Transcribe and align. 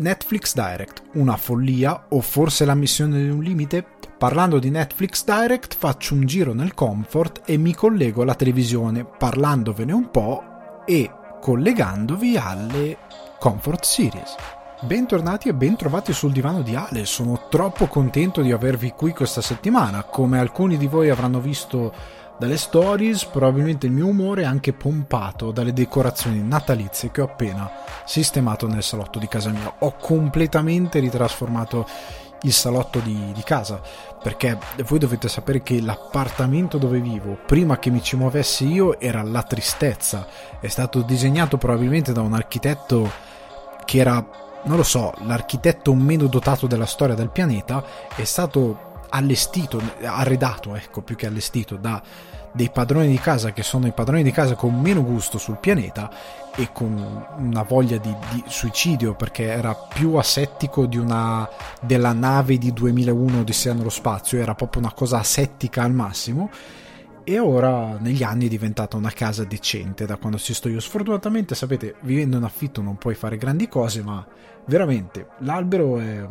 Netflix 0.00 0.54
Direct, 0.54 1.02
una 1.14 1.36
follia 1.36 2.06
o 2.10 2.20
forse 2.20 2.64
la 2.64 2.76
missione 2.76 3.20
di 3.20 3.30
un 3.30 3.42
limite? 3.42 3.84
Parlando 4.16 4.60
di 4.60 4.70
Netflix 4.70 5.24
Direct 5.24 5.74
faccio 5.76 6.14
un 6.14 6.24
giro 6.24 6.54
nel 6.54 6.72
comfort 6.72 7.42
e 7.44 7.56
mi 7.56 7.74
collego 7.74 8.22
alla 8.22 8.36
televisione 8.36 9.04
parlandovene 9.04 9.92
un 9.92 10.08
po' 10.08 10.42
e 10.86 11.10
collegandovi 11.40 12.36
alle 12.36 12.96
comfort 13.40 13.82
series. 13.82 14.36
Bentornati 14.82 15.48
e 15.48 15.54
bentrovati 15.54 16.12
sul 16.12 16.30
divano 16.30 16.62
di 16.62 16.76
Ale, 16.76 17.04
sono 17.04 17.48
troppo 17.48 17.86
contento 17.86 18.40
di 18.42 18.52
avervi 18.52 18.92
qui 18.92 19.12
questa 19.12 19.40
settimana, 19.40 20.04
come 20.04 20.38
alcuni 20.38 20.76
di 20.76 20.86
voi 20.86 21.10
avranno 21.10 21.40
visto 21.40 21.92
dalle 22.38 22.56
stories, 22.56 23.24
probabilmente 23.24 23.86
il 23.86 23.92
mio 23.92 24.06
umore 24.06 24.42
è 24.42 24.46
anche 24.46 24.72
pompato 24.72 25.50
dalle 25.50 25.72
decorazioni 25.72 26.40
natalizie 26.40 27.10
che 27.10 27.20
ho 27.20 27.24
appena 27.24 27.70
sistemato 28.04 28.66
nel 28.68 28.82
salotto 28.82 29.18
di 29.18 29.26
casa 29.26 29.50
mia. 29.50 29.74
Ho 29.80 29.96
completamente 29.96 31.00
ritrasformato 31.00 31.86
il 32.42 32.52
salotto 32.52 33.00
di, 33.00 33.32
di, 33.34 33.42
casa 33.42 33.80
perché 34.22 34.56
voi 34.86 35.00
dovete 35.00 35.28
sapere 35.28 35.60
che 35.60 35.80
l'appartamento 35.80 36.78
dove 36.78 37.00
vivo 37.00 37.36
prima 37.44 37.80
che 37.80 37.90
mi 37.90 38.00
ci 38.00 38.14
muovessi 38.14 38.70
io 38.70 39.00
era 39.00 39.22
la 39.22 39.42
tristezza 39.42 40.24
è 40.60 40.68
stato 40.68 41.02
disegnato 41.02 41.56
probabilmente 41.56 42.12
da 42.12 42.20
un 42.20 42.34
architetto 42.34 43.10
che 43.84 43.98
era 43.98 44.24
non 44.62 44.76
lo 44.76 44.84
so 44.84 45.12
l'architetto 45.24 45.92
meno 45.94 46.28
dotato 46.28 46.68
della 46.68 46.86
storia 46.86 47.16
del 47.16 47.30
pianeta 47.30 47.84
è 48.14 48.22
stato 48.22 48.87
allestito, 49.10 49.80
arredato, 50.02 50.74
ecco, 50.74 51.02
più 51.02 51.16
che 51.16 51.26
allestito 51.26 51.76
da 51.76 52.02
dei 52.52 52.70
padroni 52.70 53.08
di 53.08 53.18
casa 53.18 53.52
che 53.52 53.62
sono 53.62 53.86
i 53.86 53.92
padroni 53.92 54.22
di 54.22 54.30
casa 54.30 54.54
con 54.54 54.80
meno 54.80 55.04
gusto 55.04 55.38
sul 55.38 55.58
pianeta 55.58 56.10
e 56.56 56.70
con 56.72 57.26
una 57.38 57.62
voglia 57.62 57.98
di, 57.98 58.12
di 58.32 58.42
suicidio 58.46 59.14
perché 59.14 59.44
era 59.44 59.74
più 59.74 60.14
asettico 60.14 60.86
di 60.86 60.96
una 60.96 61.48
della 61.80 62.12
nave 62.12 62.58
di 62.58 62.72
2001 62.72 63.40
Odissea 63.40 63.74
nello 63.74 63.90
spazio, 63.90 64.40
era 64.40 64.54
proprio 64.54 64.82
una 64.82 64.92
cosa 64.92 65.18
asettica 65.18 65.82
al 65.82 65.92
massimo 65.92 66.50
e 67.22 67.38
ora 67.38 67.98
negli 68.00 68.22
anni 68.22 68.46
è 68.46 68.48
diventata 68.48 68.96
una 68.96 69.10
casa 69.10 69.44
decente 69.44 70.06
da 70.06 70.16
quando 70.16 70.38
ci 70.38 70.54
sto 70.54 70.68
io. 70.70 70.80
Sfortunatamente, 70.80 71.54
sapete, 71.54 71.96
vivendo 72.00 72.38
in 72.38 72.42
affitto 72.42 72.80
non 72.80 72.96
puoi 72.96 73.14
fare 73.14 73.36
grandi 73.36 73.68
cose, 73.68 74.02
ma 74.02 74.26
veramente 74.64 75.28
l'albero 75.40 75.98
è 75.98 76.26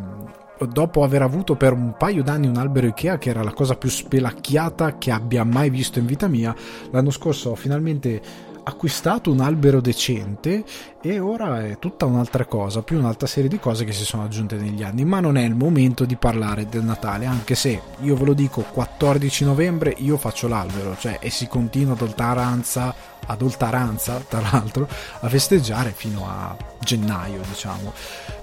dopo 0.66 1.04
aver 1.04 1.22
avuto 1.22 1.56
per 1.56 1.74
un 1.74 1.96
paio 1.98 2.24
d'anni 2.24 2.48
un 2.48 2.58
albero 2.58 2.88
Ikea 2.88 3.18
che 3.18 3.30
era 3.30 3.44
la 3.44 3.54
cosa 3.54 3.76
più 3.76 3.90
spelacchiata 3.90 4.98
che 4.98 5.12
abbia 5.12 5.44
mai 5.44 5.70
visto 5.70 6.00
in 6.00 6.06
vita 6.06 6.28
mia, 6.28 6.56
l'anno 6.92 7.12
scorso 7.12 7.52
ho 7.52 7.56
finalmente 7.56 8.22
acquistato 8.68 9.32
un 9.32 9.40
albero 9.40 9.80
decente 9.80 10.64
e 11.02 11.20
ora 11.20 11.66
è 11.66 11.80
tutta 11.80 12.06
un'altra 12.06 12.46
cosa, 12.46 12.82
più 12.82 12.98
un'altra 12.98 13.26
serie 13.26 13.50
di 13.50 13.60
cose 13.60 13.86
che 13.86 13.94
si 13.94 14.04
sono 14.04 14.24
aggiunte 14.24 14.58
negli 14.58 14.84
anni, 14.84 15.06
ma 15.06 15.22
non 15.22 15.38
è 15.38 15.44
il 15.44 15.56
momento 15.56 16.04
di 16.04 16.18
parlare 16.18 16.68
del 16.68 16.84
Natale, 16.84 17.26
anche 17.26 17.56
se 17.56 17.82
io 18.02 18.16
ve 18.16 18.26
lo 18.26 18.34
dico 18.34 18.62
14 18.62 19.46
novembre 19.46 19.96
io 19.98 20.18
faccio 20.18 20.50
l'albero, 20.50 20.98
cioè 20.98 21.18
e 21.22 21.30
si 21.30 21.48
continua 21.48 21.94
ad 21.94 22.02
oltaranza, 22.02 22.94
ad 23.26 23.42
oltaranza 23.42 24.22
tra 24.28 24.42
l'altro 24.42 24.88
a 25.22 25.30
festeggiare 25.30 25.92
fino 25.92 26.28
a 26.28 26.56
gennaio, 26.80 27.40
diciamo. 27.48 27.94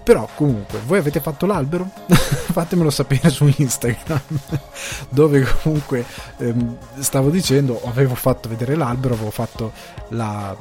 Però 0.05 0.29
comunque, 0.35 0.81
voi 0.85 0.99
avete 0.99 1.19
fatto 1.19 1.47
l'albero? 1.47 1.91
Fatemelo 2.07 2.91
sapere 2.91 3.31
su 3.31 3.51
Instagram, 3.57 4.21
dove 5.09 5.47
comunque 5.63 6.05
ehm, 6.37 6.77
stavo 6.99 7.31
dicendo, 7.31 7.81
avevo 7.87 8.15
fatto 8.15 8.51
vedere 8.51 8.75
l'albero, 8.75 9.15
avevo 9.15 9.31
fatto 9.31 9.73
la, 10.11 10.55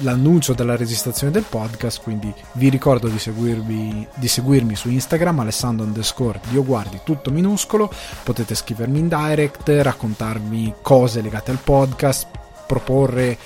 l'annuncio 0.00 0.52
della 0.52 0.76
registrazione 0.76 1.32
del 1.32 1.44
podcast, 1.48 2.02
quindi 2.02 2.32
vi 2.52 2.68
ricordo 2.68 3.08
di, 3.08 3.18
seguirvi, 3.18 4.06
di 4.14 4.28
seguirmi 4.28 4.76
su 4.76 4.90
Instagram, 4.90 5.40
alessandro 5.40 5.86
underscore 5.86 6.40
dioguardi, 6.50 7.00
tutto 7.02 7.30
minuscolo, 7.30 7.90
potete 8.22 8.54
scrivermi 8.54 8.98
in 8.98 9.08
direct, 9.08 9.70
raccontarmi 9.70 10.74
cose 10.82 11.22
legate 11.22 11.50
al 11.50 11.60
podcast, 11.64 12.26
proporre 12.66 13.38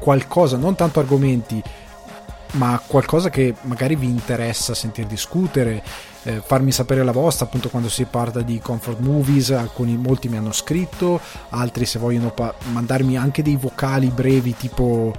qualcosa, 0.00 0.56
non 0.56 0.76
tanto 0.76 1.00
argomenti, 1.00 1.60
ma 2.56 2.80
qualcosa 2.86 3.30
che 3.30 3.54
magari 3.62 3.96
vi 3.96 4.06
interessa 4.06 4.74
sentir 4.74 5.06
discutere, 5.06 5.82
eh, 6.24 6.42
farmi 6.44 6.72
sapere 6.72 7.04
la 7.04 7.12
vostra, 7.12 7.46
appunto 7.46 7.68
quando 7.68 7.88
si 7.88 8.04
parla 8.04 8.42
di 8.42 8.58
comfort 8.58 8.98
movies, 8.98 9.50
alcuni, 9.50 9.96
molti 9.96 10.28
mi 10.28 10.36
hanno 10.36 10.52
scritto, 10.52 11.20
altri 11.50 11.86
se 11.86 11.98
vogliono 11.98 12.30
pa- 12.30 12.54
mandarmi 12.72 13.16
anche 13.16 13.42
dei 13.42 13.56
vocali 13.56 14.08
brevi 14.08 14.56
tipo, 14.56 15.14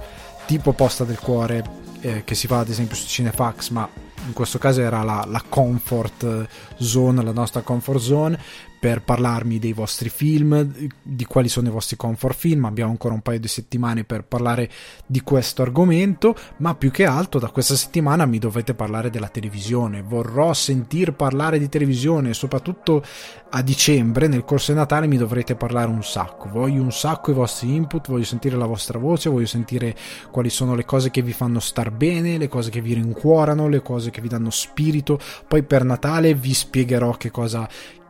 tipo 0.46 0.72
posta 0.72 1.04
del 1.04 1.18
cuore 1.18 1.64
eh, 2.00 2.24
che 2.24 2.34
si 2.34 2.46
fa 2.46 2.58
ad 2.58 2.68
esempio 2.68 2.96
su 2.96 3.06
Cinefax, 3.06 3.70
ma 3.70 3.88
in 4.26 4.32
questo 4.32 4.58
caso 4.58 4.80
era 4.80 5.02
la, 5.02 5.24
la 5.26 5.42
comfort 5.48 6.46
zone, 6.76 7.22
la 7.22 7.32
nostra 7.32 7.62
comfort 7.62 8.00
zone, 8.00 8.38
per 8.78 9.02
parlarmi 9.02 9.58
dei 9.58 9.72
vostri 9.72 10.08
film, 10.08 10.88
di 11.02 11.24
quali 11.24 11.48
sono 11.48 11.68
i 11.68 11.72
vostri 11.72 11.96
comfort 11.96 12.36
film. 12.36 12.64
Abbiamo 12.64 12.90
ancora 12.90 13.14
un 13.14 13.20
paio 13.20 13.40
di 13.40 13.48
settimane 13.48 14.04
per 14.04 14.24
parlare 14.24 14.70
di 15.06 15.20
questo 15.22 15.62
argomento, 15.62 16.36
ma 16.58 16.74
più 16.74 16.90
che 16.90 17.04
altro 17.04 17.40
da 17.40 17.50
questa 17.50 17.74
settimana 17.74 18.26
mi 18.26 18.38
dovete 18.38 18.74
parlare 18.74 19.10
della 19.10 19.28
televisione. 19.28 20.02
Vorrò 20.02 20.52
sentir 20.52 21.12
parlare 21.12 21.58
di 21.58 21.68
televisione, 21.68 22.34
soprattutto 22.34 23.02
a 23.50 23.62
dicembre, 23.62 24.28
nel 24.28 24.44
corso 24.44 24.72
di 24.72 24.78
Natale 24.78 25.06
mi 25.06 25.16
dovrete 25.16 25.56
parlare 25.56 25.90
un 25.90 26.04
sacco. 26.04 26.48
Voglio 26.48 26.82
un 26.82 26.92
sacco 26.92 27.30
i 27.30 27.34
vostri 27.34 27.74
input, 27.74 28.08
voglio 28.08 28.24
sentire 28.24 28.56
la 28.56 28.66
vostra 28.66 28.98
voce, 28.98 29.30
voglio 29.30 29.46
sentire 29.46 29.96
quali 30.30 30.50
sono 30.50 30.74
le 30.74 30.84
cose 30.84 31.10
che 31.10 31.22
vi 31.22 31.32
fanno 31.32 31.58
star 31.58 31.90
bene, 31.90 32.38
le 32.38 32.48
cose 32.48 32.70
che 32.70 32.80
vi 32.80 32.94
rincuorano, 32.94 33.68
le 33.68 33.82
cose 33.82 34.10
che 34.10 34.20
vi 34.20 34.28
danno 34.28 34.50
spirito. 34.50 35.18
Poi 35.46 35.62
per 35.62 35.84
Natale 35.84 36.34
vi 36.34 36.52
spiegherò 36.52 37.12
che 37.12 37.30
cosa 37.30 37.68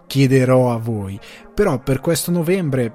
chiederò 0.09 0.73
a 0.73 0.79
voi. 0.79 1.21
Però 1.55 1.79
per 1.79 2.01
questo 2.01 2.33
novembre, 2.33 2.93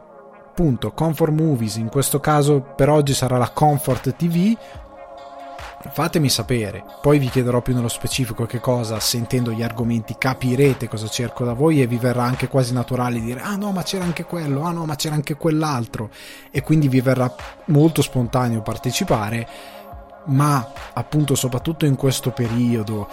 appunto, 0.49 0.91
Comfort 0.91 1.31
Movies, 1.31 1.77
in 1.77 1.87
questo 1.87 2.19
caso 2.19 2.59
per 2.75 2.89
oggi 2.89 3.13
sarà 3.13 3.37
la 3.37 3.51
Comfort 3.51 4.13
TV. 4.17 4.57
Fatemi 5.91 6.29
sapere, 6.29 6.83
poi 7.01 7.19
vi 7.19 7.29
chiederò 7.29 7.61
più 7.61 7.75
nello 7.75 7.89
specifico 7.89 8.45
che 8.45 8.61
cosa, 8.61 9.01
sentendo 9.01 9.51
gli 9.51 9.61
argomenti, 9.61 10.15
capirete 10.17 10.87
cosa 10.87 11.09
cerco 11.09 11.43
da 11.43 11.51
voi 11.51 11.81
e 11.81 11.87
vi 11.87 11.97
verrà 11.97 12.23
anche 12.23 12.47
quasi 12.47 12.71
naturale 12.71 13.19
dire 13.19 13.41
ah 13.41 13.57
no 13.57 13.73
ma 13.73 13.83
c'era 13.83 14.05
anche 14.05 14.23
quello, 14.23 14.63
ah 14.63 14.71
no 14.71 14.85
ma 14.85 14.95
c'era 14.95 15.15
anche 15.15 15.35
quell'altro 15.35 16.09
e 16.51 16.61
quindi 16.61 16.87
vi 16.87 17.01
verrà 17.01 17.35
molto 17.65 18.01
spontaneo 18.01 18.61
partecipare, 18.61 19.45
ma 20.27 20.71
appunto 20.93 21.35
soprattutto 21.35 21.85
in 21.85 21.97
questo 21.97 22.31
periodo 22.31 23.09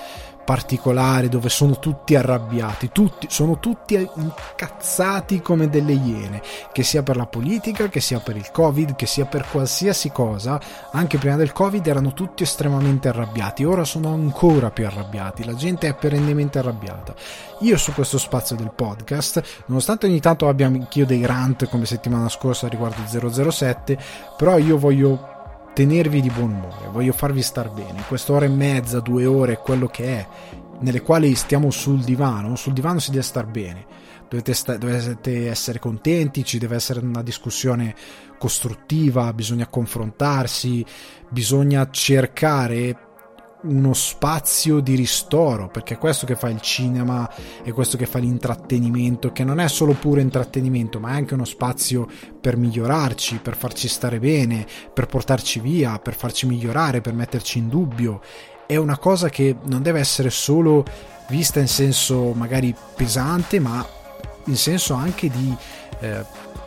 particolare 0.50 1.28
dove 1.28 1.48
sono 1.48 1.78
tutti 1.78 2.16
arrabbiati, 2.16 2.90
tutti, 2.90 3.28
sono 3.30 3.60
tutti 3.60 3.94
incazzati 3.94 5.40
come 5.40 5.68
delle 5.68 5.92
iene, 5.92 6.42
che 6.72 6.82
sia 6.82 7.04
per 7.04 7.16
la 7.16 7.26
politica, 7.26 7.88
che 7.88 8.00
sia 8.00 8.18
per 8.18 8.34
il 8.34 8.50
Covid, 8.50 8.96
che 8.96 9.06
sia 9.06 9.26
per 9.26 9.46
qualsiasi 9.48 10.10
cosa, 10.10 10.60
anche 10.90 11.18
prima 11.18 11.36
del 11.36 11.52
Covid 11.52 11.86
erano 11.86 12.14
tutti 12.14 12.42
estremamente 12.42 13.06
arrabbiati, 13.06 13.62
ora 13.62 13.84
sono 13.84 14.12
ancora 14.12 14.72
più 14.72 14.86
arrabbiati, 14.86 15.44
la 15.44 15.54
gente 15.54 15.86
è 15.86 15.94
perennemente 15.94 16.58
arrabbiata. 16.58 17.14
Io 17.60 17.76
su 17.76 17.92
questo 17.92 18.18
spazio 18.18 18.56
del 18.56 18.72
podcast, 18.74 19.62
nonostante 19.66 20.06
ogni 20.06 20.18
tanto 20.18 20.48
abbia 20.48 20.66
anch'io 20.66 21.06
dei 21.06 21.24
rant 21.24 21.68
come 21.68 21.86
settimana 21.86 22.28
scorsa 22.28 22.66
riguardo 22.66 23.02
007, 23.06 23.96
però 24.36 24.58
io 24.58 24.76
voglio 24.76 25.39
tenervi 25.72 26.20
di 26.20 26.30
buon 26.30 26.52
umore, 26.52 26.88
voglio 26.90 27.12
farvi 27.12 27.42
star 27.42 27.70
bene. 27.70 28.04
Quest'ora 28.06 28.44
e 28.44 28.48
mezza, 28.48 29.00
due 29.00 29.26
ore, 29.26 29.58
quello 29.58 29.86
che 29.86 30.04
è, 30.04 30.28
nelle 30.80 31.02
quali 31.02 31.34
stiamo 31.34 31.70
sul 31.70 32.00
divano, 32.00 32.56
sul 32.56 32.72
divano 32.72 32.98
si 32.98 33.10
deve 33.10 33.22
star 33.22 33.46
bene. 33.46 33.86
Dovete, 34.28 34.54
sta- 34.54 34.76
dovete 34.76 35.48
essere 35.48 35.78
contenti, 35.80 36.44
ci 36.44 36.58
deve 36.58 36.76
essere 36.76 37.00
una 37.00 37.22
discussione 37.22 37.94
costruttiva, 38.38 39.32
bisogna 39.32 39.66
confrontarsi, 39.66 40.84
bisogna 41.28 41.88
cercare 41.90 43.09
uno 43.62 43.92
spazio 43.92 44.80
di 44.80 44.94
ristoro, 44.94 45.68
perché 45.68 45.94
è 45.94 45.98
questo 45.98 46.26
che 46.26 46.36
fa 46.36 46.48
il 46.48 46.60
cinema 46.60 47.30
e 47.62 47.72
questo 47.72 47.96
che 47.96 48.06
fa 48.06 48.18
l'intrattenimento, 48.18 49.32
che 49.32 49.44
non 49.44 49.60
è 49.60 49.68
solo 49.68 49.92
puro 49.92 50.20
intrattenimento, 50.20 50.98
ma 51.00 51.10
è 51.10 51.14
anche 51.14 51.34
uno 51.34 51.44
spazio 51.44 52.08
per 52.40 52.56
migliorarci, 52.56 53.38
per 53.38 53.56
farci 53.56 53.88
stare 53.88 54.18
bene, 54.18 54.66
per 54.92 55.06
portarci 55.06 55.60
via, 55.60 55.98
per 55.98 56.14
farci 56.14 56.46
migliorare, 56.46 57.00
per 57.00 57.12
metterci 57.12 57.58
in 57.58 57.68
dubbio. 57.68 58.20
è 58.66 58.76
una 58.76 58.98
cosa 58.98 59.28
che 59.28 59.56
non 59.64 59.82
deve 59.82 59.98
essere 59.98 60.30
solo 60.30 60.84
vista 61.28 61.58
in 61.58 61.68
senso 61.68 62.32
magari 62.32 62.74
pesante, 62.94 63.58
ma 63.58 63.84
in 64.44 64.56
senso 64.56 64.94
anche 64.94 65.28
di 65.28 65.54
eh, 66.00 66.24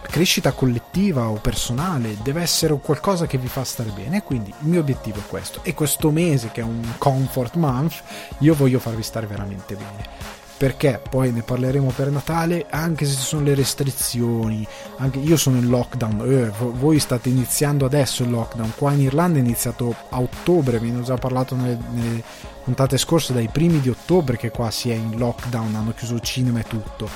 crescita 0.10 0.52
collettiva 0.52 1.30
o 1.30 1.36
personale, 1.36 2.18
deve 2.22 2.42
essere 2.42 2.78
qualcosa 2.80 3.26
che 3.26 3.38
vi 3.38 3.48
fa 3.48 3.64
stare 3.64 3.90
bene. 3.90 4.24
Quindi 4.24 4.54
il 4.62 4.68
mio 4.68 4.82
obiettivo 4.82 5.20
è 5.20 5.28
questo. 5.28 5.60
E 5.64 5.74
questo 5.74 6.12
mese, 6.12 6.52
che 6.52 6.62
è 6.62 6.64
un 6.64 6.84
comfort 6.98 7.56
month, 7.56 8.02
io 8.40 8.54
voglio 8.54 8.80
farvi 8.80 9.04
stare 9.04 9.28
veramente 9.28 9.76
bene 9.76 10.42
perché 10.64 11.02
poi 11.10 11.32
ne 11.34 11.42
parleremo 11.42 11.92
per 11.94 12.10
Natale 12.10 12.68
anche 12.70 13.06
se 13.06 13.16
ci 13.16 13.24
sono 13.24 13.44
le 13.44 13.54
restrizioni 13.54 14.66
anche 14.98 15.20
io 15.20 15.36
sono 15.36 15.58
in 15.58 15.68
lockdown 15.68 16.22
eh, 16.22 16.52
voi 16.58 17.00
state 17.00 17.28
iniziando 17.28 17.86
adesso 17.86 18.24
il 18.24 18.30
lockdown 18.30 18.72
qua 18.78 18.94
in 18.94 19.02
Irlanda 19.02 19.40
è 19.40 19.42
iniziato 19.42 19.94
a 20.10 20.22
ottobre 20.22 20.80
ve 20.80 20.88
ne 20.88 21.00
ho 21.00 21.04
già 21.04 21.16
parlato 21.16 21.56
nelle, 21.56 21.78
nelle 21.92 22.24
puntate 22.64 22.98
scorse 22.98 23.34
dai 23.34 23.50
primi 23.52 23.82
di 23.82 23.90
ottobre 23.90 24.38
che 24.38 24.52
qua 24.52 24.72
si 24.72 24.90
è 24.90 24.94
in 24.94 25.18
lockdown 25.18 25.76
hanno 25.76 25.94
chiuso 25.94 26.14
il 26.14 26.22
cinema 26.22 26.60
e 26.60 26.64
tutto 26.64 27.10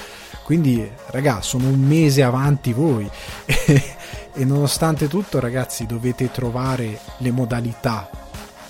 quindi 0.47 0.89
raga 1.07 1.41
sono 1.41 1.67
un 1.67 1.81
mese 1.81 2.23
avanti 2.23 2.71
voi 2.71 3.05
e 3.44 4.45
nonostante 4.45 5.09
tutto 5.09 5.41
ragazzi 5.41 5.85
dovete 5.85 6.31
trovare 6.31 7.01
le 7.17 7.31
modalità 7.31 8.09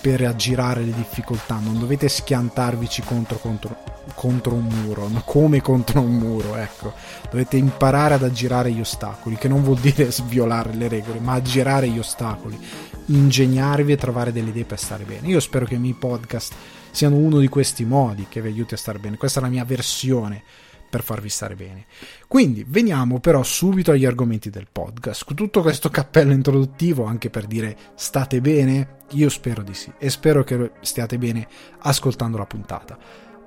per 0.00 0.24
aggirare 0.24 0.82
le 0.82 0.92
difficoltà, 0.92 1.60
non 1.62 1.78
dovete 1.78 2.08
schiantarvici 2.08 3.02
contro, 3.02 3.38
contro, 3.38 3.76
contro 4.14 4.54
un 4.54 4.64
muro, 4.64 5.06
ma 5.06 5.22
come 5.24 5.60
contro 5.60 6.00
un 6.00 6.16
muro, 6.16 6.56
ecco. 6.56 6.94
Dovete 7.30 7.56
imparare 7.56 8.14
ad 8.14 8.24
aggirare 8.24 8.72
gli 8.72 8.80
ostacoli, 8.80 9.36
che 9.36 9.46
non 9.46 9.62
vuol 9.62 9.78
dire 9.78 10.10
sviolare 10.10 10.74
le 10.74 10.88
regole, 10.88 11.20
ma 11.20 11.34
aggirare 11.34 11.88
gli 11.88 11.98
ostacoli, 11.98 12.58
ingegnarvi 13.06 13.92
e 13.92 13.96
trovare 13.96 14.32
delle 14.32 14.50
idee 14.50 14.64
per 14.64 14.80
stare 14.80 15.04
bene. 15.04 15.28
Io 15.28 15.40
spero 15.40 15.64
che 15.64 15.74
i 15.74 15.78
miei 15.78 15.94
podcast 15.94 16.54
siano 16.90 17.16
uno 17.16 17.38
di 17.38 17.48
questi 17.48 17.84
modi 17.84 18.26
che 18.28 18.40
vi 18.40 18.48
aiuti 18.48 18.74
a 18.74 18.78
stare 18.78 18.98
bene. 18.98 19.16
Questa 19.16 19.38
è 19.38 19.42
la 19.42 19.48
mia 19.48 19.64
versione 19.64 20.42
per 20.88 21.02
farvi 21.02 21.28
stare 21.28 21.54
bene. 21.54 21.86
Quindi 22.26 22.64
veniamo 22.66 23.20
però 23.20 23.42
subito 23.42 23.90
agli 23.90 24.04
argomenti 24.04 24.50
del 24.50 24.68
podcast. 24.70 25.24
Con 25.24 25.36
tutto 25.36 25.62
questo 25.62 25.88
cappello 25.90 26.32
introduttivo, 26.32 27.04
anche 27.04 27.30
per 27.30 27.46
dire 27.46 27.76
state 27.94 28.40
bene, 28.40 28.96
io 29.10 29.28
spero 29.28 29.62
di 29.62 29.74
sì 29.74 29.92
e 29.98 30.10
spero 30.10 30.44
che 30.44 30.72
stiate 30.80 31.18
bene 31.18 31.46
ascoltando 31.80 32.38
la 32.38 32.46
puntata. 32.46 32.98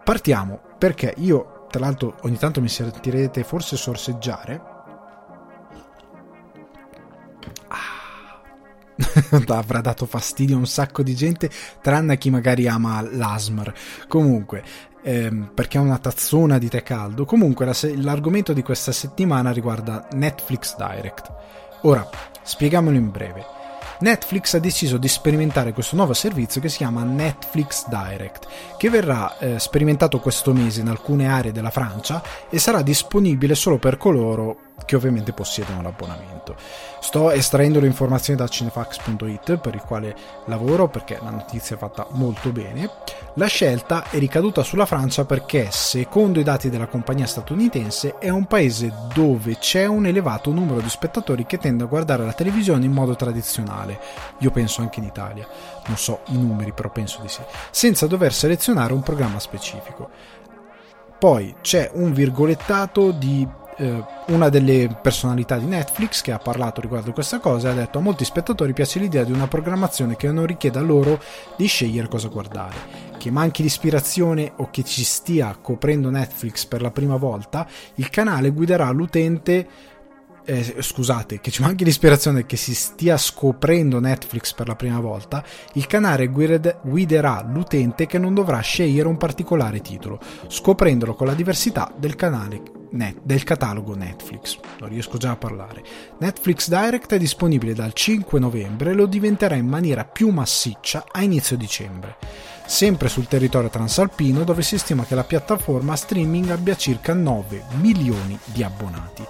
Partiamo 0.04 0.62
perché 0.78 1.14
io, 1.18 1.68
tra 1.70 1.80
l'altro, 1.80 2.18
ogni 2.22 2.38
tanto 2.38 2.62
mi 2.62 2.70
sentirete 2.70 3.44
forse 3.44 3.78
sorseggiare. 3.78 4.62
Ah. 7.68 8.02
avrà 9.48 9.82
dato 9.82 10.06
fastidio 10.06 10.56
a 10.56 10.60
un 10.60 10.68
sacco 10.68 11.04
di 11.04 11.16
gente, 11.16 11.50
tranne 11.82 12.14
a 12.14 12.16
chi 12.18 12.30
magari 12.30 12.68
ama 12.68 13.02
l'asmr. 13.02 13.74
Comunque, 14.08 14.64
ehm, 15.04 15.52
perché 15.54 15.78
è 15.78 15.82
una 15.82 15.98
tazzona 15.98 16.58
di 16.58 16.70
tè 16.70 16.84
caldo. 16.84 17.26
Comunque 17.26 17.66
la 17.66 17.74
se- 17.74 17.96
l'argomento 17.96 18.54
di 18.54 18.62
questa 18.62 18.92
settimana 18.92 19.52
riguarda 19.52 20.08
Netflix 20.14 20.76
Direct. 20.76 21.32
Ora, 21.82 22.08
spieghiamolo 22.44 22.96
in 22.96 23.12
breve. 23.12 23.60
Netflix 24.02 24.56
ha 24.56 24.60
deciso 24.60 24.98
di 24.98 25.08
sperimentare 25.08 25.74
questo 25.74 25.96
nuovo 25.96 26.14
servizio 26.14 26.60
che 26.60 26.70
si 26.70 26.78
chiama 26.78 27.04
Netflix 27.04 27.88
Direct, 27.88 28.48
che 28.78 28.90
verrà 28.90 29.38
eh, 29.38 29.60
sperimentato 29.60 30.20
questo 30.20 30.54
mese 30.54 30.82
in 30.82 30.88
alcune 30.88 31.28
aree 31.28 31.52
della 31.52 31.70
Francia 31.70 32.24
e 32.50 32.58
sarà 32.58 32.82
disponibile 32.82 33.54
solo 33.54 33.78
per 33.78 33.98
coloro 33.98 34.71
che 34.86 34.96
ovviamente 34.96 35.34
possiedono 35.34 35.82
l'abbonamento. 35.82 36.56
Sto 37.00 37.32
estraendo 37.32 37.80
le 37.80 37.88
informazioni 37.88 38.40
da 38.40 38.48
cinefax.it 38.48 39.58
per 39.58 39.76
il 39.76 39.82
quale 39.82 40.16
lavoro 40.46 40.88
perché 40.88 41.20
la 41.22 41.30
notizia 41.30 41.76
è 41.76 41.80
fatta 41.80 42.08
molto 42.12 42.52
bene. 42.52 42.90
La 43.36 43.48
scelta 43.48 44.10
è 44.10 44.18
ricaduta 44.18 44.64
sulla 44.64 44.86
Francia 44.86 45.26
perché, 45.26 45.68
secondo 45.72 46.40
i 46.40 46.44
dati 46.44 46.70
della 46.70 46.88
compagnia 46.88 47.26
statunitense, 47.26 48.18
è 48.18 48.30
un 48.30 48.46
paese 48.46 48.94
dove 49.14 49.58
c'è 49.58 49.86
un 49.86 50.06
elevato 50.06 50.52
numero 50.52 50.82
di 50.82 50.90
spettatori 50.90 51.46
che 51.46 51.58
tende 51.58 51.84
a 51.84 51.88
guardare 51.88 52.26
la 52.26 52.34
televisione 52.34 52.86
in 52.86 52.92
modo 52.92 53.16
tradizionale. 53.16 54.00
Io 54.40 54.52
penso 54.52 54.82
anche 54.82 55.00
in 55.00 55.06
Italia, 55.06 55.48
non 55.88 55.98
so 55.98 56.22
i 56.28 56.38
numeri, 56.38 56.74
però 56.74 56.90
penso 56.90 57.22
di 57.22 57.30
sì, 57.30 57.42
senza 57.72 58.08
dover 58.08 58.34
selezionare 58.34 58.94
un 58.94 59.02
programma 59.02 59.40
specifico. 59.40 60.10
Poi 61.22 61.56
c'è 61.62 61.92
un 61.94 62.14
virgolettato 62.14 63.12
di 63.12 63.48
eh, 63.82 64.04
una 64.28 64.50
delle 64.50 64.96
personalità 65.02 65.58
di 65.58 65.66
Netflix 65.66 66.22
che 66.22 66.32
ha 66.32 66.38
parlato 66.38 66.82
riguardo 66.82 67.12
questa 67.12 67.40
cosa 67.40 67.72
ha 67.72 67.74
detto 67.74 67.98
a 67.98 68.02
molti 68.02 68.24
spettatori 68.24 68.74
piace 68.74 69.00
l'idea 69.00 69.24
di 69.24 69.32
una 69.32 69.48
programmazione 69.48 70.16
che 70.16 70.32
non 70.32 70.46
richieda 70.46 70.80
loro 70.82 71.20
di 71.58 71.66
scegliere 71.66 72.08
cosa 72.08 72.28
guardare. 72.28 73.10
Che 73.18 73.32
manchi 73.32 73.64
l'ispirazione 73.64 74.54
o 74.58 74.70
che 74.70 74.84
ci 74.84 75.04
stia 75.04 75.58
coprendo 75.60 76.12
Netflix 76.12 76.66
per 76.66 76.82
la 76.82 76.92
prima 76.92 77.18
volta, 77.18 77.68
il 77.96 78.10
canale 78.10 78.52
guiderà 78.52 78.90
l'utente 78.92 79.68
eh, 80.44 80.76
scusate, 80.80 81.40
che 81.40 81.52
ci 81.52 81.62
manchi 81.62 81.84
l'ispirazione 81.84 82.46
che 82.46 82.58
si 82.58 82.76
stia 82.76 83.18
scoprendo 83.18 84.00
Netflix 84.00 84.54
per 84.54 84.68
la 84.68 84.76
prima 84.76 85.00
volta, 85.00 85.44
il 85.74 85.88
canale 85.88 86.28
guiderà 86.28 87.48
l'utente 87.48 88.06
che 88.06 88.18
non 88.20 88.34
dovrà 88.34 88.60
scegliere 88.60 89.08
un 89.08 89.18
particolare 89.18 89.82
titolo, 89.82 90.20
scoprendolo 90.48 91.16
con 91.16 91.28
la 91.28 91.34
diversità 91.34 91.92
del 91.96 92.16
canale 92.16 92.80
net, 92.92 93.20
del 93.24 93.44
catalogo 93.44 93.96
Netflix. 93.96 94.58
Non 94.80 94.90
riesco 94.90 95.18
già 95.18 95.32
a 95.32 95.36
parlare. 95.36 95.84
Netflix 96.20 96.68
Direct 96.68 97.14
è 97.14 97.18
disponibile 97.18 97.74
dal 97.74 97.94
5 97.94 98.40
novembre 98.40 98.92
e 98.92 98.94
lo 98.94 99.06
diventerà 99.06 99.56
in 99.56 99.68
maniera 99.68 100.06
più 100.06 100.30
massiccia 100.30 101.06
a 101.12 101.22
inizio 101.22 101.58
dicembre. 101.58 102.16
Sempre 102.66 103.10
sul 103.10 103.28
territorio 103.28 103.70
transalpino, 103.70 104.44
dove 104.44 104.62
si 104.62 104.78
stima 104.78 105.06
che 105.06 105.16
la 105.16 105.24
piattaforma 105.24 105.96
streaming 105.96 106.50
abbia 106.50 106.76
circa 106.76 107.14
9 107.14 107.64
milioni 107.80 108.38
di 108.46 108.64
abbonati. 108.64 109.26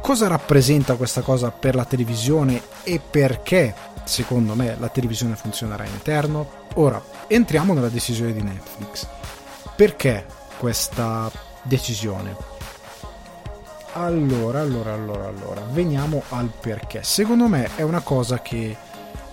Cosa 0.00 0.26
rappresenta 0.26 0.96
questa 0.96 1.20
cosa 1.20 1.52
per 1.52 1.76
la 1.76 1.84
televisione 1.84 2.60
e 2.82 2.98
perché, 2.98 3.72
secondo 4.02 4.56
me, 4.56 4.76
la 4.80 4.88
televisione 4.88 5.36
funzionerà 5.36 5.84
in? 5.84 6.44
Ora, 6.74 7.00
entriamo 7.28 7.72
nella 7.72 7.88
decisione 7.88 8.32
di 8.32 8.42
Netflix. 8.42 9.06
Perché 9.76 10.26
questa 10.58 11.30
decisione? 11.62 12.36
Allora, 13.94 14.60
allora, 14.60 14.94
allora, 14.94 15.28
allora, 15.28 15.62
veniamo 15.70 16.22
al 16.30 16.50
perché. 16.60 17.02
Secondo 17.02 17.46
me 17.46 17.70
è 17.76 17.82
una 17.82 18.00
cosa 18.00 18.40
che 18.40 18.74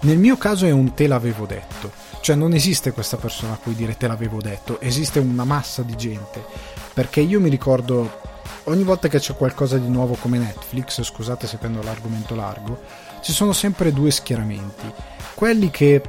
nel 0.02 0.18
mio 0.18 0.38
caso 0.38 0.66
è 0.66 0.72
un 0.72 0.94
te 0.94 1.08
l'avevo 1.08 1.46
detto. 1.46 1.92
Cioè 2.22 2.36
non 2.36 2.54
esiste 2.54 2.92
questa 2.92 3.18
persona 3.18 3.54
a 3.54 3.58
cui 3.58 3.74
dire 3.74 3.96
te 3.96 4.08
l'avevo 4.08 4.42
detto, 4.42 4.82
esiste 4.82 5.20
una 5.20 5.46
massa 5.46 5.82
di 5.82 5.96
gente. 5.96 6.44
Perché 6.94 7.22
io 7.22 7.40
mi 7.40 7.50
ricordo 7.50 8.20
ogni 8.66 8.84
volta 8.84 9.08
che 9.08 9.20
c'è 9.20 9.36
qualcosa 9.36 9.78
di 9.78 9.88
nuovo 9.88 10.16
come 10.16 10.38
Netflix, 10.38 11.02
scusate 11.02 11.48
se 11.48 11.58
prendo 11.58 11.82
l'argomento 11.82 12.36
largo, 12.36 12.82
ci 13.22 13.32
sono 13.32 13.54
sempre 13.54 13.94
due 13.94 14.12
schieramenti. 14.12 14.92
Quelli 15.34 15.70
che 15.70 16.02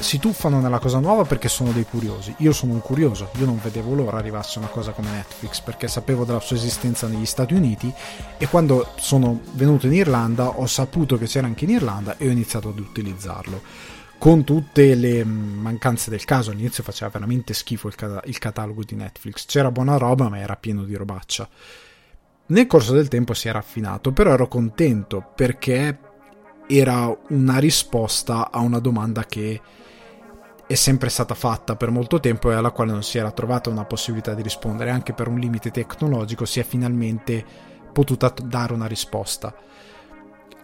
si 0.00 0.18
tuffano 0.18 0.60
nella 0.60 0.78
cosa 0.78 0.98
nuova 0.98 1.24
perché 1.24 1.48
sono 1.48 1.72
dei 1.72 1.84
curiosi. 1.84 2.34
Io 2.38 2.52
sono 2.52 2.72
un 2.72 2.80
curioso, 2.80 3.30
io 3.38 3.46
non 3.46 3.60
vedevo 3.62 3.94
l'ora 3.94 4.18
arrivasse 4.18 4.58
una 4.58 4.68
cosa 4.68 4.92
come 4.92 5.10
Netflix 5.10 5.60
perché 5.60 5.88
sapevo 5.88 6.24
della 6.24 6.40
sua 6.40 6.56
esistenza 6.56 7.06
negli 7.06 7.26
Stati 7.26 7.54
Uniti 7.54 7.92
e 8.36 8.46
quando 8.48 8.92
sono 8.96 9.40
venuto 9.52 9.86
in 9.86 9.94
Irlanda 9.94 10.48
ho 10.48 10.66
saputo 10.66 11.18
che 11.18 11.26
c'era 11.26 11.46
anche 11.46 11.64
in 11.64 11.70
Irlanda 11.70 12.16
e 12.16 12.28
ho 12.28 12.30
iniziato 12.30 12.68
ad 12.68 12.78
utilizzarlo 12.78 13.62
con 14.18 14.42
tutte 14.44 14.94
le 14.94 15.24
mm, 15.24 15.60
mancanze 15.60 16.10
del 16.10 16.24
caso. 16.24 16.50
All'inizio 16.50 16.82
faceva 16.82 17.10
veramente 17.10 17.54
schifo 17.54 17.88
il, 17.88 17.94
cat- 17.94 18.26
il, 18.26 18.38
catalogo 18.38 18.82
di 18.84 18.96
Netflix. 18.96 19.46
C'era 19.46 19.70
buona 19.70 19.96
roba, 19.96 20.28
ma 20.28 20.38
era 20.38 20.56
pieno 20.56 20.84
di 20.84 20.94
robaccia. 20.94 21.48
Nel 22.46 22.66
corso 22.66 22.92
del 22.92 23.08
tempo 23.08 23.34
si 23.34 23.48
è 23.48 23.52
raffinato, 23.52 24.12
però 24.12 24.32
ero 24.32 24.48
contento 24.48 25.32
perché 25.34 25.98
era 26.66 27.16
una 27.28 27.58
risposta 27.58 28.50
a 28.50 28.60
una 28.60 28.78
domanda 28.78 29.24
che 29.24 29.60
è 30.68 30.74
sempre 30.74 31.08
stata 31.08 31.34
fatta 31.34 31.76
per 31.76 31.90
molto 31.90 32.20
tempo 32.20 32.50
e 32.50 32.54
alla 32.54 32.70
quale 32.70 32.92
non 32.92 33.02
si 33.02 33.16
era 33.16 33.30
trovata 33.30 33.70
una 33.70 33.86
possibilità 33.86 34.34
di 34.34 34.42
rispondere. 34.42 34.90
Anche 34.90 35.14
per 35.14 35.26
un 35.26 35.38
limite 35.38 35.70
tecnologico 35.70 36.44
si 36.44 36.60
è 36.60 36.62
finalmente 36.62 37.42
potuta 37.90 38.32
dare 38.44 38.74
una 38.74 38.86
risposta. 38.86 39.54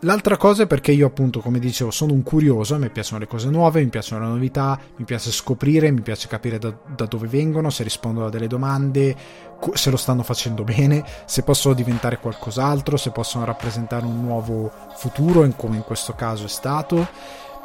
L'altra 0.00 0.36
cosa 0.36 0.64
è 0.64 0.66
perché 0.66 0.92
io 0.92 1.06
appunto, 1.06 1.40
come 1.40 1.58
dicevo, 1.58 1.90
sono 1.90 2.12
un 2.12 2.22
curioso, 2.22 2.74
a 2.74 2.78
me 2.78 2.90
piacciono 2.90 3.20
le 3.20 3.26
cose 3.26 3.48
nuove, 3.48 3.82
mi 3.82 3.88
piacciono 3.88 4.26
le 4.26 4.32
novità, 4.32 4.78
mi 4.96 5.04
piace 5.06 5.32
scoprire, 5.32 5.90
mi 5.90 6.02
piace 6.02 6.28
capire 6.28 6.58
da, 6.58 6.76
da 6.94 7.06
dove 7.06 7.26
vengono, 7.26 7.70
se 7.70 7.82
rispondono 7.82 8.26
a 8.26 8.28
delle 8.28 8.46
domande, 8.46 9.16
se 9.72 9.88
lo 9.88 9.96
stanno 9.96 10.22
facendo 10.22 10.62
bene, 10.62 11.02
se 11.24 11.42
possono 11.42 11.72
diventare 11.72 12.18
qualcos'altro, 12.18 12.98
se 12.98 13.12
possono 13.12 13.46
rappresentare 13.46 14.04
un 14.04 14.20
nuovo 14.20 14.70
futuro, 14.96 15.48
come 15.56 15.76
in 15.76 15.84
questo 15.84 16.12
caso 16.12 16.44
è 16.44 16.48
stato. 16.48 17.08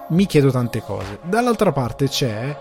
Mi 0.10 0.25
chiedo 0.25 0.51
tante 0.51 0.82
cose. 0.82 1.20
Dall'altra 1.24 1.72
parte 1.72 2.08
c'è 2.08 2.58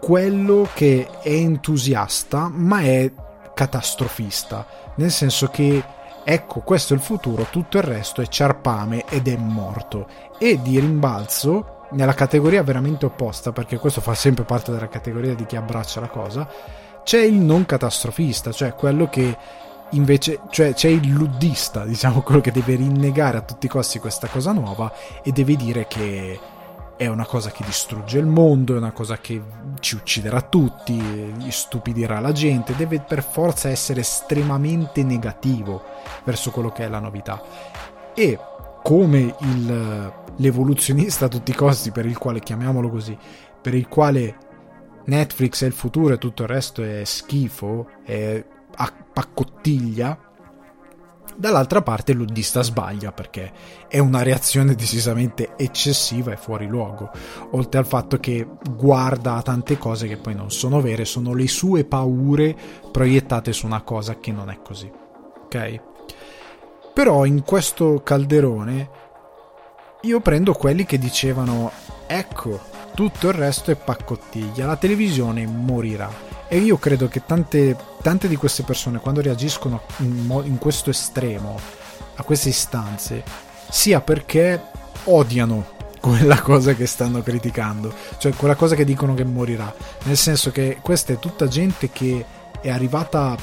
quello 0.00 0.68
che 0.74 1.08
è 1.22 1.30
entusiasta, 1.30 2.50
ma 2.52 2.80
è 2.80 3.10
catastrofista, 3.54 4.66
nel 4.96 5.10
senso 5.10 5.48
che 5.48 5.82
ecco 6.22 6.60
questo 6.60 6.92
è 6.92 6.96
il 6.96 7.02
futuro, 7.02 7.46
tutto 7.50 7.78
il 7.78 7.84
resto 7.84 8.20
è 8.20 8.26
ciarpame 8.26 9.04
ed 9.08 9.28
è 9.28 9.36
morto. 9.36 10.06
E 10.38 10.60
di 10.60 10.78
rimbalzo 10.78 11.86
nella 11.92 12.12
categoria 12.14 12.62
veramente 12.62 13.06
opposta, 13.06 13.52
perché 13.52 13.78
questo 13.78 14.02
fa 14.02 14.14
sempre 14.14 14.44
parte 14.44 14.72
della 14.72 14.88
categoria 14.88 15.34
di 15.34 15.46
chi 15.46 15.56
abbraccia 15.56 16.00
la 16.00 16.08
cosa, 16.08 16.46
c'è 17.02 17.20
il 17.20 17.36
non 17.36 17.64
catastrofista, 17.64 18.52
cioè 18.52 18.74
quello 18.74 19.08
che 19.08 19.36
invece, 19.90 20.40
cioè 20.50 20.74
c'è 20.74 20.88
il 20.88 21.10
luddista, 21.10 21.84
diciamo, 21.84 22.22
quello 22.22 22.40
che 22.40 22.52
deve 22.52 22.76
rinnegare 22.76 23.38
a 23.38 23.42
tutti 23.42 23.66
i 23.66 23.68
costi 23.68 23.98
questa 23.98 24.26
cosa 24.26 24.52
nuova 24.52 24.92
e 25.22 25.32
deve 25.32 25.56
dire 25.56 25.86
che 25.86 26.38
è 26.96 27.06
una 27.08 27.26
cosa 27.26 27.50
che 27.50 27.62
distrugge 27.64 28.18
il 28.18 28.26
mondo, 28.26 28.74
è 28.74 28.78
una 28.78 28.92
cosa 28.92 29.18
che 29.18 29.40
ci 29.80 29.96
ucciderà 29.96 30.40
tutti, 30.40 31.34
stupidirà 31.48 32.20
la 32.20 32.32
gente, 32.32 32.74
deve 32.74 33.00
per 33.00 33.22
forza 33.22 33.68
essere 33.68 34.00
estremamente 34.00 35.02
negativo 35.02 35.82
verso 36.24 36.50
quello 36.50 36.70
che 36.70 36.84
è 36.84 36.88
la 36.88 36.98
novità. 36.98 37.42
E 38.14 38.38
come 38.82 39.34
il, 39.40 40.12
l'evoluzionista 40.36 41.26
a 41.26 41.28
tutti 41.28 41.50
i 41.50 41.54
costi, 41.54 41.90
per 41.90 42.06
il 42.06 42.16
quale 42.16 42.40
chiamiamolo 42.40 42.88
così, 42.88 43.16
per 43.60 43.74
il 43.74 43.88
quale 43.88 44.36
Netflix 45.04 45.64
è 45.64 45.66
il 45.66 45.72
futuro 45.72 46.14
e 46.14 46.18
tutto 46.18 46.44
il 46.44 46.48
resto 46.48 46.82
è 46.82 47.04
schifo, 47.04 47.88
è 48.04 48.42
paccottiglia, 49.12 50.18
dall'altra 51.36 51.82
parte 51.82 52.12
luddista 52.12 52.62
sbaglia 52.62 53.12
perché 53.12 53.52
è 53.88 53.98
una 53.98 54.22
reazione 54.22 54.74
decisamente 54.74 55.54
eccessiva 55.56 56.32
e 56.32 56.36
fuori 56.36 56.66
luogo, 56.66 57.10
oltre 57.50 57.78
al 57.78 57.86
fatto 57.86 58.18
che 58.18 58.46
guarda 58.70 59.40
tante 59.42 59.78
cose 59.78 60.08
che 60.08 60.16
poi 60.16 60.34
non 60.34 60.50
sono 60.50 60.80
vere, 60.80 61.04
sono 61.04 61.34
le 61.34 61.46
sue 61.46 61.84
paure 61.84 62.56
proiettate 62.90 63.52
su 63.52 63.66
una 63.66 63.82
cosa 63.82 64.18
che 64.18 64.32
non 64.32 64.50
è 64.50 64.60
così. 64.62 64.90
Ok? 65.44 65.80
Però 66.94 67.24
in 67.26 67.42
questo 67.42 68.02
calderone 68.02 68.90
io 70.02 70.20
prendo 70.20 70.52
quelli 70.54 70.84
che 70.86 70.98
dicevano 70.98 71.70
ecco, 72.06 72.60
tutto 72.94 73.28
il 73.28 73.34
resto 73.34 73.70
è 73.70 73.76
paccottiglia, 73.76 74.66
la 74.66 74.76
televisione 74.76 75.46
morirà 75.46 76.10
e 76.48 76.58
io 76.58 76.78
credo 76.78 77.08
che 77.08 77.24
tante, 77.26 77.76
tante 78.06 78.28
di 78.28 78.36
queste 78.36 78.62
persone, 78.62 79.00
quando 79.00 79.20
reagiscono 79.20 79.82
in, 79.96 80.30
in 80.44 80.58
questo 80.58 80.90
estremo, 80.90 81.58
a 82.14 82.22
queste 82.22 82.50
istanze, 82.50 83.24
sia 83.68 84.00
perché 84.00 84.62
odiano 85.06 85.66
quella 86.00 86.40
cosa 86.40 86.74
che 86.74 86.86
stanno 86.86 87.20
criticando, 87.20 87.92
cioè 88.18 88.32
quella 88.34 88.54
cosa 88.54 88.76
che 88.76 88.84
dicono 88.84 89.14
che 89.14 89.24
morirà. 89.24 89.74
Nel 90.04 90.16
senso 90.16 90.52
che 90.52 90.78
questa 90.80 91.14
è 91.14 91.18
tutta 91.18 91.48
gente 91.48 91.90
che 91.90 92.24
è 92.60 92.70
arrivata 92.70 93.36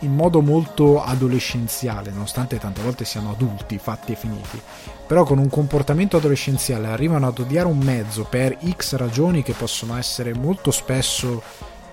in 0.00 0.14
modo 0.14 0.40
molto 0.40 1.02
adolescenziale, 1.02 2.12
nonostante 2.12 2.60
tante 2.60 2.82
volte 2.82 3.04
siano 3.04 3.32
adulti, 3.32 3.76
fatti 3.76 4.12
e 4.12 4.14
finiti, 4.14 4.62
però 5.04 5.24
con 5.24 5.38
un 5.38 5.48
comportamento 5.50 6.18
adolescenziale 6.18 6.86
arrivano 6.86 7.26
ad 7.26 7.40
odiare 7.40 7.66
un 7.66 7.78
mezzo 7.78 8.22
per 8.22 8.56
X 8.70 8.94
ragioni 8.94 9.42
che 9.42 9.54
possono 9.54 9.96
essere 9.96 10.32
molto 10.32 10.70
spesso 10.70 11.42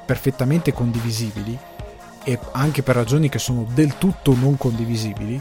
perfettamente 0.05 0.73
condivisibili 0.73 1.57
e 2.23 2.39
anche 2.51 2.83
per 2.83 2.95
ragioni 2.95 3.29
che 3.29 3.39
sono 3.39 3.65
del 3.73 3.97
tutto 3.97 4.33
non 4.33 4.57
condivisibili 4.57 5.39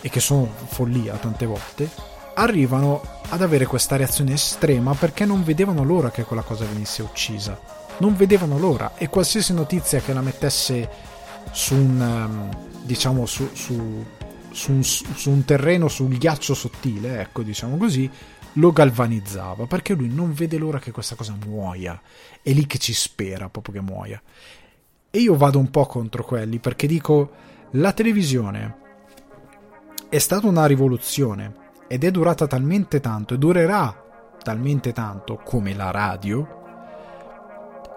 e 0.00 0.08
che 0.08 0.20
sono 0.20 0.50
follia 0.66 1.16
tante 1.16 1.46
volte, 1.46 1.88
arrivano 2.34 3.02
ad 3.28 3.42
avere 3.42 3.66
questa 3.66 3.96
reazione 3.96 4.32
estrema 4.32 4.94
perché 4.94 5.24
non 5.24 5.44
vedevano 5.44 5.84
l'ora 5.84 6.10
che 6.10 6.24
quella 6.24 6.42
cosa 6.42 6.64
venisse 6.64 7.02
uccisa. 7.02 7.58
Non 7.98 8.16
vedevano 8.16 8.58
l'ora 8.58 8.92
e 8.96 9.08
qualsiasi 9.08 9.52
notizia 9.52 10.00
che 10.00 10.12
la 10.12 10.22
mettesse 10.22 10.88
su 11.52 11.74
un 11.74 12.00
ehm, 12.00 12.68
diciamo 12.82 13.26
su, 13.26 13.50
su, 13.52 14.04
su, 14.50 14.72
un, 14.72 14.82
su 14.82 15.30
un 15.30 15.44
terreno 15.44 15.88
sul 15.88 16.16
ghiaccio 16.16 16.54
sottile, 16.54 17.20
ecco, 17.20 17.42
diciamo 17.42 17.76
così, 17.76 18.10
lo 18.54 18.72
galvanizzava 18.72 19.66
perché 19.66 19.94
lui 19.94 20.08
non 20.08 20.32
vede 20.32 20.58
l'ora 20.58 20.78
che 20.78 20.90
questa 20.90 21.14
cosa 21.14 21.36
muoia. 21.46 22.00
È 22.42 22.50
lì 22.50 22.66
che 22.66 22.78
ci 22.78 22.92
spera 22.92 23.48
proprio 23.48 23.74
che 23.74 23.80
muoia. 23.80 24.20
E 25.12 25.18
io 25.18 25.36
vado 25.36 25.58
un 25.58 25.70
po' 25.70 25.86
contro 25.86 26.24
quelli 26.24 26.60
perché 26.60 26.86
dico 26.86 27.30
la 27.72 27.92
televisione 27.92 28.76
è 30.08 30.18
stata 30.18 30.46
una 30.46 30.66
rivoluzione 30.66 31.54
ed 31.88 32.04
è 32.04 32.12
durata 32.12 32.46
talmente 32.46 33.00
tanto 33.00 33.34
e 33.34 33.38
durerà 33.38 34.04
talmente 34.40 34.92
tanto 34.92 35.40
come 35.44 35.74
la 35.74 35.90
radio 35.90 36.58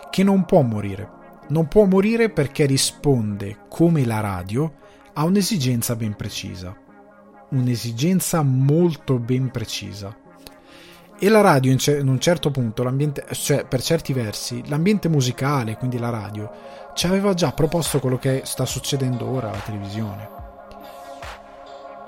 che 0.09 0.23
non 0.23 0.45
può 0.45 0.61
morire. 0.61 1.21
Non 1.49 1.67
può 1.67 1.85
morire 1.85 2.29
perché 2.29 2.65
risponde 2.65 3.65
come 3.69 4.05
la 4.05 4.19
radio 4.19 4.73
a 5.13 5.23
un'esigenza 5.23 5.95
ben 5.95 6.15
precisa. 6.15 6.75
Un'esigenza 7.49 8.41
molto 8.41 9.19
ben 9.19 9.51
precisa 9.51 10.21
e 11.23 11.29
la 11.29 11.39
radio 11.39 11.71
in, 11.71 12.09
un 12.09 12.19
certo 12.19 12.51
punto, 12.51 12.83
cioè 13.31 13.63
per 13.63 13.81
certi 13.81 14.11
versi, 14.11 14.61
l'ambiente 14.67 15.07
musicale, 15.07 15.77
quindi 15.77 15.97
la 15.97 16.09
radio, 16.09 16.51
ci 16.93 17.05
aveva 17.05 17.33
già 17.33 17.53
proposto 17.53 18.01
quello 18.01 18.17
che 18.17 18.41
sta 18.43 18.65
succedendo 18.65 19.25
ora 19.25 19.47
alla 19.47 19.61
televisione. 19.63 20.29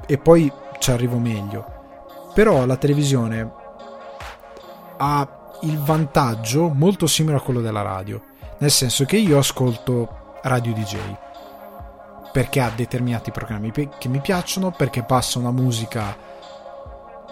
E 0.05 0.17
poi 0.17 0.51
ci 0.79 0.91
arrivo 0.91 1.17
meglio. 1.17 1.65
Però 2.33 2.65
la 2.65 2.75
televisione 2.75 3.49
ha 4.97 5.29
il 5.61 5.79
vantaggio 5.79 6.67
molto 6.67 7.07
simile 7.07 7.37
a 7.37 7.41
quello 7.41 7.61
della 7.61 7.83
radio, 7.83 8.21
nel 8.57 8.71
senso 8.71 9.05
che 9.05 9.15
io 9.15 9.37
ascolto 9.37 10.39
radio 10.41 10.73
DJ 10.73 10.97
perché 12.33 12.59
ha 12.59 12.69
determinati 12.75 13.31
programmi 13.31 13.71
che 13.71 14.09
mi 14.09 14.19
piacciono, 14.19 14.71
perché 14.71 15.03
passa 15.03 15.39
una 15.39 15.51
musica 15.51 16.34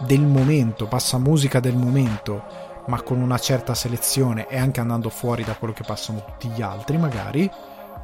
del 0.05 0.21
momento, 0.21 0.87
passa 0.87 1.17
musica 1.17 1.59
del 1.59 1.75
momento, 1.75 2.43
ma 2.87 3.01
con 3.01 3.21
una 3.21 3.37
certa 3.37 3.73
selezione 3.73 4.47
e 4.47 4.57
anche 4.57 4.79
andando 4.79 5.09
fuori 5.09 5.43
da 5.43 5.55
quello 5.55 5.73
che 5.73 5.83
passano 5.83 6.23
tutti 6.23 6.49
gli 6.49 6.61
altri, 6.61 6.97
magari, 6.97 7.49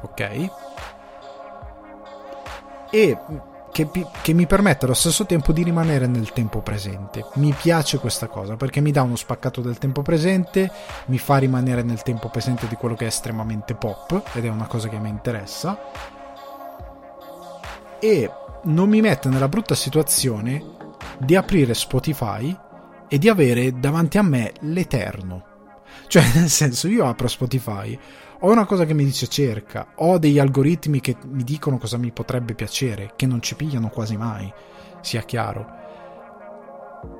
ok? 0.02 0.50
E 2.90 3.18
che, 3.72 3.88
che, 4.20 4.32
mi 4.32 4.46
permette 4.46 4.84
allo 4.84 4.94
stesso 4.94 5.26
tempo 5.26 5.52
di 5.52 5.62
rimanere 5.62 6.06
nel 6.06 6.32
tempo 6.32 6.60
presente. 6.60 7.24
Mi 7.34 7.52
piace 7.52 7.98
questa 7.98 8.26
cosa 8.26 8.56
perché 8.56 8.80
mi 8.80 8.90
dà 8.90 9.02
uno 9.02 9.16
spaccato 9.16 9.60
del 9.60 9.78
tempo 9.78 10.02
presente, 10.02 10.70
mi 11.06 11.18
fa 11.18 11.38
rimanere 11.38 11.82
nel 11.82 12.02
tempo 12.02 12.28
presente 12.28 12.66
di 12.66 12.74
quello 12.74 12.96
che 12.96 13.04
è 13.04 13.08
estremamente 13.08 13.74
pop 13.74 14.22
ed 14.34 14.44
è 14.44 14.48
una 14.48 14.66
cosa 14.66 14.88
che 14.88 14.98
mi 14.98 15.08
interessa. 15.08 15.78
E 18.00 18.30
non 18.64 18.88
mi 18.88 19.00
mette 19.00 19.28
nella 19.28 19.48
brutta 19.48 19.74
situazione 19.74 20.78
di 21.20 21.36
aprire 21.36 21.74
Spotify 21.74 22.56
e 23.08 23.18
di 23.18 23.28
avere 23.28 23.78
davanti 23.78 24.18
a 24.18 24.22
me 24.22 24.52
l'eterno. 24.60 25.44
Cioè, 26.06 26.24
nel 26.34 26.48
senso, 26.48 26.88
io 26.88 27.06
apro 27.06 27.28
Spotify, 27.28 27.98
ho 28.40 28.50
una 28.50 28.64
cosa 28.64 28.86
che 28.86 28.94
mi 28.94 29.04
dice 29.04 29.26
cerca, 29.26 29.92
ho 29.96 30.18
degli 30.18 30.38
algoritmi 30.38 31.00
che 31.00 31.16
mi 31.26 31.44
dicono 31.44 31.78
cosa 31.78 31.98
mi 31.98 32.10
potrebbe 32.10 32.54
piacere, 32.54 33.12
che 33.16 33.26
non 33.26 33.42
ci 33.42 33.54
pigliano 33.54 33.90
quasi 33.90 34.16
mai, 34.16 34.50
sia 35.02 35.22
chiaro. 35.22 35.78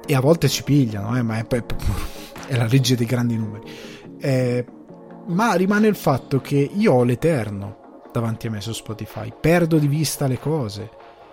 E 0.07 0.15
a 0.15 0.21
volte 0.21 0.49
ci 0.49 0.63
pigliano, 0.63 1.17
eh, 1.17 1.23
ma 1.23 1.39
è, 1.39 1.47
è, 2.47 2.57
la 2.57 2.67
legge 2.67 2.97
dei 2.97 3.07
grandi 3.07 3.37
numeri. 3.37 3.71
Eh, 4.19 4.65
ma 5.27 5.55
rimane 5.55 5.89
il 5.89 5.97
fatto 5.97 6.41
che 6.41 6.71
io 6.73 6.93
ho 6.95 7.05
l'eterno 7.05 8.03
davanti 8.13 8.47
a 8.47 8.51
me 8.51 8.61
su 8.61 8.73
Spotify, 8.73 9.33
perdo 9.39 9.79
di 9.79 9.87
vista 9.87 10.27
le 10.27 10.39
cose 10.39 10.91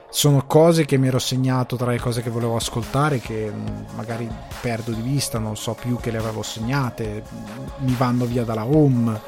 sono 0.10 0.46
cose 0.46 0.86
che 0.86 0.98
mi 0.98 1.08
ero 1.08 1.20
segnato 1.20 1.76
tra 1.76 1.92
le 1.92 2.00
cose 2.00 2.22
che 2.22 2.30
volevo 2.30 2.56
ascoltare 2.56 3.20
che 3.20 3.52
mm, 3.52 3.96
magari 3.96 4.28
perdo 4.62 4.92
di 4.92 5.02
vista, 5.02 5.38
non 5.40 5.58
so 5.58 5.74
più 5.74 5.98
che 5.98 6.12
le 6.12 6.18
avevo 6.18 6.44
segnate, 6.44 7.24
mi 7.80 7.94
vanno 7.98 8.26
via 8.26 8.44
dalla 8.44 8.66
home, 8.66 9.20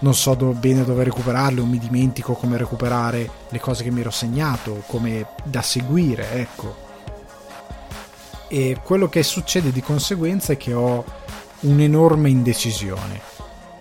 non 0.00 0.14
so 0.14 0.34
do- 0.34 0.52
bene 0.52 0.84
dove 0.84 1.04
recuperarle 1.04 1.60
o 1.60 1.66
mi 1.66 1.78
dimentico 1.78 2.34
come 2.34 2.56
recuperare 2.56 3.28
le 3.48 3.60
cose 3.60 3.82
che 3.82 3.90
mi 3.90 4.00
ero 4.00 4.10
segnato, 4.10 4.82
come 4.86 5.26
da 5.44 5.62
seguire, 5.62 6.32
ecco. 6.32 6.86
E 8.48 8.80
quello 8.82 9.08
che 9.08 9.22
succede 9.22 9.72
di 9.72 9.82
conseguenza 9.82 10.52
è 10.52 10.56
che 10.56 10.72
ho 10.72 11.04
un'enorme 11.60 12.30
indecisione 12.30 13.37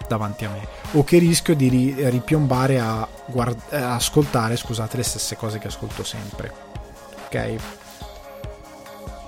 davanti 0.07 0.45
a 0.45 0.49
me 0.49 0.67
o 0.91 1.03
che 1.03 1.17
rischio 1.17 1.55
di 1.55 1.67
ri- 1.67 2.09
ripiombare 2.09 2.79
a, 2.79 3.07
guard- 3.25 3.73
a 3.73 3.95
ascoltare 3.95 4.55
scusate, 4.55 4.97
le 4.97 5.03
stesse 5.03 5.35
cose 5.35 5.59
che 5.59 5.67
ascolto 5.67 6.03
sempre. 6.03 6.51
Ok? 7.25 7.55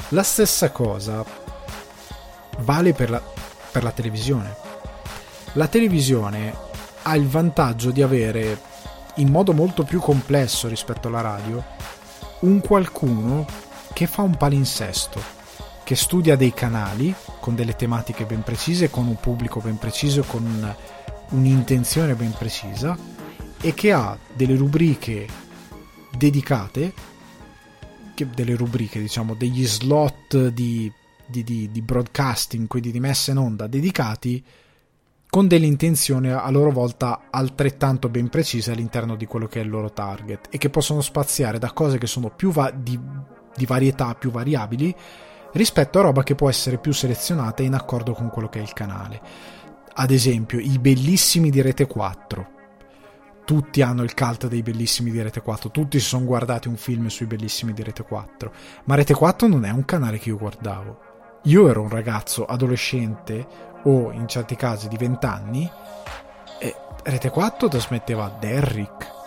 La 0.09 0.23
stessa 0.23 0.71
cosa 0.71 1.23
vale 2.59 2.93
per 2.93 3.09
la, 3.09 3.21
per 3.71 3.83
la 3.83 3.91
televisione. 3.91 4.55
La 5.53 5.67
televisione 5.67 6.67
ha 7.03 7.15
il 7.15 7.27
vantaggio 7.27 7.91
di 7.91 8.01
avere, 8.01 8.59
in 9.15 9.29
modo 9.29 9.53
molto 9.53 9.83
più 9.83 9.99
complesso 9.99 10.67
rispetto 10.67 11.07
alla 11.07 11.21
radio, 11.21 11.63
un 12.41 12.59
qualcuno 12.61 13.45
che 13.93 14.07
fa 14.07 14.21
un 14.21 14.37
palinsesto, 14.37 15.21
che 15.89 15.95
studia 15.95 16.35
dei 16.35 16.53
canali 16.53 17.11
con 17.39 17.55
delle 17.55 17.75
tematiche 17.75 18.23
ben 18.25 18.43
precise, 18.43 18.91
con 18.91 19.07
un 19.07 19.15
pubblico 19.15 19.59
ben 19.59 19.79
preciso, 19.79 20.21
con 20.21 20.75
un'intenzione 21.29 22.13
ben 22.13 22.31
precisa 22.31 22.95
e 23.59 23.73
che 23.73 23.91
ha 23.91 24.15
delle 24.31 24.55
rubriche 24.55 25.25
dedicate, 26.15 26.93
delle 28.35 28.55
rubriche, 28.55 28.99
diciamo, 28.99 29.33
degli 29.33 29.65
slot 29.65 30.49
di, 30.49 30.93
di, 31.25 31.43
di, 31.43 31.71
di 31.71 31.81
broadcasting, 31.81 32.67
quindi 32.67 32.91
di 32.91 32.99
messa 32.99 33.31
in 33.31 33.37
onda 33.37 33.65
dedicati 33.65 34.45
con 35.27 35.47
delle 35.47 35.65
intenzioni 35.65 36.29
a 36.29 36.51
loro 36.51 36.69
volta 36.69 37.29
altrettanto 37.31 38.09
ben 38.09 38.29
precise 38.29 38.73
all'interno 38.73 39.15
di 39.15 39.25
quello 39.25 39.47
che 39.47 39.59
è 39.59 39.63
il 39.63 39.69
loro 39.69 39.91
target 39.91 40.49
e 40.51 40.59
che 40.59 40.69
possono 40.69 41.01
spaziare 41.01 41.57
da 41.57 41.71
cose 41.71 41.97
che 41.97 42.05
sono 42.05 42.29
più 42.29 42.51
va- 42.51 42.69
di, 42.69 42.99
di 43.55 43.65
varietà, 43.65 44.13
più 44.13 44.29
variabili, 44.29 44.95
rispetto 45.53 45.99
a 45.99 46.03
roba 46.03 46.23
che 46.23 46.35
può 46.35 46.49
essere 46.49 46.77
più 46.77 46.91
selezionata 46.91 47.63
in 47.63 47.73
accordo 47.73 48.13
con 48.13 48.29
quello 48.29 48.49
che 48.49 48.59
è 48.59 48.61
il 48.61 48.73
canale. 48.73 49.21
Ad 49.93 50.11
esempio, 50.11 50.59
i 50.59 50.79
bellissimi 50.79 51.49
di 51.49 51.61
Rete 51.61 51.87
4. 51.87 52.57
Tutti 53.45 53.81
hanno 53.81 54.03
il 54.03 54.13
cult 54.13 54.47
dei 54.47 54.61
bellissimi 54.61 55.09
di 55.09 55.21
Rete 55.21 55.41
4, 55.41 55.71
tutti 55.71 55.99
si 55.99 56.05
sono 56.05 56.25
guardati 56.25 56.67
un 56.67 56.75
film 56.77 57.07
sui 57.07 57.25
bellissimi 57.25 57.73
di 57.73 57.81
Rete 57.81 58.03
4, 58.03 58.53
ma 58.83 58.93
Rete 58.93 59.15
4 59.15 59.47
non 59.47 59.65
è 59.65 59.71
un 59.71 59.85
canale 59.85 60.19
che 60.19 60.29
io 60.29 60.37
guardavo. 60.37 60.99
Io 61.43 61.67
ero 61.67 61.81
un 61.81 61.89
ragazzo 61.89 62.45
adolescente 62.45 63.47
o 63.83 64.11
in 64.11 64.27
certi 64.27 64.55
casi 64.55 64.87
di 64.87 64.97
20 64.97 65.25
anni 65.25 65.71
e 66.59 66.75
Rete 67.03 67.29
4 67.29 67.67
trasmetteva 67.69 68.37
Derrick 68.39 69.17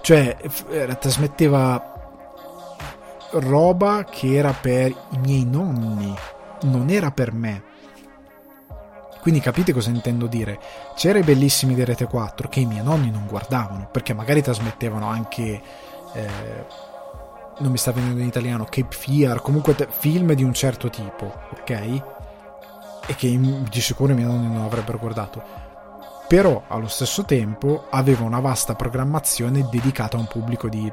cioè 0.00 0.36
eh, 0.70 0.98
trasmetteva 0.98 1.97
roba 3.32 4.04
che 4.04 4.34
era 4.34 4.52
per 4.52 4.90
i 5.10 5.18
miei 5.18 5.44
nonni 5.44 6.14
non 6.62 6.90
era 6.90 7.10
per 7.10 7.32
me. 7.32 7.62
Quindi 9.20 9.40
capite 9.40 9.72
cosa 9.72 9.90
intendo 9.90 10.26
dire? 10.26 10.58
C'era 10.94 11.18
i 11.18 11.22
bellissimi 11.22 11.74
di 11.74 11.84
Rete 11.84 12.06
4 12.06 12.48
che 12.48 12.60
i 12.60 12.66
miei 12.66 12.82
nonni 12.82 13.10
non 13.10 13.26
guardavano 13.26 13.88
perché 13.90 14.14
magari 14.14 14.42
trasmettevano 14.42 15.06
anche 15.06 15.60
eh, 16.14 16.66
non 17.58 17.70
mi 17.70 17.76
sta 17.76 17.92
venendo 17.92 18.20
in 18.20 18.26
italiano 18.26 18.64
Cape 18.64 18.94
Fear 18.94 19.42
comunque 19.42 19.74
film 19.90 20.32
di 20.32 20.44
un 20.44 20.54
certo 20.54 20.88
tipo 20.88 21.32
ok? 21.52 21.70
E 23.06 23.14
che 23.16 23.38
di 23.38 23.80
sicuro 23.80 24.12
i 24.12 24.14
miei 24.14 24.28
nonni 24.28 24.52
non 24.52 24.64
avrebbero 24.64 24.98
guardato. 24.98 25.66
Però 26.28 26.64
allo 26.68 26.88
stesso 26.88 27.24
tempo 27.24 27.86
aveva 27.90 28.24
una 28.24 28.40
vasta 28.40 28.74
programmazione 28.74 29.66
dedicata 29.70 30.16
a 30.16 30.20
un 30.20 30.26
pubblico 30.26 30.68
di 30.68 30.92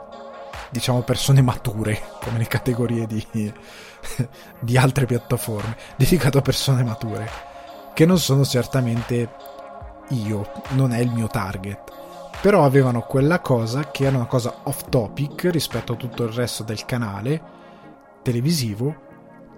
diciamo 0.70 1.02
persone 1.02 1.42
mature, 1.42 2.02
come 2.22 2.38
le 2.38 2.48
categorie 2.48 3.08
di, 3.08 3.54
di 4.60 4.78
altre 4.78 5.06
piattaforme, 5.06 5.76
dedicato 5.96 6.38
a 6.38 6.42
persone 6.42 6.84
mature, 6.84 7.30
che 7.94 8.06
non 8.06 8.20
sono 8.20 8.44
certamente 8.44 9.30
io, 10.10 10.52
non 10.72 10.92
è 10.92 11.00
il 11.00 11.12
mio 11.12 11.28
target. 11.28 11.94
Però 12.42 12.64
avevano 12.64 13.02
quella 13.02 13.40
cosa 13.40 13.90
che 13.90 14.06
era 14.06 14.18
una 14.18 14.26
cosa 14.26 14.54
off 14.64 14.90
topic 14.90 15.48
rispetto 15.52 15.94
a 15.94 15.96
tutto 15.96 16.24
il 16.24 16.34
resto 16.34 16.64
del 16.64 16.86
canale 16.86 17.42
televisivo 18.22 19.04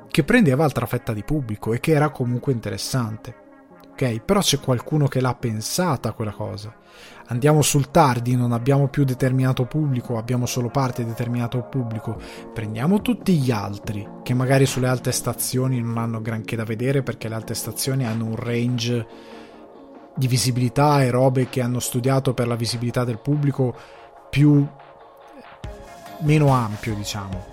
che 0.10 0.24
prendeva 0.24 0.64
altra 0.64 0.86
fetta 0.86 1.14
di 1.14 1.24
pubblico 1.24 1.74
e 1.74 1.80
che 1.80 1.92
era 1.92 2.10
comunque 2.10 2.54
interessante. 2.54 3.46
Ok, 4.00 4.20
però 4.20 4.42
c'è 4.42 4.60
qualcuno 4.60 5.08
che 5.08 5.20
l'ha 5.20 5.34
pensata 5.34 6.12
quella 6.12 6.30
cosa. 6.30 6.72
Andiamo 7.30 7.64
sul 7.64 7.90
tardi, 7.90 8.36
non 8.36 8.52
abbiamo 8.52 8.90
più 8.90 9.04
determinato 9.04 9.66
pubblico, 9.66 10.20
abbiamo 10.20 10.46
solo 10.46 10.70
parte 10.70 11.04
determinato 11.04 11.64
pubblico. 11.64 12.16
Prendiamo 12.54 13.02
tutti 13.02 13.34
gli 13.34 13.50
altri, 13.50 14.08
che 14.22 14.36
magari 14.36 14.68
sulle 14.68 14.88
alte 14.88 15.12
stazioni 15.12 15.82
non 15.82 15.98
hanno 15.98 16.22
granché 16.22 16.56
da 16.56 16.64
vedere 16.64 17.02
perché 17.02 17.28
le 17.28 17.34
alte 17.34 17.56
stazioni 17.56 18.06
hanno 18.06 18.26
un 18.26 18.36
range 18.36 19.08
di 20.16 20.28
visibilità 20.28 21.02
e 21.02 21.10
robe 21.10 21.50
che 21.50 21.62
hanno 21.62 21.80
studiato 21.80 22.36
per 22.36 22.46
la 22.46 22.56
visibilità 22.56 23.04
del 23.04 23.18
pubblico 23.18 23.76
più 24.30 24.64
meno 26.20 26.50
ampio, 26.50 26.94
diciamo. 26.94 27.46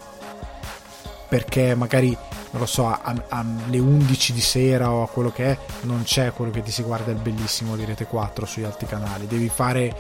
Perché 1.26 1.74
magari 1.74 2.14
non 2.54 2.62
lo 2.62 2.68
so, 2.68 2.96
alle 3.02 3.78
11 3.78 4.32
di 4.32 4.40
sera 4.40 4.92
o 4.92 5.02
a 5.02 5.08
quello 5.08 5.32
che 5.32 5.50
è, 5.50 5.58
non 5.82 6.04
c'è 6.04 6.32
quello 6.32 6.52
che 6.52 6.62
ti 6.62 6.70
si 6.70 6.84
guarda 6.84 7.10
il 7.10 7.18
bellissimo 7.18 7.74
di 7.74 7.84
Rete 7.84 8.06
4 8.06 8.46
sugli 8.46 8.62
altri 8.62 8.86
canali. 8.86 9.26
Devi 9.26 9.48
fare 9.48 9.92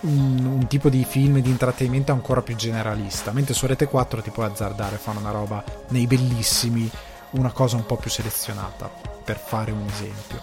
un, 0.00 0.44
un, 0.44 0.66
tipo 0.66 0.90
di 0.90 1.02
film 1.08 1.40
di 1.40 1.48
intrattenimento 1.48 2.12
ancora 2.12 2.42
più 2.42 2.54
generalista. 2.56 3.32
Mentre 3.32 3.54
su 3.54 3.66
Rete 3.66 3.86
4 3.86 4.20
ti 4.20 4.28
puoi 4.28 4.44
azzardare 4.44 4.98
fare 4.98 5.16
una 5.16 5.30
roba 5.30 5.64
nei 5.88 6.06
bellissimi, 6.06 6.90
una 7.30 7.52
cosa 7.52 7.76
un 7.76 7.86
po' 7.86 7.96
più 7.96 8.10
selezionata, 8.10 8.90
per 9.24 9.38
fare 9.38 9.70
un 9.70 9.86
esempio. 9.88 10.38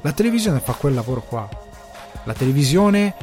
La 0.00 0.10
televisione 0.10 0.58
fa 0.58 0.72
quel 0.72 0.94
lavoro 0.94 1.22
qua. 1.22 1.48
La 2.24 2.34
televisione, 2.34 3.14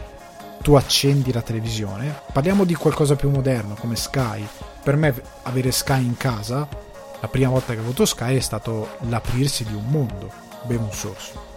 tu 0.61 0.75
accendi 0.75 1.33
la 1.33 1.41
televisione, 1.41 2.21
parliamo 2.31 2.63
di 2.63 2.73
qualcosa 2.73 3.17
più 3.17 3.29
moderno 3.29 3.73
come 3.73 3.97
Sky. 3.97 4.47
Per 4.81 4.95
me 4.95 5.13
avere 5.41 5.73
Sky 5.73 6.05
in 6.05 6.15
casa 6.15 6.82
la 7.23 7.29
prima 7.29 7.51
volta 7.51 7.71
che 7.71 7.79
ho 7.79 7.83
avuto 7.83 8.05
Sky 8.05 8.35
è 8.35 8.41
stato 8.41 8.97
l'aprirsi 9.07 9.63
di 9.63 9.73
un 9.73 9.85
mondo, 9.85 10.29
bevo 10.63 10.83
un 10.83 10.91
sorso. 10.91 11.51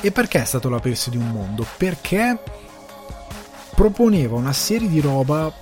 E 0.00 0.12
perché 0.12 0.40
è 0.40 0.44
stato 0.44 0.68
l'aprirsi 0.68 1.10
di 1.10 1.16
un 1.16 1.28
mondo? 1.28 1.66
Perché 1.76 2.38
proponeva 3.74 4.36
una 4.36 4.52
serie 4.52 4.88
di 4.88 5.00
roba 5.00 5.52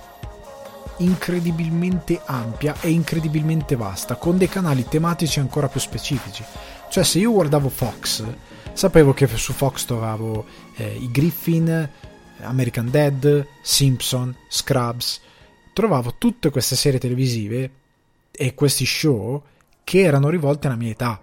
incredibilmente 0.97 2.21
ampia 2.23 2.75
e 2.79 2.91
incredibilmente 2.91 3.75
vasta, 3.75 4.17
con 4.17 4.37
dei 4.37 4.47
canali 4.47 4.85
tematici 4.87 5.39
ancora 5.39 5.67
più 5.67 5.79
specifici. 5.79 6.43
Cioè, 6.89 7.03
se 7.03 7.17
io 7.17 7.31
guardavo 7.31 7.69
Fox, 7.69 8.23
sapevo 8.73 9.15
che 9.15 9.25
su 9.35 9.51
Fox 9.51 9.85
trovavo 9.85 10.45
eh, 10.75 10.95
i 10.95 11.09
Griffin, 11.09 11.89
American 12.41 12.91
Dead, 12.91 13.47
Simpson, 13.63 14.35
Scrubs, 14.47 15.21
trovavo 15.75 16.15
tutte 16.17 16.51
queste 16.51 16.77
serie 16.77 16.99
televisive 16.99 17.71
e 18.31 18.53
questi 18.53 18.85
show 18.85 19.43
che 19.83 19.99
erano 19.99 20.29
rivolte 20.29 20.67
alla 20.67 20.77
mia 20.77 20.91
età, 20.91 21.19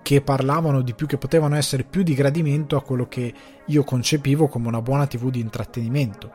che 0.00 0.22
parlavano 0.22 0.80
di 0.80 0.94
più, 0.94 1.06
che 1.06 1.18
potevano 1.18 1.56
essere 1.56 1.84
più 1.84 2.02
di 2.02 2.14
gradimento 2.14 2.76
a 2.76 2.82
quello 2.82 3.06
che 3.06 3.34
io 3.66 3.84
concepivo 3.84 4.48
come 4.48 4.68
una 4.68 4.80
buona 4.80 5.06
TV 5.06 5.28
di 5.28 5.40
intrattenimento. 5.40 6.32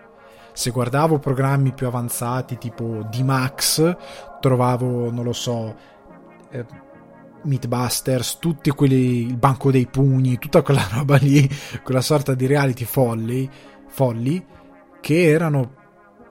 Se 0.54 0.70
guardavo 0.70 1.18
programmi 1.18 1.74
più 1.74 1.88
avanzati 1.88 2.60
tipo 2.60 3.02
D-Max, 3.10 3.98
trovavo, 4.40 5.10
non 5.10 5.24
lo 5.24 5.34
so, 5.34 5.76
eh, 6.52 6.64
Meatbusters, 7.42 8.38
tutti 8.38 8.70
quelli, 8.70 9.26
il 9.26 9.38
banco 9.38 9.72
dei 9.72 9.88
pugni, 9.88 10.38
tutta 10.38 10.62
quella 10.62 10.88
roba 10.94 11.18
lì, 11.18 11.50
quella 11.82 12.02
sorta 12.02 12.36
di 12.36 12.46
reality 12.46 12.86
folli, 12.86 13.50
folli 13.88 14.46
che 15.02 15.24
erano 15.24 15.86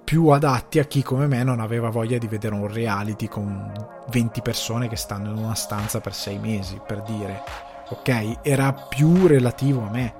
più 0.07 0.29
adatti 0.29 0.79
a 0.79 0.85
chi 0.85 1.03
come 1.03 1.27
me 1.27 1.42
non 1.42 1.59
aveva 1.59 1.90
voglia 1.90 2.16
di 2.16 2.29
vedere 2.29 2.55
un 2.55 2.73
reality 2.73 3.27
con 3.27 3.73
20 4.11 4.40
persone 4.40 4.87
che 4.87 4.95
stanno 4.95 5.33
in 5.33 5.38
una 5.38 5.57
stanza 5.57 5.99
per 5.99 6.14
6 6.14 6.38
mesi, 6.38 6.81
per 6.87 7.03
dire. 7.03 7.42
Ok, 7.88 8.38
era 8.42 8.73
più 8.73 9.27
relativo 9.27 9.85
a 9.85 9.90
me. 9.90 10.14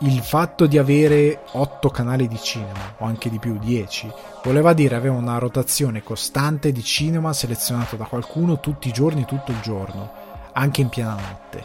Il 0.00 0.20
fatto 0.20 0.66
di 0.66 0.76
avere 0.76 1.44
8 1.52 1.88
canali 1.88 2.28
di 2.28 2.38
cinema, 2.38 2.96
o 2.98 3.06
anche 3.06 3.30
di 3.30 3.38
più, 3.38 3.58
10, 3.58 4.12
voleva 4.44 4.74
dire 4.74 4.94
avere 4.94 5.14
una 5.14 5.38
rotazione 5.38 6.02
costante 6.02 6.70
di 6.70 6.82
cinema 6.82 7.32
selezionato 7.32 7.96
da 7.96 8.04
qualcuno 8.04 8.60
tutti 8.60 8.88
i 8.88 8.92
giorni, 8.92 9.24
tutto 9.24 9.52
il 9.52 9.60
giorno, 9.60 10.12
anche 10.52 10.82
in 10.82 10.90
piena 10.90 11.14
notte. 11.14 11.64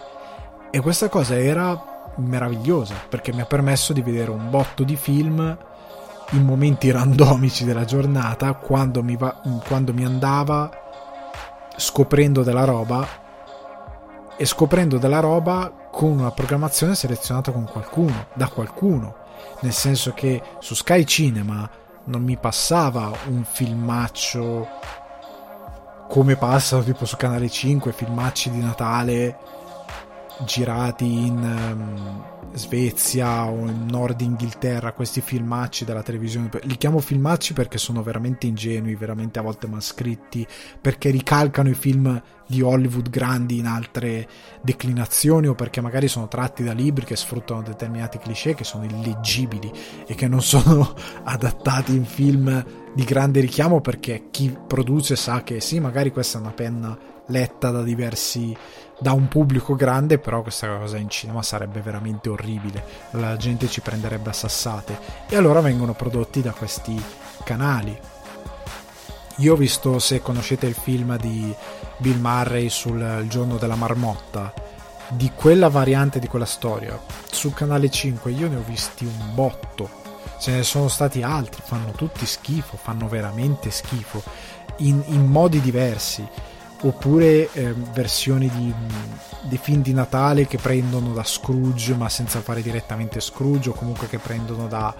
E 0.71 0.79
questa 0.79 1.09
cosa 1.09 1.37
era 1.37 2.13
meravigliosa 2.15 2.95
perché 3.09 3.33
mi 3.33 3.41
ha 3.41 3.45
permesso 3.45 3.91
di 3.91 4.01
vedere 4.01 4.31
un 4.31 4.49
botto 4.49 4.85
di 4.85 4.95
film 4.95 5.57
in 6.31 6.43
momenti 6.43 6.91
randomici 6.91 7.65
della 7.65 7.85
giornata 7.85 8.53
quando 8.53 9.03
mi, 9.03 9.15
va, 9.15 9.41
quando 9.67 9.93
mi 9.93 10.03
andava 10.03 10.69
scoprendo 11.77 12.43
della 12.43 12.63
roba 12.63 13.07
e 14.37 14.45
scoprendo 14.45 14.97
della 14.97 15.19
roba 15.19 15.89
con 15.91 16.09
una 16.09 16.31
programmazione 16.31 16.95
selezionata 16.95 17.51
con 17.51 17.65
qualcuno, 17.65 18.27
da 18.33 18.49
qualcuno, 18.49 19.15
nel 19.61 19.71
senso 19.71 20.13
che 20.13 20.41
su 20.59 20.73
Sky 20.73 21.05
Cinema 21.05 21.69
non 22.05 22.21
mi 22.21 22.37
passava 22.37 23.11
un 23.27 23.43
filmaccio 23.43 24.67
come 26.07 26.35
passano 26.35 26.83
tipo 26.83 27.05
su 27.05 27.15
Canale 27.15 27.49
5, 27.49 27.91
filmacci 27.91 28.51
di 28.51 28.59
Natale 28.59 29.37
girati 30.43 31.25
in 31.25 31.37
um, 31.37 32.34
Svezia 32.55 33.45
o 33.45 33.67
in 33.67 33.85
Nord 33.87 34.21
Inghilterra, 34.21 34.93
questi 34.93 35.21
filmacci 35.21 35.85
della 35.85 36.03
televisione, 36.03 36.49
li 36.63 36.77
chiamo 36.77 36.99
filmacci 36.99 37.53
perché 37.53 37.77
sono 37.77 38.01
veramente 38.01 38.47
ingenui, 38.47 38.95
veramente 38.95 39.39
a 39.39 39.41
volte 39.41 39.67
mal 39.67 39.81
scritti, 39.81 40.45
perché 40.79 41.09
ricalcano 41.09 41.69
i 41.69 41.73
film 41.73 42.21
di 42.47 42.61
Hollywood 42.61 43.09
grandi 43.09 43.57
in 43.57 43.65
altre 43.65 44.27
declinazioni 44.61 45.47
o 45.47 45.55
perché 45.55 45.81
magari 45.81 46.07
sono 46.07 46.27
tratti 46.27 46.63
da 46.63 46.73
libri 46.73 47.05
che 47.05 47.15
sfruttano 47.15 47.61
determinati 47.61 48.19
cliché 48.19 48.53
che 48.53 48.63
sono 48.63 48.85
illeggibili 48.85 49.71
e 50.05 50.13
che 50.13 50.27
non 50.27 50.41
sono 50.41 50.93
adattati 51.23 51.95
in 51.95 52.05
film 52.05 52.65
di 52.93 53.03
grande 53.03 53.41
richiamo 53.41 53.81
perché 53.81 54.27
chi 54.31 54.55
produce 54.65 55.15
sa 55.15 55.43
che 55.43 55.59
sì, 55.59 55.79
magari 55.79 56.11
questa 56.11 56.37
è 56.37 56.41
una 56.41 56.51
penna 56.51 56.97
letta 57.27 57.71
da 57.71 57.81
diversi 57.81 58.55
da 58.97 59.11
un 59.11 59.27
pubblico 59.27 59.75
grande, 59.75 60.19
però 60.19 60.41
questa 60.41 60.77
cosa 60.77 60.97
in 60.97 61.09
cinema 61.09 61.43
sarebbe 61.43 61.81
veramente 61.81 62.29
orribile, 62.29 62.83
la 63.11 63.35
gente 63.35 63.67
ci 63.67 63.81
prenderebbe 63.81 64.29
a 64.29 64.33
sassate 64.33 64.97
e 65.27 65.35
allora 65.35 65.59
vengono 65.59 65.93
prodotti 65.93 66.41
da 66.41 66.51
questi 66.51 67.01
canali. 67.43 67.97
Io 69.39 69.53
ho 69.53 69.57
visto, 69.57 69.99
se 69.99 70.21
conoscete 70.21 70.65
il 70.65 70.75
film 70.75 71.17
di 71.17 71.53
Bill 71.97 72.19
Murray 72.19 72.69
sul 72.69 73.25
giorno 73.27 73.57
della 73.57 73.75
marmotta, 73.75 74.53
di 75.09 75.31
quella 75.35 75.67
variante 75.67 76.19
di 76.19 76.27
quella 76.27 76.45
storia, 76.45 76.97
sul 77.29 77.53
canale 77.53 77.89
5 77.89 78.31
io 78.31 78.47
ne 78.47 78.55
ho 78.55 78.63
visti 78.65 79.05
un 79.05 79.33
botto. 79.33 80.03
Ce 80.39 80.51
ne 80.51 80.63
sono 80.63 80.87
stati 80.87 81.21
altri, 81.21 81.61
fanno 81.65 81.91
tutti 81.91 82.25
schifo, 82.25 82.77
fanno 82.77 83.07
veramente 83.07 83.71
schifo, 83.71 84.23
in, 84.77 85.03
in 85.07 85.25
modi 85.25 85.59
diversi. 85.59 86.25
Oppure 86.85 87.51
eh, 87.51 87.73
versioni 87.93 88.47
di, 88.47 88.71
di 89.41 89.57
film 89.57 89.81
di 89.81 89.91
Natale 89.91 90.45
che 90.45 90.59
prendono 90.59 91.13
da 91.13 91.23
Scrooge, 91.23 91.95
ma 91.95 92.09
senza 92.09 92.41
fare 92.41 92.61
direttamente 92.61 93.19
Scrooge, 93.19 93.69
o 93.69 93.73
comunque 93.73 94.07
che 94.07 94.19
prendono 94.19 94.67
da 94.67 94.93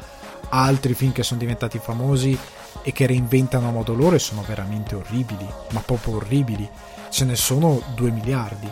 altri 0.49 0.95
film 0.95 1.11
che 1.11 1.21
sono 1.21 1.39
diventati 1.39 1.77
famosi 1.77 2.35
e 2.81 2.91
che 2.91 3.05
reinventano 3.05 3.67
a 3.67 3.71
modo 3.71 3.93
loro 3.93 4.15
e 4.15 4.19
sono 4.19 4.43
veramente 4.47 4.95
orribili, 4.95 5.47
ma 5.73 5.79
proprio 5.81 6.15
orribili. 6.15 6.67
Ce 7.09 7.23
ne 7.23 7.35
sono 7.35 7.79
2 7.93 8.09
miliardi. 8.09 8.71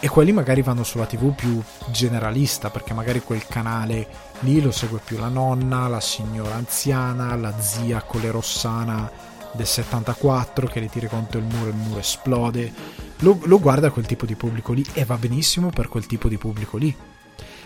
E 0.00 0.08
quelli 0.08 0.32
magari 0.32 0.62
vanno 0.62 0.84
sulla 0.84 1.04
TV 1.04 1.34
più 1.34 1.60
generalista, 1.90 2.70
perché 2.70 2.94
magari 2.94 3.20
quel 3.20 3.46
canale 3.46 4.06
lì 4.40 4.62
lo 4.62 4.70
segue 4.70 5.00
più 5.04 5.18
la 5.18 5.28
nonna, 5.28 5.86
la 5.86 6.00
signora 6.00 6.54
anziana, 6.54 7.36
la 7.36 7.52
zia 7.60 8.00
con 8.00 8.22
le 8.22 8.30
rossana 8.30 9.27
del 9.52 9.66
74 9.66 10.66
che 10.66 10.80
le 10.80 10.88
tira 10.88 11.08
contro 11.08 11.38
il 11.38 11.46
muro 11.46 11.66
e 11.66 11.70
il 11.70 11.76
muro 11.76 12.00
esplode. 12.00 12.72
Lo, 13.18 13.38
lo 13.44 13.58
guarda 13.58 13.90
quel 13.90 14.06
tipo 14.06 14.26
di 14.26 14.34
pubblico 14.34 14.72
lì 14.72 14.84
e 14.92 15.04
va 15.04 15.16
benissimo 15.16 15.70
per 15.70 15.88
quel 15.88 16.06
tipo 16.06 16.28
di 16.28 16.36
pubblico 16.36 16.76
lì. 16.76 16.94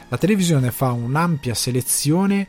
La 0.08 0.18
televisione 0.18 0.70
fa 0.70 0.92
un'ampia 0.92 1.54
selezione 1.54 2.48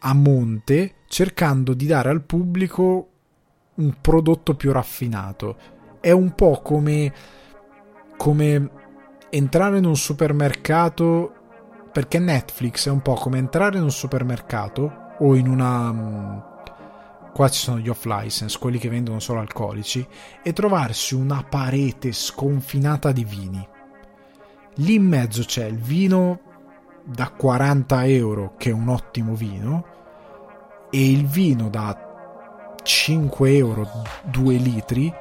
a 0.00 0.14
monte 0.14 0.94
cercando 1.06 1.74
di 1.74 1.86
dare 1.86 2.10
al 2.10 2.22
pubblico 2.22 3.08
un 3.74 3.94
prodotto 4.00 4.54
più 4.54 4.72
raffinato. 4.72 5.56
È 6.00 6.10
un 6.10 6.34
po' 6.34 6.60
come, 6.62 7.12
come 8.16 8.70
entrare 9.30 9.78
in 9.78 9.84
un 9.84 9.96
supermercato 9.96 11.32
perché 11.92 12.18
Netflix 12.18 12.86
è 12.86 12.90
un 12.90 13.02
po' 13.02 13.14
come 13.14 13.38
entrare 13.38 13.78
in 13.78 13.82
un 13.82 13.90
supermercato 13.90 15.14
o 15.18 15.34
in 15.34 15.48
una 15.48 15.92
mm, 15.92 16.38
qua 17.32 17.48
ci 17.48 17.60
sono 17.60 17.78
gli 17.78 17.88
off 17.88 18.04
license, 18.04 18.58
quelli 18.58 18.78
che 18.78 18.88
vendono 18.88 19.20
solo 19.20 19.40
alcolici 19.40 20.06
e 20.42 20.52
trovarsi 20.52 21.14
una 21.14 21.44
parete 21.48 22.12
sconfinata 22.12 23.12
di 23.12 23.24
vini. 23.24 23.66
Lì 24.76 24.94
in 24.94 25.06
mezzo 25.06 25.42
c'è 25.44 25.64
il 25.64 25.78
vino 25.78 26.40
da 27.04 27.30
40 27.30 28.06
euro, 28.06 28.54
che 28.56 28.70
è 28.70 28.72
un 28.72 28.88
ottimo 28.88 29.34
vino, 29.34 29.84
e 30.90 31.10
il 31.10 31.26
vino 31.26 31.68
da 31.68 32.76
5 32.82 33.56
euro 33.56 33.88
2 34.24 34.54
litri, 34.54 35.12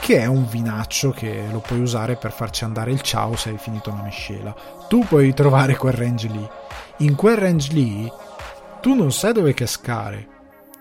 che 0.00 0.18
è 0.18 0.26
un 0.26 0.46
vinaccio 0.48 1.10
che 1.10 1.46
lo 1.50 1.60
puoi 1.60 1.80
usare 1.80 2.16
per 2.16 2.32
farci 2.32 2.64
andare 2.64 2.90
il 2.90 3.00
ciao 3.00 3.36
se 3.36 3.50
hai 3.50 3.58
finito 3.58 3.90
una 3.90 4.02
miscela. 4.02 4.54
Tu 4.88 5.04
puoi 5.06 5.32
trovare 5.34 5.76
quel 5.76 5.92
range 5.92 6.28
lì. 6.28 6.48
In 6.98 7.14
quel 7.14 7.36
range 7.36 7.72
lì 7.72 8.10
tu 8.80 8.94
non 8.94 9.12
sai 9.12 9.32
dove 9.32 9.54
cascare. 9.54 10.29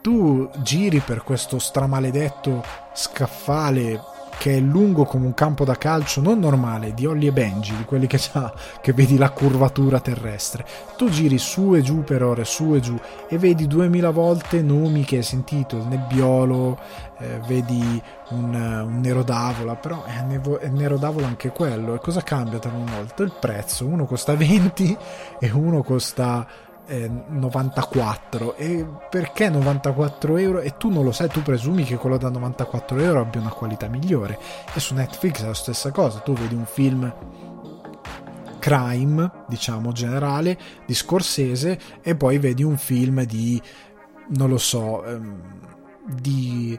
Tu 0.01 0.49
giri 0.63 0.99
per 0.99 1.23
questo 1.23 1.59
stramaledetto 1.59 2.63
scaffale 2.93 4.01
che 4.39 4.55
è 4.55 4.59
lungo 4.61 5.03
come 5.03 5.25
un 5.25 5.33
campo 5.33 5.65
da 5.65 5.75
calcio 5.75 6.21
non 6.21 6.39
normale, 6.39 6.93
di 6.93 7.05
Ollie 7.05 7.27
e 7.27 7.33
Benji, 7.33 7.75
di 7.75 7.83
quelli 7.83 8.07
che, 8.07 8.17
c'ha, 8.17 8.53
che 8.81 8.93
vedi 8.93 9.17
la 9.17 9.31
curvatura 9.31 9.99
terrestre. 9.99 10.65
Tu 10.95 11.09
giri 11.09 11.37
su 11.37 11.75
e 11.75 11.81
giù 11.81 12.05
per 12.05 12.23
ore, 12.23 12.45
su 12.45 12.73
e 12.73 12.79
giù, 12.79 12.97
e 13.27 13.37
vedi 13.37 13.67
duemila 13.67 14.11
volte 14.11 14.61
nomi 14.61 15.03
che 15.03 15.17
hai 15.17 15.23
sentito, 15.23 15.75
il 15.75 15.87
nebbiolo, 15.87 16.79
eh, 17.17 17.41
vedi 17.47 18.01
un, 18.29 18.53
un 18.55 18.99
nero 19.01 19.23
d'avola, 19.23 19.75
però 19.75 20.05
è, 20.05 20.21
nevo, 20.21 20.57
è 20.57 20.69
nero 20.69 20.97
d'avola 20.97 21.27
anche 21.27 21.49
quello. 21.49 21.95
E 21.95 21.99
cosa 21.99 22.21
cambia 22.21 22.59
tra 22.59 22.71
una 22.71 22.95
volta? 22.95 23.23
Il 23.23 23.33
prezzo, 23.37 23.85
uno 23.85 24.05
costa 24.05 24.35
20 24.35 24.97
e 25.37 25.51
uno 25.51 25.83
costa 25.83 26.47
94 26.89 28.55
e 28.55 28.85
perché 29.09 29.49
94 29.49 30.37
euro? 30.37 30.59
E 30.61 30.75
tu 30.77 30.89
non 30.89 31.03
lo 31.03 31.11
sai 31.11 31.29
tu 31.29 31.43
presumi 31.43 31.83
che 31.83 31.97
quello 31.97 32.17
da 32.17 32.29
94 32.29 32.99
euro 32.99 33.21
abbia 33.21 33.39
una 33.41 33.51
qualità 33.51 33.87
migliore. 33.87 34.39
E 34.73 34.79
su 34.79 34.93
Netflix 34.95 35.43
è 35.43 35.45
la 35.45 35.53
stessa 35.53 35.91
cosa. 35.91 36.19
Tu 36.19 36.33
vedi 36.33 36.55
un 36.55 36.65
film 36.65 37.13
crime 38.59 39.31
diciamo 39.47 39.91
generale 39.91 40.57
di 40.85 40.93
Scorsese 40.93 41.79
e 42.01 42.15
poi 42.15 42.37
vedi 42.39 42.63
un 42.63 42.77
film 42.77 43.23
di 43.23 43.61
non 44.31 44.49
lo 44.49 44.57
so 44.57 45.03
ehm, 45.05 45.41
di 46.05 46.77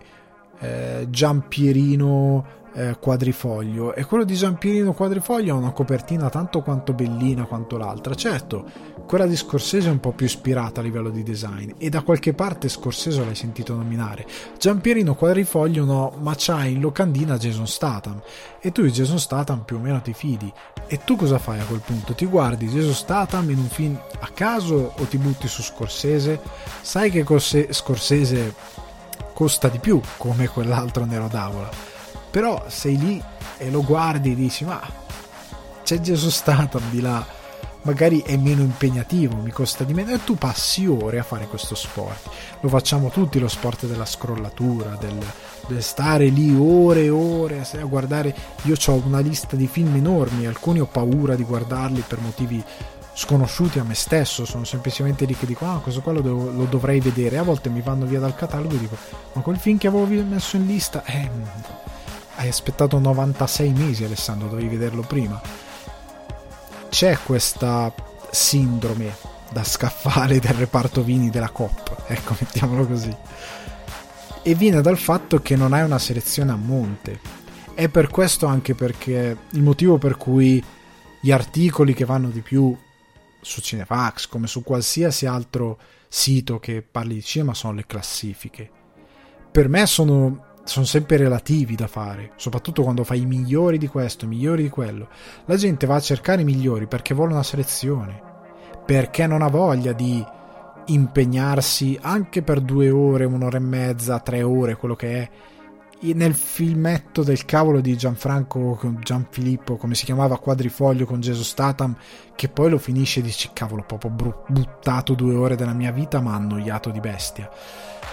eh, 0.61 1.07
Giampierino 1.09 2.59
eh, 2.74 2.96
quadrifoglio. 2.98 3.94
E 3.94 4.04
quello 4.04 4.24
di 4.24 4.35
Giampierino 4.35 4.92
quadrifoglio 4.92 5.54
ha 5.54 5.59
una 5.59 5.72
copertina 5.72 6.28
tanto 6.28 6.62
quanto 6.62 6.92
bellina 6.92 7.44
quanto 7.44 7.76
l'altra. 7.76 8.14
Certo 8.14 8.90
quella 9.11 9.26
di 9.26 9.35
Scorsese 9.35 9.88
è 9.88 9.90
un 9.90 9.98
po' 9.98 10.12
più 10.12 10.26
ispirata 10.26 10.78
a 10.78 10.85
livello 10.85 11.11
di 11.11 11.24
design 11.24 11.72
e 11.78 11.88
da 11.88 12.02
qualche 12.02 12.33
parte 12.33 12.68
Scorsese 12.68 13.24
l'hai 13.24 13.35
sentito 13.35 13.74
nominare. 13.74 14.24
Giampierino 14.56 15.16
quadrifoglio 15.16 15.85
no 15.85 16.12
ma 16.20 16.35
c'ha 16.37 16.64
in 16.66 16.78
locandina 16.78 17.37
Jason 17.37 17.66
Statham. 17.66 18.22
E 18.61 18.70
tu 18.70 18.83
di 18.83 18.92
Jason 18.92 19.18
Statham 19.18 19.64
più 19.64 19.78
o 19.78 19.78
meno 19.80 20.00
ti 20.00 20.12
fidi. 20.12 20.52
E 20.87 21.00
tu 21.02 21.16
cosa 21.16 21.38
fai 21.38 21.59
a 21.59 21.64
quel 21.64 21.83
punto? 21.85 22.14
ti 22.14 22.24
guardi 22.24 22.68
Jason 22.68 22.94
Statham 22.94 23.50
in 23.50 23.59
un 23.59 23.68
film 23.68 24.00
a 24.20 24.28
caso 24.33 24.92
o 24.96 25.04
ti 25.06 25.18
butti 25.18 25.48
su 25.48 25.62
Scorsese? 25.62 26.40
sai 26.80 27.11
che 27.11 27.24
Scorsese 27.72 28.54
costa 29.35 29.66
di 29.66 29.80
più 29.80 30.00
come 30.18 30.46
quell'altro 30.46 31.04
nero 31.04 31.26
d'avola 31.26 31.98
però 32.31 32.64
sei 32.69 32.97
lì 32.97 33.23
e 33.59 33.71
lo 33.71 33.83
guardi 33.83 34.33
e 34.33 34.35
dici 34.35 34.64
ma 34.64 34.81
c'è 35.83 36.01
Gesù 36.01 36.31
Statham 36.31 36.88
di 36.90 37.01
là. 37.01 37.38
Magari 37.83 38.21
è 38.21 38.37
meno 38.37 38.61
impegnativo 38.61 39.37
mi 39.37 39.51
costa 39.51 39.85
di 39.85 39.95
meno. 39.95 40.12
E 40.12 40.23
tu 40.23 40.37
passi 40.37 40.87
ore 40.87 41.19
a 41.19 41.25
fare 41.25 41.47
questo 41.47 41.75
sport. 41.75 42.31
Lo 42.61 42.69
facciamo 42.69 43.09
tutti 43.09 43.40
lo 43.40 43.49
sport 43.49 43.87
della 43.87 44.05
scrollatura 44.05 44.97
del, 45.01 45.19
del 45.66 45.83
stare 45.83 46.27
lì 46.27 46.55
ore 46.57 47.05
e 47.05 47.11
ore 47.11 47.61
a 47.61 47.85
guardare. 47.85 48.35
Io 48.62 48.77
ho 48.87 49.03
una 49.05 49.21
lista 49.21 49.57
di 49.57 49.66
film 49.66 49.97
enormi 49.97 50.47
alcuni 50.47 50.79
ho 50.79 50.87
paura 50.87 51.35
di 51.35 51.43
guardarli 51.43 52.05
per 52.07 52.21
motivi 52.21 52.62
sconosciuti 53.12 53.79
a 53.79 53.85
me 53.85 53.95
stesso, 53.95 54.45
sono 54.45 54.64
semplicemente 54.64 55.25
lì 55.25 55.35
che 55.35 55.45
dico 55.45 55.66
ah 55.66 55.81
questo 55.81 56.01
qua 56.01 56.12
lo, 56.12 56.21
devo, 56.21 56.51
lo, 56.53 56.64
dovrei 56.64 57.01
vedere, 57.01 57.38
a 57.38 57.43
volte 57.43 57.69
mi 57.69 57.81
vanno 57.81 58.07
via 58.07 58.21
dal 58.21 58.35
catalogo 58.35 58.77
e 58.77 58.79
dico 58.79 58.97
ma 59.33 59.43
quel 59.43 59.59
film 59.59 59.77
che 59.77 59.88
avevo 59.88 60.07
messo 60.25 60.57
in 60.57 60.66
lista 60.66 61.05
eh, 61.05 61.29
hai 62.40 62.48
aspettato 62.48 62.98
96 62.98 63.70
mesi 63.74 64.03
Alessandro, 64.03 64.48
dovevi 64.48 64.68
vederlo 64.68 65.03
prima. 65.03 65.38
C'è 66.88 67.18
questa 67.18 67.92
sindrome 68.31 69.14
da 69.53 69.62
scaffale 69.62 70.38
del 70.40 70.55
reparto 70.55 71.03
vini 71.03 71.29
della 71.29 71.50
Coppa, 71.50 72.05
ecco, 72.07 72.35
mettiamolo 72.40 72.87
così. 72.87 73.14
E 74.42 74.55
viene 74.55 74.81
dal 74.81 74.96
fatto 74.96 75.42
che 75.42 75.55
non 75.55 75.74
hai 75.74 75.83
una 75.83 75.98
selezione 75.98 76.53
a 76.53 76.57
monte. 76.57 77.20
È 77.74 77.88
per 77.90 78.09
questo 78.09 78.46
anche 78.46 78.74
perché 78.74 79.37
il 79.50 79.62
motivo 79.62 79.98
per 79.98 80.16
cui 80.16 80.64
gli 81.20 81.31
articoli 81.33 81.92
che 81.92 82.07
vanno 82.07 82.31
di 82.31 82.40
più 82.40 82.74
su 83.38 83.61
Cinefax, 83.61 84.29
come 84.29 84.46
su 84.46 84.62
qualsiasi 84.62 85.26
altro 85.26 85.79
sito 86.09 86.59
che 86.59 86.81
parli 86.81 87.16
di 87.16 87.22
cinema, 87.22 87.53
sono 87.53 87.74
le 87.74 87.85
classifiche. 87.85 88.70
Per 89.50 89.68
me 89.68 89.85
sono 89.85 90.49
sono 90.64 90.85
sempre 90.85 91.16
relativi 91.16 91.75
da 91.75 91.87
fare, 91.87 92.33
soprattutto 92.37 92.83
quando 92.83 93.05
fai 93.05 93.23
i 93.23 93.27
migliori 93.27 93.79
di 93.79 93.88
questo, 93.88 94.25
i 94.25 94.29
migliori 94.29 94.62
di 94.64 94.68
quello. 94.68 95.09
La 95.46 95.57
gente 95.57 95.87
va 95.87 95.96
a 95.96 96.01
cercare 96.01 96.42
i 96.42 96.44
migliori 96.44 96.87
perché 96.87 97.14
vuole 97.14 97.33
una 97.33 97.42
selezione, 97.42 98.20
perché 98.85 99.27
non 99.27 99.42
ha 99.42 99.49
voglia 99.49 99.92
di 99.92 100.25
impegnarsi 100.87 101.99
anche 102.01 102.42
per 102.42 102.61
due 102.61 102.90
ore, 102.90 103.25
un'ora 103.25 103.57
e 103.57 103.61
mezza, 103.61 104.20
tre 104.20 104.42
ore, 104.42 104.77
quello 104.77 104.96
che 104.96 105.23
è, 105.23 105.31
nel 106.14 106.35
filmetto 106.35 107.23
del 107.23 107.44
cavolo 107.44 107.81
di 107.81 107.96
Gianfranco 107.96 108.79
Gianfilippo, 109.01 109.77
come 109.77 109.94
si 109.94 110.05
chiamava 110.05 110.38
Quadrifoglio 110.38 111.05
con 111.05 111.20
Gesù 111.20 111.42
Statham, 111.42 111.94
che 112.35 112.49
poi 112.49 112.70
lo 112.70 112.79
finisce 112.79 113.20
e 113.20 113.23
dici 113.23 113.51
cavolo, 113.53 113.85
proprio 113.85 114.44
buttato 114.49 115.14
due 115.14 115.35
ore 115.35 115.57
della 115.57 115.75
mia 115.75 115.92
vita, 115.92 116.20
ma 116.20 116.35
annoiato 116.35 116.90
di 116.90 117.01
bestia 117.01 117.51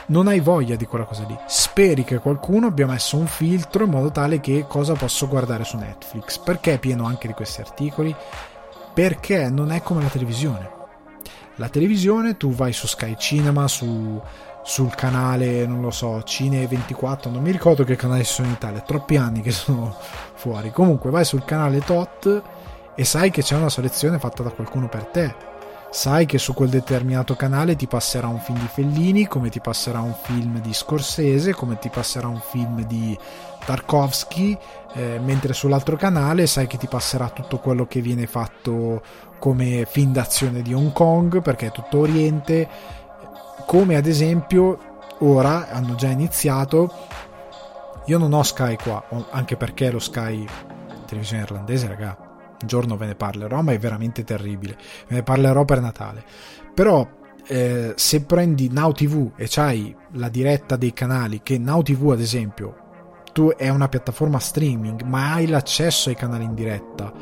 non 0.07 0.27
hai 0.27 0.39
voglia 0.39 0.75
di 0.75 0.85
quella 0.85 1.05
cosa 1.05 1.23
lì. 1.27 1.37
Speri 1.47 2.03
che 2.03 2.19
qualcuno 2.19 2.67
abbia 2.67 2.85
messo 2.85 3.17
un 3.17 3.27
filtro 3.27 3.83
in 3.83 3.89
modo 3.89 4.11
tale 4.11 4.39
che 4.39 4.65
cosa 4.67 4.93
posso 4.93 5.27
guardare 5.27 5.63
su 5.63 5.77
Netflix. 5.77 6.37
Perché 6.37 6.73
è 6.73 6.79
pieno 6.79 7.05
anche 7.05 7.27
di 7.27 7.33
questi 7.33 7.61
articoli? 7.61 8.15
Perché 8.93 9.49
non 9.49 9.71
è 9.71 9.81
come 9.81 10.01
la 10.01 10.09
televisione. 10.09 10.75
La 11.55 11.69
televisione 11.69 12.37
tu 12.37 12.51
vai 12.51 12.71
su 12.71 12.87
Sky 12.87 13.15
Cinema, 13.17 13.67
su, 13.67 14.21
sul 14.63 14.93
canale, 14.95 15.65
non 15.65 15.81
lo 15.81 15.91
so, 15.91 16.17
Cine24, 16.19 17.31
non 17.31 17.41
mi 17.41 17.51
ricordo 17.51 17.83
che 17.83 17.95
canale 17.95 18.23
ci 18.23 18.33
sono 18.33 18.47
in 18.47 18.53
Italia, 18.53 18.81
troppi 18.81 19.17
anni 19.17 19.41
che 19.41 19.51
sono 19.51 19.95
fuori. 20.35 20.71
Comunque 20.71 21.09
vai 21.09 21.25
sul 21.25 21.43
canale 21.43 21.79
TOT 21.79 22.43
e 22.95 23.03
sai 23.03 23.31
che 23.31 23.41
c'è 23.41 23.55
una 23.55 23.69
selezione 23.69 24.19
fatta 24.19 24.43
da 24.43 24.51
qualcuno 24.51 24.87
per 24.87 25.05
te 25.05 25.55
sai 25.89 26.25
che 26.25 26.37
su 26.37 26.53
quel 26.53 26.69
determinato 26.69 27.35
canale 27.35 27.75
ti 27.75 27.87
passerà 27.87 28.27
un 28.27 28.39
film 28.39 28.59
di 28.59 28.67
Fellini, 28.67 29.27
come 29.27 29.49
ti 29.49 29.59
passerà 29.59 30.01
un 30.01 30.15
film 30.21 30.59
di 30.59 30.73
Scorsese, 30.73 31.53
come 31.53 31.79
ti 31.79 31.89
passerà 31.89 32.27
un 32.27 32.39
film 32.39 32.85
di 32.85 33.17
Tarkovsky, 33.65 34.57
eh, 34.93 35.19
mentre 35.23 35.53
sull'altro 35.53 35.95
canale 35.95 36.47
sai 36.47 36.67
che 36.67 36.77
ti 36.77 36.87
passerà 36.87 37.29
tutto 37.29 37.59
quello 37.59 37.85
che 37.87 38.01
viene 38.01 38.27
fatto 38.27 39.01
come 39.39 39.87
film 39.89 40.11
d'azione 40.11 40.61
di 40.61 40.73
Hong 40.73 40.91
Kong, 40.91 41.41
perché 41.41 41.67
è 41.67 41.71
tutto 41.71 41.99
Oriente, 41.99 42.67
come 43.65 43.95
ad 43.95 44.05
esempio 44.05 44.79
ora 45.19 45.69
hanno 45.69 45.95
già 45.95 46.09
iniziato, 46.09 46.91
io 48.05 48.17
non 48.17 48.33
ho 48.33 48.43
Sky 48.43 48.75
qua, 48.75 49.03
anche 49.31 49.57
perché 49.57 49.91
lo 49.91 49.99
Sky 49.99 50.45
televisione 51.05 51.43
irlandese, 51.43 51.87
raga, 51.87 52.26
un 52.61 52.67
giorno 52.67 52.97
ve 52.97 53.07
ne 53.07 53.15
parlerò, 53.15 53.61
ma 53.61 53.71
è 53.71 53.79
veramente 53.79 54.23
terribile. 54.23 54.77
Ve 55.07 55.15
ne 55.15 55.23
parlerò 55.23 55.65
per 55.65 55.81
Natale. 55.81 56.23
Però 56.73 57.07
eh, 57.47 57.93
se 57.95 58.21
prendi 58.23 58.69
Now 58.71 58.91
TV 58.91 59.31
e 59.35 59.45
c'hai 59.47 59.95
la 60.13 60.29
diretta 60.29 60.75
dei 60.75 60.93
canali, 60.93 61.41
che 61.43 61.57
Now 61.57 61.81
TV 61.81 62.11
ad 62.11 62.19
esempio 62.19 62.85
tu 63.37 63.53
è 63.55 63.69
una 63.69 63.87
piattaforma 63.87 64.39
streaming, 64.39 65.03
ma 65.03 65.33
hai 65.33 65.45
l'accesso 65.45 66.09
ai 66.09 66.15
canali 66.15 66.43
in 66.43 66.55
diretta, 66.55 67.13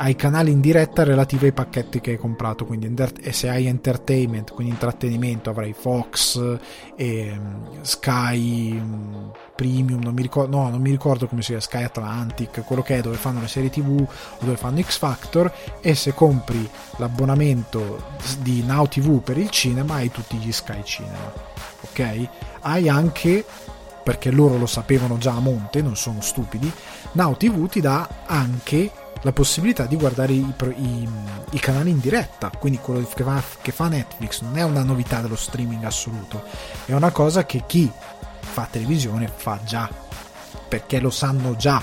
ai 0.00 0.14
canali 0.14 0.52
in 0.52 0.60
diretta 0.60 1.02
relativi 1.02 1.46
ai 1.46 1.52
pacchetti 1.52 2.00
che 2.00 2.12
hai 2.12 2.16
comprato, 2.16 2.64
quindi 2.64 2.92
e 3.20 3.32
se 3.32 3.48
hai 3.48 3.66
entertainment, 3.66 4.52
quindi 4.52 4.72
intrattenimento, 4.72 5.50
avrai 5.50 5.72
Fox, 5.72 6.58
e, 6.94 7.40
Sky 7.80 8.80
Premium, 9.56 10.00
non 10.00 10.14
mi, 10.14 10.22
ricordo, 10.22 10.56
no, 10.56 10.68
non 10.68 10.80
mi 10.80 10.90
ricordo 10.90 11.26
come 11.26 11.42
si 11.42 11.48
chiama, 11.48 11.62
Sky 11.62 11.82
Atlantic, 11.82 12.64
quello 12.64 12.82
che 12.82 12.98
è 12.98 13.00
dove 13.00 13.16
fanno 13.16 13.40
le 13.40 13.48
serie 13.48 13.70
TV 13.70 14.00
o 14.00 14.44
dove 14.44 14.56
fanno 14.56 14.80
X 14.80 14.98
Factor 14.98 15.52
e 15.80 15.94
se 15.96 16.14
compri 16.14 16.68
l'abbonamento 16.96 18.04
di 18.40 18.62
Now 18.62 18.86
TV 18.86 19.20
per 19.20 19.36
il 19.36 19.50
cinema 19.50 19.94
hai 19.94 20.12
tutti 20.12 20.36
gli 20.36 20.52
Sky 20.52 20.82
Cinema, 20.84 21.32
ok? 21.80 22.28
Hai 22.60 22.88
anche 22.88 23.44
perché 24.04 24.30
loro 24.30 24.56
lo 24.56 24.66
sapevano 24.66 25.18
già 25.18 25.32
a 25.32 25.40
monte, 25.40 25.82
non 25.82 25.96
sono 25.96 26.20
stupidi, 26.20 26.70
Now 27.12 27.36
TV 27.36 27.68
ti 27.68 27.80
dà 27.80 28.08
anche 28.26 28.90
la 29.22 29.32
possibilità 29.32 29.86
di 29.86 29.96
guardare 29.96 30.32
i, 30.32 30.54
i, 30.76 31.08
i 31.50 31.58
canali 31.58 31.90
in 31.90 32.00
diretta, 32.00 32.50
quindi 32.56 32.78
quello 32.78 33.00
che 33.00 33.24
fa, 33.24 33.42
che 33.60 33.72
fa, 33.72 33.88
Netflix 33.88 34.42
non 34.42 34.56
è 34.56 34.62
una 34.62 34.82
novità 34.82 35.20
dello 35.20 35.36
streaming 35.36 35.84
assoluto, 35.84 36.42
è 36.84 36.92
una 36.92 37.10
cosa 37.10 37.44
che 37.44 37.64
chi 37.66 37.90
fa 38.40 38.68
televisione 38.70 39.30
fa 39.34 39.60
già, 39.64 39.88
perché 40.68 41.00
lo 41.00 41.10
sanno 41.10 41.56
già, 41.56 41.82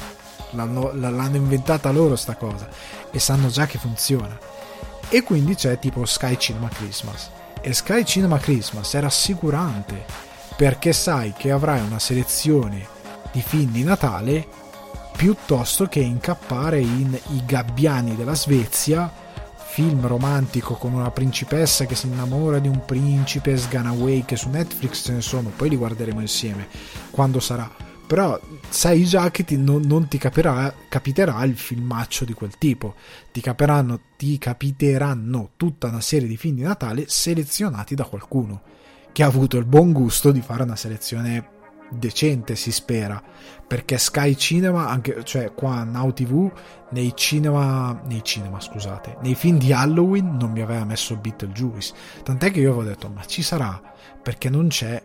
l'hanno, 0.52 0.92
l'hanno 0.94 1.36
inventata 1.36 1.92
loro 1.92 2.16
sta 2.16 2.36
cosa 2.36 2.68
e 3.12 3.20
sanno 3.20 3.50
già 3.50 3.66
che 3.66 3.78
funziona. 3.78 4.38
E 5.10 5.24
quindi 5.24 5.56
c'è 5.56 5.78
tipo 5.78 6.06
Sky 6.06 6.38
Cinema 6.38 6.68
Christmas. 6.70 7.30
E 7.62 7.74
Sky 7.74 8.04
Cinema 8.04 8.38
Christmas 8.38 8.94
è 8.94 9.00
rassicurante 9.00 10.06
perché 10.56 10.94
sai 10.94 11.34
che 11.38 11.52
avrai 11.52 11.82
una 11.82 12.00
selezione 12.00 12.88
di 13.32 13.42
film 13.42 13.72
di 13.72 13.84
Natale 13.84 14.48
piuttosto 15.16 15.86
che 15.86 16.00
incappare 16.00 16.80
in 16.80 17.18
I 17.30 17.44
gabbiani 17.46 18.16
della 18.16 18.36
Svezia, 18.36 19.12
film 19.56 20.06
romantico 20.08 20.76
con 20.76 20.94
una 20.94 21.12
principessa 21.12 21.86
che 21.86 21.96
si 21.96 22.08
innamora 22.08 22.60
di 22.60 22.68
un 22.68 22.84
principe 22.86 23.58
Sganaway 23.58 24.26
che 24.26 24.36
su 24.36 24.50
Netflix 24.50 25.04
ce 25.04 25.14
ne 25.14 25.22
sono, 25.22 25.52
poi 25.56 25.70
li 25.70 25.76
guarderemo 25.76 26.20
insieme 26.20 26.68
quando 27.12 27.40
sarà. 27.40 27.70
Però 28.08 28.40
sai 28.70 29.04
già 29.06 29.32
che 29.32 29.44
ti, 29.44 29.58
non, 29.58 29.82
non, 29.82 30.08
ti 30.08 30.18
capirà, 30.18 30.74
capiterà 30.88 31.44
il 31.44 31.58
filmaccio 31.58 32.24
di 32.24 32.34
quel 32.34 32.58
tipo. 32.58 32.96
Ti, 33.32 33.42
capiranno, 33.42 34.00
ti 34.18 34.38
capiteranno 34.38 35.52
tutta 35.58 35.88
una 35.88 36.02
serie 36.02 36.28
di 36.28 36.38
film 36.38 36.56
di 36.56 36.62
Natale 36.62 37.06
selezionati 37.08 37.96
da 37.96 38.04
qualcuno 38.04 38.62
che 39.12 39.24
ha 39.24 39.28
avuto 39.28 39.58
il 39.58 39.66
buon 39.66 39.92
gusto 39.92 40.32
di 40.32 40.42
fare 40.42 40.64
una 40.64 40.76
selezione 40.76 41.54
decente, 41.90 42.56
si 42.56 42.72
spera, 42.72 43.22
perché 43.68 43.98
Sky 43.98 44.36
Cinema, 44.36 44.88
anche, 44.88 45.24
cioè 45.24 45.54
qua 45.54 45.84
Now 45.84 46.14
TV, 46.14 46.52
nei 46.92 47.14
cinema, 47.16 48.00
nei 48.06 48.24
cinema, 48.24 48.60
scusate, 48.60 49.18
nei 49.22 49.36
film 49.36 49.58
di 49.58 49.74
Halloween 49.74 50.38
non 50.40 50.52
mi 50.52 50.62
aveva 50.62 50.86
messo 50.86 51.16
Beetlejuice, 51.16 51.94
tant'è 52.24 52.52
che 52.52 52.60
io 52.60 52.72
avevo 52.72 52.88
detto, 52.88 53.10
ma 53.10 53.26
ci 53.26 53.42
sarà, 53.42 53.82
perché 54.22 54.50
non 54.50 54.68
c'è, 54.68 55.04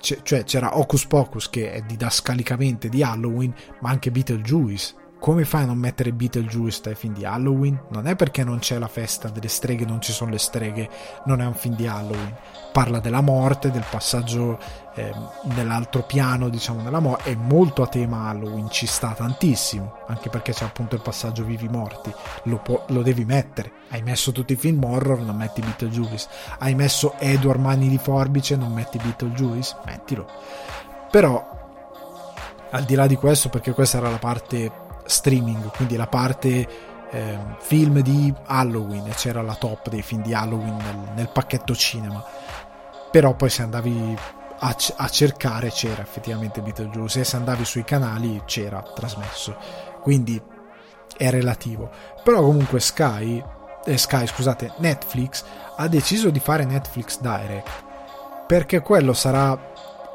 c'è 0.00 0.20
cioè 0.22 0.44
c'era 0.44 0.78
Hocus 0.78 1.06
Pocus 1.06 1.50
che 1.50 1.72
è 1.72 1.80
didascalicamente 1.82 2.88
di 2.88 3.02
Halloween, 3.02 3.52
ma 3.80 3.90
anche 3.90 4.10
Beetlejuice, 4.10 4.94
come 5.18 5.44
fai 5.44 5.62
a 5.62 5.66
non 5.66 5.78
mettere 5.78 6.12
Beetlejuice 6.12 6.82
dai 6.82 6.94
film 6.94 7.14
di 7.14 7.24
Halloween? 7.24 7.80
Non 7.90 8.06
è 8.06 8.14
perché 8.14 8.44
non 8.44 8.58
c'è 8.58 8.78
la 8.78 8.86
festa 8.86 9.28
delle 9.28 9.48
streghe, 9.48 9.84
non 9.84 10.00
ci 10.00 10.12
sono 10.12 10.30
le 10.30 10.38
streghe, 10.38 10.88
non 11.24 11.40
è 11.40 11.46
un 11.46 11.54
film 11.54 11.74
di 11.74 11.86
Halloween. 11.86 12.36
Parla 12.70 13.00
della 13.00 13.22
morte, 13.22 13.70
del 13.70 13.84
passaggio 13.90 14.58
eh, 14.96 15.12
nell'altro 15.54 16.02
piano, 16.02 16.48
diciamo, 16.48 16.82
della 16.82 17.00
morte. 17.00 17.30
È 17.30 17.34
molto 17.34 17.82
a 17.82 17.86
tema 17.86 18.28
Halloween, 18.28 18.70
ci 18.70 18.86
sta 18.86 19.12
tantissimo, 19.12 19.98
anche 20.06 20.30
perché 20.30 20.52
c'è 20.52 20.64
appunto 20.64 20.94
il 20.94 21.02
passaggio 21.02 21.44
vivi 21.44 21.68
morti. 21.68 22.12
Lo, 22.44 22.56
po- 22.56 22.84
lo 22.88 23.02
devi 23.02 23.24
mettere. 23.24 23.72
Hai 23.90 24.02
messo 24.02 24.32
tutti 24.32 24.54
i 24.54 24.56
film 24.56 24.82
horror, 24.82 25.20
non 25.20 25.36
metti 25.36 25.60
Beetlejuice. 25.60 26.28
Hai 26.58 26.74
messo 26.74 27.14
Edward 27.18 27.60
Mani 27.60 27.88
di 27.88 27.98
Forbice, 27.98 28.56
non 28.56 28.72
metti 28.72 28.98
Beetlejuice? 28.98 29.76
Mettilo. 29.84 30.26
Però, 31.10 31.46
al 32.70 32.84
di 32.84 32.94
là 32.94 33.06
di 33.06 33.16
questo, 33.16 33.50
perché 33.50 33.72
questa 33.72 33.98
era 33.98 34.10
la 34.10 34.18
parte 34.18 34.84
streaming, 35.04 35.70
quindi 35.72 35.96
la 35.96 36.08
parte 36.08 36.68
eh, 37.10 37.38
film 37.58 38.00
di 38.00 38.32
Halloween, 38.46 39.10
c'era 39.14 39.42
la 39.42 39.54
top 39.54 39.90
dei 39.90 40.02
film 40.02 40.22
di 40.22 40.32
Halloween 40.32 40.76
nel, 40.76 41.12
nel 41.14 41.28
pacchetto 41.28 41.74
cinema. 41.74 42.24
Però 43.10 43.34
poi 43.34 43.50
se 43.50 43.62
andavi 43.62 44.16
a, 44.58 44.76
a, 44.96 45.08
cercare 45.08 45.70
c'era 45.70 46.02
effettivamente 46.02 46.60
Beetlejuice 46.60 47.20
e 47.20 47.24
se 47.24 47.36
andavi 47.36 47.64
sui 47.64 47.84
canali 47.84 48.42
c'era 48.44 48.82
trasmesso. 48.94 49.56
Quindi 50.00 50.40
è 51.16 51.30
relativo. 51.30 51.90
Però 52.22 52.40
comunque 52.42 52.80
Sky, 52.80 53.42
eh, 53.84 53.98
Sky 53.98 54.26
scusate, 54.26 54.72
Netflix 54.78 55.44
ha 55.76 55.88
deciso 55.88 56.30
di 56.30 56.40
fare 56.40 56.64
Netflix 56.64 57.20
Direct 57.20 57.84
perché 58.46 58.80
quello 58.80 59.12
sarà 59.12 59.74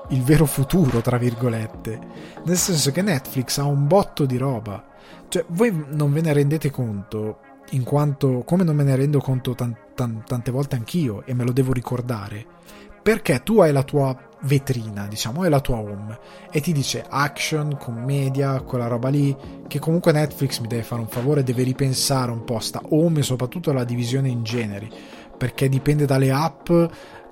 il 0.09 0.23
vero 0.23 0.45
futuro, 0.45 1.01
tra 1.01 1.17
virgolette. 1.17 1.99
Nel 2.45 2.57
senso 2.57 2.91
che 2.91 3.01
Netflix 3.01 3.57
ha 3.57 3.65
un 3.65 3.87
botto 3.87 4.25
di 4.25 4.37
roba. 4.37 4.83
Cioè, 5.27 5.45
voi 5.49 5.85
non 5.89 6.11
ve 6.11 6.21
ne 6.21 6.33
rendete 6.33 6.69
conto, 6.69 7.39
in 7.71 7.83
quanto, 7.83 8.43
come 8.45 8.63
non 8.63 8.75
me 8.75 8.83
ne 8.83 8.95
rendo 8.95 9.19
conto 9.19 9.53
tan, 9.55 9.75
tan, 9.95 10.23
tante 10.25 10.51
volte 10.51 10.75
anch'io, 10.75 11.23
e 11.25 11.33
me 11.33 11.43
lo 11.43 11.51
devo 11.51 11.71
ricordare, 11.71 12.45
perché 13.01 13.41
tu 13.43 13.59
hai 13.59 13.71
la 13.71 13.83
tua 13.83 14.15
vetrina, 14.41 15.07
diciamo, 15.07 15.41
hai 15.41 15.49
la 15.49 15.59
tua 15.59 15.77
home, 15.77 16.17
e 16.51 16.61
ti 16.61 16.71
dice 16.71 17.05
action, 17.07 17.77
commedia, 17.77 18.61
quella 18.61 18.87
roba 18.87 19.09
lì, 19.09 19.35
che 19.67 19.79
comunque 19.79 20.11
Netflix 20.11 20.59
mi 20.59 20.67
deve 20.67 20.83
fare 20.83 21.01
un 21.01 21.07
favore, 21.07 21.43
deve 21.43 21.63
ripensare 21.63 22.31
un 22.31 22.43
po' 22.43 22.59
sta 22.59 22.81
home 22.89 23.19
e 23.19 23.23
soprattutto 23.23 23.71
la 23.71 23.83
divisione 23.83 24.29
in 24.29 24.43
generi, 24.43 24.89
perché 25.37 25.69
dipende 25.69 26.05
dalle 26.05 26.31
app, 26.31 26.69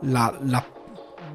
la, 0.02 0.38
la 0.42 0.64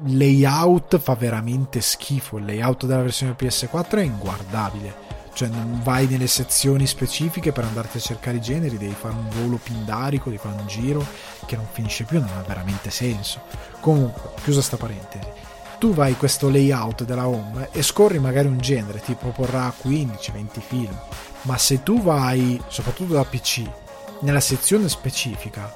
layout 0.07 0.97
fa 0.99 1.15
veramente 1.15 1.81
schifo. 1.81 2.37
Il 2.37 2.45
layout 2.45 2.85
della 2.85 3.01
versione 3.01 3.35
PS4 3.37 3.97
è 3.97 4.01
inguardabile. 4.01 5.03
Cioè, 5.33 5.49
non 5.49 5.81
vai 5.83 6.07
nelle 6.07 6.27
sezioni 6.27 6.87
specifiche 6.87 7.51
per 7.51 7.65
andarti 7.65 7.97
a 7.97 7.99
cercare 7.99 8.37
i 8.37 8.41
generi, 8.41 8.77
devi 8.77 8.93
fare 8.93 9.13
un 9.13 9.27
volo 9.29 9.59
pindarico, 9.61 10.29
devi 10.29 10.41
fare 10.41 10.55
un 10.57 10.65
giro 10.65 11.05
che 11.45 11.57
non 11.57 11.67
finisce 11.69 12.05
più, 12.05 12.19
non 12.19 12.29
ha 12.37 12.43
veramente 12.47 12.89
senso. 12.89 13.41
Comunque, 13.81 14.29
chiusa 14.41 14.61
sta 14.61 14.77
parentesi. 14.77 15.44
Tu 15.85 15.93
vai 15.93 16.17
questo 16.17 16.49
layout 16.49 17.03
della 17.03 17.27
home 17.27 17.69
e 17.71 17.83
scorri 17.83 18.17
magari 18.17 18.47
un 18.47 18.57
genere, 18.57 19.01
ti 19.01 19.13
proporrà 19.13 19.71
15-20 19.71 20.59
film. 20.59 20.99
Ma 21.43 21.59
se 21.59 21.83
tu 21.83 22.01
vai, 22.01 22.59
soprattutto 22.69 23.13
da 23.13 23.23
PC, 23.23 23.61
nella 24.21 24.39
sezione 24.39 24.89
specifica, 24.89 25.71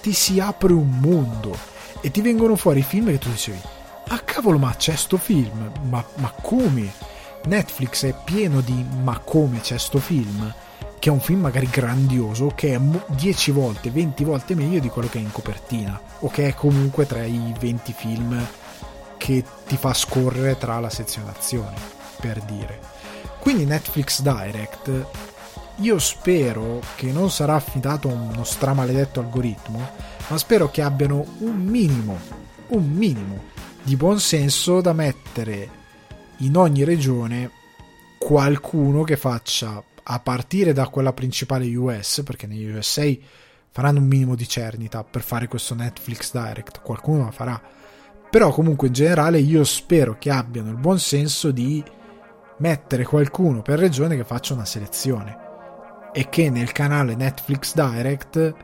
ti 0.00 0.14
si 0.14 0.40
apre 0.40 0.72
un 0.72 0.88
mondo 0.88 1.54
e 2.00 2.10
ti 2.10 2.22
vengono 2.22 2.56
fuori 2.56 2.80
film 2.80 3.08
che 3.08 3.18
tu 3.18 3.28
dicevi 3.28 3.60
ah 4.08 4.20
cavolo 4.20 4.56
ma 4.56 4.74
c'è 4.74 4.96
sto 4.96 5.18
film 5.18 5.70
ma, 5.82 6.02
ma 6.14 6.32
come 6.40 6.90
Netflix 7.44 8.06
è 8.06 8.14
pieno 8.24 8.62
di 8.62 8.86
ma 9.02 9.18
come 9.18 9.60
c'è 9.60 9.76
sto 9.76 9.98
film 9.98 10.50
che 10.98 11.10
è 11.10 11.12
un 11.12 11.20
film 11.20 11.40
magari 11.40 11.68
grandioso 11.70 12.52
che 12.54 12.74
è 12.74 12.80
10 12.80 13.50
volte 13.50 13.90
20 13.90 14.24
volte 14.24 14.54
meglio 14.54 14.80
di 14.80 14.88
quello 14.88 15.08
che 15.08 15.18
è 15.18 15.20
in 15.20 15.30
copertina 15.30 16.00
o 16.20 16.30
che 16.30 16.48
è 16.48 16.54
comunque 16.54 17.06
tra 17.06 17.22
i 17.22 17.54
20 17.60 17.92
film 17.92 18.46
che 19.22 19.44
ti 19.66 19.76
fa 19.76 19.94
scorrere 19.94 20.58
tra 20.58 20.80
la 20.80 20.90
sezione 20.90 21.30
azione 21.30 21.76
per 22.18 22.40
dire 22.40 22.80
quindi 23.38 23.64
Netflix 23.64 24.22
Direct 24.22 25.06
io 25.76 25.98
spero 25.98 26.80
che 26.94 27.10
non 27.10 27.30
sarà 27.30 27.54
affidato 27.54 28.08
a 28.08 28.12
uno 28.12 28.44
stramaledetto 28.44 29.20
algoritmo, 29.20 29.90
ma 30.28 30.38
spero 30.38 30.70
che 30.70 30.82
abbiano 30.82 31.24
un 31.38 31.56
minimo, 31.56 32.18
un 32.68 32.88
minimo 32.88 33.50
di 33.82 33.96
buon 33.96 34.20
senso 34.20 34.80
da 34.80 34.92
mettere 34.92 35.80
in 36.38 36.56
ogni 36.56 36.84
regione 36.84 37.50
qualcuno 38.18 39.02
che 39.02 39.16
faccia 39.16 39.82
a 40.04 40.20
partire 40.20 40.72
da 40.72 40.86
quella 40.86 41.12
principale 41.12 41.74
US, 41.74 42.22
perché 42.24 42.46
negli 42.46 42.70
USA 42.70 43.10
faranno 43.70 43.98
un 43.98 44.06
minimo 44.06 44.36
di 44.36 44.46
cernita 44.46 45.02
per 45.02 45.22
fare 45.22 45.48
questo 45.48 45.74
Netflix 45.74 46.30
Direct, 46.30 46.80
qualcuno 46.80 47.24
la 47.24 47.30
farà. 47.32 47.60
Però 48.32 48.50
comunque 48.50 48.86
in 48.86 48.94
generale 48.94 49.40
io 49.40 49.62
spero 49.62 50.16
che 50.18 50.30
abbiano 50.30 50.70
il 50.70 50.78
buon 50.78 50.98
senso 50.98 51.50
di 51.50 51.84
mettere 52.60 53.04
qualcuno 53.04 53.60
per 53.60 53.78
regione 53.78 54.16
che 54.16 54.24
faccia 54.24 54.54
una 54.54 54.64
selezione 54.64 55.36
e 56.14 56.30
che 56.30 56.48
nel 56.48 56.72
canale 56.72 57.14
Netflix 57.14 57.74
Direct 57.74 58.54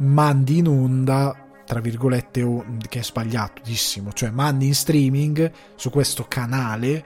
mandi 0.00 0.58
in 0.58 0.68
onda 0.68 1.34
tra 1.64 1.80
virgolette 1.80 2.64
che 2.88 2.98
è 2.98 3.02
sbagliatissimo 3.02 4.12
cioè 4.12 4.30
mandi 4.30 4.66
in 4.66 4.74
streaming 4.74 5.50
su 5.76 5.88
questo 5.88 6.26
canale 6.28 7.04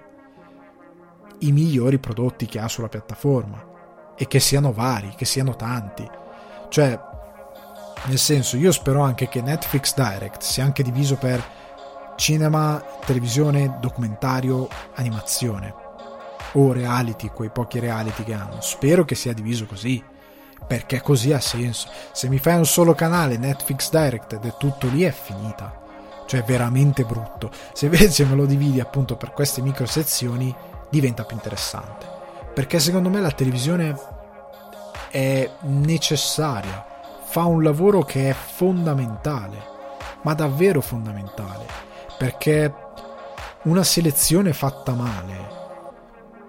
i 1.40 1.52
migliori 1.52 1.98
prodotti 1.98 2.46
che 2.46 2.58
ha 2.58 2.66
sulla 2.66 2.88
piattaforma 2.88 3.72
e 4.16 4.26
che 4.26 4.40
siano 4.40 4.72
vari, 4.72 5.14
che 5.16 5.24
siano 5.24 5.54
tanti. 5.56 6.08
Cioè, 6.68 6.98
nel 8.06 8.18
senso, 8.18 8.56
io 8.56 8.72
spero 8.72 9.00
anche 9.00 9.28
che 9.28 9.42
Netflix 9.42 9.94
Direct 9.94 10.42
sia 10.42 10.64
anche 10.64 10.82
diviso 10.82 11.16
per 11.16 11.42
cinema, 12.16 12.82
televisione, 13.04 13.78
documentario, 13.80 14.68
animazione 14.94 15.74
o 16.52 16.72
reality, 16.72 17.28
quei 17.28 17.50
pochi 17.50 17.78
reality 17.78 18.24
che 18.24 18.32
hanno. 18.32 18.60
Spero 18.60 19.04
che 19.04 19.14
sia 19.14 19.32
diviso 19.32 19.66
così, 19.66 20.02
perché 20.66 21.00
così 21.00 21.32
ha 21.32 21.40
senso. 21.40 21.88
Se 22.12 22.28
mi 22.28 22.38
fai 22.38 22.56
un 22.56 22.66
solo 22.66 22.94
canale 22.94 23.36
Netflix 23.36 23.90
Direct 23.90 24.34
ed 24.34 24.44
è 24.44 24.54
tutto 24.56 24.86
lì, 24.88 25.02
è 25.02 25.10
finita. 25.10 25.82
Cioè, 26.26 26.40
è 26.40 26.44
veramente 26.44 27.04
brutto. 27.04 27.50
Se 27.72 27.86
invece 27.86 28.24
me 28.24 28.34
lo 28.34 28.46
dividi 28.46 28.80
appunto 28.80 29.16
per 29.16 29.32
queste 29.32 29.60
micro 29.60 29.86
sezioni, 29.86 30.54
diventa 30.90 31.24
più 31.24 31.36
interessante. 31.36 32.06
Perché 32.54 32.78
secondo 32.78 33.10
me 33.10 33.20
la 33.20 33.32
televisione 33.32 33.98
è 35.10 35.50
necessaria, 35.62 36.86
fa 37.24 37.44
un 37.44 37.62
lavoro 37.62 38.02
che 38.02 38.30
è 38.30 38.32
fondamentale, 38.32 39.72
ma 40.22 40.34
davvero 40.34 40.80
fondamentale, 40.80 41.66
perché 42.24 42.72
una 43.64 43.82
selezione 43.82 44.54
fatta 44.54 44.94
male 44.94 45.52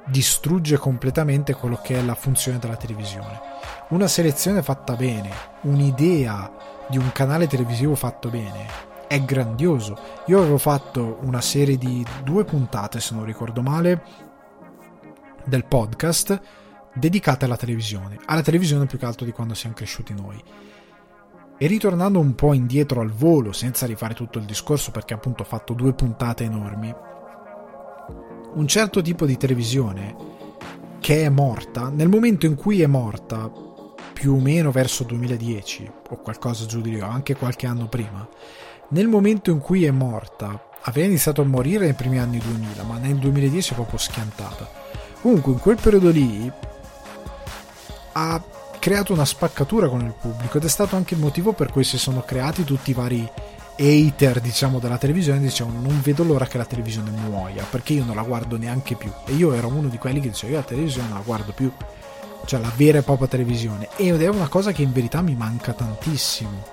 distrugge 0.06 0.78
completamente 0.78 1.54
quello 1.54 1.78
che 1.84 1.96
è 1.96 2.02
la 2.02 2.16
funzione 2.16 2.60
della 2.60 2.78
televisione. 2.78 3.42
Una 3.90 4.08
selezione 4.08 4.64
fatta 4.64 4.96
bene, 4.96 5.30
un'idea 5.64 6.50
di 6.88 6.98
un 6.98 7.12
canale 7.12 7.48
televisivo 7.48 7.94
fatto 7.94 8.30
bene, 8.30 8.66
è 9.08 9.20
grandioso. 9.20 9.98
Io 10.28 10.40
avevo 10.40 10.58
fatto 10.58 11.18
una 11.24 11.42
serie 11.42 11.78
di 11.78 12.06
due 12.24 12.46
puntate, 12.46 13.02
se 13.02 13.14
non 13.14 13.26
ricordo 13.26 13.62
male, 13.62 14.02
del 15.44 15.66
podcast 15.66 16.40
dedicate 16.94 17.44
alla 17.44 17.58
televisione, 17.58 18.18
alla 18.28 18.42
televisione 18.42 18.86
più 18.86 18.98
che 18.98 19.06
altro 19.06 19.26
di 19.26 19.34
quando 19.34 19.54
siamo 19.54 19.76
cresciuti 19.76 20.14
noi. 20.14 20.42
E 21.58 21.68
ritornando 21.68 22.20
un 22.20 22.36
po' 22.36 22.54
indietro 22.54 23.02
al 23.02 23.12
volo, 23.12 23.52
senza 23.52 23.86
rifare 23.86 24.14
tutto 24.14 24.40
il 24.40 24.46
discorso 24.46 24.92
perché 24.92 25.14
appunto 25.14 25.44
ho 25.44 25.46
fatto 25.46 25.74
due 25.74 25.94
puntate 25.94 26.44
enormi, 26.44 26.94
un 28.56 28.68
certo 28.68 29.02
tipo 29.02 29.26
di 29.26 29.38
televisione 29.38 30.16
che 31.00 31.24
è 31.24 31.30
morta, 31.30 31.90
nel 31.90 32.10
momento 32.10 32.46
in 32.46 32.56
cui 32.56 32.82
è 32.82 32.88
morta, 32.88 33.52
più 34.14 34.34
o 34.34 34.40
meno 34.40 34.72
verso 34.72 35.04
2010 35.04 35.92
o 36.10 36.18
qualcosa 36.18 36.66
giù 36.66 36.82
di 36.82 36.92
lì, 36.92 37.00
anche 37.00 37.36
qualche 37.36 37.68
anno 37.68 37.88
prima, 37.88 38.28
nel 38.90 39.08
momento 39.08 39.52
in 39.52 39.60
cui 39.60 39.86
è 39.86 39.92
morta, 39.92 40.70
aveva 40.82 41.08
iniziato 41.08 41.42
a 41.42 41.46
morire 41.46 41.86
nei 41.86 41.94
primi 41.94 42.20
anni 42.20 42.40
2000, 42.40 42.84
ma 42.84 42.98
nel 42.98 43.16
2010 43.16 43.72
è 43.72 43.76
proprio 43.76 44.00
schiantata. 44.00 44.70
Comunque 45.22 45.52
in 45.54 45.60
quel 45.60 45.78
periodo 45.82 46.10
lì 46.10 46.52
ha 48.14 48.44
creato 48.86 49.14
una 49.14 49.26
spaccatura 49.26 49.90
con 49.90 50.02
il 50.02 50.14
pubblico 50.14 50.58
ed 50.58 50.64
è 50.64 50.68
stato 50.68 50.96
anche 50.96 51.16
il 51.16 51.20
motivo 51.20 51.54
per 51.54 51.72
cui 51.72 51.84
si 51.84 51.98
sono 51.98 52.22
creati 52.22 52.64
tutti 52.64 52.92
i 52.92 52.94
vari 52.94 53.28
hater 53.80 54.40
diciamo 54.40 54.78
della 54.78 55.00
televisione 55.00 55.40
dicevano 55.40 55.82
non 55.82 56.02
vedo 56.04 56.24
l'ora 56.24 56.46
che 56.46 56.60
la 56.60 56.66
televisione 56.66 57.10
muoia 57.10 57.66
perché 57.68 57.94
io 57.94 58.06
non 58.06 58.16
la 58.16 58.22
guardo 58.22 58.60
neanche 58.60 58.94
più. 58.94 59.12
E 59.26 59.34
io 59.34 59.54
ero 59.54 59.70
uno 59.70 59.88
di 59.88 59.98
quelli 59.98 60.20
che 60.20 60.30
diceva 60.30 60.52
io 60.52 60.60
la 60.60 60.66
televisione 60.66 61.08
non 61.08 61.18
la 61.18 61.24
guardo 61.24 61.52
più. 61.52 61.72
Cioè 62.46 62.60
la 62.60 62.72
vera 62.76 63.00
e 63.00 63.02
propria 63.02 63.28
televisione. 63.28 63.90
Ed 63.96 64.22
è 64.22 64.28
una 64.28 64.50
cosa 64.50 64.72
che 64.72 64.84
in 64.84 64.94
verità 64.94 65.24
mi 65.24 65.34
manca 65.34 65.74
tantissimo. 65.74 66.64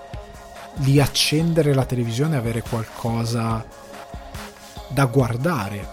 Di 0.74 1.00
accendere 1.00 1.72
la 1.72 1.86
televisione 1.86 2.34
e 2.34 2.38
avere 2.38 2.60
qualcosa 2.60 3.64
da 4.88 5.06
guardare 5.06 5.88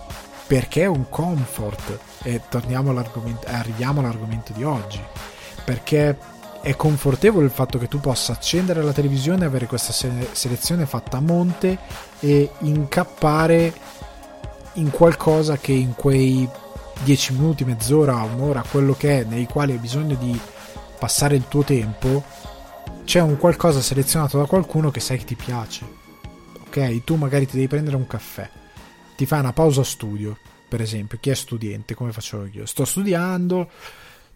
perché 0.46 0.82
è 0.82 0.88
un 0.88 1.08
comfort. 1.08 1.98
E 2.24 2.42
torniamo 2.50 2.90
all'argomento, 2.90 3.48
arriviamo 3.48 4.02
all'argomento 4.02 4.52
di 4.52 4.66
oggi 4.66 5.02
perché 5.64 6.18
è 6.62 6.76
confortevole 6.76 7.46
il 7.46 7.52
fatto 7.52 7.78
che 7.78 7.88
tu 7.88 8.00
possa 8.00 8.34
accendere 8.34 8.82
la 8.82 8.92
televisione 8.92 9.46
avere 9.46 9.66
questa 9.66 9.94
se- 9.94 10.30
selezione 10.32 10.86
fatta 10.86 11.18
a 11.18 11.22
monte 11.22 11.78
e 12.20 12.50
incappare 12.60 13.74
in 14.74 14.90
qualcosa 14.92 15.58
che 15.58 15.72
in 15.72 15.96
quei 15.96 16.48
10 17.04 17.34
minuti, 17.34 17.64
mezz'ora, 17.64 18.16
un'ora, 18.24 18.64
quello 18.70 18.94
che 18.94 19.20
è, 19.20 19.24
nei 19.24 19.46
quali 19.46 19.72
hai 19.72 19.78
bisogno 19.78 20.16
di 20.16 20.38
passare 21.00 21.36
il 21.36 21.48
tuo 21.48 21.64
tempo, 21.64 22.24
c'è 23.06 23.22
un 23.22 23.38
qualcosa 23.38 23.82
selezionato 23.82 24.38
da 24.38 24.46
qualcuno 24.46 24.92
che 24.92 25.00
sai 25.00 25.18
che 25.18 25.26
ti 25.26 25.36
piace. 25.36 25.86
Ok, 26.68 27.04
tu 27.04 27.16
magari 27.16 27.48
ti 27.48 27.56
devi 27.56 27.68
prendere 27.68 27.96
un 27.96 28.06
caffè 28.06 28.50
ti 29.20 29.26
fai 29.26 29.40
una 29.40 29.52
pausa 29.52 29.84
studio, 29.84 30.38
per 30.70 30.80
esempio, 30.80 31.18
chi 31.20 31.30
è 31.30 31.34
studente, 31.34 31.94
come 31.94 32.14
faccio 32.14 32.46
io? 32.46 32.66
Sto 32.66 32.86
studiando, 32.86 33.70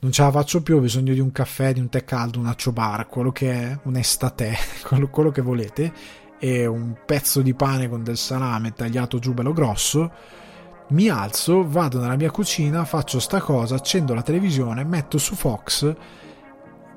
non 0.04 0.12
ce 0.12 0.22
la 0.22 0.32
faccio 0.32 0.62
più, 0.62 0.76
ho 0.76 0.82
bisogno 0.82 1.14
di 1.14 1.22
un 1.22 1.32
caffè, 1.32 1.72
di 1.72 1.80
un 1.80 1.88
tè 1.88 2.04
caldo, 2.04 2.38
un 2.38 2.48
accio 2.48 2.74
bar, 2.74 3.08
quello 3.08 3.32
che 3.32 3.52
è, 3.52 3.80
un 3.84 3.96
estate, 3.96 4.54
quello, 4.86 5.08
quello 5.08 5.32
che 5.32 5.42
volete, 5.42 5.94
e 6.40 6.66
un 6.66 6.94
pezzo 7.06 7.42
di 7.42 7.54
pane 7.54 7.88
con 7.88 8.04
del 8.04 8.18
salame 8.18 8.74
tagliato 8.74 9.18
giù 9.18 9.34
bello 9.34 9.54
grosso. 9.54 10.12
Mi 10.90 11.08
alzo, 11.08 11.66
vado 11.66 12.02
nella 12.02 12.18
mia 12.18 12.32
cucina, 12.32 12.84
faccio 12.84 13.20
sta 13.20 13.40
cosa, 13.40 13.76
accendo 13.76 14.14
la 14.14 14.22
televisione, 14.22 14.84
metto 14.84 15.18
su 15.18 15.36
Fox 15.36 15.96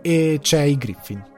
e 0.03 0.39
c'è 0.43 0.63
i 0.63 0.77
Griffin 0.77 1.35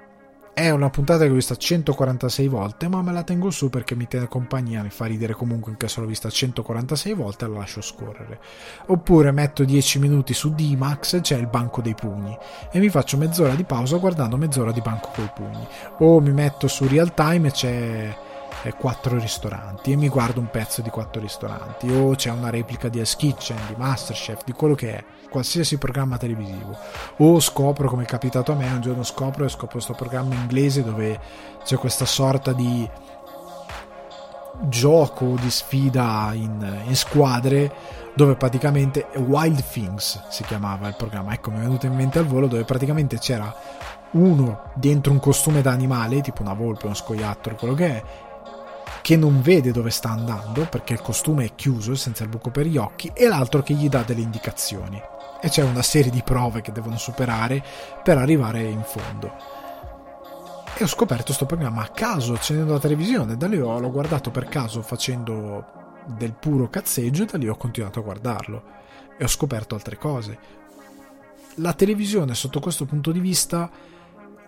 è 0.59 0.71
una 0.71 0.91
puntata 0.91 1.25
che 1.25 1.31
ho 1.31 1.35
vista 1.35 1.55
146 1.55 2.49
volte, 2.49 2.89
ma 2.89 3.01
me 3.01 3.13
la 3.13 3.23
tengo 3.23 3.49
su 3.51 3.71
perché 3.71 3.95
mi 3.95 4.09
tiene 4.09 4.27
compagnia, 4.27 4.83
mi 4.83 4.91
fa 4.91 5.05
ridere 5.05 5.33
comunque 5.33 5.71
in 5.71 5.77
caso 5.77 6.01
l'ho 6.01 6.09
vista 6.09 6.29
146 6.29 7.15
volte 7.15 7.45
e 7.45 7.49
la 7.49 7.59
lascio 7.59 7.81
scorrere. 7.81 8.41
Oppure 8.87 9.31
metto 9.31 9.63
10 9.63 10.01
minuti 10.01 10.35
su 10.35 10.53
D-Max, 10.53 11.21
c'è 11.21 11.37
il 11.37 11.47
banco 11.47 11.81
dei 11.81 11.95
pugni, 11.95 12.37
e 12.73 12.79
mi 12.81 12.89
faccio 12.89 13.17
mezz'ora 13.17 13.55
di 13.55 13.63
pausa 13.63 13.99
guardando 13.99 14.37
mezz'ora 14.37 14.73
di 14.73 14.81
banco 14.81 15.11
coi 15.15 15.31
pugni. 15.33 15.65
O 15.99 16.21
mi 16.21 16.33
metto 16.33 16.67
su 16.67 16.89
Real 16.89 17.15
Time 17.15 17.47
e 17.47 17.51
c'è 17.53 18.17
eh, 18.65 18.73
quattro 18.73 19.17
ristoranti 19.17 19.93
e 19.93 19.97
mi 19.97 20.09
guardo 20.09 20.41
un 20.41 20.51
pezzo 20.51 20.83
di 20.83 20.91
quattro 20.91 21.21
ristoranti 21.21 21.89
o 21.89 22.17
c'è 22.17 22.31
una 22.31 22.51
replica 22.51 22.89
di 22.89 22.99
Hell's 22.99 23.15
Kitchen, 23.15 23.59
di 23.69 23.75
Masterchef, 23.77 24.43
di 24.45 24.53
quello 24.53 24.75
che 24.75 24.97
è 24.97 25.05
qualsiasi 25.29 25.79
programma 25.79 26.17
televisivo. 26.17 26.77
O 27.19 27.41
scopro 27.41 27.89
come 27.89 28.05
è 28.05 28.07
capitato 28.07 28.53
a 28.53 28.55
me 28.55 28.71
un 28.71 28.81
giorno 28.81 29.03
scopro 29.03 29.45
e 29.45 29.49
scopro 29.49 29.73
questo 29.73 29.95
programma 29.95 30.35
inglese 30.35 30.83
dove 30.83 31.21
c'è 31.65 31.77
questa 31.77 32.05
sorta 32.05 32.53
di 32.53 32.89
gioco 34.63 35.37
di 35.41 35.51
sfida 35.51 36.31
in, 36.33 36.83
in 36.87 36.97
squadre 36.97 37.73
dove 38.15 38.35
praticamente 38.35 39.07
Wild 39.15 39.63
Things 39.71 40.29
si 40.29 40.43
chiamava 40.45 40.89
il 40.89 40.97
programma. 40.97 41.33
Ecco 41.33 41.51
mi 41.51 41.59
è 41.59 41.61
venuto 41.61 41.87
in 41.87 41.95
mente 41.95 42.19
al 42.19 42.27
volo 42.27 42.47
dove 42.47 42.65
praticamente 42.65 43.19
c'era 43.19 43.55
uno 44.13 44.71
dentro 44.75 45.13
un 45.13 45.21
costume 45.21 45.63
da 45.63 45.71
animale 45.71 46.21
tipo 46.21 46.43
una 46.43 46.55
volpe, 46.55 46.87
uno 46.87 46.95
scoiattolo 46.95 47.57
quello 47.57 47.75
che 47.75 47.87
è 47.87 48.03
che 49.03 49.17
non 49.17 49.41
vede 49.41 49.71
dove 49.71 49.91
sta 49.91 50.11
andando 50.11 50.67
perché 50.69 50.95
il 50.95 51.01
costume 51.01 51.45
è 51.45 51.55
chiuso 51.55 51.95
senza 51.95 52.25
il 52.25 52.29
buco 52.29 52.51
per 52.51 52.67
gli 52.67 52.77
occhi 52.77 53.11
e 53.15 53.29
l'altro 53.29 53.63
che 53.63 53.75
gli 53.75 53.89
dà 53.89 54.03
delle 54.03 54.23
indicazioni 54.23 55.01
e 55.41 55.49
c'è 55.49 55.63
una 55.63 55.83
serie 55.83 56.11
di 56.11 56.23
prove 56.23 56.61
che 56.61 56.73
devono 56.73 56.97
superare 56.97 57.63
per 58.03 58.19
arrivare 58.19 58.63
in 58.63 58.83
fondo. 58.83 59.33
E 60.77 60.85
ho 60.85 60.87
scoperto 60.87 61.25
questo 61.25 61.47
programma 61.47 61.83
a 61.83 61.89
caso 61.89 62.35
accendendo 62.35 62.73
la 62.73 62.79
televisione, 62.79 63.37
da 63.37 63.47
lì 63.47 63.57
l'ho 63.57 63.91
guardato 63.91 64.31
per 64.31 64.49
caso 64.49 64.83
facendo 64.83 65.77
del 66.07 66.35
puro 66.35 66.69
cazzeggio 66.71 67.25
e 67.25 67.27
da 67.27 67.37
lì 67.37 67.49
ho 67.49 67.57
continuato 67.57 67.99
a 67.99 68.03
guardarlo 68.03 68.63
e 69.17 69.25
ho 69.25 69.29
scoperto 69.29 69.75
altre 69.75 69.97
cose. 69.97 70.39
La 71.57 71.73
televisione 71.73 72.35
sotto 72.35 72.61
questo 72.61 72.85
punto 72.85 73.11
di 73.11 73.19
vista 73.19 73.69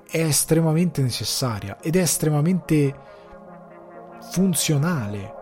è 0.09 0.23
estremamente 0.23 1.03
necessaria 1.03 1.79
ed 1.81 1.97
è 1.97 2.01
estremamente 2.01 2.95
funzionale 4.31 5.39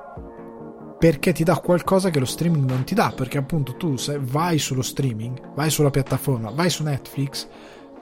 perché 0.99 1.33
ti 1.33 1.45
dà 1.45 1.57
qualcosa 1.59 2.11
che 2.11 2.19
lo 2.19 2.25
streaming 2.25 2.69
non 2.69 2.83
ti 2.83 2.95
dà, 2.95 3.13
perché 3.15 3.39
appunto 3.39 3.77
tu 3.77 3.97
se 3.97 4.19
vai 4.21 4.59
sullo 4.59 4.83
streaming, 4.83 5.55
vai 5.55 5.71
sulla 5.71 5.91
piattaforma, 5.91 6.51
vai 6.51 6.71
su 6.71 6.83
Netflix, 6.83 7.47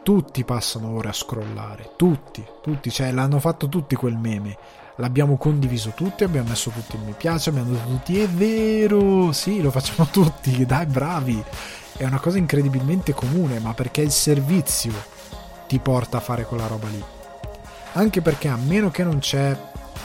tutti 0.02 0.44
passano 0.44 0.94
ore 0.94 1.10
a 1.10 1.12
scrollare, 1.12 1.92
tutti, 1.96 2.42
tutti, 2.62 2.90
cioè 2.90 3.12
l'hanno 3.12 3.38
fatto 3.38 3.68
tutti 3.68 3.96
quel 3.96 4.16
meme, 4.16 4.56
l'abbiamo 4.96 5.36
condiviso 5.36 5.92
tutti, 5.94 6.24
abbiamo 6.24 6.48
messo 6.48 6.70
tutti 6.70 6.96
il 6.96 7.02
mi 7.02 7.14
piace, 7.14 7.50
abbiamo 7.50 7.72
detto 7.72 7.86
tutti, 7.86 8.18
è 8.18 8.28
vero, 8.28 9.30
sì, 9.32 9.60
lo 9.60 9.70
facciamo 9.70 10.08
tutti, 10.12 10.64
dai, 10.64 10.86
bravi, 10.86 11.42
è 11.98 12.04
una 12.04 12.20
cosa 12.20 12.38
incredibilmente 12.38 13.12
comune, 13.12 13.58
ma 13.58 13.74
perché 13.74 14.00
il 14.00 14.10
servizio 14.10 14.92
ti 15.68 15.78
porta 15.80 16.16
a 16.16 16.20
fare 16.20 16.44
quella 16.44 16.66
roba 16.66 16.88
lì. 16.88 17.02
Anche 17.92 18.22
perché 18.22 18.48
a 18.48 18.56
meno 18.56 18.90
che 18.90 19.04
non 19.04 19.18
c'è 19.18 19.54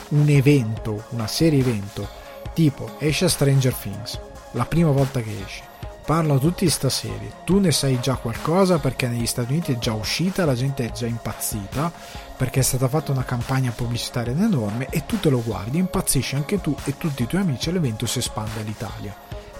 un 0.08 0.28
evento, 0.28 1.04
una 1.10 1.26
serie 1.26 1.60
evento, 1.60 2.20
tipo 2.52 2.96
esce 2.98 3.28
Stranger 3.28 3.74
Things, 3.74 4.18
la 4.52 4.64
prima 4.64 4.90
volta 4.90 5.20
che 5.20 5.42
esce, 5.44 5.62
parlano 6.04 6.38
tutti 6.38 6.64
di 6.64 6.70
sta 6.70 6.88
serie, 6.88 7.32
tu 7.44 7.58
ne 7.58 7.72
sai 7.72 8.00
già 8.00 8.16
qualcosa 8.16 8.78
perché 8.78 9.08
negli 9.08 9.26
Stati 9.26 9.52
Uniti 9.52 9.72
è 9.72 9.78
già 9.78 9.92
uscita, 9.92 10.44
la 10.44 10.54
gente 10.54 10.84
è 10.84 10.92
già 10.92 11.06
impazzita, 11.06 11.92
perché 12.36 12.60
è 12.60 12.62
stata 12.62 12.88
fatta 12.88 13.12
una 13.12 13.24
campagna 13.24 13.70
pubblicitaria 13.70 14.32
enorme 14.32 14.88
e 14.90 15.06
tu 15.06 15.18
te 15.20 15.30
lo 15.30 15.42
guardi, 15.42 15.78
impazzisci 15.78 16.34
anche 16.34 16.60
tu 16.60 16.74
e 16.84 16.96
tutti 16.96 17.22
i 17.22 17.26
tuoi 17.26 17.42
amici 17.42 17.68
e 17.68 17.72
l'evento 17.72 18.06
si 18.06 18.18
espande 18.18 18.60
all'Italia. 18.60 19.14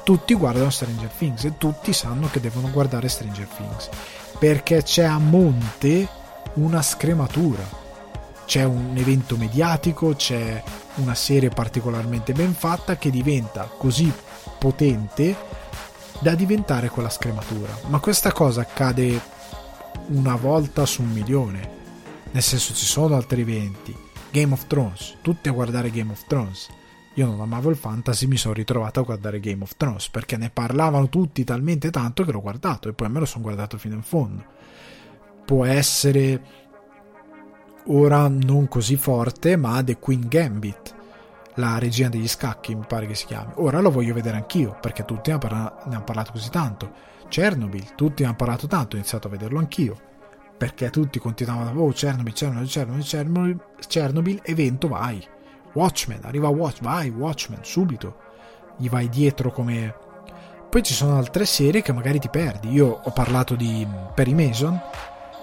Tutti 0.04 0.34
guardano 0.34 0.70
Stranger 0.70 1.10
Things 1.10 1.44
e 1.44 1.56
tutti 1.58 1.92
sanno 1.92 2.28
che 2.28 2.40
devono 2.40 2.70
guardare 2.70 3.08
Stranger 3.08 3.46
Things 3.46 3.88
perché 4.38 4.82
c'è 4.82 5.04
a 5.04 5.18
monte 5.18 6.08
una 6.54 6.82
scrematura. 6.82 7.81
C'è 8.44 8.64
un 8.64 8.94
evento 8.96 9.36
mediatico, 9.36 10.14
c'è 10.14 10.62
una 10.96 11.14
serie 11.14 11.48
particolarmente 11.48 12.32
ben 12.32 12.54
fatta 12.54 12.96
che 12.96 13.10
diventa 13.10 13.70
così 13.76 14.12
potente 14.58 15.34
da 16.20 16.34
diventare 16.34 16.88
quella 16.88 17.10
scrematura. 17.10 17.76
Ma 17.88 17.98
questa 17.98 18.32
cosa 18.32 18.60
accade 18.60 19.20
una 20.08 20.36
volta 20.36 20.86
su 20.86 21.02
un 21.02 21.10
milione. 21.10 21.80
Nel 22.30 22.42
senso 22.42 22.74
ci 22.74 22.86
sono 22.86 23.16
altri 23.16 23.40
eventi. 23.40 23.94
Game 24.30 24.52
of 24.52 24.66
Thrones, 24.66 25.16
tutti 25.20 25.48
a 25.48 25.52
guardare 25.52 25.90
Game 25.90 26.12
of 26.12 26.24
Thrones. 26.26 26.68
Io 27.14 27.26
non 27.26 27.40
amavo 27.40 27.68
il 27.68 27.76
fantasy, 27.76 28.26
mi 28.26 28.38
sono 28.38 28.54
ritrovato 28.54 29.00
a 29.00 29.02
guardare 29.02 29.40
Game 29.40 29.62
of 29.62 29.76
Thrones 29.76 30.08
perché 30.08 30.38
ne 30.38 30.48
parlavano 30.48 31.10
tutti 31.10 31.44
talmente 31.44 31.90
tanto 31.90 32.24
che 32.24 32.32
l'ho 32.32 32.40
guardato 32.40 32.88
e 32.88 32.94
poi 32.94 33.10
me 33.10 33.18
lo 33.18 33.26
sono 33.26 33.42
guardato 33.42 33.76
fino 33.76 33.94
in 33.94 34.02
fondo. 34.02 34.44
Può 35.44 35.66
essere 35.66 36.40
ora 37.86 38.28
non 38.28 38.68
così 38.68 38.96
forte, 38.96 39.56
ma 39.56 39.82
The 39.82 39.98
Queen 39.98 40.26
Gambit, 40.28 40.94
la 41.54 41.78
regina 41.78 42.08
degli 42.08 42.28
scacchi, 42.28 42.74
mi 42.74 42.84
pare 42.86 43.06
che 43.06 43.14
si 43.14 43.26
chiami. 43.26 43.52
Ora 43.56 43.80
lo 43.80 43.90
voglio 43.90 44.14
vedere 44.14 44.36
anch'io 44.36 44.76
perché 44.80 45.04
tutti 45.04 45.30
ne 45.30 45.38
hanno 45.40 46.04
parlato 46.04 46.32
così 46.32 46.50
tanto. 46.50 46.90
Chernobyl, 47.28 47.94
tutti 47.94 48.22
ne 48.22 48.28
hanno 48.28 48.36
parlato 48.36 48.66
tanto, 48.66 48.94
ho 48.94 48.98
iniziato 48.98 49.28
a 49.28 49.30
vederlo 49.30 49.58
anch'io 49.58 50.10
perché 50.56 50.90
tutti 50.90 51.18
continuavano, 51.18 51.80
oh 51.80 51.90
Chernobyl, 51.90 52.32
Chernobyl, 52.32 52.68
Chernobyl, 52.68 53.04
Chernobyl, 53.04 53.60
Chernobyl 53.88 54.40
evento 54.44 54.86
vai 54.86 55.26
Watchmen, 55.72 56.20
arriva 56.22 56.48
Watch, 56.48 56.80
vai 56.82 57.08
Watchmen, 57.10 57.60
subito. 57.62 58.16
Gli 58.76 58.88
vai 58.88 59.08
dietro 59.08 59.50
come... 59.50 59.94
Poi 60.68 60.82
ci 60.82 60.94
sono 60.94 61.16
altre 61.16 61.44
serie 61.44 61.82
che 61.82 61.92
magari 61.92 62.18
ti 62.18 62.28
perdi. 62.28 62.70
Io 62.70 63.00
ho 63.02 63.10
parlato 63.10 63.54
di 63.54 63.86
Perry 64.14 64.34
Mason, 64.34 64.80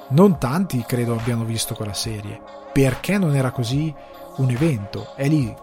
non 0.09 0.37
tanti 0.37 0.83
credo 0.87 1.13
abbiano 1.13 1.43
visto 1.43 1.75
quella 1.75 1.93
serie, 1.93 2.41
perché 2.71 3.17
non 3.17 3.35
era 3.35 3.51
così 3.51 3.93
un 4.37 4.49
evento. 4.49 5.13
È 5.15 5.27
lì 5.27 5.53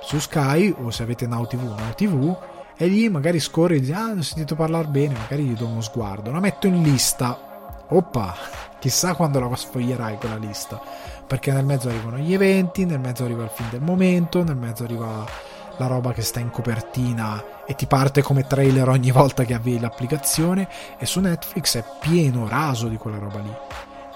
su 0.00 0.18
Sky 0.18 0.74
o 0.78 0.90
se 0.90 1.02
avete 1.02 1.26
Now 1.26 1.46
TV, 1.46 1.62
Now 1.62 1.94
TV, 1.94 2.36
e 2.76 2.86
lì 2.86 3.08
magari 3.08 3.40
scorri 3.40 3.76
e 3.76 3.80
dici, 3.80 3.92
ah, 3.92 4.14
ho 4.16 4.22
sentito 4.22 4.54
parlare 4.54 4.88
bene, 4.88 5.14
magari 5.14 5.44
gli 5.44 5.54
do 5.54 5.66
uno 5.66 5.80
sguardo. 5.80 6.30
La 6.30 6.40
metto 6.40 6.66
in 6.66 6.82
lista. 6.82 7.84
Oppa, 7.88 8.34
chissà 8.80 9.14
quando 9.14 9.38
la 9.40 9.54
sfoglierai 9.54 10.16
quella 10.16 10.36
lista 10.36 10.80
perché 11.26 11.52
nel 11.52 11.64
mezzo 11.64 11.88
arrivano 11.88 12.18
gli 12.18 12.34
eventi, 12.34 12.84
nel 12.84 13.00
mezzo 13.00 13.24
arriva 13.24 13.44
il 13.44 13.50
film 13.50 13.70
del 13.70 13.80
momento, 13.80 14.42
nel 14.42 14.56
mezzo 14.56 14.84
arriva 14.84 15.24
la 15.78 15.86
roba 15.86 16.12
che 16.12 16.22
sta 16.22 16.40
in 16.40 16.50
copertina 16.50 17.64
e 17.66 17.74
ti 17.74 17.86
parte 17.86 18.22
come 18.22 18.46
trailer 18.46 18.88
ogni 18.88 19.10
volta 19.10 19.44
che 19.44 19.54
avvii 19.54 19.80
l'applicazione 19.80 20.68
e 20.98 21.06
su 21.06 21.20
Netflix 21.20 21.76
è 21.76 21.84
pieno 22.00 22.48
raso 22.48 22.88
di 22.88 22.96
quella 22.96 23.18
roba 23.18 23.38
lì. 23.40 23.52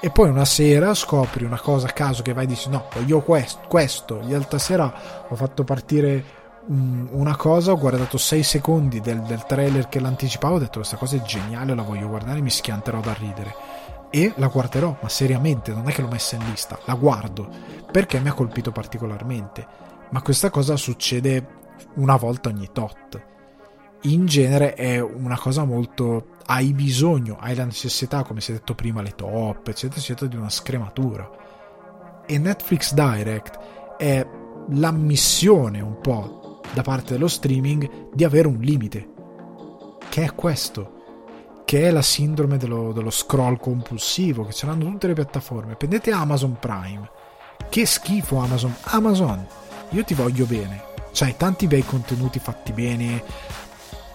E 0.01 0.11
poi 0.11 0.29
una 0.29 0.45
sera 0.45 0.95
scopri 0.95 1.45
una 1.45 1.59
cosa 1.59 1.89
a 1.89 1.93
caso 1.93 2.23
che 2.23 2.33
vai 2.33 2.45
e 2.45 2.49
dici 2.49 2.69
no, 2.69 2.87
voglio 2.95 3.21
questo, 3.21 3.61
questo. 3.67 4.21
L'altra 4.29 4.59
sera 4.59 4.93
ho 5.29 5.35
fatto 5.35 5.65
partire 5.65 6.37
una 6.69 7.35
cosa, 7.35 7.73
ho 7.73 7.79
guardato 7.79 8.19
6 8.19 8.43
secondi 8.43 9.01
del, 9.01 9.21
del 9.23 9.45
trailer 9.47 9.89
che 9.89 10.01
l'anticipavo, 10.01 10.57
ho 10.57 10.59
detto 10.59 10.79
questa 10.79 10.97
cosa 10.97 11.17
è 11.17 11.23
geniale, 11.23 11.75
la 11.75 11.83
voglio 11.83 12.09
guardare, 12.09 12.41
mi 12.41 12.51
schianterò 12.51 13.01
da 13.01 13.15
ridere 13.15 13.55
e 14.11 14.33
la 14.37 14.49
guarderò, 14.49 14.97
ma 15.01 15.09
seriamente, 15.09 15.73
non 15.73 15.89
è 15.89 15.93
che 15.93 16.03
l'ho 16.03 16.09
messa 16.09 16.37
in 16.37 16.45
lista, 16.45 16.79
la 16.85 16.95
guardo 16.95 17.49
perché 17.91 18.21
mi 18.21 18.29
ha 18.29 18.35
colpito 18.35 18.71
particolarmente. 18.71 19.87
Ma 20.11 20.23
questa 20.23 20.51
cosa 20.51 20.77
succede 20.77 21.57
una 21.95 22.17
volta 22.17 22.49
ogni 22.49 22.69
tot. 22.73 23.23
In 24.03 24.27
genere 24.27 24.75
è 24.75 25.01
una 25.01 25.39
cosa 25.39 25.65
molto. 25.65 26.37
Hai 26.47 26.73
bisogno, 26.73 27.37
hai 27.39 27.55
la 27.55 27.65
necessità, 27.65 28.23
come 28.23 28.41
si 28.41 28.53
è 28.53 28.55
detto 28.55 28.75
prima, 28.75 29.03
le 29.03 29.15
top, 29.15 29.69
eccetera, 29.69 30.01
eccetera, 30.01 30.31
di 30.31 30.37
una 30.37 30.49
scrematura. 30.49 31.29
E 32.25 32.39
Netflix 32.39 32.95
Direct 32.95 33.59
è 33.97 34.27
l'ammissione 34.71 35.81
un 35.81 36.01
po' 36.01 36.61
da 36.73 36.83
parte 36.83 37.15
dello 37.15 37.29
streaming 37.29 38.15
di 38.15 38.25
avere 38.25 38.47
un 38.47 38.59
limite. 38.59 39.09
Che 40.09 40.25
è 40.25 40.35
questo 40.35 40.97
che 41.69 41.83
è 41.83 41.91
la 41.91 42.01
sindrome 42.01 42.57
dello, 42.57 42.93
dello 42.93 43.11
scroll 43.11 43.59
compulsivo 43.59 44.47
che 44.47 44.55
ce 44.55 44.65
l'hanno 44.65 44.87
tutte 44.87 45.07
le 45.07 45.13
piattaforme. 45.13 45.75
Prendete 45.75 46.11
Amazon 46.13 46.57
Prime. 46.59 47.11
Che 47.69 47.85
schifo 47.85 48.39
Amazon. 48.39 48.75
Amazon, 48.85 49.47
io 49.91 50.05
ti 50.05 50.15
voglio 50.15 50.45
bene. 50.45 50.85
C'hai 51.13 51.37
tanti 51.37 51.67
bei 51.67 51.85
contenuti 51.85 52.39
fatti 52.39 52.73
bene, 52.73 53.23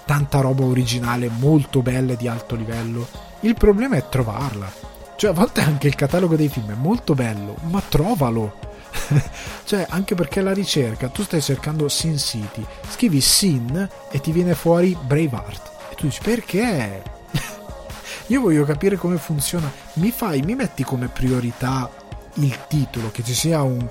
tanta 0.05 0.39
roba 0.41 0.63
originale 0.63 1.29
molto 1.29 1.81
bella 1.81 2.13
e 2.13 2.17
di 2.17 2.27
alto 2.27 2.55
livello. 2.55 3.07
Il 3.41 3.55
problema 3.55 3.95
è 3.95 4.07
trovarla. 4.07 4.71
Cioè, 5.15 5.31
a 5.31 5.33
volte 5.33 5.61
anche 5.61 5.87
il 5.87 5.95
catalogo 5.95 6.35
dei 6.35 6.49
film 6.49 6.71
è 6.71 6.75
molto 6.75 7.13
bello, 7.13 7.55
ma 7.63 7.81
trovalo. 7.81 8.71
cioè, 9.65 9.85
anche 9.89 10.15
perché 10.15 10.41
la 10.41 10.53
ricerca, 10.53 11.09
tu 11.09 11.23
stai 11.23 11.41
cercando 11.41 11.89
Sin 11.89 12.17
City, 12.17 12.65
scrivi 12.89 13.21
Sin 13.21 13.89
e 14.11 14.19
ti 14.19 14.31
viene 14.31 14.53
fuori 14.53 14.97
Braveheart. 14.99 15.71
E 15.91 15.95
tu 15.95 16.05
dici 16.05 16.21
perché? 16.21 17.03
Io 18.27 18.41
voglio 18.41 18.65
capire 18.65 18.97
come 18.97 19.17
funziona. 19.17 19.71
Mi 19.93 20.11
fai, 20.11 20.41
mi 20.41 20.55
metti 20.55 20.83
come 20.83 21.07
priorità 21.07 21.89
il 22.35 22.57
titolo, 22.67 23.11
che 23.11 23.23
ci 23.23 23.33
sia 23.33 23.61
un. 23.61 23.87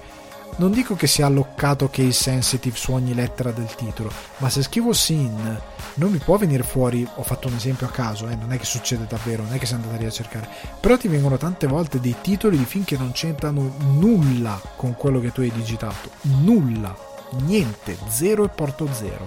Non 0.54 0.70
dico 0.70 0.94
che 0.94 1.06
sia 1.06 1.26
alloccato 1.26 1.88
case 1.88 2.12
sensitive 2.12 2.76
su 2.76 2.92
ogni 2.92 3.14
lettera 3.14 3.50
del 3.52 3.74
titolo, 3.74 4.12
ma 4.38 4.50
se 4.50 4.62
scrivo 4.62 4.92
sin 4.92 5.60
non 5.94 6.10
mi 6.10 6.18
può 6.18 6.36
venire 6.36 6.62
fuori, 6.62 7.06
ho 7.16 7.22
fatto 7.22 7.48
un 7.48 7.54
esempio 7.54 7.86
a 7.86 7.90
caso, 7.90 8.28
eh, 8.28 8.36
non 8.36 8.52
è 8.52 8.58
che 8.58 8.64
succede 8.64 9.06
davvero, 9.08 9.42
non 9.42 9.54
è 9.54 9.58
che 9.58 9.66
sei 9.66 9.76
andato 9.76 9.94
a 9.94 9.98
ricercare, 9.98 10.48
però 10.78 10.96
ti 10.96 11.08
vengono 11.08 11.36
tante 11.36 11.66
volte 11.66 12.00
dei 12.00 12.16
titoli 12.20 12.58
di 12.58 12.64
film 12.64 12.84
che 12.84 12.96
non 12.96 13.12
c'entrano 13.12 13.74
nulla 13.78 14.60
con 14.76 14.94
quello 14.94 15.20
che 15.20 15.32
tu 15.32 15.40
hai 15.40 15.50
digitato, 15.50 16.10
nulla, 16.42 16.96
niente, 17.40 17.96
zero 18.08 18.44
e 18.44 18.48
porto 18.48 18.88
zero, 18.92 19.26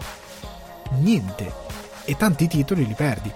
niente, 0.99 1.51
e 2.05 2.15
tanti 2.15 2.47
titoli 2.47 2.85
li 2.85 2.93
perdi. 2.93 3.31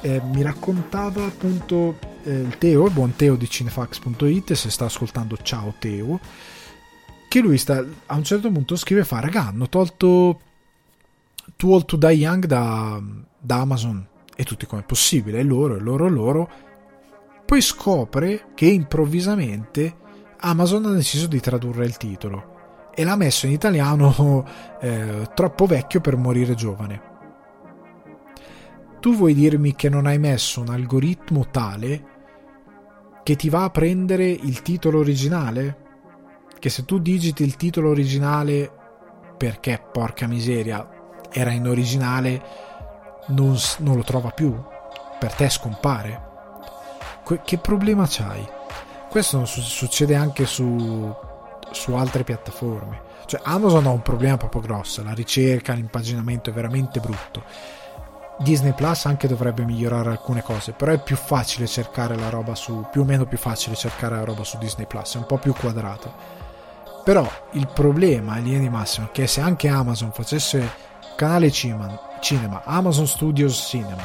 Eh, 0.00 0.20
mi 0.22 0.42
raccontava 0.42 1.24
appunto 1.24 1.98
eh, 2.22 2.30
il 2.30 2.58
Teo, 2.58 2.86
il 2.86 2.92
buon 2.92 3.14
Teo 3.16 3.36
di 3.36 3.48
cinefax.it, 3.48 4.52
se 4.52 4.70
sta 4.70 4.84
ascoltando 4.84 5.38
ciao 5.40 5.74
Teo, 5.78 6.20
che 7.36 7.42
lui 7.42 7.58
sta, 7.58 7.84
a 8.06 8.16
un 8.16 8.24
certo 8.24 8.50
punto 8.50 8.76
scrive 8.76 9.04
fa, 9.04 9.20
raga, 9.20 9.48
hanno 9.48 9.68
tolto 9.68 10.40
Too 11.54 11.70
Old 11.70 11.84
to 11.84 11.96
Die 11.96 12.12
Young 12.12 12.46
da, 12.46 12.98
da 13.38 13.56
Amazon 13.56 14.06
e 14.34 14.42
tutti 14.42 14.64
come 14.64 14.82
possibile, 14.84 15.40
è 15.40 15.42
loro, 15.42 15.76
è 15.76 15.78
loro, 15.78 16.06
è 16.06 16.10
loro. 16.10 16.50
Poi 17.44 17.60
scopre 17.60 18.46
che 18.54 18.64
improvvisamente 18.64 19.96
Amazon 20.38 20.86
ha 20.86 20.92
deciso 20.92 21.26
di 21.26 21.38
tradurre 21.38 21.84
il 21.84 21.98
titolo 21.98 22.54
e 22.94 23.04
l'ha 23.04 23.16
messo 23.16 23.44
in 23.44 23.52
italiano 23.52 24.46
eh, 24.80 25.28
troppo 25.34 25.66
vecchio 25.66 26.00
per 26.00 26.16
morire 26.16 26.54
giovane 26.54 27.14
tu 28.98 29.14
vuoi 29.14 29.34
dirmi 29.34 29.74
che 29.74 29.90
non 29.90 30.06
hai 30.06 30.18
messo 30.18 30.62
un 30.62 30.70
algoritmo 30.70 31.48
tale 31.50 32.04
che 33.22 33.36
ti 33.36 33.50
va 33.50 33.64
a 33.64 33.70
prendere 33.70 34.26
il 34.26 34.62
titolo 34.62 34.98
originale? 34.98 35.84
Che 36.58 36.68
se 36.70 36.84
tu 36.84 36.98
digiti 36.98 37.42
il 37.42 37.56
titolo 37.56 37.90
originale 37.90 38.70
perché, 39.36 39.82
porca 39.92 40.26
miseria, 40.26 40.88
era 41.30 41.50
in 41.50 41.66
originale, 41.66 42.42
non, 43.28 43.56
non 43.78 43.96
lo 43.96 44.02
trova 44.02 44.30
più? 44.30 44.54
Per 45.18 45.32
te 45.34 45.48
scompare? 45.48 46.22
Que- 47.24 47.42
che 47.44 47.58
problema 47.58 48.06
c'hai? 48.08 48.46
Questo 49.08 49.44
su- 49.44 49.60
succede 49.60 50.14
anche 50.14 50.46
su, 50.46 51.14
su 51.70 51.92
altre 51.94 52.24
piattaforme. 52.24 53.02
Cioè 53.26 53.40
Amazon 53.44 53.86
ha 53.86 53.90
un 53.90 54.02
problema 54.02 54.36
proprio 54.36 54.60
grosso, 54.60 55.02
la 55.02 55.12
ricerca, 55.12 55.72
l'impaginamento 55.72 56.50
è 56.50 56.52
veramente 56.52 57.00
brutto 57.00 57.42
Disney 58.38 58.72
Plus 58.72 59.06
anche 59.06 59.28
dovrebbe 59.28 59.64
migliorare 59.64 60.10
alcune 60.10 60.42
cose, 60.42 60.72
però 60.72 60.92
è 60.92 61.02
più 61.02 61.16
facile 61.16 61.66
cercare 61.66 62.16
la 62.16 62.28
roba 62.28 62.54
su, 62.54 62.86
più 62.90 63.00
o 63.00 63.04
meno 63.04 63.24
più 63.24 63.38
facile 63.38 63.74
cercare 63.74 64.16
la 64.16 64.24
roba 64.24 64.44
su 64.44 64.58
Disney 64.58 64.86
Plus, 64.86 65.14
è 65.14 65.18
un 65.18 65.26
po' 65.26 65.38
più 65.38 65.54
quadrata. 65.54 66.44
Però 67.06 67.24
il 67.52 67.68
problema 67.72 68.36
in 68.38 68.42
linea 68.46 68.58
di 68.58 68.68
massima 68.68 69.06
è 69.06 69.10
che 69.12 69.28
se 69.28 69.40
anche 69.40 69.68
Amazon 69.68 70.10
facesse 70.10 70.68
canale 71.14 71.52
cinema, 71.52 72.64
Amazon 72.64 73.06
Studios 73.06 73.64
Cinema, 73.68 74.02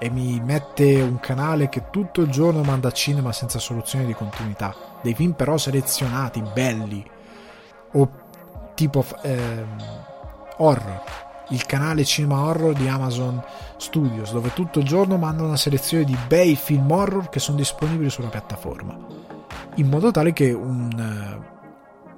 e 0.00 0.10
mi 0.10 0.40
mette 0.40 1.00
un 1.00 1.20
canale 1.20 1.68
che 1.68 1.90
tutto 1.90 2.22
il 2.22 2.30
giorno 2.30 2.64
manda 2.64 2.90
cinema 2.90 3.30
senza 3.30 3.60
soluzione 3.60 4.04
di 4.04 4.14
continuità, 4.14 4.74
dei 5.00 5.14
film 5.14 5.34
però 5.34 5.56
selezionati, 5.56 6.42
belli, 6.52 7.08
o 7.92 8.10
tipo 8.74 9.04
ehm, 9.22 9.76
horror, 10.56 11.02
il 11.50 11.64
canale 11.66 12.04
cinema 12.04 12.40
horror 12.46 12.72
di 12.72 12.88
Amazon 12.88 13.40
Studios, 13.76 14.32
dove 14.32 14.52
tutto 14.52 14.80
il 14.80 14.84
giorno 14.84 15.18
manda 15.18 15.44
una 15.44 15.56
selezione 15.56 16.02
di 16.02 16.18
bei 16.26 16.56
film 16.56 16.90
horror 16.90 17.28
che 17.28 17.38
sono 17.38 17.58
disponibili 17.58 18.10
sulla 18.10 18.26
piattaforma, 18.26 18.98
in 19.76 19.88
modo 19.88 20.10
tale 20.10 20.32
che 20.32 20.50
un, 20.50 20.90
eh, 20.98 21.53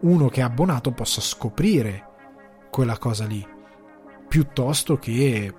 uno 0.00 0.28
che 0.28 0.40
è 0.40 0.44
abbonato 0.44 0.92
possa 0.92 1.20
scoprire 1.20 2.04
quella 2.70 2.98
cosa 2.98 3.24
lì, 3.24 3.46
piuttosto 4.28 4.98
che 4.98 5.54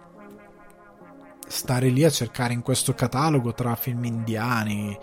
stare 1.47 1.89
lì 1.89 2.03
a 2.03 2.09
cercare 2.09 2.53
in 2.53 2.61
questo 2.61 2.93
catalogo 2.93 3.53
tra 3.53 3.75
film 3.75 4.03
indiani, 4.03 4.97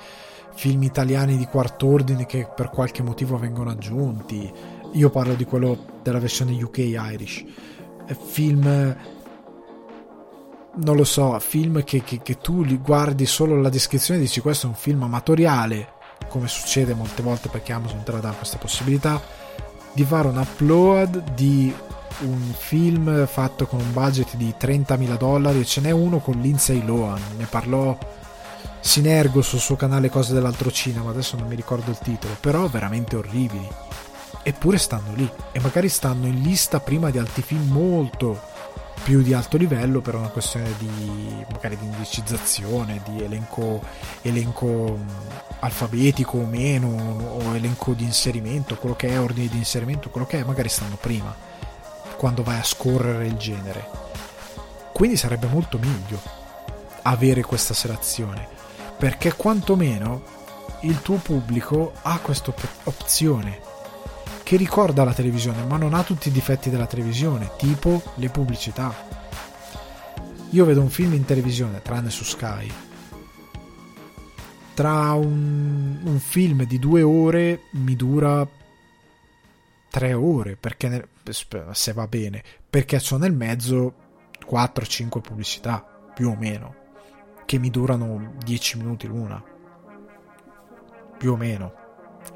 film 0.55 0.83
italiani 0.83 1.37
di 1.37 1.47
quarto 1.47 1.87
ordine 1.87 2.27
che 2.27 2.49
per 2.55 2.71
qualche 2.71 3.03
motivo 3.03 3.37
vengono 3.37 3.71
aggiunti. 3.71 4.53
Io 4.93 5.11
parlo 5.11 5.35
di 5.35 5.45
quello 5.45 6.01
della 6.03 6.21
versione 6.21 6.63
UK 6.63 6.79
Irish. 6.79 7.45
Film 8.27 8.97
non 10.77 10.97
lo 10.97 11.05
so, 11.05 11.39
film 11.39 11.85
che, 11.85 12.03
che, 12.03 12.21
che, 12.23 12.39
tu 12.39 12.63
li 12.63 12.79
guardi 12.79 13.27
solo 13.27 13.61
la 13.61 13.69
descrizione 13.69 14.21
e 14.21 14.23
dici 14.25 14.41
questo 14.41 14.67
è 14.67 14.71
un 14.71 14.75
film 14.75 15.03
amatoriale, 15.05 15.94
come 16.35 16.49
succede 16.49 16.95
molte 16.95 17.23
volte 17.23 17.49
perché 17.49 17.73
Amazon 17.73 18.03
te 18.03 18.11
la 18.11 18.19
dà 18.19 18.31
questa 18.31 18.59
possibilità, 18.59 19.23
di 19.93 20.03
fare 20.03 20.27
un 20.27 20.37
upload 20.37 21.31
di 21.33 21.73
un 22.23 22.53
film 22.57 23.25
fatto 23.29 23.69
con 23.69 23.79
un 23.79 23.93
budget 23.93 24.35
di 24.35 24.53
30.000 24.59 25.17
dollari 25.17 25.65
ce 25.65 25.81
n'è 25.81 25.93
uno 25.93 26.19
con 26.19 26.41
Lindsay 26.41 26.85
Lohan. 26.85 27.23
Ne 27.37 27.47
parlò 27.47 27.97
Sinergo 28.81 29.43
sul 29.43 29.61
suo 29.61 29.77
canale 29.77 30.11
Cose 30.11 30.35
dell'altro 30.35 30.71
cinema 30.71 31.11
adesso 31.11 31.37
non 31.37 31.47
mi 31.47 31.55
ricordo 31.55 31.91
il 31.93 31.99
titolo 31.99 32.37
però 32.41 32.67
veramente 32.67 33.15
orribili. 33.15 33.69
Eppure 34.43 34.79
stanno 34.79 35.15
lì 35.15 35.31
e 35.53 35.61
magari 35.61 35.89
stanno 35.89 36.27
in 36.27 36.43
lista 36.43 36.81
prima 36.81 37.11
di 37.11 37.19
altri 37.19 37.43
film 37.43 37.71
molto 37.71 38.41
più 39.03 39.23
di 39.23 39.35
alto 39.35 39.57
livello 39.57 40.01
per 40.01 40.15
una 40.15 40.29
questione 40.29 40.73
di 40.79 41.45
magari 41.51 41.77
di 41.77 41.85
indicizzazione 41.85 43.03
di 43.05 43.23
elenco, 43.23 43.83
elenco 44.23 44.99
alfabetico 45.61 46.39
o 46.39 46.47
meno 46.47 46.89
o 46.89 47.55
elenco 47.55 47.93
di 47.93 48.05
inserimento 48.05 48.77
quello 48.77 48.95
che 48.95 49.09
è 49.09 49.21
ordine 49.21 49.49
di 49.49 49.59
inserimento 49.59 50.11
quello 50.11 50.27
che 50.27 50.41
è 50.41 50.45
magari 50.45 50.69
stanno 50.69 50.97
prima 50.97 51.35
quando 52.17 52.43
vai 52.43 52.59
a 52.59 52.65
scorrere 52.65 53.27
il 53.27 53.37
genere. 53.37 53.87
Quindi 54.93 55.17
sarebbe 55.17 55.47
molto 55.47 55.79
meglio 55.79 56.21
avere 57.03 57.43
questa 57.43 57.75
selezione, 57.75 58.49
perché 58.97 59.35
quantomeno 59.35 60.23
il 60.81 61.03
tuo 61.03 61.17
pubblico 61.17 61.93
ha 62.03 62.19
questa 62.21 62.53
opzione 62.85 63.64
che 64.45 64.57
ricorda 64.57 65.05
la 65.05 65.15
televisione, 65.15 65.65
ma 65.65 65.79
non 65.79 65.95
ha 65.95 66.05
tutti 66.05 66.29
i 66.29 66.33
difetti 66.33 66.69
della 66.69 66.87
televisione, 66.87 67.53
tipo 67.57 68.03
le 68.17 68.29
pubblicità. 68.29 68.95
Io 70.51 70.65
vedo 70.67 70.83
un 70.83 70.91
film 70.91 71.15
in 71.15 71.25
televisione, 71.25 71.81
tranne 71.81 72.11
su 72.11 72.23
Sky. 72.25 72.71
Tra 74.75 75.13
un, 75.15 75.99
un 76.05 76.19
film 76.19 76.65
di 76.65 76.79
due 76.79 77.03
ore 77.03 77.63
mi 77.73 77.97
dura 77.97 78.47
tre 79.89 80.13
ore, 80.13 80.57
perché 80.57 81.09
se 81.71 81.93
va 81.93 82.07
bene, 82.07 82.43
perché 82.69 83.01
ho 83.11 83.17
nel 83.17 83.33
mezzo 83.33 83.95
4-5 84.47 85.21
pubblicità, 85.21 85.83
più 86.15 86.29
o 86.29 86.37
meno, 86.37 86.75
che 87.47 87.59
mi 87.59 87.71
durano 87.71 88.35
10 88.45 88.77
minuti 88.77 89.07
l'una, 89.07 89.43
più 91.17 91.33
o 91.33 91.37
meno. 91.37 91.84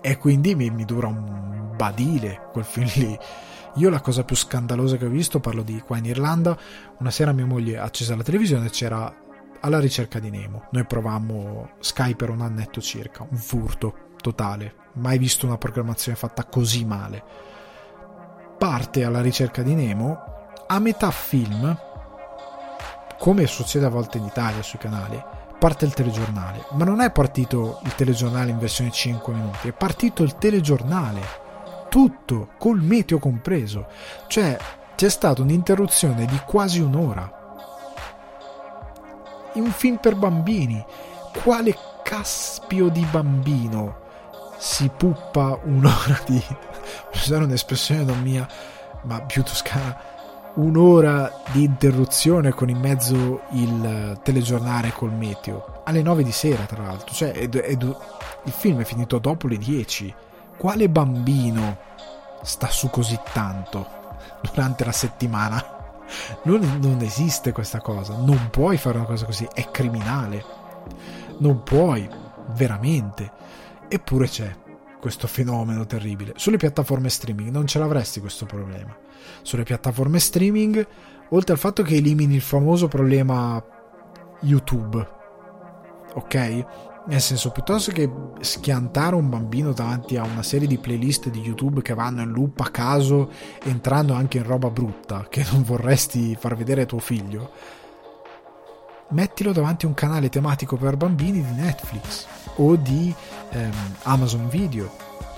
E 0.01 0.17
quindi 0.17 0.55
mi, 0.55 0.71
mi 0.71 0.85
dura 0.85 1.07
un 1.07 1.73
badile 1.77 2.49
quel 2.53 2.65
film 2.65 2.91
lì. 2.95 3.19
Io 3.75 3.91
la 3.91 4.01
cosa 4.01 4.25
più 4.25 4.37
scandalosa 4.37 4.97
che 4.97 5.07
ho 5.07 5.11
visto, 5.11 5.41
parlo 5.41 5.63
di 5.63 5.81
qua 5.81 5.99
in 5.99 6.07
Irlanda, 6.07 6.57
una 6.99 7.11
sera 7.11 7.33
mia 7.33 7.47
moglie 7.47 7.79
accesa 7.79 8.17
la 8.17 8.23
televisione 8.23 8.71
c'era 8.71 9.15
alla 9.61 9.79
ricerca 9.79 10.19
di 10.19 10.31
Nemo. 10.31 10.69
Noi 10.73 10.85
provammo 10.85 11.71
Sky 11.79 12.15
per 12.15 12.31
un 12.31 12.41
annetto 12.41 12.81
circa, 12.81 13.27
un 13.29 13.37
furto 13.37 14.07
totale. 14.21 14.75
Mai 14.95 15.19
visto 15.19 15.47
una 15.47 15.59
programmazione 15.59 16.17
fatta 16.17 16.45
così 16.45 16.85
male 16.85 17.23
parte 18.59 19.05
alla 19.05 19.23
ricerca 19.23 19.63
di 19.63 19.75
Nemo, 19.75 20.19
a 20.67 20.79
metà 20.81 21.13
film, 21.13 21.79
come 23.17 23.47
succede 23.47 23.87
a 23.87 23.89
volte 23.89 24.19
in 24.19 24.25
Italia 24.25 24.63
sui 24.63 24.81
canali, 24.81 25.23
parte 25.59 25.85
il 25.85 25.93
telegiornale, 25.93 26.65
ma 26.73 26.85
non 26.85 27.01
è 27.01 27.11
partito 27.11 27.81
il 27.85 27.95
telegiornale 27.95 28.51
in 28.51 28.59
versione 28.59 28.91
5 28.91 29.33
minuti, 29.33 29.69
è 29.69 29.73
partito 29.73 30.23
il 30.23 30.37
telegiornale, 30.37 31.21
tutto, 31.89 32.51
col 32.59 32.81
meteo 32.81 33.19
compreso, 33.19 33.87
cioè 34.29 34.57
c'è 34.95 35.09
stata 35.09 35.43
un'interruzione 35.43 36.27
di 36.27 36.41
quasi 36.47 36.81
un'ora. 36.81 37.37
Un 39.55 39.71
film 39.73 39.97
per 39.97 40.15
bambini, 40.15 40.85
quale 41.43 41.77
caspio 42.03 42.89
di 42.89 43.05
bambino 43.11 44.07
si 44.59 44.89
puppa 44.89 45.59
un'ora 45.65 46.21
di 46.25 46.43
per 47.11 47.15
usare 47.15 47.45
un'espressione 47.45 48.05
non 48.05 48.21
mia, 48.23 48.47
ma 49.03 49.21
più 49.23 49.43
toscana, 49.43 49.97
un'ora 50.59 51.43
di 51.53 51.63
interruzione 51.63 52.53
con 52.53 52.69
in 52.69 52.79
mezzo 52.79 53.43
il 53.53 54.19
telegiornale 54.23 54.93
col 54.93 55.13
meteo, 55.13 55.83
alle 55.85 56.03
9 56.03 56.23
di 56.23 56.33
sera 56.33 56.65
tra 56.65 56.83
l'altro, 56.83 57.15
cioè 57.15 57.33
ed, 57.35 57.55
ed, 57.55 57.83
il 57.83 58.53
film 58.53 58.81
è 58.81 58.85
finito 58.85 59.19
dopo 59.19 59.47
le 59.47 59.57
10. 59.57 60.15
Quale 60.57 60.89
bambino 60.89 61.79
sta 62.43 62.69
su 62.69 62.91
così 62.91 63.19
tanto 63.33 63.87
durante 64.41 64.85
la 64.85 64.93
settimana? 64.93 65.77
Non, 66.45 66.79
non 66.81 66.99
esiste 67.03 67.53
questa 67.53 67.81
cosa, 67.81 68.17
non 68.17 68.49
puoi 68.51 68.77
fare 68.79 68.97
una 68.99 69.07
cosa 69.07 69.27
così, 69.27 69.47
è 69.53 69.71
criminale, 69.71 70.45
non 71.39 71.63
puoi, 71.63 72.09
veramente, 72.55 73.31
eppure 73.87 74.27
c'è 74.27 74.53
questo 74.99 75.29
fenomeno 75.29 75.87
terribile. 75.87 76.33
Sulle 76.37 76.57
piattaforme 76.57 77.09
streaming 77.09 77.51
non 77.51 77.67
ce 77.67 77.79
l'avresti 77.79 78.21
questo 78.21 78.47
problema. 78.47 78.97
Sulle 79.49 79.63
piattaforme 79.63 80.19
streaming, 80.19 80.87
oltre 81.31 81.55
al 81.55 81.59
fatto 81.59 81.83
che 81.83 81.95
elimini 81.95 82.35
il 82.35 82.43
famoso 82.43 82.87
problema 82.87 83.65
YouTube, 84.41 85.09
ok? 86.13 86.67
Nel 87.07 87.21
senso, 87.23 87.51
piuttosto 87.51 87.91
che 87.91 88.11
schiantare 88.41 89.15
un 89.15 89.31
bambino 89.31 89.73
davanti 89.73 90.19
a 90.19 90.25
una 90.25 90.43
serie 90.43 90.69
di 90.69 90.77
playlist 90.77 91.31
di 91.31 91.41
YouTube 91.41 91.81
che 91.81 91.95
vanno 91.95 92.21
in 92.21 92.31
loop 92.31 92.61
a 92.61 92.69
caso, 92.69 93.31
entrando 93.63 94.13
anche 94.13 94.37
in 94.37 94.45
roba 94.45 94.69
brutta 94.69 95.29
che 95.31 95.43
non 95.51 95.63
vorresti 95.63 96.37
far 96.39 96.55
vedere 96.55 96.83
a 96.83 96.85
tuo 96.85 96.99
figlio, 96.99 97.53
mettilo 99.13 99.53
davanti 99.53 99.87
a 99.87 99.89
un 99.89 99.95
canale 99.95 100.29
tematico 100.29 100.77
per 100.77 100.99
bambini 100.99 101.43
di 101.43 101.53
Netflix 101.53 102.27
o 102.57 102.77
di 102.77 103.15
ehm, 103.49 103.73
Amazon 104.03 104.47
Video 104.51 104.95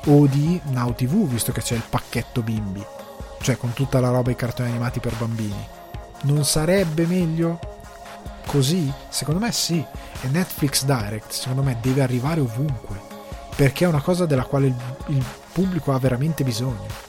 o 0.06 0.26
di 0.26 0.60
Now 0.70 0.94
TV, 0.94 1.28
visto 1.28 1.52
che 1.52 1.60
c'è 1.60 1.76
il 1.76 1.84
pacchetto 1.88 2.42
bimbi, 2.42 2.84
cioè 3.40 3.56
con 3.56 3.72
tutta 3.72 4.00
la 4.00 4.10
roba 4.10 4.30
i 4.30 4.36
cartoni 4.36 4.68
animati 4.68 5.00
per 5.00 5.16
bambini. 5.16 5.66
Non 6.22 6.44
sarebbe 6.44 7.06
meglio 7.06 7.58
così? 8.46 8.92
Secondo 9.08 9.40
me 9.40 9.52
sì. 9.52 9.84
E 10.22 10.28
Netflix 10.28 10.84
Direct, 10.84 11.30
secondo 11.30 11.62
me, 11.62 11.78
deve 11.80 12.02
arrivare 12.02 12.40
ovunque, 12.40 13.00
perché 13.56 13.84
è 13.84 13.88
una 13.88 14.02
cosa 14.02 14.26
della 14.26 14.44
quale 14.44 14.66
il, 14.66 14.76
il 15.06 15.24
pubblico 15.52 15.92
ha 15.92 15.98
veramente 15.98 16.44
bisogno. 16.44 17.08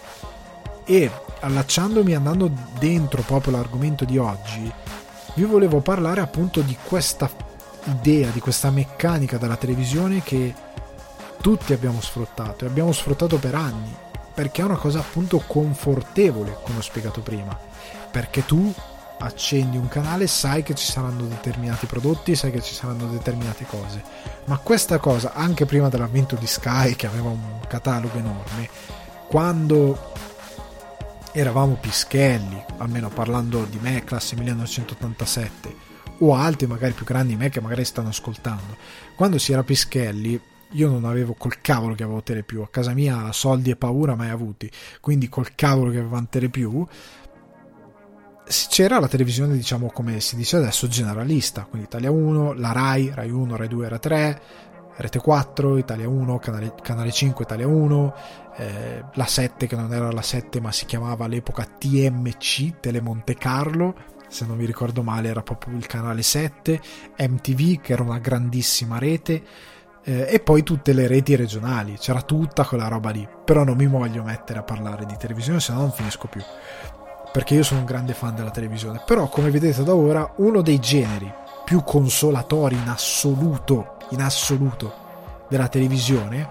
E 0.85 1.11
allacciandomi, 1.41 2.15
andando 2.15 2.51
dentro 2.79 3.21
proprio 3.21 3.53
l'argomento 3.53 4.05
di 4.05 4.17
oggi, 4.17 4.71
vi 5.33 5.43
volevo 5.43 5.81
parlare 5.81 6.21
appunto 6.21 6.61
di 6.61 6.77
questa 6.81 7.29
idea, 7.85 8.29
di 8.29 8.39
questa 8.39 8.69
meccanica 8.69 9.37
della 9.37 9.55
televisione 9.57 10.21
che 10.21 10.53
tutti 11.41 11.73
abbiamo 11.73 11.99
sfruttato 11.99 12.63
e 12.63 12.67
abbiamo 12.67 12.91
sfruttato 12.91 13.37
per 13.37 13.55
anni, 13.55 13.93
perché 14.33 14.61
è 14.61 14.65
una 14.65 14.77
cosa 14.77 14.99
appunto 14.99 15.43
confortevole, 15.45 16.57
come 16.63 16.79
ho 16.79 16.81
spiegato 16.81 17.21
prima, 17.21 17.57
perché 18.09 18.45
tu 18.45 18.73
accendi 19.19 19.77
un 19.77 19.87
canale, 19.87 20.27
sai 20.27 20.63
che 20.63 20.73
ci 20.73 20.85
saranno 20.85 21.25
determinati 21.25 21.85
prodotti, 21.85 22.35
sai 22.35 22.51
che 22.51 22.61
ci 22.61 22.73
saranno 22.73 23.07
determinate 23.07 23.65
cose, 23.65 24.03
ma 24.45 24.57
questa 24.57 24.97
cosa, 24.97 25.33
anche 25.33 25.65
prima 25.65 25.89
dell'avvento 25.89 26.35
di 26.35 26.47
Sky, 26.47 26.95
che 26.95 27.07
aveva 27.07 27.29
un 27.29 27.59
catalogo 27.67 28.17
enorme, 28.17 28.69
quando 29.27 30.11
eravamo 31.33 31.75
pischelli, 31.75 32.63
almeno 32.77 33.09
parlando 33.09 33.63
di 33.65 33.77
me, 33.79 34.03
classe 34.03 34.35
1987, 34.35 35.89
o 36.19 36.35
altri 36.35 36.67
magari 36.67 36.93
più 36.93 37.05
grandi 37.05 37.33
di 37.33 37.39
me 37.39 37.49
che 37.49 37.61
magari 37.61 37.85
stanno 37.85 38.09
ascoltando. 38.09 38.75
Quando 39.15 39.37
si 39.37 39.53
era 39.53 39.63
pischelli, 39.63 40.39
io 40.71 40.89
non 40.89 41.05
avevo 41.05 41.33
col 41.33 41.59
cavolo 41.61 41.95
che 41.95 42.03
avevo 42.03 42.21
tele 42.21 42.43
più, 42.43 42.61
a 42.61 42.69
casa 42.69 42.93
mia 42.93 43.31
soldi 43.31 43.71
e 43.71 43.75
paura 43.75 44.15
mai 44.15 44.29
avuti, 44.29 44.69
quindi 44.99 45.29
col 45.29 45.55
cavolo 45.55 45.91
che 45.91 45.99
avevamo 45.99 46.27
tele 46.29 46.49
più, 46.49 46.85
c'era 48.67 48.99
la 48.99 49.07
televisione, 49.07 49.55
diciamo 49.55 49.89
come 49.91 50.19
si 50.19 50.35
dice 50.35 50.57
adesso, 50.57 50.87
generalista, 50.87 51.65
quindi 51.65 51.87
Italia 51.87 52.11
1, 52.11 52.53
la 52.53 52.71
Rai, 52.71 53.11
Rai 53.13 53.29
1, 53.29 53.55
Rai 53.55 53.67
2, 53.67 53.89
Rai 53.89 53.99
3, 53.99 54.41
Rete 54.93 55.19
4, 55.19 55.77
Italia 55.77 56.07
1, 56.07 56.37
canale, 56.39 56.73
canale 56.81 57.11
5, 57.11 57.45
Italia 57.45 57.67
1, 57.67 58.13
eh, 58.57 59.03
la 59.13 59.25
7 59.25 59.67
che 59.67 59.75
non 59.75 59.93
era 59.93 60.11
la 60.11 60.21
7 60.21 60.59
ma 60.59 60.71
si 60.71 60.85
chiamava 60.85 61.25
all'epoca 61.25 61.65
TMC, 61.65 62.79
Telemonte 62.79 63.35
Carlo, 63.35 63.95
se 64.27 64.45
non 64.45 64.57
mi 64.57 64.65
ricordo 64.65 65.01
male 65.01 65.29
era 65.29 65.41
proprio 65.41 65.75
il 65.75 65.85
canale 65.85 66.21
7, 66.21 66.79
MTV 67.17 67.81
che 67.81 67.93
era 67.93 68.03
una 68.03 68.19
grandissima 68.19 68.97
rete 68.97 69.43
eh, 70.03 70.27
e 70.29 70.39
poi 70.39 70.63
tutte 70.63 70.93
le 70.93 71.07
reti 71.07 71.35
regionali, 71.35 71.97
c'era 71.97 72.21
tutta 72.21 72.65
quella 72.65 72.87
roba 72.87 73.09
lì, 73.09 73.27
però 73.45 73.63
non 73.63 73.77
mi 73.77 73.87
voglio 73.87 74.23
mettere 74.23 74.59
a 74.59 74.63
parlare 74.63 75.05
di 75.05 75.15
televisione 75.17 75.59
se 75.59 75.73
no 75.73 75.79
non 75.79 75.91
finisco 75.91 76.27
più, 76.27 76.41
perché 77.31 77.55
io 77.55 77.63
sono 77.63 77.81
un 77.81 77.85
grande 77.85 78.13
fan 78.13 78.35
della 78.35 78.51
televisione, 78.51 79.01
però 79.05 79.27
come 79.27 79.51
vedete 79.51 79.83
da 79.83 79.93
ora 79.93 80.33
uno 80.37 80.61
dei 80.61 80.79
generi 80.79 81.31
più 81.63 81.83
consolatori 81.83 82.75
in 82.75 82.89
assoluto 82.89 83.97
in 84.11 84.21
assoluto 84.21 85.45
della 85.47 85.67
televisione, 85.67 86.49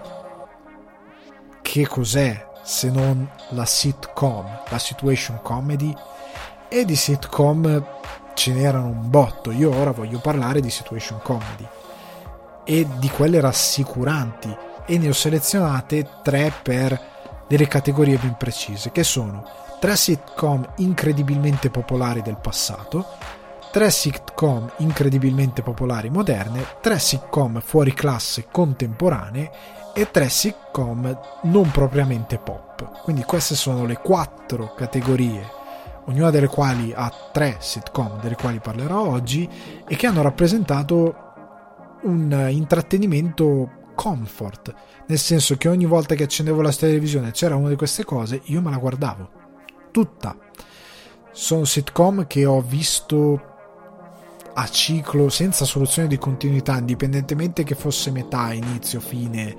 che 1.61 1.87
cos'è 1.87 2.49
se 2.63 2.89
non 2.89 3.27
la 3.49 3.65
sitcom, 3.65 4.63
la 4.69 4.79
situation 4.79 5.39
comedy? 5.41 5.93
E 6.67 6.85
di 6.85 6.95
sitcom 6.95 7.85
ce 8.33 8.53
n'erano 8.53 8.87
un 8.87 9.09
botto. 9.09 9.51
Io 9.51 9.75
ora 9.75 9.91
voglio 9.91 10.19
parlare 10.19 10.61
di 10.61 10.69
situation 10.69 11.19
comedy 11.21 11.67
e 12.63 12.87
di 12.97 13.09
quelle 13.09 13.39
rassicuranti 13.39 14.55
e 14.85 14.97
ne 14.97 15.09
ho 15.09 15.13
selezionate 15.13 16.07
tre 16.23 16.51
per 16.61 17.09
delle 17.47 17.67
categorie 17.67 18.17
ben 18.17 18.35
precise 18.37 18.91
che 18.91 19.03
sono 19.03 19.43
tre 19.79 19.95
sitcom 19.95 20.65
incredibilmente 20.77 21.69
popolari 21.69 22.21
del 22.21 22.37
passato 22.39 23.05
tre 23.71 23.89
sitcom 23.89 24.69
incredibilmente 24.79 25.61
popolari 25.61 26.09
moderne, 26.09 26.65
tre 26.81 26.99
sitcom 26.99 27.61
fuori 27.61 27.93
classe 27.93 28.47
contemporanee 28.51 29.49
e 29.93 30.11
tre 30.11 30.27
sitcom 30.27 31.19
non 31.43 31.71
propriamente 31.71 32.37
pop. 32.37 33.01
Quindi 33.01 33.23
queste 33.23 33.55
sono 33.55 33.85
le 33.85 33.97
quattro 33.97 34.73
categorie, 34.75 35.49
ognuna 36.05 36.31
delle 36.31 36.47
quali 36.47 36.91
ha 36.93 37.11
tre 37.31 37.55
sitcom 37.59 38.19
delle 38.19 38.35
quali 38.35 38.59
parlerò 38.59 39.07
oggi 39.07 39.49
e 39.87 39.95
che 39.95 40.05
hanno 40.05 40.21
rappresentato 40.21 41.30
un 42.03 42.47
intrattenimento 42.49 43.79
comfort, 43.95 44.73
nel 45.07 45.19
senso 45.19 45.57
che 45.57 45.67
ogni 45.67 45.85
volta 45.85 46.15
che 46.15 46.23
accendevo 46.23 46.61
la 46.61 46.71
televisione 46.71 47.31
c'era 47.31 47.55
una 47.55 47.69
di 47.69 47.75
queste 47.75 48.03
cose, 48.03 48.41
io 48.45 48.61
me 48.61 48.71
la 48.71 48.77
guardavo 48.77 49.39
tutta. 49.91 50.35
Sono 51.31 51.65
sitcom 51.65 52.27
che 52.27 52.45
ho 52.45 52.61
visto 52.61 53.49
a 54.53 54.67
ciclo 54.67 55.29
senza 55.29 55.65
soluzione 55.65 56.07
di 56.07 56.17
continuità, 56.17 56.77
indipendentemente 56.77 57.63
che 57.63 57.75
fosse 57.75 58.11
metà, 58.11 58.51
inizio, 58.53 58.99
fine, 58.99 59.55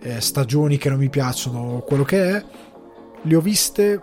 eh, 0.00 0.20
stagioni 0.20 0.78
che 0.78 0.88
non 0.88 0.98
mi 0.98 1.10
piacciono, 1.10 1.80
quello 1.86 2.02
che 2.02 2.36
è, 2.36 2.44
le 3.22 3.36
ho 3.36 3.40
viste 3.40 4.02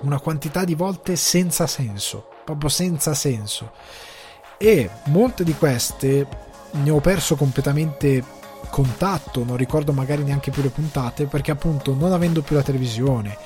una 0.00 0.20
quantità 0.20 0.64
di 0.64 0.74
volte 0.74 1.16
senza 1.16 1.66
senso, 1.66 2.28
proprio 2.44 2.68
senza 2.68 3.14
senso. 3.14 3.72
E 4.58 4.90
molte 5.04 5.44
di 5.44 5.54
queste 5.54 6.26
ne 6.82 6.90
ho 6.90 7.00
perso 7.00 7.36
completamente 7.36 8.22
contatto, 8.70 9.44
non 9.44 9.56
ricordo 9.56 9.92
magari 9.92 10.22
neanche 10.22 10.50
più 10.50 10.62
le 10.62 10.70
puntate, 10.70 11.26
perché 11.26 11.50
appunto 11.50 11.94
non 11.94 12.12
avendo 12.12 12.42
più 12.42 12.56
la 12.56 12.62
televisione, 12.62 13.36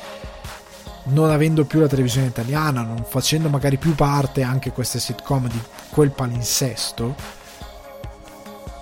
non 1.04 1.30
avendo 1.30 1.64
più 1.64 1.80
la 1.80 1.88
televisione 1.88 2.28
italiana, 2.28 2.82
non 2.82 3.04
facendo 3.08 3.48
magari 3.48 3.76
più 3.76 3.94
parte 3.94 4.42
anche 4.42 4.72
queste 4.72 4.98
sitcom 4.98 5.48
di 5.48 5.60
quel 5.90 6.10
palinsesto, 6.10 7.14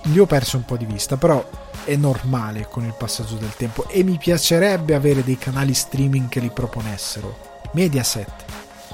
li 0.02 0.18
ho 0.18 0.26
perso 0.26 0.56
un 0.56 0.64
po' 0.64 0.76
di 0.76 0.86
vista, 0.86 1.16
però 1.16 1.44
è 1.84 1.96
normale 1.96 2.68
con 2.68 2.84
il 2.84 2.94
passaggio 2.96 3.36
del 3.36 3.54
tempo 3.56 3.88
e 3.88 4.02
mi 4.02 4.16
piacerebbe 4.18 4.94
avere 4.94 5.24
dei 5.24 5.38
canali 5.38 5.74
streaming 5.74 6.28
che 6.28 6.40
li 6.40 6.50
proponessero. 6.50 7.46
Mediaset, 7.72 8.44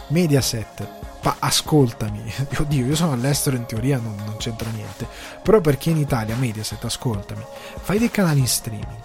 Mediaset, 0.09 1.04
ma 1.25 1.37
ascoltami, 1.39 2.23
oddio, 2.59 2.85
io 2.85 2.95
sono 2.95 3.13
all'estero 3.13 3.57
in 3.57 3.65
teoria 3.65 3.99
non, 3.99 4.15
non 4.27 4.37
c'entra 4.37 4.69
niente, 4.71 5.09
però 5.43 5.61
perché 5.61 5.91
in 5.91 5.97
Italia 5.97 6.37
Mediaset, 6.37 6.85
ascoltami, 6.85 7.43
fai 7.81 7.99
dei 7.99 8.11
canali 8.11 8.41
in 8.41 8.47
streaming, 8.47 9.03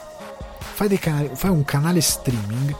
fai, 0.60 1.00
canali, 1.00 1.30
fai 1.34 1.50
un 1.50 1.64
canale 1.64 2.02
streaming 2.02 2.76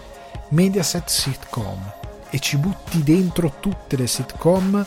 Mediaset 0.50 1.08
sitcom 1.08 1.94
e 2.30 2.40
ci 2.40 2.58
butti 2.58 3.02
dentro 3.02 3.54
tutte 3.60 3.96
le 3.96 4.08
sitcom 4.08 4.86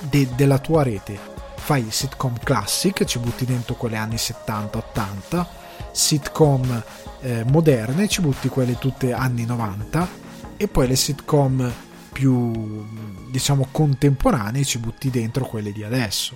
de- 0.00 0.28
della 0.34 0.58
tua 0.58 0.82
rete. 0.82 1.32
Fai 1.56 1.86
sitcom 1.90 2.38
classic, 2.42 3.04
ci 3.04 3.18
butti 3.18 3.44
dentro 3.44 3.74
quelle 3.74 3.96
anni 3.96 4.16
70-80, 4.16 5.46
sitcom 5.92 6.82
eh, 7.20 7.44
moderne, 7.44 8.08
ci 8.08 8.20
butti 8.20 8.48
quelle 8.48 8.78
tutte 8.78 9.12
anni 9.12 9.44
90 9.44 10.08
e 10.56 10.68
poi 10.68 10.86
le 10.86 10.96
sitcom 10.96 11.72
più 12.14 12.86
diciamo 13.28 13.68
contemporanee 13.70 14.64
ci 14.64 14.78
butti 14.78 15.10
dentro 15.10 15.44
quelle 15.44 15.72
di 15.72 15.82
adesso. 15.82 16.34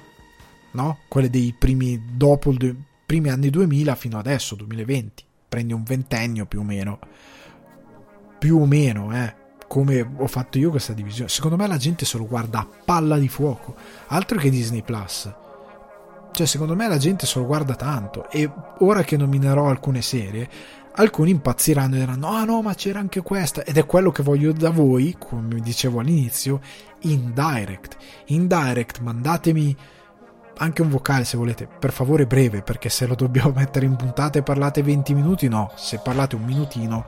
No? 0.73 0.99
Quelle 1.09 1.31
dei 1.31 1.55
primi 1.57 2.03
dopo 2.13 2.51
i 2.51 2.77
primi 3.07 3.31
anni 3.31 3.49
2000 3.49 3.95
fino 3.95 4.19
adesso 4.19 4.55
2020. 4.57 5.25
Prendi 5.49 5.73
un 5.73 5.85
ventennio 5.85 6.45
più 6.45 6.61
o 6.61 6.65
meno 6.65 6.99
più 8.39 8.61
o 8.61 8.67
meno, 8.67 9.15
eh, 9.15 9.35
come 9.67 10.09
ho 10.17 10.27
fatto 10.27 10.59
io 10.59 10.71
questa 10.71 10.93
divisione. 10.93 11.29
Secondo 11.29 11.57
me 11.57 11.67
la 11.67 11.77
gente 11.77 12.05
se 12.05 12.17
lo 12.17 12.27
guarda 12.27 12.61
a 12.61 12.69
palla 12.85 13.19
di 13.19 13.29
fuoco, 13.29 13.75
altro 14.07 14.39
che 14.39 14.49
Disney 14.49 14.83
Plus. 14.83 15.31
Cioè, 16.31 16.47
secondo 16.47 16.77
me 16.77 16.87
la 16.87 16.99
gente 16.99 17.27
se 17.27 17.39
lo 17.39 17.47
guarda 17.47 17.75
tanto. 17.75 18.31
E 18.31 18.49
ora 18.79 19.03
che 19.03 19.17
nominerò 19.17 19.69
alcune 19.69 20.03
serie, 20.03 20.49
alcuni 20.99 21.31
impazziranno 21.31 21.97
e 21.97 21.99
diranno: 21.99 22.29
Ah 22.29 22.45
no, 22.45 22.63
ma 22.63 22.75
c'era 22.75 22.99
anche 22.99 23.23
questa. 23.23 23.65
Ed 23.65 23.77
è 23.77 23.87
quello 23.87 24.11
che 24.11 24.23
voglio 24.23 24.53
da 24.53 24.71
voi, 24.71 25.17
come 25.19 25.61
dicevo 25.61 26.01
all'inizio, 26.01 26.61
in 27.03 27.33
direct. 27.35 27.97
In 28.27 28.47
direct, 28.47 29.01
mandatemi 29.01 29.77
anche 30.61 30.83
un 30.83 30.89
vocale 30.89 31.25
se 31.25 31.37
volete, 31.37 31.69
per 31.69 31.93
favore 31.93 32.27
breve, 32.27 32.63
perché 32.63 32.89
se 32.89 33.07
lo 33.07 33.15
dobbiamo 33.15 33.53
mettere 33.57 33.87
in 33.87 33.97
puntata 33.97 34.39
e 34.39 34.43
parlate 34.43 34.83
20 34.83 35.15
minuti, 35.15 35.49
no. 35.49 35.73
Se 35.77 35.99
parlate 35.99 36.37
un 36.37 36.45
minutino 36.45 37.07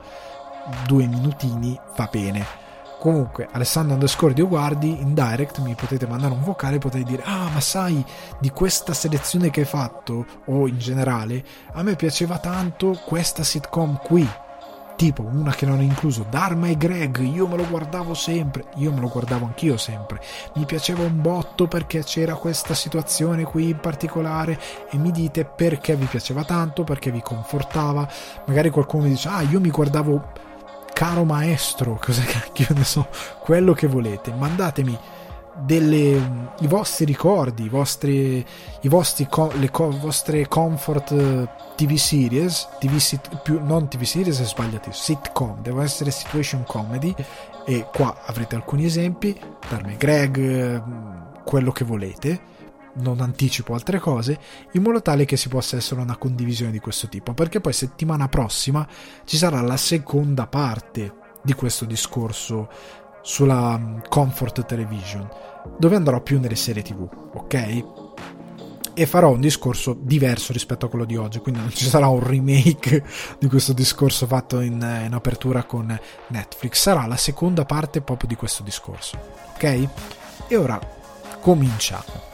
due 0.85 1.07
minutini 1.07 1.79
va 1.95 2.07
bene. 2.11 2.69
Comunque, 3.01 3.47
Alessandro 3.51 3.95
underscore 3.95 4.31
Dio 4.31 4.47
Guardi 4.47 5.01
in 5.01 5.15
direct 5.15 5.57
mi 5.57 5.73
potete 5.73 6.05
mandare 6.05 6.33
un 6.33 6.43
vocale, 6.43 6.77
potete 6.77 7.03
dire: 7.03 7.23
Ah, 7.25 7.49
ma 7.51 7.59
sai 7.59 8.05
di 8.39 8.51
questa 8.51 8.93
selezione 8.93 9.49
che 9.49 9.61
hai 9.61 9.65
fatto, 9.65 10.23
o 10.45 10.67
in 10.67 10.77
generale, 10.77 11.43
a 11.73 11.81
me 11.81 11.95
piaceva 11.95 12.37
tanto 12.37 13.01
questa 13.03 13.43
sitcom 13.43 13.99
qui. 14.03 14.29
Tipo 14.95 15.23
una 15.23 15.51
che 15.51 15.65
non 15.65 15.79
è 15.79 15.83
incluso 15.83 16.27
Dharma 16.29 16.67
e 16.67 16.77
Greg, 16.77 17.17
io 17.21 17.47
me 17.47 17.55
lo 17.55 17.67
guardavo 17.67 18.13
sempre, 18.13 18.65
io 18.75 18.91
me 18.91 18.99
lo 18.99 19.07
guardavo 19.07 19.45
anch'io 19.45 19.77
sempre. 19.77 20.21
Mi 20.53 20.65
piaceva 20.65 21.01
un 21.01 21.19
botto 21.19 21.67
perché 21.67 22.03
c'era 22.03 22.35
questa 22.35 22.75
situazione 22.75 23.45
qui 23.45 23.69
in 23.69 23.79
particolare 23.79 24.59
e 24.91 24.97
mi 24.97 25.09
dite 25.09 25.45
perché 25.45 25.95
vi 25.95 26.05
piaceva 26.05 26.43
tanto, 26.43 26.83
perché 26.83 27.09
vi 27.09 27.23
confortava. 27.23 28.07
Magari 28.45 28.69
qualcuno 28.69 29.05
mi 29.05 29.09
dice: 29.09 29.27
Ah, 29.27 29.41
io 29.41 29.59
mi 29.59 29.71
guardavo 29.71 30.49
caro 31.01 31.23
maestro, 31.23 31.99
cosa 31.99 32.21
cacchio 32.21 32.67
ne 32.75 32.83
so, 32.83 33.07
quello 33.39 33.73
che 33.73 33.87
volete, 33.87 34.31
mandatemi 34.33 34.95
delle, 35.57 36.53
i 36.59 36.67
vostri 36.67 37.05
ricordi, 37.05 37.63
i 37.63 37.69
vostri, 37.69 38.45
i 38.81 38.87
vostri 38.87 39.27
le 39.53 39.71
co, 39.71 39.89
vostre 39.89 40.47
comfort 40.47 41.11
eh, 41.11 41.49
TV 41.75 41.95
series, 41.95 42.67
TV 42.77 42.99
più, 43.41 43.59
non 43.65 43.87
TV 43.87 44.03
series 44.03 44.39
è 44.41 44.91
sitcom, 44.91 45.63
devono 45.63 45.81
essere 45.81 46.11
situation 46.11 46.65
comedy 46.67 47.15
e 47.65 47.87
qua 47.91 48.15
avrete 48.23 48.53
alcuni 48.53 48.85
esempi, 48.85 49.35
darmi 49.67 49.97
Greg, 49.97 50.37
eh, 50.37 50.81
quello 51.43 51.71
che 51.71 51.83
volete 51.83 52.50
non 52.95 53.21
anticipo 53.21 53.73
altre 53.73 53.99
cose, 53.99 54.39
in 54.73 54.81
modo 54.81 55.01
tale 55.01 55.25
che 55.25 55.37
si 55.37 55.49
possa 55.49 55.77
essere 55.77 56.01
una 56.01 56.17
condivisione 56.17 56.71
di 56.71 56.79
questo 56.79 57.07
tipo, 57.07 57.33
perché 57.33 57.61
poi 57.61 57.73
settimana 57.73 58.27
prossima 58.27 58.87
ci 59.25 59.37
sarà 59.37 59.61
la 59.61 59.77
seconda 59.77 60.47
parte 60.47 61.19
di 61.41 61.53
questo 61.53 61.85
discorso 61.85 62.69
sulla 63.21 63.77
mm, 63.77 63.99
Comfort 64.09 64.65
Television, 64.65 65.27
dove 65.77 65.95
andrò 65.95 66.21
più 66.21 66.39
nelle 66.39 66.55
serie 66.55 66.81
TV, 66.81 67.07
ok? 67.33 67.83
E 68.93 69.05
farò 69.05 69.31
un 69.31 69.39
discorso 69.39 69.97
diverso 69.99 70.51
rispetto 70.51 70.85
a 70.85 70.89
quello 70.89 71.05
di 71.05 71.15
oggi, 71.15 71.39
quindi 71.39 71.61
non 71.61 71.69
ci 71.69 71.85
sarà 71.85 72.07
un 72.07 72.21
remake 72.21 73.03
di 73.39 73.47
questo 73.47 73.73
discorso 73.73 74.27
fatto 74.27 74.59
in, 74.59 74.73
in 75.05 75.13
apertura 75.13 75.63
con 75.63 75.97
Netflix, 76.27 76.81
sarà 76.81 77.05
la 77.05 77.17
seconda 77.17 77.63
parte 77.65 78.01
proprio 78.01 78.27
di 78.27 78.35
questo 78.35 78.63
discorso, 78.63 79.17
ok? 79.53 79.87
E 80.47 80.57
ora 80.57 80.79
cominciamo. 81.39 82.30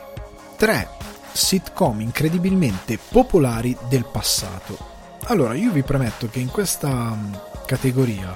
3 0.57 0.87
sitcom 1.31 2.01
incredibilmente 2.01 2.97
popolari 2.97 3.77
del 3.87 4.05
passato. 4.05 4.95
Allora, 5.25 5.53
io 5.53 5.71
vi 5.71 5.83
premetto 5.83 6.27
che 6.29 6.39
in 6.39 6.49
questa 6.49 6.89
mm, 6.89 7.33
categoria, 7.67 8.35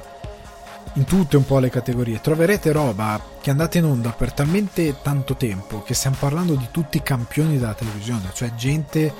in 0.94 1.06
tutte 1.06 1.36
un 1.36 1.46
po' 1.46 1.58
le 1.58 1.72
categorie, 1.72 2.22
troverete 2.22 2.72
roba 2.72 3.20
che 3.42 3.48
è 3.48 3.52
andata 3.52 3.80
in 3.80 3.86
onda 3.86 4.12
per 4.12 4.34
talmente 4.34 5.02
tanto 5.02 5.36
tempo 5.36 5.82
che 5.82 5.96
stiamo 5.96 6.18
parlando 6.20 6.54
di 6.54 6.68
tutti 6.70 6.98
i 6.98 7.04
campioni 7.04 7.58
della 7.58 7.74
televisione, 7.74 8.30
cioè 8.34 8.54
gente 8.54 9.14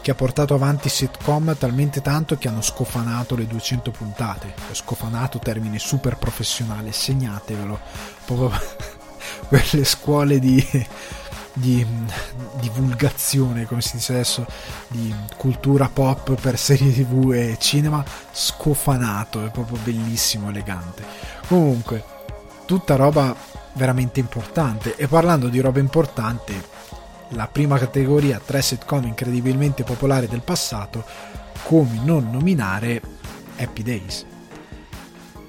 che 0.00 0.10
ha 0.10 0.14
portato 0.14 0.54
avanti 0.54 0.88
sitcom 0.88 1.56
talmente 1.56 2.02
tanto 2.02 2.36
che 2.36 2.48
hanno 2.48 2.62
scofanato 2.62 3.34
le 3.34 3.46
200 3.46 3.90
puntate. 3.90 4.54
Scofanato 4.70 5.38
termine 5.38 5.78
super 5.78 6.16
professionale, 6.18 6.92
segnatevelo. 6.92 7.80
Proprio 8.26 8.50
quelle 9.48 9.84
scuole 9.84 10.38
di, 10.38 10.86
di 11.54 11.86
divulgazione, 12.60 13.66
come 13.66 13.82
si 13.82 13.96
dice 13.96 14.12
adesso, 14.12 14.46
di 14.88 15.14
cultura 15.36 15.88
pop 15.88 16.34
per 16.40 16.58
serie 16.58 16.92
tv 16.92 17.32
e 17.32 17.56
cinema, 17.58 18.04
scofanato, 18.30 19.44
è 19.44 19.50
proprio 19.50 19.78
bellissimo, 19.82 20.48
elegante. 20.48 21.04
Comunque, 21.46 22.04
tutta 22.64 22.96
roba 22.96 23.34
veramente 23.74 24.20
importante. 24.20 24.96
E 24.96 25.06
parlando 25.06 25.48
di 25.48 25.60
roba 25.60 25.78
importante, 25.78 26.70
la 27.30 27.46
prima 27.46 27.78
categoria, 27.78 28.40
tre 28.44 28.62
sitcom 28.62 29.04
incredibilmente 29.04 29.84
popolari 29.84 30.28
del 30.28 30.42
passato, 30.42 31.04
come 31.64 32.00
non 32.02 32.30
nominare 32.30 33.00
Happy 33.56 33.82
Days. 33.82 34.26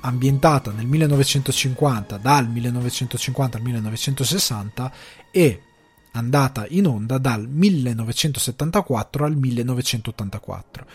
Ambientata 0.01 0.72
nel 0.72 0.86
1950, 0.86 2.18
dal 2.18 2.49
1950 2.49 3.58
al 3.58 3.64
1960 3.64 4.91
e 5.32 5.62
andata 6.14 6.66
in 6.70 6.88
onda 6.88 7.18
dal 7.18 7.47
1974 7.47 9.26
al 9.26 9.36
1984. 9.36 10.86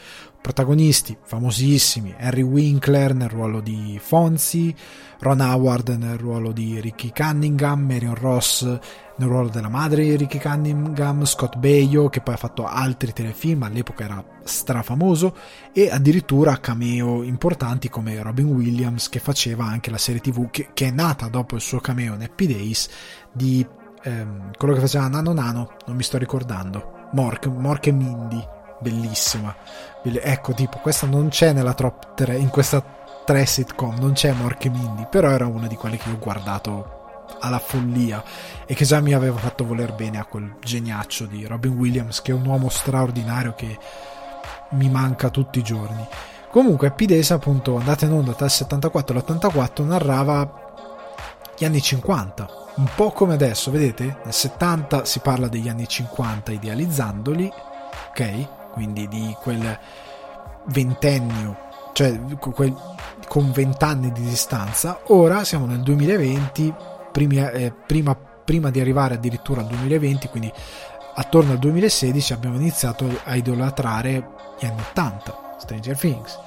Protagonisti 0.41 1.17
famosissimi: 1.23 2.15
Harry 2.19 2.43
Winkler 2.43 3.15
nel 3.15 3.29
ruolo 3.29 3.61
di 3.61 3.99
Fonzie, 4.01 4.75
Ron 5.21 5.41
Howard 5.41 5.89
nel 5.99 6.17
ruolo 6.17 6.53
di 6.53 6.81
Ricky 6.81 7.13
Cunningham, 7.15 7.81
Marion 7.81 8.15
Ross 8.15 8.63
nel 8.63 9.29
ruolo 9.29 9.49
della 9.49 9.69
madre 9.69 10.05
di 10.05 10.17
Ricky 10.17 10.39
Cunningham, 10.39 11.25
Scott 11.25 11.57
Baio 11.57 12.09
che 12.09 12.21
poi 12.21 12.35
ha 12.35 12.39
fatto 12.39 12.67
altri 12.67 13.13
telefilm, 13.13 13.65
all'epoca 13.65 14.05
era 14.05 14.25
strafamoso, 14.45 15.37
e 15.73 15.91
addirittura 15.91 16.61
cameo 16.61 17.25
importanti 17.25 17.89
come 17.89 18.23
Robin 18.23 18.47
Williams 18.47 19.09
che 19.09 19.19
faceva 19.19 19.65
anche 19.65 19.91
la 19.91 19.99
serie 19.99 20.21
tv 20.21 20.51
che, 20.51 20.69
che 20.73 20.87
è 20.87 20.91
nata 20.93 21.27
dopo 21.27 21.57
il 21.57 21.61
suo 21.61 21.81
cameo 21.81 22.15
in 22.15 22.23
Happy 22.23 22.47
Days 22.47 22.89
di 23.33 23.67
ehm, 24.03 24.53
quello 24.57 24.75
che 24.75 24.81
faceva 24.81 25.09
Nano 25.09 25.33
Nano, 25.33 25.71
non 25.87 25.97
mi 25.97 26.03
sto 26.03 26.19
ricordando, 26.19 27.09
Mork, 27.13 27.47
Mork 27.47 27.87
e 27.87 27.93
Mindy, 27.93 28.47
bellissima. 28.81 29.55
Ecco, 30.03 30.53
tipo, 30.53 30.79
questa 30.79 31.07
non 31.07 31.29
c'è 31.29 31.53
nella 31.53 31.75
top 31.75 32.15
3, 32.15 32.37
in 32.37 32.49
questa 32.49 32.83
3 33.25 33.47
sitcom, 33.47 33.99
non 33.99 34.13
c'è 34.13 34.33
Mork 34.33 34.65
e 34.65 34.71
Mindy, 34.71 35.07
però 35.11 35.31
era 35.31 35.47
una 35.47 35.67
di 35.67 35.77
quelle 35.77 35.97
che 35.97 36.11
ho 36.11 36.19
guardato 36.19 36.97
alla 37.41 37.59
follia 37.59 38.23
e 38.67 38.75
che 38.75 38.85
già 38.85 39.01
mi 39.01 39.13
aveva 39.13 39.37
fatto 39.37 39.65
voler 39.65 39.95
bene 39.95 40.19
a 40.19 40.25
quel 40.25 40.57
geniaccio 40.61 41.27
di 41.27 41.47
Robin 41.47 41.77
Williams, 41.77 42.23
che 42.23 42.33
è 42.33 42.35
un 42.35 42.47
uomo 42.47 42.69
straordinario 42.69 43.55
che 43.55 43.79
mi 44.71 44.89
manca 44.89 45.31
tutti 45.31 45.59
i 45.59 45.63
giorni. 45.63 46.07
Comunque, 46.51 46.91
Pidesa, 46.93 47.35
appunto, 47.35 47.77
andata 47.77 48.07
in 48.07 48.13
onda 48.13 48.33
tra 48.33 48.47
il 48.47 48.51
74 48.51 49.15
e 49.15 49.21
l'84, 49.21 49.85
narrava 49.85 50.67
gli 51.59 51.65
anni 51.65 51.83
50, 51.83 52.49
un 52.79 52.89
po' 52.95 53.11
come 53.11 53.35
adesso, 53.35 53.71
vedete? 53.71 54.19
Nel 54.25 54.33
70 54.33 55.05
si 55.05 55.19
parla 55.19 55.49
degli 55.49 55.69
anni 55.69 55.87
50 55.87 56.53
idealizzandoli, 56.53 57.51
ok? 58.11 58.71
Quindi 58.73 59.09
di 59.09 59.37
quel 59.41 59.79
ventennio, 60.67 61.57
cioè 61.93 62.19
quel, 62.39 62.75
con 63.27 63.51
vent'anni 63.51 64.13
di 64.13 64.23
distanza. 64.23 65.01
Ora 65.09 65.45
siamo 65.45 65.67
nel 65.67 65.81
2020, 65.81 66.73
primi, 67.11 67.39
eh, 67.39 67.73
prima, 67.73 68.15
prima 68.15 68.71
di 68.71 68.81
arrivare 68.81 69.15
addirittura 69.15 69.61
al 69.61 69.67
2020, 69.67 70.29
quindi 70.29 70.53
attorno 71.15 71.53
al 71.53 71.59
2016 71.59 72.33
abbiamo 72.33 72.57
iniziato 72.57 73.09
a 73.25 73.35
idolatrare 73.35 74.29
gli 74.59 74.67
anni 74.67 74.81
80, 74.81 75.57
Stranger 75.59 75.99
Things 75.99 76.39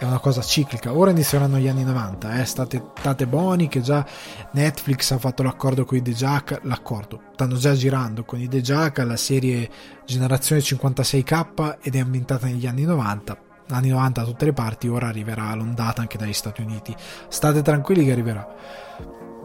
è 0.00 0.04
una 0.06 0.18
cosa 0.18 0.40
ciclica. 0.40 0.96
Ora 0.96 1.10
inizieranno 1.10 1.58
gli 1.58 1.68
anni 1.68 1.84
90, 1.84 2.40
eh? 2.40 2.46
state, 2.46 2.82
state 2.98 3.26
buoni 3.26 3.68
che 3.68 3.82
già 3.82 4.04
Netflix 4.52 5.10
ha 5.10 5.18
fatto 5.18 5.42
l'accordo 5.42 5.84
con 5.84 5.98
i 5.98 6.02
The 6.02 6.12
Jack, 6.12 6.60
l'accordo, 6.62 7.20
stanno 7.34 7.56
già 7.56 7.74
girando 7.74 8.24
con 8.24 8.40
i 8.40 8.48
The 8.48 8.62
Jack 8.62 8.96
la 9.00 9.18
serie 9.18 9.68
Generazione 10.06 10.62
56K 10.62 11.76
ed 11.82 11.96
è 11.96 11.98
ambientata 11.98 12.46
negli 12.46 12.66
anni 12.66 12.84
90. 12.84 13.38
Anni 13.68 13.90
90 13.90 14.22
da 14.22 14.26
tutte 14.26 14.46
le 14.46 14.54
parti, 14.54 14.88
ora 14.88 15.08
arriverà 15.08 15.54
l'ondata 15.54 16.00
anche 16.00 16.16
dagli 16.16 16.32
Stati 16.32 16.62
Uniti. 16.62 16.96
State 17.28 17.60
tranquilli 17.60 18.06
che 18.06 18.12
arriverà. 18.12 18.48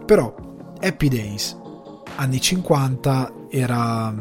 Però 0.06 0.34
Happy 0.80 1.10
Days, 1.10 1.58
anni 2.16 2.40
50, 2.40 3.34
era, 3.50 4.14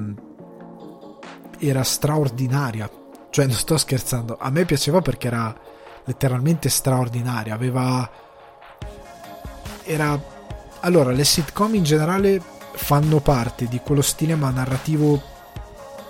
era 1.61 1.82
straordinaria. 1.85 2.91
Cioè, 3.30 3.47
non 3.47 3.55
sto 3.55 3.78
scherzando. 3.78 4.37
A 4.37 4.51
me 4.51 4.64
piaceva 4.64 5.01
perché 5.01 5.28
era 5.28 5.57
letteralmente 6.05 6.68
straordinaria. 6.68 7.55
Aveva. 7.55 8.09
Era. 9.84 10.32
Allora, 10.80 11.12
le 11.12 11.24
sitcom 11.24 11.74
in 11.74 11.82
generale 11.82 12.40
fanno 12.74 13.20
parte 13.20 13.66
di 13.66 13.80
quello 13.80 14.02
stile 14.02 14.34
ma 14.34 14.50
narrativo 14.50 15.22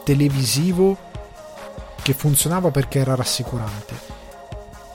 televisivo 0.05 0.97
che 2.03 2.13
funzionava 2.13 2.71
perché 2.71 2.99
era 2.99 3.15
rassicurante. 3.15 4.13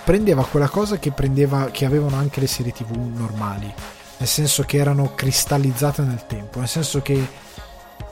Prendeva 0.04 0.46
quella 0.46 0.70
cosa 0.70 0.98
che, 0.98 1.12
prendeva, 1.12 1.70
che 1.72 1.86
avevano 1.86 2.16
anche 2.16 2.40
le 2.40 2.48
serie 2.48 2.72
tv 2.72 2.96
normali, 2.96 3.72
nel 4.18 4.28
senso 4.28 4.64
che 4.64 4.78
erano 4.78 5.14
cristallizzate 5.16 6.02
nel 6.04 6.26
tempo, 6.26 6.60
nel 6.60 6.68
senso 6.68 7.02
che 7.02 7.28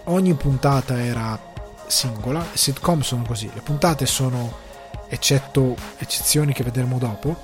ogni 0.06 0.34
puntata 0.34 1.02
era 1.02 1.40
singola, 1.88 2.40
le 2.40 2.58
sitcom 2.58 3.02
sono 3.02 3.24
così, 3.24 3.50
le 3.54 3.62
puntate 3.62 4.06
sono 4.06 4.66
eccetto 5.08 5.76
eccezioni 5.98 6.54
che 6.54 6.64
vedremo 6.64 6.98
dopo, 6.98 7.36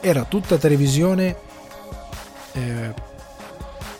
era 0.00 0.24
tutta 0.24 0.58
televisione 0.58 1.36
eh, 2.52 2.94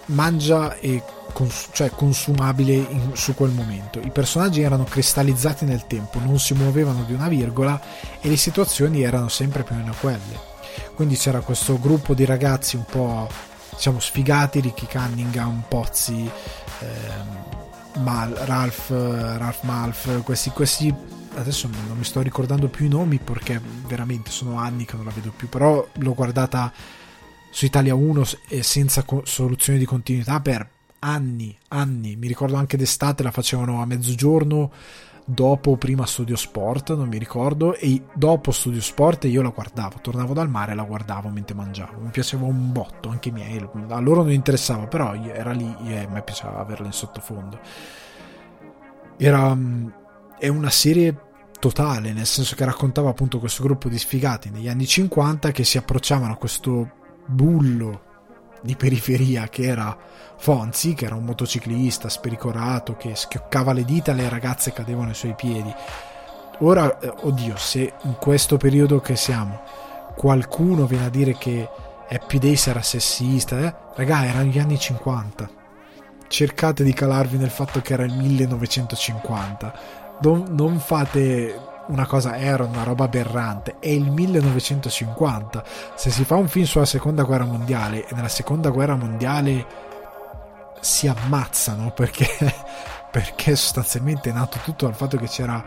mangia 0.07 0.75
e 0.75 1.03
cons- 1.33 1.69
cioè 1.73 1.91
consumabile 1.91 2.73
in, 2.75 3.11
su 3.15 3.35
quel 3.35 3.51
momento. 3.51 4.01
I 4.01 4.11
personaggi 4.11 4.63
erano 4.63 4.85
cristallizzati 4.85 5.65
nel 5.65 5.87
tempo, 5.87 6.19
non 6.19 6.39
si 6.39 6.55
muovevano 6.55 7.05
di 7.05 7.13
una 7.13 7.29
virgola 7.29 7.81
e 8.21 8.29
le 8.29 8.37
situazioni 8.37 9.03
erano 9.03 9.29
sempre 9.29 9.63
più 9.63 9.75
o 9.75 9.79
meno 9.79 9.95
quelle. 10.01 10.55
Quindi 10.95 11.17
c'era 11.17 11.41
questo 11.41 11.79
gruppo 11.79 12.15
di 12.15 12.25
ragazzi 12.25 12.77
un 12.77 12.85
po' 12.85 13.29
diciamo 13.75 14.01
sfigati, 14.01 14.61
Ricky 14.61 14.87
Cunningham, 14.87 15.65
Pozzi, 15.69 16.31
ehm, 16.81 18.03
Mal, 18.03 18.31
Ralph, 18.31 18.91
Ralph 18.91 19.63
Malf, 19.63 20.23
questi, 20.23 20.51
questi 20.51 20.95
adesso 21.37 21.69
non 21.69 21.97
mi 21.97 22.05
sto 22.05 22.23
ricordando 22.23 22.69
più 22.69 22.87
i 22.87 22.89
nomi 22.89 23.19
perché 23.19 23.61
veramente 23.87 24.31
sono 24.31 24.59
anni 24.59 24.85
che 24.85 24.97
non 24.97 25.05
la 25.05 25.13
vedo 25.13 25.33
più, 25.35 25.49
però 25.49 25.87
l'ho 25.93 26.15
guardata 26.15 26.73
su 27.51 27.65
Italia 27.65 27.95
1 27.95 28.25
e 28.49 28.63
senza 28.63 29.03
co- 29.03 29.23
soluzione 29.25 29.79
di 29.79 29.85
continuità 29.85 30.41
per 30.41 30.69
anni, 31.01 31.57
anni. 31.69 32.17
Mi 32.17 32.27
ricordo 32.27 32.57
anche 32.57 32.77
d'estate 32.77 33.23
la 33.23 33.31
facevano 33.31 33.81
a 33.81 33.87
mezzogiorno, 33.87 34.73
dopo 35.25 35.77
prima 35.77 36.07
Studio 36.07 36.37
Sport, 36.37 36.95
non 36.95 37.09
mi 37.09 37.19
ricordo, 37.19 37.75
e 37.75 38.03
dopo 38.15 38.51
Studio 38.51 38.81
Sport 38.81 39.25
io 39.25 39.43
la 39.43 39.51
guardavo, 39.51 39.99
tornavo 40.01 40.33
dal 40.33 40.49
mare 40.49 40.73
e 40.73 40.75
la 40.75 40.85
guardavo 40.85 41.29
mentre 41.29 41.55
mangiavo. 41.55 42.01
Mi 42.01 42.11
piaceva 42.11 42.45
un 42.45 42.73
botto, 42.73 43.09
anche 43.09 43.29
i 43.29 43.33
miei, 43.33 43.67
a 43.89 44.01
loro 44.01 44.23
non 44.23 44.33
interessava, 44.33 44.87
però 44.87 45.15
era 45.15 45.53
lì 45.53 45.75
e 45.87 45.99
a 45.99 46.09
me 46.09 46.23
piaceva 46.23 46.59
averla 46.59 46.87
in 46.87 46.93
sottofondo. 46.93 47.59
Era 49.19 49.55
mm, 49.55 49.89
è 50.39 50.49
una 50.49 50.71
serie 50.71 51.15
totale, 51.67 52.13
nel 52.13 52.27
senso 52.27 52.55
che 52.55 52.65
raccontava 52.65 53.11
appunto 53.11 53.41
questo 53.41 53.65
gruppo 53.65 53.89
di 53.89 53.99
sfigati 53.99 54.51
negli 54.51 54.69
anni 54.69 54.87
50 54.87 55.51
che 55.51 55.65
si 55.65 55.79
approcciavano 55.79 56.33
a 56.33 56.37
questo 56.37 56.91
bullo 57.27 58.03
di 58.63 58.77
periferia 58.77 59.49
che 59.49 59.65
era 59.65 59.97
Fonzi, 60.39 60.95
che 60.95 61.07
era 61.07 61.17
un 61.17 61.25
motociclista 61.25 62.09
spericorato 62.09 62.97
che 62.97 63.17
schioccava 63.17 63.73
le 63.73 63.85
dita 63.85 64.13
e 64.13 64.15
le 64.15 64.29
ragazze 64.29 64.73
cadevano 64.73 65.09
ai 65.09 65.15
suoi 65.15 65.35
piedi. 65.35 65.75
Ora, 66.61 66.99
eh, 67.01 67.13
oddio, 67.23 67.57
se 67.57 67.95
in 68.03 68.17
questo 68.21 68.57
periodo 68.57 69.01
che 69.01 69.17
siamo 69.17 69.61
qualcuno 70.15 70.87
viene 70.87 71.07
a 71.07 71.11
dire 71.11 71.37
che 71.37 71.69
Happy 72.09 72.39
Days 72.39 72.67
era 72.69 72.83
sessista, 72.83 73.59
eh? 73.59 73.75
Raga, 73.95 74.25
erano 74.25 74.45
gli 74.45 74.59
anni 74.59 74.79
50. 74.79 75.51
Cercate 76.29 76.85
di 76.85 76.93
calarvi 76.93 77.37
nel 77.37 77.51
fatto 77.51 77.81
che 77.81 77.93
era 77.93 78.05
il 78.05 78.15
1950 78.15 80.05
non, 80.21 80.47
non 80.51 80.79
fate 80.79 81.75
una 81.89 82.07
cosa 82.07 82.37
era 82.37 82.65
una 82.65 82.83
roba 82.83 83.05
aberrante. 83.05 83.77
È 83.79 83.89
il 83.89 84.11
1950 84.11 85.65
se 85.95 86.11
si 86.11 86.25
fa 86.25 86.37
un 86.37 86.49
film 86.49 86.65
sulla 86.65 86.85
seconda 86.85 87.23
guerra 87.23 87.45
mondiale 87.45 88.07
e 88.07 88.15
nella 88.15 88.29
seconda 88.29 88.71
guerra 88.71 88.97
mondiale 88.97 89.85
si 90.81 91.09
ammazzano 91.09 91.91
perché, 91.95 92.29
perché 93.11 93.57
sostanzialmente 93.57 94.31
è 94.31 94.33
nato 94.33 94.59
tutto 94.63 94.87
dal 94.87 94.95
fatto 94.95 95.17
che 95.17 95.27
c'era 95.27 95.63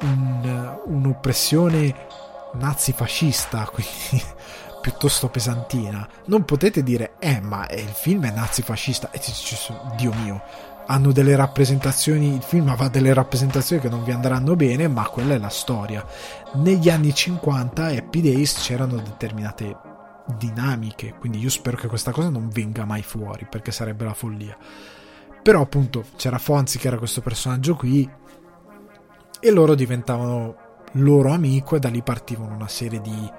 un, 0.00 0.78
un'oppressione 0.86 1.94
nazifascista 2.54 3.68
quindi 3.72 4.22
piuttosto 4.80 5.28
pesantina. 5.28 6.06
Non 6.26 6.44
potete 6.44 6.82
dire 6.82 7.14
eh 7.18 7.40
ma 7.40 7.66
il 7.70 7.88
film 7.88 8.26
è 8.26 8.30
nazifascista. 8.30 9.10
E 9.10 9.20
Dio 9.96 10.12
mio 10.12 10.42
hanno 10.86 11.12
delle 11.12 11.36
rappresentazioni, 11.36 12.34
il 12.34 12.42
film 12.42 12.68
aveva 12.68 12.88
delle 12.88 13.12
rappresentazioni 13.12 13.80
che 13.80 13.88
non 13.88 14.04
vi 14.04 14.12
andranno 14.12 14.56
bene, 14.56 14.88
ma 14.88 15.08
quella 15.08 15.34
è 15.34 15.38
la 15.38 15.48
storia. 15.48 16.04
Negli 16.54 16.88
anni 16.90 17.14
50 17.14 17.86
Happy 17.86 18.20
Days 18.20 18.60
c'erano 18.62 18.96
determinate 18.96 19.76
dinamiche, 20.38 21.14
quindi 21.18 21.38
io 21.38 21.50
spero 21.50 21.76
che 21.76 21.88
questa 21.88 22.12
cosa 22.12 22.28
non 22.28 22.48
venga 22.48 22.84
mai 22.84 23.02
fuori, 23.02 23.46
perché 23.48 23.70
sarebbe 23.72 24.04
la 24.04 24.14
follia. 24.14 24.56
Però 25.42 25.60
appunto 25.60 26.04
c'era 26.16 26.38
Fonzi 26.38 26.78
che 26.78 26.86
era 26.86 26.98
questo 26.98 27.20
personaggio 27.20 27.74
qui 27.76 28.08
e 29.40 29.50
loro 29.50 29.74
diventavano 29.74 30.56
loro 30.92 31.32
amico 31.32 31.76
e 31.76 31.80
da 31.80 31.88
lì 31.88 32.02
partivano 32.02 32.54
una 32.54 32.68
serie 32.68 33.00
di 33.00 33.30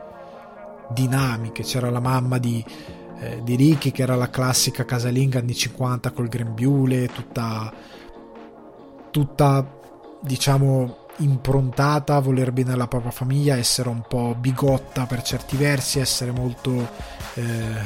dinamiche. 0.92 1.64
C'era 1.64 1.90
la 1.90 2.00
mamma 2.00 2.38
di 2.38 2.64
eh, 3.20 3.42
di 3.44 3.56
Ricky 3.56 3.92
che 3.92 4.02
era 4.02 4.16
la 4.16 4.30
classica 4.30 4.86
casalinga 4.86 5.40
anni 5.40 5.56
50 5.56 6.12
col 6.12 6.28
grembiule 6.28 7.08
tutta 7.08 7.72
tutta 9.12 9.66
diciamo 10.22 11.04
improntata 11.18 12.16
a 12.16 12.20
voler 12.20 12.52
bene 12.52 12.74
alla 12.74 12.88
propria 12.88 13.12
famiglia 13.12 13.56
essere 13.56 13.88
un 13.88 14.02
po' 14.08 14.36
bigotta 14.38 15.06
per 15.06 15.22
certi 15.22 15.56
versi 15.56 16.00
essere 16.00 16.32
molto 16.32 16.90
eh, 17.36 17.44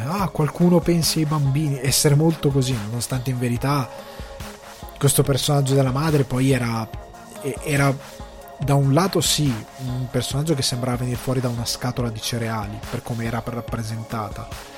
ah 0.07 0.27
qualcuno 0.29 0.79
pensi 0.79 1.19
ai 1.19 1.25
bambini 1.25 1.79
essere 1.79 2.15
molto 2.15 2.49
così 2.49 2.75
nonostante 2.87 3.29
in 3.29 3.37
verità 3.37 3.87
questo 4.97 5.21
personaggio 5.21 5.75
della 5.75 5.91
madre 5.91 6.23
poi 6.23 6.51
era 6.51 6.87
era 7.63 7.95
da 8.57 8.73
un 8.73 8.93
lato 8.93 9.21
sì 9.21 9.53
un 9.85 10.07
personaggio 10.09 10.55
che 10.55 10.61
sembrava 10.61 10.97
venire 10.97 11.17
fuori 11.17 11.39
da 11.39 11.49
una 11.49 11.65
scatola 11.65 12.09
di 12.09 12.19
cereali 12.19 12.77
per 12.89 13.03
come 13.03 13.25
era 13.25 13.41
rappresentata 13.45 14.68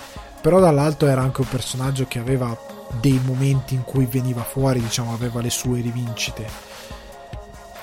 però 0.42 0.60
dall'altro 0.60 1.08
era 1.08 1.22
anche 1.22 1.42
un 1.42 1.48
personaggio 1.48 2.06
che 2.08 2.20
aveva 2.20 2.58
dei 3.00 3.20
momenti 3.24 3.76
in 3.76 3.84
cui 3.84 4.06
veniva 4.06 4.44
fuori, 4.44 4.82
diciamo, 4.82 5.14
aveva 5.14 5.40
le 5.42 5.50
sue 5.50 5.82
rivincite. 5.82 6.46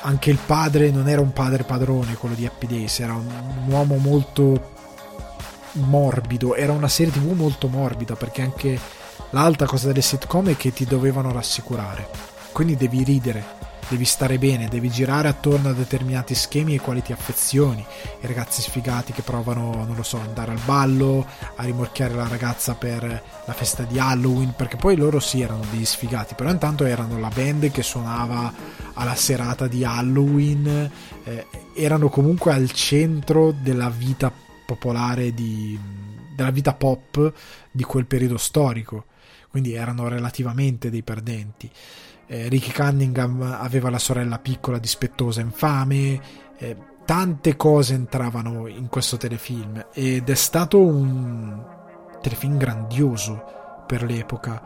Anche 0.03 0.31
il 0.31 0.39
padre 0.45 0.91
non 0.91 1.09
era 1.09 1.21
un 1.21 1.33
padre 1.33 1.65
padrone, 1.65 2.15
quello 2.15 2.35
di 2.35 2.47
Happy 2.47 2.67
Days, 2.67 3.01
era 3.01 3.15
un 3.15 3.65
uomo 3.67 3.97
molto 3.97 4.77
morbido, 5.73 6.55
era 6.55 6.73
una 6.73 6.89
serie 6.89 7.13
tv 7.13 7.33
molto 7.33 7.69
morbida 7.69 8.17
perché 8.17 8.43
anche 8.43 8.79
l'altra 9.31 9.67
cosa 9.67 9.89
delle 9.89 10.03
sitcom 10.03 10.51
è 10.51 10.57
che 10.57 10.73
ti 10.73 10.85
dovevano 10.85 11.33
rassicurare. 11.33 12.09
Quindi 12.53 12.77
devi 12.77 13.05
ridere, 13.05 13.45
devi 13.89 14.05
stare 14.05 14.39
bene, 14.39 14.69
devi 14.69 14.91
girare 14.91 15.29
attorno 15.29 15.71
a 15.71 15.73
determinati 15.73 16.35
schemi 16.35 16.73
ai 16.73 16.79
quali 16.79 17.03
ti 17.03 17.13
affezioni. 17.13 17.85
I 18.21 18.27
ragazzi 18.27 18.61
sfigati 18.61 19.13
che 19.13 19.23
provano, 19.23 19.85
non 19.85 19.97
lo 19.97 20.03
so, 20.03 20.19
andare 20.19 20.53
al 20.53 20.61
ballo, 20.65 21.27
a 21.57 21.65
rimorchiare 21.65 22.15
la 22.15 22.29
ragazza 22.29 22.75
per 22.75 23.03
la 23.03 23.53
festa 23.53 23.85
di 23.85 23.99
Halloween, 23.99 24.53
perché 24.55 24.77
poi 24.77 24.97
loro 24.97 25.21
sì 25.21 25.41
erano 25.41 25.65
degli 25.71 25.85
sfigati, 25.85 26.35
però 26.35 26.51
intanto 26.51 26.85
erano 26.85 27.19
la 27.19 27.31
band 27.35 27.71
che 27.71 27.83
suonava 27.83 28.53
alla 28.95 29.15
serata 29.15 29.67
di 29.67 29.85
Halloween, 29.85 30.91
eh, 31.25 31.47
erano 31.75 32.09
comunque 32.09 32.53
al 32.53 32.71
centro 32.73 33.53
della 33.53 33.89
vita 33.89 34.31
popolare 34.67 35.33
di, 35.33 35.79
della 36.37 36.51
vita 36.51 36.75
pop 36.75 37.33
di 37.71 37.85
quel 37.85 38.05
periodo 38.05 38.37
storico, 38.37 39.07
quindi 39.51 39.73
erano 39.73 40.09
relativamente 40.09 40.91
dei 40.91 41.03
perdenti 41.03 41.71
eh, 42.29 42.49
Ricky 42.49 42.73
Cunningham 42.73 43.43
aveva 43.43 43.91
la 43.91 43.99
sorella 43.99 44.39
piccola 44.39 44.79
dispettosa 44.79 45.41
infame, 45.41 46.21
eh, 46.59 46.77
tante 47.05 47.57
cose 47.57 47.95
entravano 47.95 48.67
in 48.67 48.89
questo 48.89 49.17
telefilm 49.17 49.87
ed 49.95 50.29
è 50.29 50.35
stato 50.35 50.79
un 50.79 51.65
telefilm 52.21 52.59
grandioso 52.59 53.43
per 53.87 54.03
l'epoca. 54.03 54.63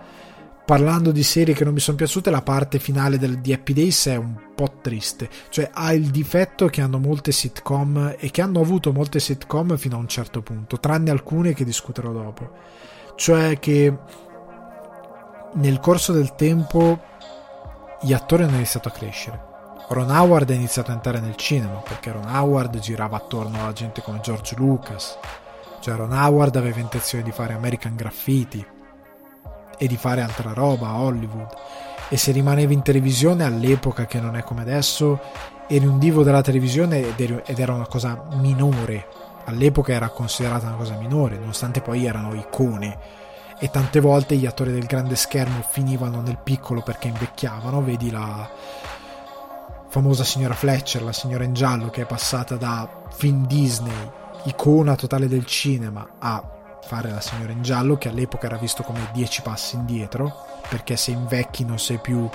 Parlando 0.65 1.13
di 1.13 1.23
serie 1.23 1.55
che 1.55 1.65
non 1.65 1.73
mi 1.73 1.81
sono 1.81 1.97
piaciute, 1.97 2.31
la 2.31 2.43
parte 2.43 2.79
finale 2.79 3.19
del, 3.19 3.39
di 3.39 3.53
Happy 3.53 3.73
Days 3.73 4.07
è 4.07 4.17
un 4.17 4.35
po' 4.55 4.79
triste, 4.81 5.29
cioè 5.51 5.71
ha 5.73 5.93
il 5.93 6.11
difetto 6.11 6.67
che 6.67 6.81
hanno 6.81 6.99
molte 6.99 7.31
sitcom 7.31 8.17
e 8.19 8.31
che 8.31 8.43
hanno 8.43 8.61
avuto 8.61 8.93
molte 8.93 9.21
sitcom 9.21 9.77
fino 9.77 9.97
a 9.97 10.01
un 10.01 10.09
certo 10.09 10.43
punto, 10.43 10.79
tranne 10.81 11.11
alcune 11.11 11.55
che 11.55 11.65
discuterò 11.65 12.11
dopo. 12.11 12.51
Cioè 13.15 13.59
che 13.59 13.97
nel 15.55 15.81
corso 15.81 16.13
del 16.13 16.35
tempo 16.35 17.11
gli 18.05 18.12
attori 18.12 18.42
hanno 18.42 18.57
iniziato 18.57 18.88
a 18.88 18.92
crescere. 18.92 19.50
Ron 19.88 20.11
Howard 20.11 20.50
ha 20.50 20.55
iniziato 20.55 20.90
a 20.90 20.94
entrare 20.94 21.20
nel 21.20 21.36
cinema 21.36 21.76
perché 21.76 22.11
Ron 22.11 22.26
Howard 22.26 22.78
girava 22.80 23.16
attorno 23.16 23.66
a 23.66 23.72
gente 23.72 24.03
come 24.03 24.18
George 24.20 24.57
Lucas. 24.57 25.18
Cioè 25.80 25.94
Ron 25.94 26.12
Howard 26.12 26.57
aveva 26.57 26.80
intenzione 26.80 27.22
di 27.22 27.30
fare 27.30 27.53
American 27.53 27.94
Graffiti 27.94 28.64
e 29.78 29.86
di 29.86 29.96
fare 29.96 30.20
altra 30.20 30.53
roba 30.53 30.88
a 30.88 31.00
Hollywood. 31.00 31.48
E 32.09 32.16
se 32.16 32.32
rimanevi 32.32 32.74
in 32.74 32.82
televisione 32.82 33.44
all'epoca, 33.44 34.07
che 34.07 34.20
non 34.20 34.36
è 34.36 34.42
come 34.42 34.62
adesso, 34.62 35.20
eri 35.68 35.86
un 35.86 35.98
divo 35.98 36.24
della 36.24 36.42
televisione 36.42 37.14
ed 37.16 37.59
era 37.59 37.72
una 37.72 37.86
cosa 37.86 38.26
minore. 38.32 39.07
All'epoca 39.44 39.92
era 39.92 40.09
considerata 40.09 40.66
una 40.66 40.76
cosa 40.76 40.96
minore, 40.96 41.38
nonostante 41.38 41.80
poi 41.80 42.05
erano 42.05 42.34
icone 42.34 43.22
e 43.63 43.71
tante 43.71 44.01
volte 44.01 44.35
gli 44.35 44.45
attori 44.45 44.73
del 44.73 44.87
grande 44.87 45.15
schermo 45.15 45.63
finivano 45.63 46.21
nel 46.21 46.41
piccolo 46.43 46.83
perché 46.83 47.07
invecchiavano, 47.07 47.81
vedi 47.81 48.11
la 48.11 48.51
famosa 49.87 50.25
signora 50.25 50.55
Fletcher, 50.55 51.01
la 51.01 51.13
signora 51.13 51.45
in 51.45 51.53
giallo 51.53 51.89
che 51.89 52.03
è 52.03 52.05
passata 52.05 52.57
da 52.57 53.05
film 53.13 53.47
Disney, 53.47 54.11
icona 54.47 54.97
totale 54.97 55.29
del 55.29 55.47
cinema, 55.47 56.15
a 56.19 56.43
fare 56.83 57.13
la 57.13 57.21
signora 57.21 57.53
in 57.53 57.63
giallo 57.63 57.97
che 57.99 58.09
all'epoca 58.09 58.47
era 58.47 58.57
visto 58.57 58.83
come 58.83 59.09
dieci 59.13 59.43
passi 59.43 59.77
indietro, 59.77 60.45
perché 60.69 60.97
se 60.97 61.13
invecchi 61.13 61.65
non 61.65 61.79
sei 61.79 61.99
più 61.99 62.29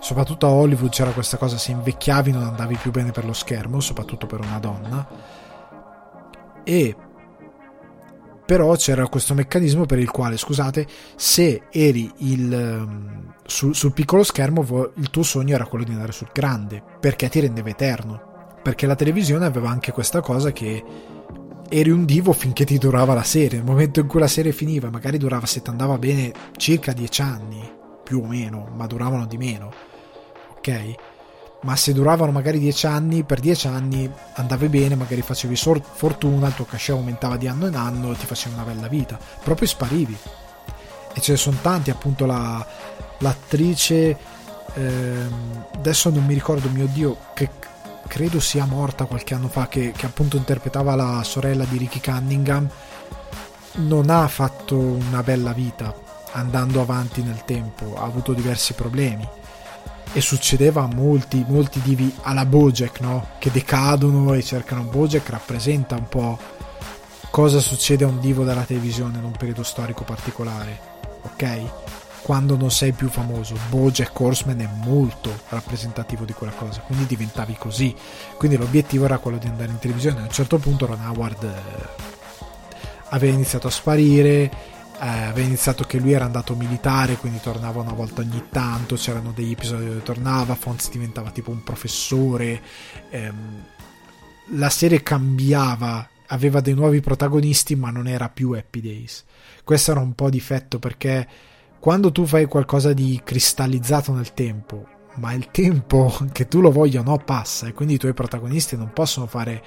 soprattutto 0.00 0.46
a 0.46 0.50
Hollywood 0.50 0.90
c'era 0.90 1.12
questa 1.12 1.36
cosa 1.36 1.58
se 1.58 1.70
invecchiavi 1.70 2.32
non 2.32 2.42
andavi 2.42 2.74
più 2.74 2.90
bene 2.90 3.12
per 3.12 3.24
lo 3.24 3.34
schermo, 3.34 3.78
soprattutto 3.78 4.26
per 4.26 4.40
una 4.40 4.58
donna. 4.58 5.06
E 6.64 6.96
però 8.46 8.74
c'era 8.76 9.08
questo 9.08 9.34
meccanismo 9.34 9.86
per 9.86 9.98
il 9.98 10.10
quale, 10.10 10.36
scusate, 10.36 10.86
se 11.16 11.62
eri 11.70 12.10
il, 12.18 12.52
um, 12.52 13.34
sul, 13.44 13.74
sul 13.74 13.92
piccolo 13.92 14.22
schermo, 14.22 14.64
il 14.94 15.10
tuo 15.10 15.24
sogno 15.24 15.54
era 15.56 15.66
quello 15.66 15.84
di 15.84 15.90
andare 15.90 16.12
sul 16.12 16.30
grande, 16.32 16.80
perché 17.00 17.28
ti 17.28 17.40
rendeva 17.40 17.68
eterno. 17.68 18.54
Perché 18.62 18.86
la 18.86 18.94
televisione 18.94 19.44
aveva 19.44 19.68
anche 19.68 19.90
questa 19.90 20.20
cosa 20.20 20.52
che 20.52 20.82
eri 21.68 21.90
un 21.90 22.04
divo 22.04 22.32
finché 22.32 22.64
ti 22.64 22.78
durava 22.78 23.14
la 23.14 23.24
serie. 23.24 23.58
Nel 23.58 23.66
momento 23.66 23.98
in 23.98 24.06
cui 24.06 24.20
la 24.20 24.28
serie 24.28 24.52
finiva, 24.52 24.90
magari 24.90 25.18
durava, 25.18 25.46
se 25.46 25.60
ti 25.60 25.70
andava 25.70 25.98
bene, 25.98 26.32
circa 26.56 26.92
10 26.92 27.22
anni, 27.22 27.72
più 28.04 28.22
o 28.22 28.26
meno, 28.26 28.70
ma 28.74 28.86
duravano 28.86 29.26
di 29.26 29.36
meno. 29.36 29.72
Ok? 30.56 30.94
Ma 31.66 31.74
se 31.74 31.92
duravano 31.92 32.30
magari 32.30 32.60
10 32.60 32.86
anni, 32.86 33.24
per 33.24 33.40
10 33.40 33.66
anni 33.66 34.08
andavi 34.34 34.68
bene, 34.68 34.94
magari 34.94 35.20
facevi 35.20 35.56
fortuna, 35.56 36.46
il 36.46 36.54
tuo 36.54 36.64
cachet 36.64 36.94
aumentava 36.94 37.36
di 37.36 37.48
anno 37.48 37.66
in 37.66 37.74
anno 37.74 38.12
e 38.12 38.16
ti 38.16 38.24
faceva 38.24 38.54
una 38.54 38.64
bella 38.64 38.86
vita, 38.86 39.18
proprio 39.42 39.66
sparivi. 39.66 40.16
E 41.12 41.20
ce 41.20 41.32
ne 41.32 41.36
sono 41.36 41.58
tanti, 41.60 41.90
appunto 41.90 42.24
la, 42.24 42.64
l'attrice, 43.18 44.16
ehm, 44.74 45.64
adesso 45.74 46.08
non 46.10 46.24
mi 46.24 46.34
ricordo, 46.34 46.68
mio 46.68 46.86
Dio, 46.86 47.16
che 47.34 47.50
credo 48.06 48.38
sia 48.38 48.64
morta 48.64 49.06
qualche 49.06 49.34
anno 49.34 49.48
fa, 49.48 49.66
che, 49.66 49.90
che 49.90 50.06
appunto 50.06 50.36
interpretava 50.36 50.94
la 50.94 51.24
sorella 51.24 51.64
di 51.64 51.78
Ricky 51.78 52.00
Cunningham, 52.00 52.68
non 53.78 54.08
ha 54.08 54.28
fatto 54.28 54.78
una 54.78 55.24
bella 55.24 55.52
vita 55.52 55.92
andando 56.30 56.80
avanti 56.80 57.24
nel 57.24 57.44
tempo, 57.44 57.96
ha 57.96 58.04
avuto 58.04 58.34
diversi 58.34 58.72
problemi 58.74 59.28
e 60.12 60.20
succedeva 60.20 60.82
a 60.82 60.94
molti, 60.94 61.44
molti 61.46 61.80
divi 61.80 62.12
alla 62.22 62.46
Bojack, 62.46 63.00
no? 63.00 63.28
Che 63.38 63.50
decadono 63.50 64.34
e 64.34 64.42
cercano 64.42 64.82
Bojack, 64.82 65.28
rappresenta 65.30 65.94
un 65.96 66.08
po' 66.08 66.38
cosa 67.30 67.60
succede 67.60 68.04
a 68.04 68.08
un 68.08 68.18
divo 68.18 68.44
della 68.44 68.62
televisione 68.62 69.18
in 69.18 69.24
un 69.24 69.32
periodo 69.32 69.62
storico 69.62 70.04
particolare, 70.04 70.80
ok? 71.22 71.60
Quando 72.22 72.56
non 72.56 72.70
sei 72.70 72.92
più 72.92 73.08
famoso, 73.08 73.54
Bojack 73.68 74.18
Horseman 74.18 74.60
è 74.60 74.68
molto 74.84 75.30
rappresentativo 75.50 76.24
di 76.24 76.32
quella 76.32 76.52
cosa, 76.52 76.80
quindi 76.80 77.06
diventavi 77.06 77.54
così. 77.56 77.94
Quindi 78.36 78.56
l'obiettivo 78.56 79.04
era 79.04 79.18
quello 79.18 79.36
di 79.36 79.46
andare 79.46 79.70
in 79.70 79.78
televisione. 79.78 80.20
A 80.20 80.22
un 80.24 80.30
certo 80.30 80.58
punto 80.58 80.86
Ron 80.86 81.04
Howard 81.06 81.44
eh, 81.44 82.04
aveva 83.10 83.32
iniziato 83.32 83.68
a 83.68 83.70
sparire 83.70 84.50
eh, 85.00 85.06
aveva 85.06 85.46
iniziato 85.46 85.84
che 85.84 85.98
lui 85.98 86.12
era 86.12 86.24
andato 86.24 86.54
militare, 86.54 87.16
quindi 87.16 87.40
tornava 87.40 87.80
una 87.80 87.92
volta 87.92 88.22
ogni 88.22 88.44
tanto, 88.50 88.96
c'erano 88.96 89.32
degli 89.32 89.52
episodi 89.52 89.86
dove 89.86 90.02
tornava, 90.02 90.54
Fonz 90.54 90.90
diventava 90.90 91.30
tipo 91.30 91.50
un 91.50 91.62
professore, 91.62 92.60
ehm, 93.10 93.64
la 94.50 94.70
serie 94.70 95.02
cambiava, 95.02 96.08
aveva 96.28 96.60
dei 96.60 96.74
nuovi 96.74 97.00
protagonisti, 97.00 97.74
ma 97.76 97.90
non 97.90 98.06
era 98.06 98.28
più 98.28 98.52
Happy 98.52 98.80
Days. 98.80 99.24
Questo 99.64 99.90
era 99.90 100.00
un 100.00 100.14
po' 100.14 100.30
difetto 100.30 100.78
perché 100.78 101.26
quando 101.78 102.12
tu 102.12 102.24
fai 102.24 102.46
qualcosa 102.46 102.92
di 102.92 103.20
cristallizzato 103.22 104.12
nel 104.12 104.32
tempo, 104.34 104.86
ma 105.16 105.32
il 105.32 105.50
tempo 105.50 106.14
che 106.32 106.48
tu 106.48 106.60
lo 106.60 106.70
voglia 106.70 107.02
no 107.02 107.18
passa 107.18 107.66
e 107.66 107.72
quindi 107.72 107.94
i 107.94 107.98
tuoi 107.98 108.14
protagonisti 108.14 108.76
non 108.76 108.92
possono 108.92 109.26
fare 109.26 109.62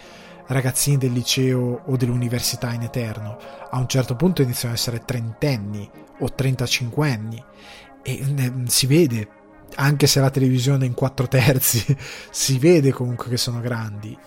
ragazzini 0.50 0.98
del 0.98 1.12
liceo 1.12 1.84
o 1.86 1.96
dell'università 1.96 2.74
in 2.74 2.82
eterno. 2.82 3.38
A 3.70 3.78
un 3.78 3.88
certo 3.88 4.16
punto 4.16 4.42
iniziano 4.42 4.74
ad 4.74 4.80
essere 4.80 5.04
trentenni 5.06 5.90
o 6.20 6.34
trentacinquenni 6.34 7.44
e 8.02 8.64
si 8.66 8.88
vede 8.88 9.28
anche 9.76 10.08
se 10.08 10.20
la 10.20 10.32
televisione 10.32 10.86
è 10.86 10.88
in 10.88 10.94
4 10.96 11.28
terzi, 11.28 11.96
si 12.32 12.58
vede 12.58 12.92
comunque 12.92 13.30
che 13.30 13.38
sono 13.38 13.60
grandi 13.60 14.18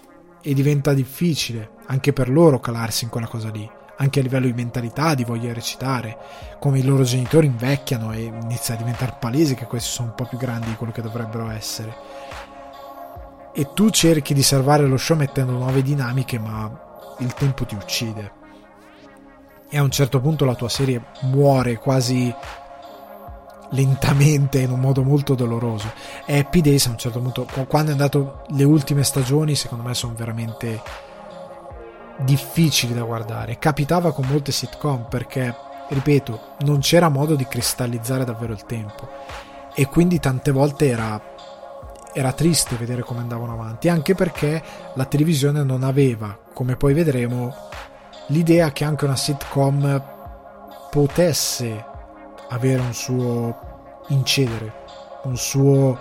e 0.41 0.55
diventa 0.55 0.93
difficile 0.93 1.70
anche 1.87 2.12
per 2.12 2.29
loro 2.29 2.61
calarsi 2.61 3.05
in 3.05 3.11
quella 3.11 3.27
cosa 3.27 3.51
lì, 3.51 3.68
anche 3.97 4.20
a 4.20 4.23
livello 4.23 4.47
di 4.47 4.53
mentalità, 4.53 5.14
di 5.14 5.25
voglia 5.25 5.49
di 5.49 5.53
recitare, 5.53 6.16
come 6.59 6.79
i 6.79 6.85
loro 6.85 7.03
genitori 7.03 7.47
invecchiano 7.47 8.12
e 8.12 8.23
inizia 8.23 8.75
a 8.75 8.79
diventare 8.79 9.16
palese 9.18 9.55
che 9.55 9.66
questi 9.66 9.91
sono 9.91 10.09
un 10.09 10.14
po' 10.14 10.27
più 10.27 10.39
grandi 10.39 10.68
di 10.68 10.77
quello 10.77 10.93
che 10.93 11.03
dovrebbero 11.03 11.51
essere. 11.51 11.95
E 13.53 13.72
tu 13.74 13.90
cerchi 13.90 14.34
di 14.34 14.42
salvare 14.42 14.86
lo 14.86 14.96
show 14.96 15.16
mettendo 15.16 15.53
nuove 15.53 15.82
dinamiche, 15.82 16.38
ma 16.38 16.70
il 17.18 17.34
tempo 17.34 17.64
ti 17.64 17.74
uccide. 17.74 18.32
E 19.68 19.78
a 19.78 19.82
un 19.82 19.90
certo 19.90 20.20
punto 20.20 20.44
la 20.44 20.55
tua 20.55 20.68
serie 20.68 21.03
muore 21.22 21.78
quasi 21.78 22.34
lentamente 23.72 24.61
in 24.61 24.70
un 24.70 24.80
modo 24.80 25.03
molto 25.03 25.34
doloroso. 25.34 25.92
E 26.24 26.38
Happy 26.38 26.61
Days 26.61 26.86
a 26.86 26.90
un 26.90 26.98
certo 26.98 27.20
punto, 27.20 27.46
quando 27.66 27.90
è 27.90 27.92
andato 27.92 28.44
le 28.48 28.64
ultime 28.64 29.03
stagioni, 29.03 29.55
secondo 29.55 29.84
me 29.84 29.94
sono 29.94 30.14
veramente 30.16 30.80
difficili 32.18 32.94
da 32.94 33.03
guardare. 33.03 33.59
Capitava 33.59 34.12
con 34.12 34.26
molte 34.26 34.53
sitcom 34.53 35.07
perché, 35.09 35.55
ripeto, 35.88 36.57
non 36.61 36.80
c'era 36.80 37.09
modo 37.09 37.34
di 37.34 37.46
cristallizzare 37.46 38.24
davvero 38.24 38.53
il 38.53 38.64
tempo. 38.64 39.09
E 39.74 39.86
quindi 39.86 40.20
tante 40.20 40.50
volte 40.50 40.88
era, 40.88 41.20
era 42.12 42.32
triste 42.32 42.76
vedere 42.76 43.02
come 43.02 43.20
andavano 43.20 43.52
avanti, 43.52 43.88
anche 43.88 44.14
perché 44.14 44.62
la 44.94 45.04
televisione 45.04 45.62
non 45.62 45.82
aveva, 45.82 46.38
come 46.52 46.76
poi 46.76 46.94
vedremo, 46.94 47.54
l'idea 48.28 48.72
che 48.72 48.84
anche 48.84 49.04
una 49.04 49.16
sitcom 49.16 50.02
potesse 50.90 51.84
avere 52.50 52.80
un 52.80 52.92
suo 52.92 54.02
incedere, 54.08 54.72
un 55.24 55.36
suo, 55.36 55.98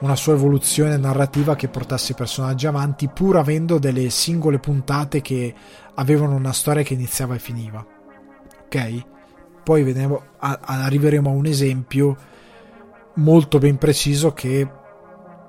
una 0.00 0.16
sua 0.16 0.34
evoluzione 0.34 0.96
narrativa 0.96 1.54
che 1.54 1.68
portasse 1.68 2.12
i 2.12 2.16
personaggi 2.16 2.66
avanti 2.66 3.08
pur 3.08 3.36
avendo 3.36 3.78
delle 3.78 4.10
singole 4.10 4.58
puntate 4.58 5.20
che 5.20 5.54
avevano 5.94 6.34
una 6.34 6.52
storia 6.52 6.82
che 6.82 6.94
iniziava 6.94 7.36
e 7.36 7.38
finiva. 7.38 7.84
Ok? 8.64 9.04
Poi 9.62 9.84
vedremo, 9.84 10.22
arriveremo 10.38 11.30
a 11.30 11.32
un 11.32 11.46
esempio 11.46 12.16
molto 13.14 13.58
ben 13.58 13.78
preciso 13.78 14.32
che 14.32 14.68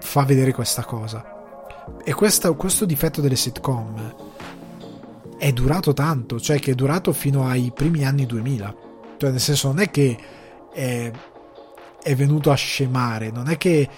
fa 0.04 0.24
vedere 0.26 0.52
questa 0.52 0.84
cosa. 0.84 1.24
E 2.04 2.14
questa, 2.14 2.52
questo 2.52 2.86
difetto 2.86 3.22
delle 3.22 3.38
sitcom 3.38 4.16
è 5.38 5.52
durato 5.54 5.94
tanto, 5.94 6.40
cioè 6.40 6.60
che 6.60 6.72
è 6.72 6.76
durato 6.76 7.14
fino 7.14 7.48
ai 7.48 7.72
primi 7.74 8.06
anni 8.06 8.26
2000. 8.26 8.76
Cioè, 9.18 9.32
nel 9.32 9.40
senso, 9.40 9.70
non 9.70 9.80
è 9.80 9.90
che 9.90 10.18
è, 10.72 11.12
è 12.04 12.16
venuto 12.16 12.52
a 12.52 12.56
scemare, 12.56 13.32
non 13.32 13.50
è 13.50 13.58
che 13.58 13.90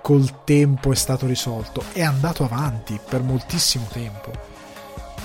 col 0.00 0.44
tempo 0.44 0.92
è 0.92 0.94
stato 0.94 1.26
risolto, 1.26 1.82
è 1.92 2.02
andato 2.02 2.44
avanti 2.44 3.00
per 3.06 3.22
moltissimo 3.22 3.86
tempo. 3.90 4.30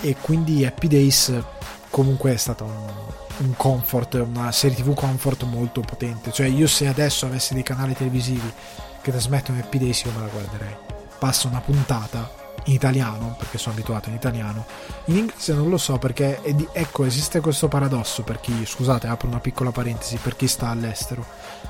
E 0.02 0.16
quindi 0.22 0.66
Happy 0.66 0.88
Days 0.88 1.34
comunque 1.90 2.34
è 2.34 2.38
stato 2.38 2.64
un, 2.64 3.46
un 3.46 3.54
comfort, 3.58 4.14
una 4.14 4.52
serie 4.52 4.78
TV 4.78 4.94
comfort 4.94 5.44
molto 5.44 5.82
potente. 5.82 6.32
Cioè 6.32 6.48
io 6.48 6.68
se 6.68 6.88
adesso 6.88 7.26
avessi 7.26 7.54
dei 7.54 7.64
canali 7.64 7.94
televisivi 7.94 8.54
che 9.10 9.18
trasmettono 9.18 9.60
Happy 9.60 9.78
Days 9.78 10.04
io 10.04 10.12
me 10.12 10.22
la 10.22 10.28
guarderei. 10.28 10.76
Passa 11.18 11.48
una 11.48 11.62
puntata 11.62 12.40
in 12.66 12.74
italiano, 12.74 13.36
perché 13.38 13.58
sono 13.58 13.74
abituato 13.74 14.10
in 14.10 14.16
italiano. 14.16 14.66
In 15.06 15.18
inglese 15.18 15.54
non 15.54 15.70
lo 15.70 15.78
so 15.78 15.98
perché, 15.98 16.42
di, 16.54 16.68
ecco, 16.72 17.04
esiste 17.06 17.40
questo 17.40 17.68
paradosso 17.68 18.24
per 18.24 18.40
chi, 18.40 18.66
scusate, 18.66 19.08
apro 19.08 19.28
una 19.28 19.40
piccola 19.40 19.72
parentesi, 19.72 20.18
per 20.18 20.36
chi 20.36 20.48
sta 20.48 20.70
all'estero, 20.70 21.26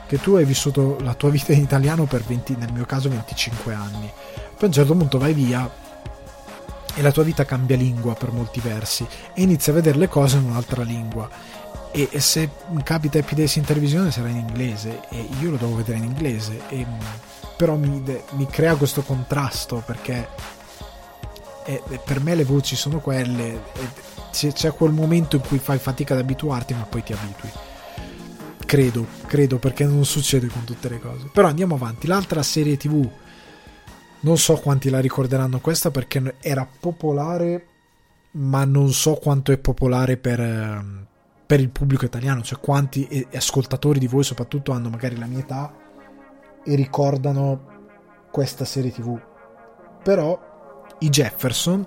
che 0.08 0.20
tu 0.20 0.36
hai 0.36 0.46
vissuto 0.46 0.98
la 1.02 1.14
tua 1.14 1.30
vita 1.30 1.54
in 1.54 1.62
italiano 1.62 2.06
per 2.06 2.24
20, 2.24 2.56
nel 2.58 2.74
mio 2.74 2.86
caso 2.86 3.10
25 3.10 3.74
anni, 3.74 4.12
poi 4.60 4.64
a 4.64 4.66
un 4.66 4.72
certo 4.72 4.94
punto 4.94 5.18
vai 5.18 5.34
via 5.34 5.88
e 6.96 7.02
la 7.02 7.12
tua 7.12 7.24
vita 7.24 7.46
cambia 7.46 7.78
lingua 7.78 8.14
per 8.16 8.32
molti 8.32 8.60
versi 8.60 9.08
e 9.34 9.42
inizi 9.42 9.70
a 9.70 9.74
vedere 9.74 9.98
le 9.98 10.10
cose 10.10 10.38
in 10.38 10.46
un'altra 10.46 10.84
lingua. 10.84 11.30
E, 11.92 12.08
e 12.12 12.20
se 12.20 12.50
capita 12.84 13.18
Happy 13.18 13.50
in 13.56 13.64
televisione 13.64 14.12
sarà 14.12 14.28
in 14.28 14.36
inglese 14.36 15.02
e 15.10 15.28
io 15.40 15.52
lo 15.52 15.58
devo 15.58 15.76
vedere 15.76 15.98
in 15.98 16.04
inglese 16.04 16.62
e, 16.70 16.86
però 17.60 17.76
mi, 17.76 18.01
mi 18.38 18.47
crea 18.47 18.78
questo 18.78 19.01
contrasto 19.01 19.84
perché 19.86 20.30
e, 21.66 21.84
e 21.89 21.99
per 22.01 22.22
me 22.22 22.34
le 22.34 22.45
voci 22.45 22.78
sono 22.78 23.01
quelle 23.01 23.62
c'è, 24.32 24.53
c'è 24.53 24.72
quel 24.72 24.93
momento 24.93 25.36
in 25.36 25.41
cui 25.41 25.60
fai 25.60 25.78
fatica 25.78 26.14
ad 26.14 26.22
abituarti 26.22 26.74
ma 26.74 26.84
poi 26.84 27.03
ti 27.03 27.12
abitui. 27.12 27.49
Credo, 28.66 29.05
credo 29.26 29.57
perché 29.57 29.84
non 29.84 30.05
succede 30.05 30.47
con 30.47 30.64
tutte 30.64 30.88
le 30.88 30.99
cose. 30.99 31.30
Però 31.34 31.49
andiamo 31.49 31.76
avanti. 31.76 32.07
L'altra 32.07 32.41
serie 32.43 32.78
tv 32.78 33.05
non 34.22 34.38
so 34.38 34.55
quanti 34.55 34.89
la 34.89 35.01
ricorderanno 35.01 35.60
questa 35.60 35.91
perché 35.91 36.36
era 36.39 36.66
popolare 36.80 37.66
ma 38.32 38.64
non 38.64 38.93
so 38.93 39.16
quanto 39.16 39.51
è 39.51 39.57
popolare 39.57 40.16
per, 40.16 40.39
ehm, 40.39 41.05
per 41.45 41.60
il 41.60 41.72
pubblico 41.72 42.05
italiano. 42.05 42.41
Cioè 42.41 42.57
quanti 42.62 43.28
ascoltatori 43.34 43.99
di 43.99 44.07
voi 44.07 44.24
soprattutto 44.24 44.72
hanno 44.72 44.88
magari 44.88 45.18
la 45.18 45.26
mia 45.26 45.39
età 45.39 45.88
e 46.72 46.76
ricordano 46.76 47.67
questa 48.32 48.65
serie 48.65 48.91
tv 48.91 49.20
però 50.03 50.39
i 50.99 51.09
Jefferson 51.09 51.86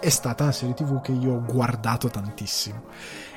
è 0.00 0.08
stata 0.08 0.44
una 0.44 0.52
serie 0.52 0.74
tv 0.74 1.00
che 1.00 1.12
io 1.12 1.34
ho 1.34 1.44
guardato 1.44 2.08
tantissimo. 2.08 2.84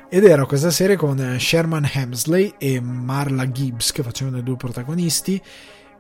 Ed 0.10 0.24
era 0.24 0.46
questa 0.46 0.72
serie 0.72 0.96
con 0.96 1.38
Sherman 1.40 1.90
Hemsley 1.92 2.56
e 2.58 2.80
Marla 2.80 3.52
Gibbs 3.52 3.92
che 3.92 4.04
facevano 4.04 4.38
i 4.38 4.44
due 4.44 4.56
protagonisti 4.56 5.42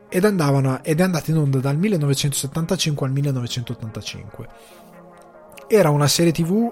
ed, 0.07 0.25
andavano, 0.25 0.83
ed 0.83 0.99
è 0.99 1.03
andata 1.03 1.31
in 1.31 1.37
onda 1.37 1.59
dal 1.59 1.77
1975 1.77 3.05
al 3.05 3.11
1985 3.11 4.47
era 5.67 5.89
una 5.89 6.07
serie 6.07 6.31
tv 6.31 6.71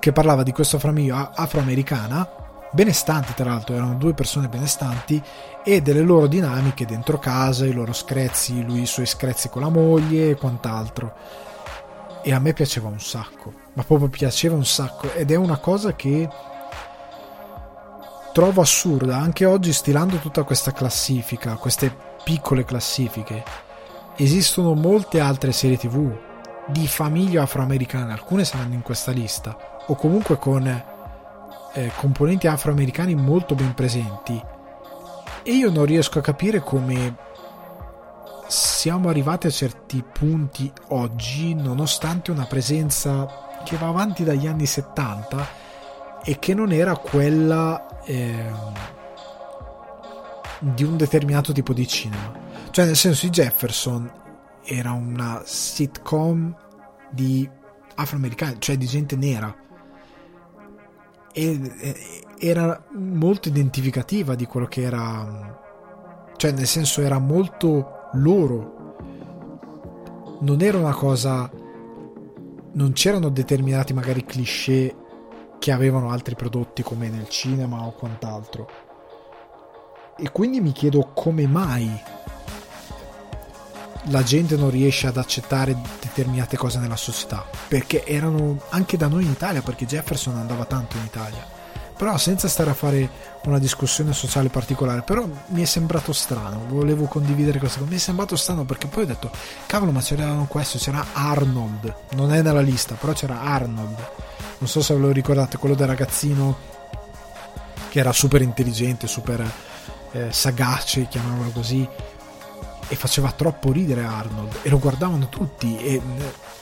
che 0.00 0.12
parlava 0.12 0.42
di 0.42 0.50
questa 0.50 0.78
famiglia 0.78 1.32
afroamericana 1.34 2.45
benestanti 2.72 3.34
tra 3.34 3.50
l'altro 3.50 3.74
erano 3.74 3.94
due 3.94 4.14
persone 4.14 4.48
benestanti 4.48 5.22
e 5.64 5.80
delle 5.80 6.02
loro 6.02 6.26
dinamiche 6.26 6.84
dentro 6.84 7.18
casa 7.18 7.64
i 7.64 7.72
loro 7.72 7.92
screzzi 7.92 8.64
lui 8.64 8.82
i 8.82 8.86
suoi 8.86 9.06
screzzi 9.06 9.48
con 9.48 9.62
la 9.62 9.68
moglie 9.68 10.30
e 10.30 10.36
quant'altro. 10.36 11.14
E 12.22 12.32
a 12.32 12.38
me 12.38 12.52
piaceva 12.52 12.88
un 12.88 13.00
sacco 13.00 13.64
ma 13.76 13.84
proprio 13.84 14.08
piaceva 14.08 14.56
un 14.56 14.64
sacco 14.64 15.12
ed 15.12 15.30
è 15.30 15.36
una 15.36 15.58
cosa 15.58 15.94
che 15.94 16.28
trovo 18.32 18.60
assurda 18.60 19.16
anche 19.16 19.44
oggi 19.44 19.72
stilando 19.72 20.16
tutta 20.16 20.42
questa 20.42 20.72
classifica 20.72 21.54
queste 21.54 21.94
piccole 22.24 22.64
classifiche 22.64 23.44
esistono 24.16 24.74
molte 24.74 25.20
altre 25.20 25.52
serie 25.52 25.76
tv 25.76 26.10
di 26.66 26.86
famiglie 26.86 27.38
afroamericane 27.38 28.12
alcune 28.12 28.44
saranno 28.44 28.74
in 28.74 28.82
questa 28.82 29.12
lista 29.12 29.56
o 29.86 29.94
comunque 29.94 30.38
con 30.38 30.94
eh, 31.76 31.92
componenti 31.94 32.46
afroamericani 32.46 33.14
molto 33.14 33.54
ben 33.54 33.74
presenti. 33.74 34.42
E 35.42 35.52
io 35.52 35.70
non 35.70 35.84
riesco 35.84 36.18
a 36.18 36.22
capire 36.22 36.60
come 36.60 37.16
siamo 38.48 39.08
arrivati 39.10 39.46
a 39.46 39.50
certi 39.50 40.02
punti 40.02 40.72
oggi 40.88 41.54
nonostante 41.54 42.30
una 42.30 42.46
presenza 42.46 43.60
che 43.64 43.76
va 43.76 43.88
avanti 43.88 44.24
dagli 44.24 44.46
anni 44.46 44.64
70 44.64 45.64
e 46.24 46.38
che 46.38 46.54
non 46.54 46.72
era 46.72 46.96
quella 46.96 48.02
eh, 48.04 48.50
di 50.60 50.82
un 50.82 50.96
determinato 50.96 51.52
tipo 51.52 51.74
di 51.74 51.86
cinema. 51.86 52.32
Cioè 52.70 52.86
nel 52.86 52.96
senso 52.96 53.26
i 53.26 53.30
Jefferson 53.30 54.10
era 54.64 54.92
una 54.92 55.42
sitcom 55.44 56.54
di 57.10 57.48
afroamericani 57.94 58.56
cioè 58.58 58.76
di 58.76 58.86
gente 58.86 59.14
nera 59.14 59.54
e, 61.36 61.60
era 62.38 62.82
molto 62.94 63.48
identificativa 63.48 64.34
di 64.34 64.46
quello 64.46 64.66
che 64.66 64.82
era 64.82 65.60
cioè 66.36 66.52
nel 66.52 66.66
senso 66.66 67.00
era 67.02 67.18
molto 67.18 68.08
loro. 68.12 68.96
Non 70.40 70.60
era 70.60 70.78
una 70.78 70.94
cosa 70.94 71.50
non 72.72 72.92
c'erano 72.92 73.30
determinati 73.30 73.94
magari 73.94 74.24
cliché 74.24 74.94
che 75.58 75.72
avevano 75.72 76.10
altri 76.10 76.34
prodotti 76.34 76.82
come 76.82 77.08
nel 77.08 77.28
cinema 77.28 77.86
o 77.86 77.92
quant'altro. 77.92 78.68
E 80.18 80.30
quindi 80.30 80.60
mi 80.60 80.72
chiedo 80.72 81.10
come 81.14 81.46
mai 81.46 81.90
la 84.08 84.22
gente 84.22 84.56
non 84.56 84.70
riesce 84.70 85.06
ad 85.06 85.16
accettare 85.16 85.76
determinate 86.00 86.56
cose 86.56 86.78
nella 86.78 86.96
società 86.96 87.44
perché 87.68 88.04
erano 88.04 88.60
anche 88.70 88.96
da 88.96 89.08
noi 89.08 89.24
in 89.24 89.30
Italia 89.30 89.62
perché 89.62 89.86
Jefferson 89.86 90.36
andava 90.36 90.64
tanto 90.64 90.96
in 90.96 91.04
Italia. 91.04 91.54
Però 91.96 92.14
senza 92.18 92.46
stare 92.46 92.68
a 92.68 92.74
fare 92.74 93.08
una 93.44 93.58
discussione 93.58 94.12
sociale 94.12 94.48
particolare 94.48 95.02
però 95.02 95.26
mi 95.46 95.62
è 95.62 95.64
sembrato 95.64 96.12
strano 96.12 96.66
volevo 96.68 97.06
condividere 97.06 97.58
questa 97.58 97.78
cosa. 97.78 97.90
Mi 97.90 97.96
è 97.96 98.00
sembrato 98.00 98.36
strano 98.36 98.64
perché 98.64 98.86
poi 98.86 99.04
ho 99.04 99.06
detto 99.06 99.30
cavolo 99.66 99.92
ma 99.92 100.00
c'era 100.00 100.44
questo 100.48 100.78
c'era 100.78 101.04
Arnold. 101.12 101.94
Non 102.12 102.32
è 102.32 102.42
nella 102.42 102.60
lista 102.60 102.94
però 102.94 103.12
c'era 103.12 103.40
Arnold. 103.40 104.10
Non 104.58 104.68
so 104.68 104.82
se 104.82 104.94
ve 104.94 105.00
lo 105.00 105.10
ricordate 105.10 105.56
quello 105.56 105.74
del 105.74 105.86
ragazzino 105.86 106.74
che 107.88 107.98
era 107.98 108.12
super 108.12 108.42
intelligente 108.42 109.06
super 109.06 109.50
eh, 110.12 110.32
sagace 110.32 111.08
chiamiamolo 111.08 111.50
così 111.50 111.86
e 112.88 112.94
faceva 112.94 113.32
troppo 113.32 113.72
ridere 113.72 114.04
Arnold 114.04 114.58
e 114.62 114.68
lo 114.68 114.78
guardavano 114.78 115.28
tutti 115.28 115.76
e 115.78 116.00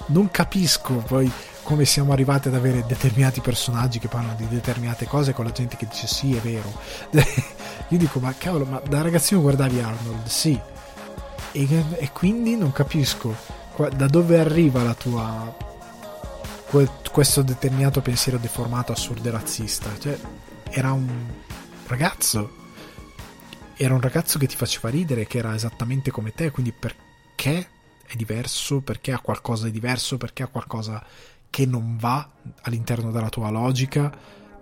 non 0.07 0.31
capisco 0.31 0.95
poi 0.95 1.31
come 1.63 1.85
siamo 1.85 2.13
arrivati 2.13 2.49
ad 2.49 2.55
avere 2.55 2.85
determinati 2.87 3.41
personaggi 3.41 3.99
che 3.99 4.09
parlano 4.09 4.37
di 4.37 4.47
determinate 4.49 5.07
cose 5.07 5.33
con 5.33 5.45
la 5.45 5.51
gente 5.51 5.77
che 5.77 5.87
dice 5.89 6.07
sì 6.07 6.37
è 6.37 6.41
vero. 6.41 6.73
Io 7.89 7.99
dico 7.99 8.21
ma 8.21 8.35
cavolo 8.37 8.65
ma 8.65 8.81
da 8.87 9.03
ragazzino 9.03 9.41
guardavi 9.41 9.81
Arnold? 9.81 10.27
Sì. 10.27 10.59
E, 11.53 11.85
e 11.97 12.11
quindi 12.13 12.57
non 12.57 12.73
capisco 12.73 13.35
da 13.97 14.07
dove 14.07 14.39
arriva 14.39 14.83
la 14.83 14.95
tua 14.95 15.57
questo 17.11 17.43
determinato 17.43 18.01
pensiero 18.01 18.39
deformato 18.39 18.93
assurdo 18.93 19.29
e 19.29 19.31
razzista? 19.31 19.91
Cioè 19.99 20.19
era 20.71 20.93
un 20.93 21.09
ragazzo 21.87 22.63
era 23.77 23.95
un 23.95 24.01
ragazzo 24.01 24.39
che 24.39 24.47
ti 24.47 24.57
faceva 24.57 24.89
ridere 24.89 25.27
che 25.27 25.39
era 25.39 25.55
esattamente 25.55 26.11
come 26.11 26.33
te 26.33 26.51
quindi 26.51 26.73
perché 26.73 27.69
è 28.07 28.15
diverso 28.17 28.81
perché 28.81 29.13
ha 29.13 29.21
qualcosa 29.21 29.65
di 29.65 29.73
diverso 29.73 30.17
perché 30.17 30.43
ha 30.43 30.49
qualcosa 30.49 31.05
che 31.55 31.67
non 31.67 31.97
va 31.97 32.29
all'interno 32.63 33.13
della 33.13 33.29
tua 33.29 33.49
logica, 33.49 34.13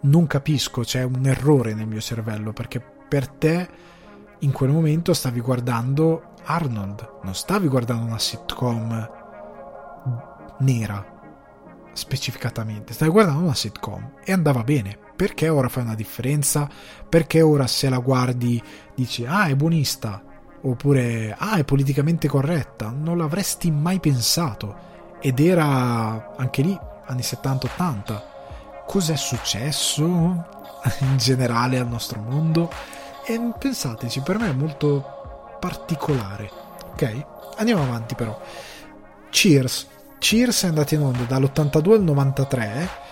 non 0.01 0.27
capisco, 0.27 0.83
c'è 0.83 1.03
un 1.03 1.25
errore 1.25 1.73
nel 1.73 1.87
mio 1.87 2.03
cervello 2.03 2.53
perché 2.53 2.81
per 2.81 3.29
te 3.29 3.67
in 4.41 4.53
quel 4.53 4.69
momento 4.69 5.15
stavi 5.15 5.41
guardando 5.41 6.35
Arnold, 6.45 7.21
non 7.23 7.35
stavi 7.35 7.67
guardando 7.67 8.05
una 8.05 8.19
sitcom 8.19 9.11
nera 10.59 11.21
specificatamente, 11.95 12.93
stavi 12.93 13.11
guardando 13.11 13.41
una 13.45 13.55
sitcom 13.55 14.17
e 14.23 14.33
andava 14.33 14.63
bene. 14.63 14.99
Perché 15.23 15.49
ora 15.49 15.69
fai 15.69 15.85
una 15.85 15.95
differenza? 15.95 16.69
Perché 17.09 17.43
ora 17.43 17.69
se 17.69 17.89
la 17.89 17.99
guardi 17.99 18.61
dici 18.93 19.25
ah 19.25 19.47
è 19.47 19.55
buonista 19.55 20.21
oppure 20.63 21.33
ah 21.39 21.59
è 21.59 21.65
politicamente 21.65 22.27
corretta? 22.27 22.91
Non 22.91 23.19
l'avresti 23.19 23.71
mai 23.71 24.01
pensato 24.01 24.75
ed 25.21 25.39
era 25.39 26.35
anche 26.37 26.63
lì 26.63 26.77
anni 27.07 27.21
70-80. 27.21 28.23
Cos'è 28.85 29.15
successo 29.15 30.03
in 30.99 31.17
generale 31.19 31.79
al 31.79 31.87
nostro 31.87 32.19
mondo? 32.19 32.69
E 33.25 33.41
pensateci, 33.57 34.23
per 34.23 34.41
me 34.41 34.51
è 34.51 34.55
molto 34.55 35.55
particolare. 35.61 36.51
Ok? 36.91 37.27
Andiamo 37.59 37.85
avanti 37.85 38.17
però. 38.17 38.37
Cheers. 39.31 39.87
Cheers 40.19 40.65
è 40.65 40.67
andato 40.67 40.95
in 40.95 41.03
onda 41.03 41.23
dall'82 41.23 41.93
al 41.93 42.03
93. 42.03 43.11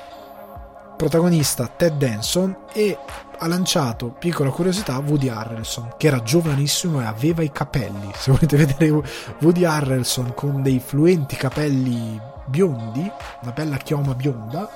Protagonista 1.00 1.66
Ted 1.66 1.96
Danson 1.96 2.54
e 2.74 2.94
ha 3.38 3.46
lanciato, 3.46 4.08
piccola 4.18 4.50
curiosità, 4.50 4.98
Woody 4.98 5.30
Harrelson, 5.30 5.94
che 5.96 6.08
era 6.08 6.22
giovanissimo 6.22 7.00
e 7.00 7.06
aveva 7.06 7.42
i 7.42 7.50
capelli. 7.50 8.10
Se 8.14 8.30
volete 8.30 8.58
vedere 8.58 9.02
Woody 9.40 9.64
Harrelson 9.64 10.34
con 10.34 10.60
dei 10.60 10.78
fluenti 10.78 11.36
capelli 11.36 12.20
biondi, 12.44 13.10
una 13.40 13.50
bella 13.52 13.78
chioma 13.78 14.14
bionda, 14.14 14.68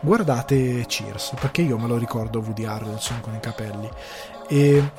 guardate 0.00 0.84
Cheers, 0.84 1.32
perché 1.40 1.62
io 1.62 1.78
me 1.78 1.86
lo 1.86 1.96
ricordo 1.96 2.40
Woody 2.40 2.66
Harrelson 2.66 3.22
con 3.22 3.34
i 3.34 3.40
capelli. 3.40 3.88
E 4.48 4.90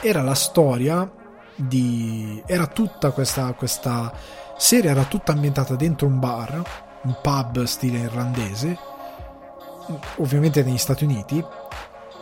era 0.00 0.22
la 0.22 0.34
storia 0.34 1.06
di... 1.54 2.42
era 2.46 2.66
tutta 2.66 3.10
questa, 3.10 3.52
questa 3.52 4.10
serie, 4.56 4.88
era 4.88 5.04
tutta 5.04 5.32
ambientata 5.32 5.74
dentro 5.74 6.06
un 6.06 6.18
bar, 6.18 6.62
un 7.02 7.18
pub 7.20 7.64
stile 7.64 7.98
irlandese, 7.98 8.87
ovviamente 10.16 10.62
negli 10.62 10.78
Stati 10.78 11.04
Uniti, 11.04 11.44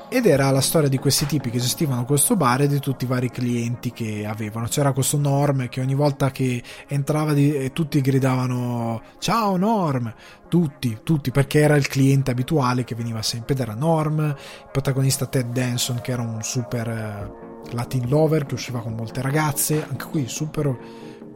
ed 0.08 0.26
era 0.26 0.50
la 0.50 0.60
storia 0.60 0.88
di 0.88 0.98
questi 0.98 1.26
tipi 1.26 1.50
che 1.50 1.58
gestivano 1.58 2.04
questo 2.04 2.36
bar 2.36 2.62
e 2.62 2.68
di 2.68 2.78
tutti 2.78 3.04
i 3.04 3.08
vari 3.08 3.28
clienti 3.28 3.90
che 3.90 4.24
avevano. 4.24 4.68
C'era 4.68 4.92
questo 4.92 5.18
Norm 5.18 5.68
che 5.68 5.80
ogni 5.80 5.94
volta 5.94 6.30
che 6.30 6.62
entrava 6.86 7.32
di, 7.32 7.72
tutti 7.72 8.00
gridavano 8.00 9.02
ciao 9.18 9.56
Norm, 9.56 10.12
tutti, 10.48 10.98
tutti, 11.02 11.32
perché 11.32 11.60
era 11.60 11.76
il 11.76 11.88
cliente 11.88 12.30
abituale 12.30 12.84
che 12.84 12.94
veniva 12.94 13.20
sempre 13.22 13.54
ed 13.54 13.60
era 13.60 13.74
Norm, 13.74 14.20
il 14.20 14.68
protagonista 14.70 15.26
Ted 15.26 15.52
Danson 15.52 16.00
che 16.00 16.12
era 16.12 16.22
un 16.22 16.40
super 16.42 16.88
eh, 16.88 17.74
Latin 17.74 18.08
lover 18.08 18.46
che 18.46 18.54
usciva 18.54 18.80
con 18.80 18.94
molte 18.94 19.22
ragazze, 19.22 19.84
anche 19.88 20.06
qui 20.06 20.28
super 20.28 20.78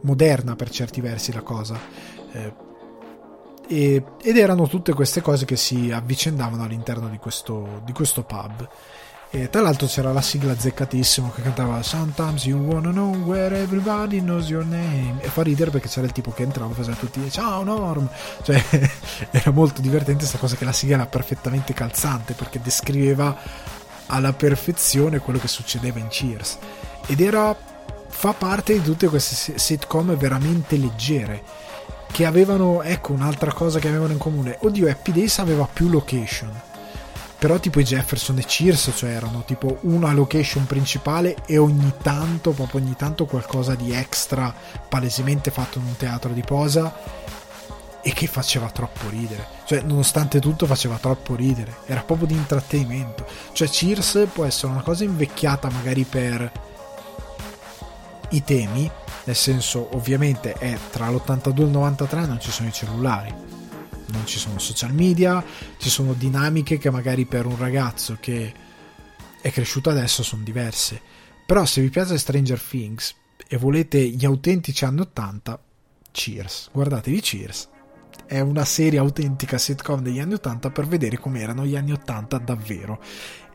moderna 0.03 0.55
per 0.55 0.69
certi 0.69 1.01
versi 1.01 1.33
la 1.33 1.41
cosa. 1.41 1.77
Eh, 2.31 2.69
e, 3.71 4.03
ed 4.21 4.37
erano 4.37 4.67
tutte 4.67 4.91
queste 4.91 5.21
cose 5.21 5.45
che 5.45 5.55
si 5.55 5.91
avvicendavano 5.91 6.63
all'interno 6.63 7.07
di 7.07 7.17
questo, 7.17 7.81
di 7.85 7.93
questo 7.93 8.23
pub. 8.23 8.67
E 9.33 9.49
tra 9.49 9.61
l'altro 9.61 9.87
c'era 9.87 10.11
la 10.11 10.19
sigla 10.19 10.53
zeccatissima 10.57 11.31
che 11.33 11.41
cantava 11.41 11.81
Sometimes 11.81 12.43
you 12.43 12.59
wanna 12.59 12.89
know 12.89 13.15
where 13.15 13.57
everybody 13.57 14.19
knows 14.19 14.49
your 14.49 14.65
name. 14.65 15.21
E 15.21 15.29
fa 15.29 15.41
ridere 15.41 15.71
perché 15.71 15.87
c'era 15.87 16.05
il 16.05 16.11
tipo 16.11 16.31
che 16.31 16.43
entrava 16.43 16.71
e 16.71 16.75
faceva 16.75 16.97
tutti 16.97 17.31
ciao 17.31 17.63
Norm. 17.63 18.09
Cioè 18.43 18.61
era 19.31 19.51
molto 19.51 19.79
divertente 19.79 20.19
questa 20.19 20.37
cosa 20.37 20.57
che 20.57 20.65
la 20.65 20.73
sigla 20.73 20.95
era 20.95 21.05
perfettamente 21.05 21.73
calzante 21.73 22.33
perché 22.33 22.59
descriveva 22.61 23.37
alla 24.07 24.33
perfezione 24.33 25.19
quello 25.19 25.39
che 25.39 25.47
succedeva 25.47 25.97
in 25.97 26.09
Cheers. 26.09 26.57
Ed 27.05 27.21
era 27.21 27.55
fa 28.09 28.33
parte 28.33 28.73
di 28.73 28.81
tutte 28.81 29.07
queste 29.07 29.57
sitcom 29.57 30.13
veramente 30.17 30.75
leggere 30.75 31.60
che 32.11 32.25
avevano, 32.25 32.81
ecco 32.83 33.13
un'altra 33.13 33.53
cosa 33.53 33.79
che 33.79 33.87
avevano 33.87 34.11
in 34.11 34.19
comune, 34.19 34.57
oddio 34.59 34.89
Happy 34.89 35.11
Days 35.11 35.39
aveva 35.39 35.67
più 35.71 35.89
location, 35.89 36.51
però 37.39 37.59
tipo 37.59 37.79
i 37.79 37.83
Jefferson 37.83 38.37
e 38.37 38.45
Cheers, 38.45 38.91
cioè 38.95 39.11
erano 39.11 39.43
tipo 39.45 39.79
una 39.81 40.11
location 40.11 40.67
principale 40.67 41.37
e 41.47 41.57
ogni 41.57 41.93
tanto, 42.01 42.51
proprio 42.51 42.81
ogni 42.81 42.95
tanto 42.95 43.25
qualcosa 43.25 43.75
di 43.75 43.93
extra 43.93 44.53
palesemente 44.87 45.49
fatto 45.51 45.79
in 45.79 45.85
un 45.85 45.95
teatro 45.95 46.33
di 46.33 46.41
posa 46.41 46.93
e 48.03 48.13
che 48.13 48.27
faceva 48.27 48.69
troppo 48.69 49.09
ridere, 49.09 49.47
cioè 49.65 49.81
nonostante 49.81 50.39
tutto 50.39 50.65
faceva 50.65 50.97
troppo 50.97 51.35
ridere, 51.35 51.77
era 51.85 52.01
proprio 52.01 52.27
di 52.27 52.33
intrattenimento, 52.33 53.25
cioè 53.53 53.69
Cheers 53.69 54.27
può 54.33 54.43
essere 54.43 54.71
una 54.71 54.81
cosa 54.81 55.03
invecchiata 55.03 55.69
magari 55.69 56.03
per 56.03 56.51
i 58.31 58.43
temi, 58.43 58.89
nel 59.31 59.39
senso 59.39 59.95
ovviamente 59.95 60.51
è 60.53 60.77
tra 60.91 61.09
l'82 61.09 61.59
e 61.59 61.63
il 61.63 61.69
93 61.69 62.25
non 62.25 62.39
ci 62.41 62.51
sono 62.51 62.67
i 62.67 62.73
cellulari 62.73 63.33
non 64.07 64.25
ci 64.25 64.37
sono 64.37 64.59
social 64.59 64.93
media 64.93 65.43
ci 65.77 65.89
sono 65.89 66.13
dinamiche 66.13 66.77
che 66.77 66.91
magari 66.91 67.25
per 67.25 67.45
un 67.45 67.57
ragazzo 67.57 68.17
che 68.19 68.53
è 69.41 69.51
cresciuto 69.51 69.89
adesso 69.89 70.23
sono 70.23 70.43
diverse. 70.43 71.01
Però 71.45 71.65
se 71.65 71.81
vi 71.81 71.89
piace 71.89 72.17
Stranger 72.17 72.61
Things 72.61 73.15
e 73.47 73.57
volete 73.57 73.99
gli 73.99 74.23
autentici 74.23 74.85
anni 74.85 75.01
80 75.01 75.59
Cheers. 76.11 76.69
Guardatevi 76.71 77.19
Cheers. 77.19 77.69
È 78.25 78.39
una 78.39 78.63
serie 78.63 78.99
autentica 78.99 79.57
sitcom 79.57 80.01
degli 80.01 80.19
anni 80.19 80.35
80 80.35 80.69
per 80.69 80.85
vedere 80.85 81.17
come 81.17 81.41
erano 81.41 81.65
gli 81.65 81.75
anni 81.75 81.91
80 81.91 82.37
davvero 82.37 83.01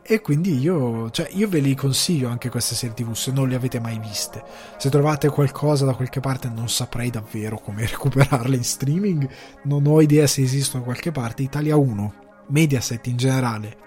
e 0.09 0.21
quindi 0.21 0.57
io, 0.57 1.09
cioè, 1.09 1.27
io 1.33 1.49
ve 1.49 1.59
li 1.59 1.75
consiglio 1.75 2.29
anche 2.29 2.49
queste 2.49 2.75
serie 2.75 2.95
tv 2.95 3.11
se 3.11 3.29
non 3.33 3.49
le 3.49 3.55
avete 3.55 3.81
mai 3.81 3.99
viste. 3.99 4.41
Se 4.77 4.89
trovate 4.89 5.27
qualcosa 5.27 5.83
da 5.83 5.95
qualche 5.95 6.21
parte 6.21 6.47
non 6.47 6.69
saprei 6.69 7.09
davvero 7.09 7.59
come 7.59 7.85
recuperarle 7.91 8.55
in 8.55 8.63
streaming, 8.63 9.29
non 9.63 9.85
ho 9.85 9.99
idea 9.99 10.25
se 10.25 10.41
esistono 10.41 10.79
da 10.79 10.91
qualche 10.91 11.11
parte. 11.11 11.43
Italia 11.43 11.75
1, 11.75 12.13
Mediaset 12.47 13.05
in 13.07 13.17
generale, 13.17 13.77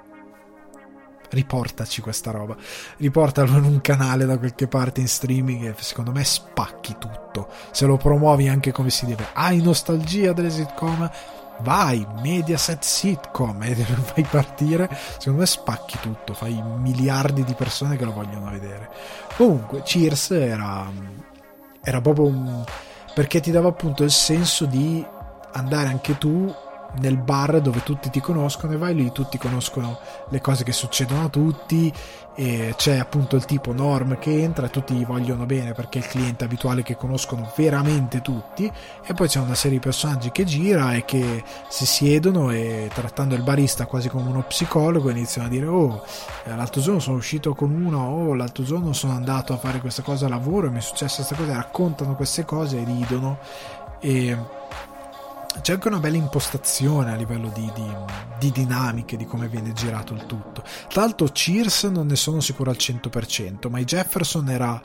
riportaci 1.30 2.02
questa 2.02 2.32
roba, 2.32 2.54
riportalo 2.98 3.56
in 3.56 3.64
un 3.64 3.80
canale 3.80 4.26
da 4.26 4.36
qualche 4.36 4.68
parte 4.68 5.00
in 5.00 5.08
streaming 5.08 5.68
e 5.68 5.74
secondo 5.78 6.12
me 6.12 6.22
spacchi 6.22 6.96
tutto. 6.98 7.48
Se 7.70 7.86
lo 7.86 7.96
promuovi 7.96 8.46
anche 8.46 8.72
come 8.72 8.90
si 8.90 9.06
deve, 9.06 9.28
hai 9.32 9.62
nostalgia 9.62 10.34
delle 10.34 10.50
sitcom? 10.50 11.10
Vai 11.62 12.06
Mediaset 12.22 12.82
sitcom 12.82 13.62
e 13.62 13.74
fai 13.76 14.24
partire. 14.24 14.88
Secondo 15.18 15.40
me 15.40 15.46
spacchi 15.46 15.98
tutto 16.00 16.34
fai 16.34 16.62
miliardi 16.62 17.44
di 17.44 17.54
persone 17.54 17.96
che 17.96 18.04
lo 18.04 18.12
vogliono 18.12 18.50
vedere. 18.50 18.90
Comunque 19.36 19.82
Cheers 19.82 20.30
era 20.32 20.90
era 21.82 22.00
proprio 22.00 22.26
un 22.26 22.64
perché 23.14 23.40
ti 23.40 23.50
dava 23.50 23.68
appunto 23.68 24.04
il 24.04 24.10
senso 24.10 24.66
di 24.66 25.04
andare 25.52 25.88
anche 25.88 26.16
tu 26.18 26.52
nel 26.98 27.16
bar 27.16 27.60
dove 27.60 27.82
tutti 27.82 28.10
ti 28.10 28.20
conoscono 28.20 28.72
e 28.72 28.76
vai 28.76 28.94
lì, 28.94 29.12
tutti 29.12 29.38
conoscono 29.38 29.98
le 30.28 30.40
cose 30.40 30.64
che 30.64 30.72
succedono 30.72 31.24
a 31.24 31.28
tutti 31.28 31.92
e 32.34 32.74
c'è 32.76 32.96
appunto 32.96 33.36
il 33.36 33.44
tipo 33.44 33.72
Norm 33.72 34.18
che 34.18 34.42
entra 34.42 34.66
e 34.66 34.70
tutti 34.70 34.94
gli 34.94 35.04
vogliono 35.04 35.46
bene 35.46 35.72
perché 35.72 35.98
è 35.98 36.02
il 36.02 36.08
cliente 36.08 36.44
abituale 36.44 36.82
che 36.82 36.96
conoscono 36.96 37.52
veramente 37.56 38.22
tutti 38.22 38.70
e 39.04 39.14
poi 39.14 39.28
c'è 39.28 39.40
una 39.40 39.54
serie 39.54 39.78
di 39.78 39.84
personaggi 39.84 40.30
che 40.30 40.44
gira 40.44 40.94
e 40.94 41.04
che 41.04 41.42
si 41.68 41.84
siedono 41.86 42.50
e 42.50 42.88
trattando 42.94 43.34
il 43.34 43.42
barista 43.42 43.86
quasi 43.86 44.08
come 44.08 44.28
uno 44.28 44.42
psicologo 44.42 45.10
iniziano 45.10 45.48
a 45.48 45.50
dire 45.50 45.66
oh 45.66 46.04
l'altro 46.44 46.80
giorno 46.80 47.00
sono 47.00 47.16
uscito 47.16 47.54
con 47.54 47.72
uno 47.72 47.98
oh 47.98 48.34
l'altro 48.34 48.62
giorno 48.62 48.92
sono 48.92 49.12
andato 49.12 49.52
a 49.52 49.56
fare 49.56 49.80
questa 49.80 50.02
cosa 50.02 50.26
a 50.26 50.28
lavoro 50.28 50.68
e 50.68 50.70
mi 50.70 50.78
è 50.78 50.82
successa 50.82 51.16
questa 51.16 51.34
cosa 51.34 51.56
raccontano 51.56 52.14
queste 52.14 52.44
cose 52.44 52.80
e 52.80 52.84
ridono 52.84 53.38
e 54.00 54.34
c'è 55.60 55.72
anche 55.72 55.88
una 55.88 55.98
bella 55.98 56.16
impostazione 56.16 57.12
a 57.12 57.16
livello 57.16 57.50
di, 57.54 57.70
di, 57.74 57.86
di, 58.38 58.52
dinamiche 58.52 59.16
di 59.16 59.24
come 59.24 59.48
viene 59.48 59.72
girato 59.72 60.14
il 60.14 60.24
tutto. 60.26 60.62
Tra 60.88 61.02
l'altro, 61.02 61.26
Cheers 61.26 61.84
non 61.84 62.06
ne 62.06 62.16
sono 62.16 62.40
sicuro 62.40 62.70
al 62.70 62.76
100%, 62.78 63.68
ma 63.68 63.78
i 63.78 63.84
Jefferson 63.84 64.48
era 64.48 64.80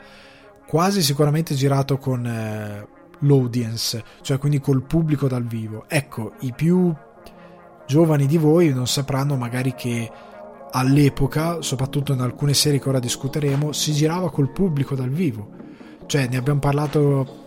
quasi 0.66 1.02
sicuramente 1.02 1.54
girato 1.54 1.98
con 1.98 2.26
eh, 2.26 2.86
l'audience, 3.20 4.02
cioè 4.22 4.38
quindi 4.38 4.60
col 4.60 4.82
pubblico 4.82 5.28
dal 5.28 5.44
vivo. 5.44 5.84
Ecco, 5.88 6.34
i 6.40 6.52
più 6.52 6.92
giovani 7.86 8.26
di 8.26 8.36
voi 8.36 8.72
non 8.72 8.86
sapranno 8.86 9.36
magari 9.36 9.74
che 9.74 10.10
all'epoca, 10.72 11.62
soprattutto 11.62 12.12
in 12.12 12.20
alcune 12.20 12.54
serie 12.54 12.80
che 12.80 12.88
ora 12.88 12.98
discuteremo, 12.98 13.72
si 13.72 13.92
girava 13.92 14.30
col 14.30 14.50
pubblico 14.50 14.94
dal 14.94 15.10
vivo. 15.10 15.48
Cioè, 16.06 16.28
ne 16.28 16.36
abbiamo 16.36 16.60
parlato 16.60 17.45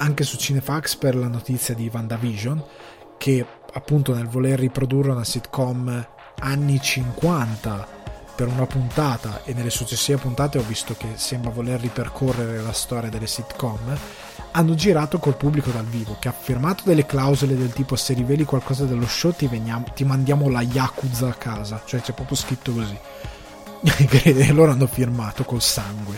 anche 0.00 0.24
su 0.24 0.36
Cinefax 0.36 0.96
per 0.96 1.14
la 1.14 1.28
notizia 1.28 1.74
di 1.74 1.90
WandaVision, 1.92 2.62
che 3.18 3.44
appunto 3.72 4.14
nel 4.14 4.28
voler 4.28 4.58
riprodurre 4.58 5.10
una 5.10 5.24
sitcom 5.24 6.06
anni 6.40 6.80
50 6.80 7.98
per 8.34 8.48
una 8.48 8.66
puntata 8.66 9.42
e 9.44 9.52
nelle 9.52 9.68
successive 9.68 10.16
puntate 10.18 10.56
ho 10.56 10.62
visto 10.62 10.94
che 10.96 11.08
sembra 11.16 11.50
voler 11.50 11.78
ripercorrere 11.78 12.62
la 12.62 12.72
storia 12.72 13.10
delle 13.10 13.26
sitcom, 13.26 13.98
hanno 14.52 14.74
girato 14.74 15.18
col 15.18 15.36
pubblico 15.36 15.70
dal 15.70 15.84
vivo 15.84 16.16
che 16.18 16.28
ha 16.28 16.32
firmato 16.32 16.82
delle 16.86 17.04
clausole 17.04 17.54
del 17.54 17.72
tipo 17.72 17.94
se 17.96 18.14
riveli 18.14 18.44
qualcosa 18.44 18.86
dello 18.86 19.06
show 19.06 19.32
ti, 19.32 19.46
veniamo, 19.46 19.84
ti 19.94 20.04
mandiamo 20.04 20.48
la 20.48 20.62
Yakuza 20.62 21.28
a 21.28 21.34
casa, 21.34 21.82
cioè 21.84 22.00
c'è 22.00 22.14
proprio 22.14 22.36
scritto 22.36 22.72
così. 22.72 22.98
e 24.24 24.52
loro 24.52 24.72
hanno 24.72 24.86
firmato 24.86 25.44
col 25.44 25.60
sangue. 25.60 26.16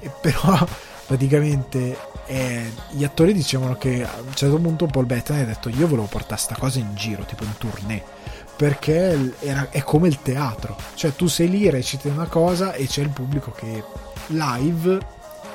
E 0.00 0.10
però 0.20 0.66
praticamente 1.06 1.98
eh, 2.26 2.72
gli 2.90 3.04
attori 3.04 3.32
dicevano 3.32 3.76
che 3.76 4.04
a 4.04 4.20
un 4.20 4.34
certo 4.34 4.58
punto 4.58 4.86
Paul 4.86 5.06
Bettany 5.06 5.42
ha 5.42 5.46
detto 5.46 5.68
io 5.68 5.86
volevo 5.86 6.06
portare 6.06 6.40
sta 6.40 6.56
cosa 6.58 6.78
in 6.78 6.94
giro, 6.94 7.24
tipo 7.24 7.44
in 7.44 7.56
tournée 7.58 8.02
perché 8.56 9.34
era, 9.40 9.68
è 9.70 9.82
come 9.82 10.08
il 10.08 10.20
teatro, 10.22 10.76
cioè 10.94 11.14
tu 11.16 11.26
sei 11.26 11.48
lì, 11.48 11.68
reciti 11.68 12.06
una 12.06 12.26
cosa 12.26 12.74
e 12.74 12.86
c'è 12.86 13.02
il 13.02 13.08
pubblico 13.08 13.50
che 13.50 13.82
live 14.28 15.00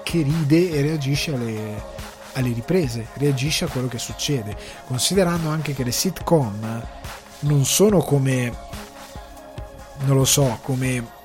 che 0.04 0.22
ride 0.24 0.72
e 0.72 0.82
reagisce 0.82 1.34
alle, 1.34 1.82
alle 2.34 2.54
riprese, 2.54 3.08
reagisce 3.14 3.66
a 3.66 3.68
quello 3.68 3.88
che 3.88 3.98
succede, 3.98 4.56
considerando 4.88 5.50
anche 5.50 5.74
che 5.74 5.84
le 5.84 5.92
sitcom 5.92 6.88
non 7.40 7.66
sono 7.66 8.00
come, 8.00 8.54
non 10.06 10.16
lo 10.16 10.26
so, 10.26 10.60
come 10.62 11.16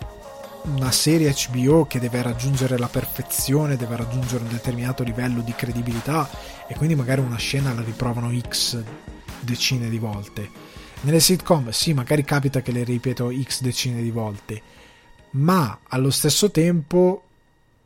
una 0.64 0.92
serie 0.92 1.34
HBO 1.48 1.86
che 1.86 1.98
deve 1.98 2.22
raggiungere 2.22 2.78
la 2.78 2.88
perfezione, 2.88 3.76
deve 3.76 3.96
raggiungere 3.96 4.44
un 4.44 4.50
determinato 4.50 5.02
livello 5.02 5.40
di 5.40 5.52
credibilità 5.54 6.28
e 6.66 6.74
quindi 6.74 6.94
magari 6.94 7.20
una 7.20 7.36
scena 7.36 7.72
la 7.72 7.82
riprovano 7.82 8.32
X 8.38 8.82
decine 9.40 9.88
di 9.88 9.98
volte. 9.98 10.48
Nelle 11.02 11.20
sitcom 11.20 11.70
sì, 11.70 11.94
magari 11.94 12.24
capita 12.24 12.62
che 12.62 12.70
le 12.70 12.84
ripeto 12.84 13.32
x 13.32 13.60
decine 13.60 14.00
di 14.00 14.10
volte, 14.10 14.62
ma 15.32 15.80
allo 15.88 16.10
stesso 16.10 16.50
tempo 16.50 17.24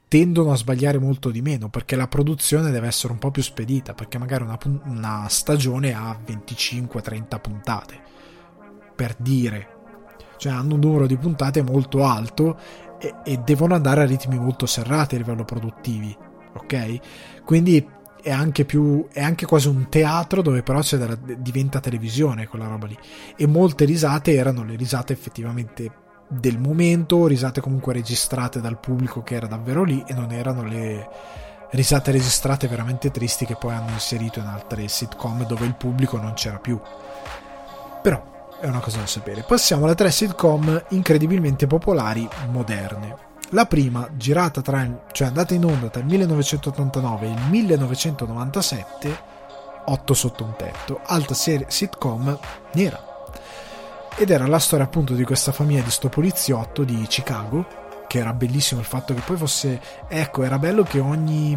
tendono 0.09 0.53
a 0.53 0.57
sbagliare 0.57 0.98
molto 0.98 1.31
di 1.31 1.40
meno 1.40 1.69
perché 1.69 1.97
la 1.97 2.09
produzione 2.09 2.70
deve 2.70 2.86
essere 2.86 3.12
un 3.12 3.19
po' 3.19 3.31
più 3.31 3.43
spedita 3.43 3.94
perché 3.94 4.19
magari 4.19 4.44
una, 4.44 4.59
una 4.85 5.27
stagione 5.28 5.93
ha 5.94 6.16
25-30 6.24 7.40
puntate 7.40 8.01
per 8.94 9.16
dire 9.19 9.76
cioè 10.36 10.52
hanno 10.52 10.74
un 10.74 10.80
numero 10.80 11.06
di 11.06 11.16
puntate 11.16 11.62
molto 11.62 12.04
alto 12.04 12.56
e, 12.98 13.14
e 13.24 13.36
devono 13.38 13.74
andare 13.74 14.02
a 14.02 14.06
ritmi 14.06 14.38
molto 14.38 14.66
serrati 14.66 15.14
a 15.14 15.18
livello 15.18 15.44
produttivi 15.44 16.16
ok? 16.56 17.42
Quindi 17.44 17.94
è 18.22 18.30
anche 18.30 18.64
più 18.64 19.06
è 19.12 19.22
anche 19.22 19.46
quasi 19.46 19.68
un 19.68 19.88
teatro 19.88 20.42
dove 20.42 20.62
però 20.62 20.80
della, 20.90 21.16
diventa 21.38 21.80
televisione 21.80 22.48
quella 22.48 22.66
roba 22.66 22.86
lì. 22.86 22.98
E 23.36 23.46
molte 23.46 23.84
risate 23.84 24.34
erano 24.34 24.64
le 24.64 24.76
risate 24.76 25.12
effettivamente 25.12 26.04
del 26.28 26.58
momento 26.58 27.26
risate 27.28 27.60
comunque 27.60 27.92
registrate 27.92 28.60
dal 28.60 28.80
pubblico 28.80 29.22
che 29.22 29.36
era 29.36 29.46
davvero 29.46 29.84
lì 29.84 30.02
e 30.08 30.12
non 30.12 30.32
erano 30.32 30.64
le 30.64 31.08
risate 31.70 32.10
registrate 32.10 32.66
veramente 32.66 33.12
tristi 33.12 33.44
che 33.44 33.54
poi 33.54 33.74
hanno 33.74 33.92
inserito 33.92 34.40
in 34.40 34.46
altre 34.46 34.88
sitcom 34.88 35.46
dove 35.46 35.66
il 35.66 35.76
pubblico 35.76 36.16
non 36.18 36.32
c'era 36.32 36.58
più 36.58 36.80
è 38.61 38.66
una 38.66 38.81
cosa 38.81 38.99
da 38.99 39.07
sapere 39.07 39.43
passiamo 39.43 39.85
alle 39.85 39.95
tre 39.95 40.11
sitcom 40.11 40.85
incredibilmente 40.91 41.66
popolari 41.66 42.28
moderne 42.51 43.27
la 43.51 43.66
prima, 43.66 44.09
girata 44.16 44.61
tra, 44.61 45.05
cioè 45.12 45.28
andata 45.28 45.55
in 45.55 45.65
onda 45.65 45.89
tra 45.89 46.01
il 46.01 46.07
1989 46.09 47.27
e 47.27 47.31
il 47.31 47.41
1997, 47.49 49.23
8 49.85 50.15
sotto 50.15 50.43
un 50.43 50.57
tetto, 50.57 51.01
alta 51.05 51.33
serie 51.33 51.66
sitcom 51.69 52.37
nera. 52.73 53.01
Ed 54.16 54.31
era 54.31 54.49
la 54.49 54.59
storia 54.59 54.87
appunto 54.87 55.15
di 55.15 55.23
questa 55.23 55.53
famiglia 55.53 55.83
di 55.83 55.91
sto 55.91 56.09
poliziotto 56.09 56.83
di 56.83 57.07
Chicago, 57.07 58.05
che 58.09 58.19
era 58.19 58.33
bellissimo 58.33 58.81
il 58.81 58.87
fatto 58.87 59.15
che 59.15 59.20
poi 59.20 59.37
fosse... 59.37 59.81
Ecco, 60.09 60.43
era 60.43 60.59
bello 60.59 60.83
che 60.83 60.99
ogni 60.99 61.57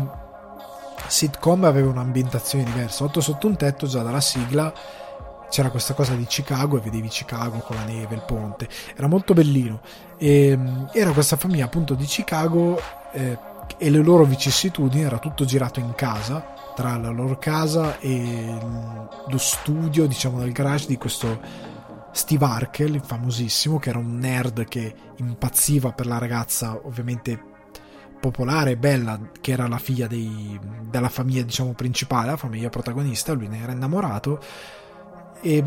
sitcom 1.07 1.63
aveva 1.63 1.89
un'ambientazione 1.89 2.65
diversa. 2.65 3.03
8 3.05 3.19
sotto 3.19 3.47
un 3.47 3.55
tetto 3.55 3.87
già 3.87 4.03
dalla 4.03 4.21
sigla 4.21 4.71
c'era 5.49 5.69
questa 5.69 5.93
cosa 5.93 6.13
di 6.13 6.25
Chicago 6.25 6.77
e 6.77 6.81
vedevi 6.81 7.07
Chicago 7.07 7.57
con 7.59 7.75
la 7.75 7.83
neve, 7.83 8.15
il 8.15 8.23
ponte, 8.25 8.67
era 8.95 9.07
molto 9.07 9.33
bellino. 9.33 9.81
E, 10.17 10.49
ehm, 10.49 10.89
era 10.93 11.11
questa 11.11 11.35
famiglia 11.35 11.65
appunto 11.65 11.95
di 11.95 12.05
Chicago 12.05 12.79
eh, 13.11 13.37
e 13.77 13.89
le 13.89 14.01
loro 14.03 14.23
vicissitudini, 14.23 15.03
era 15.03 15.19
tutto 15.19 15.45
girato 15.45 15.79
in 15.79 15.93
casa, 15.95 16.53
tra 16.75 16.97
la 16.97 17.09
loro 17.09 17.37
casa 17.37 17.99
e 17.99 18.57
lo 19.27 19.37
studio, 19.37 20.07
diciamo, 20.07 20.39
del 20.39 20.51
garage 20.51 20.87
di 20.87 20.97
questo 20.97 21.39
Steve 22.11 22.45
Arkel, 22.45 23.01
famosissimo, 23.03 23.79
che 23.79 23.89
era 23.89 23.99
un 23.99 24.17
nerd 24.17 24.65
che 24.65 24.93
impazziva 25.17 25.91
per 25.91 26.07
la 26.07 26.17
ragazza 26.17 26.79
ovviamente 26.83 27.47
popolare 28.19 28.71
e 28.71 28.77
bella, 28.77 29.19
che 29.39 29.51
era 29.51 29.67
la 29.67 29.77
figlia 29.77 30.07
dei, 30.07 30.59
della 30.89 31.09
famiglia, 31.09 31.43
diciamo, 31.43 31.73
principale, 31.73 32.31
la 32.31 32.37
famiglia 32.37 32.69
protagonista, 32.69 33.33
lui 33.33 33.47
ne 33.47 33.61
era 33.61 33.71
innamorato 33.71 34.41
e 35.41 35.63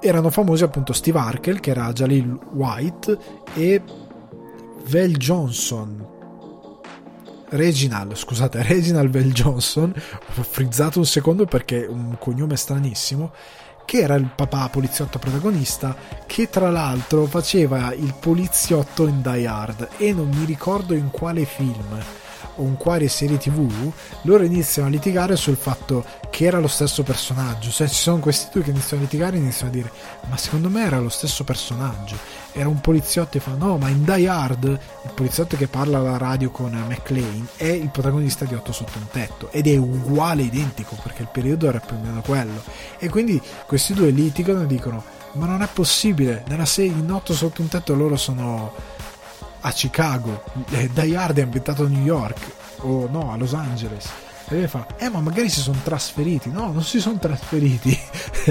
erano 0.00 0.30
famosi 0.30 0.64
appunto 0.64 0.92
Steve 0.92 1.18
Harkel 1.18 1.60
che 1.60 1.70
era 1.70 1.92
Jalil 1.92 2.38
White 2.52 3.18
e 3.54 3.82
Val 4.88 5.12
Johnson. 5.12 6.08
Reginald, 7.50 8.14
scusate, 8.14 8.62
Reginald 8.66 9.10
Val 9.10 9.32
Johnson, 9.32 9.92
ho 10.36 10.42
frizzato 10.42 10.98
un 10.98 11.06
secondo 11.06 11.44
perché 11.44 11.84
è 11.84 11.88
un 11.88 12.16
cognome 12.18 12.56
stranissimo, 12.56 13.32
che 13.84 13.98
era 13.98 14.14
il 14.14 14.30
papà 14.34 14.68
poliziotto 14.68 15.18
protagonista, 15.18 15.96
che 16.26 16.48
tra 16.48 16.70
l'altro 16.70 17.26
faceva 17.26 17.92
il 17.92 18.14
poliziotto 18.18 19.06
in 19.08 19.20
Die 19.20 19.46
Hard. 19.46 19.88
E 19.96 20.12
non 20.12 20.28
mi 20.28 20.44
ricordo 20.44 20.94
in 20.94 21.10
quale 21.10 21.44
film 21.44 22.00
o 22.56 22.62
un 22.62 22.76
quale 22.76 23.08
serie 23.08 23.38
tv, 23.38 23.92
loro 24.22 24.42
iniziano 24.44 24.88
a 24.88 24.90
litigare 24.90 25.36
sul 25.36 25.56
fatto 25.56 26.04
che 26.30 26.44
era 26.44 26.58
lo 26.58 26.68
stesso 26.68 27.02
personaggio. 27.02 27.70
Cioè, 27.70 27.88
ci 27.88 27.94
sono 27.94 28.18
questi 28.18 28.48
due 28.52 28.62
che 28.62 28.70
iniziano 28.70 29.02
a 29.02 29.04
litigare 29.04 29.36
e 29.36 29.40
iniziano 29.40 29.70
a 29.70 29.74
dire: 29.74 29.90
Ma 30.28 30.36
secondo 30.36 30.68
me 30.68 30.84
era 30.84 30.98
lo 30.98 31.08
stesso 31.08 31.44
personaggio. 31.44 32.16
Era 32.52 32.68
un 32.68 32.80
poliziotto 32.80 33.36
e 33.36 33.40
fa: 33.40 33.54
No, 33.54 33.78
ma 33.78 33.88
in 33.88 34.04
Die 34.04 34.28
Hard, 34.28 34.64
il 34.64 35.12
poliziotto 35.14 35.56
che 35.56 35.66
parla 35.66 35.98
alla 35.98 36.16
radio 36.16 36.50
con 36.50 36.72
McLean 36.72 37.46
è 37.56 37.66
il 37.66 37.88
protagonista 37.88 38.44
di 38.44 38.54
Otto 38.54 38.72
sotto 38.72 38.98
un 38.98 39.06
tetto 39.10 39.50
ed 39.50 39.66
è 39.66 39.76
uguale, 39.76 40.42
identico 40.42 40.96
perché 41.02 41.22
il 41.22 41.28
periodo 41.32 41.68
era 41.68 41.80
più 41.80 41.96
o 41.96 42.00
meno 42.00 42.20
quello. 42.20 42.62
E 42.98 43.08
quindi 43.08 43.40
questi 43.66 43.94
due 43.94 44.10
litigano 44.10 44.62
e 44.62 44.66
dicono: 44.66 45.02
Ma 45.32 45.46
non 45.46 45.62
è 45.62 45.68
possibile, 45.72 46.44
nella 46.48 46.66
serie 46.66 46.92
in 46.92 47.10
Otto 47.10 47.34
sotto 47.34 47.62
un 47.62 47.68
tetto 47.68 47.94
loro 47.94 48.16
sono 48.16 48.72
a 49.60 49.70
Chicago, 49.72 50.42
eh, 50.70 50.88
Die 50.88 51.16
Hard 51.16 51.38
è 51.38 51.42
ambientato 51.42 51.84
a 51.84 51.88
New 51.88 52.04
York, 52.04 52.38
o 52.78 53.08
no, 53.10 53.32
a 53.32 53.36
Los 53.36 53.54
Angeles. 53.54 54.08
E 54.48 54.56
lei 54.56 54.66
fa, 54.66 54.84
eh 54.96 55.08
ma 55.08 55.20
magari 55.20 55.48
si 55.48 55.60
sono 55.60 55.78
trasferiti. 55.82 56.50
No, 56.50 56.72
non 56.72 56.82
si 56.82 56.98
sono 56.98 57.18
trasferiti. 57.18 57.96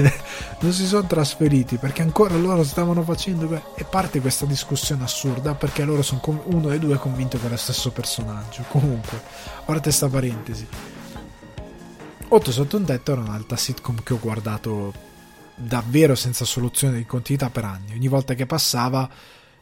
non 0.60 0.72
si 0.72 0.86
sono 0.86 1.06
trasferiti 1.06 1.76
perché 1.76 2.00
ancora 2.00 2.36
loro 2.36 2.64
stavano 2.64 3.02
facendo... 3.02 3.74
E 3.74 3.84
parte 3.84 4.20
questa 4.20 4.46
discussione 4.46 5.04
assurda 5.04 5.54
perché 5.54 5.84
loro 5.84 6.00
sono 6.00 6.20
com- 6.20 6.40
uno 6.44 6.68
dei 6.68 6.78
due 6.78 6.96
convinto 6.96 7.38
che 7.38 7.46
è 7.46 7.50
lo 7.50 7.56
stesso 7.58 7.90
personaggio. 7.90 8.64
Comunque, 8.68 9.20
ora 9.66 9.90
sta 9.90 10.08
parentesi. 10.08 10.66
8 12.28 12.52
sotto 12.52 12.76
un 12.78 12.84
tetto 12.84 13.12
era 13.12 13.20
un'altra 13.20 13.56
sitcom 13.56 14.02
che 14.02 14.14
ho 14.14 14.18
guardato 14.18 14.94
davvero 15.54 16.14
senza 16.14 16.46
soluzione 16.46 16.96
di 16.96 17.04
continuità 17.04 17.50
per 17.50 17.64
anni. 17.64 17.92
Ogni 17.92 18.08
volta 18.08 18.32
che 18.32 18.46
passava 18.46 19.06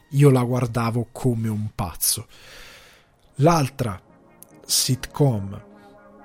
io 0.09 0.29
la 0.29 0.43
guardavo 0.43 1.07
come 1.11 1.47
un 1.47 1.69
pazzo. 1.75 2.25
L'altra 3.35 3.99
sitcom 4.65 5.67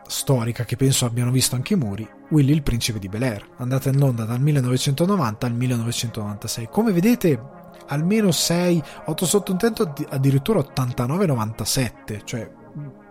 storica 0.07 0.65
che 0.65 0.77
penso 0.77 1.07
abbiano 1.07 1.31
visto 1.31 1.55
anche 1.55 1.75
i 1.75 1.77
muri, 1.77 2.09
Willy 2.31 2.53
il 2.53 2.63
principe 2.63 2.99
di 2.99 3.09
Bel 3.09 3.23
Air, 3.23 3.49
andata 3.59 3.89
in 3.89 4.03
onda 4.03 4.25
dal 4.25 4.41
1990 4.41 5.47
al 5.47 5.55
1996. 5.55 6.69
Come 6.71 6.93
vedete, 6.93 7.41
almeno 7.87 8.31
6, 8.31 8.83
8 9.07 9.27
sotto 9.27 9.53
un 9.53 9.59
tetto, 9.59 9.93
addirittura 10.09 10.61
89-97, 10.61 12.25
cioè 12.25 12.51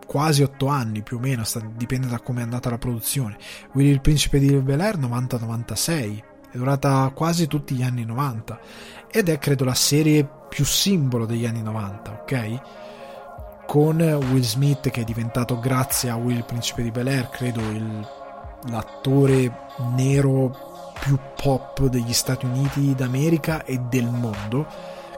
quasi 0.05 0.43
8 0.43 0.67
anni 0.67 1.01
più 1.01 1.17
o 1.17 1.19
meno, 1.19 1.43
dipende 1.75 2.07
da 2.07 2.19
come 2.19 2.41
è 2.41 2.43
andata 2.43 2.69
la 2.69 2.77
produzione. 2.77 3.37
Willy 3.73 3.89
il 3.89 4.01
principe 4.01 4.39
di 4.39 4.53
Bel 4.57 4.81
Air 4.81 4.97
90-96, 4.99 6.23
è 6.51 6.57
durata 6.57 7.11
quasi 7.15 7.47
tutti 7.47 7.73
gli 7.73 7.81
anni 7.81 8.05
90 8.05 8.59
ed 9.13 9.29
è 9.29 9.37
credo 9.37 9.63
la 9.63 9.75
serie 9.75 10.27
più 10.49 10.65
simbolo 10.65 11.25
degli 11.25 11.45
anni 11.45 11.61
90, 11.61 12.11
ok? 12.11 12.61
con 13.65 13.99
Will 13.99 14.41
Smith 14.41 14.89
che 14.89 15.01
è 15.01 15.03
diventato 15.03 15.59
grazie 15.59 16.09
a 16.09 16.15
Will 16.15 16.37
il 16.37 16.43
principe 16.43 16.83
di 16.83 16.91
Bel 16.91 17.07
Air 17.07 17.29
credo 17.29 17.61
il, 17.71 18.07
l'attore 18.69 19.67
nero 19.95 20.93
più 20.99 21.17
pop 21.35 21.85
degli 21.87 22.13
Stati 22.13 22.45
Uniti 22.45 22.93
d'America 22.93 23.63
e 23.63 23.79
del 23.79 24.05
mondo. 24.05 24.67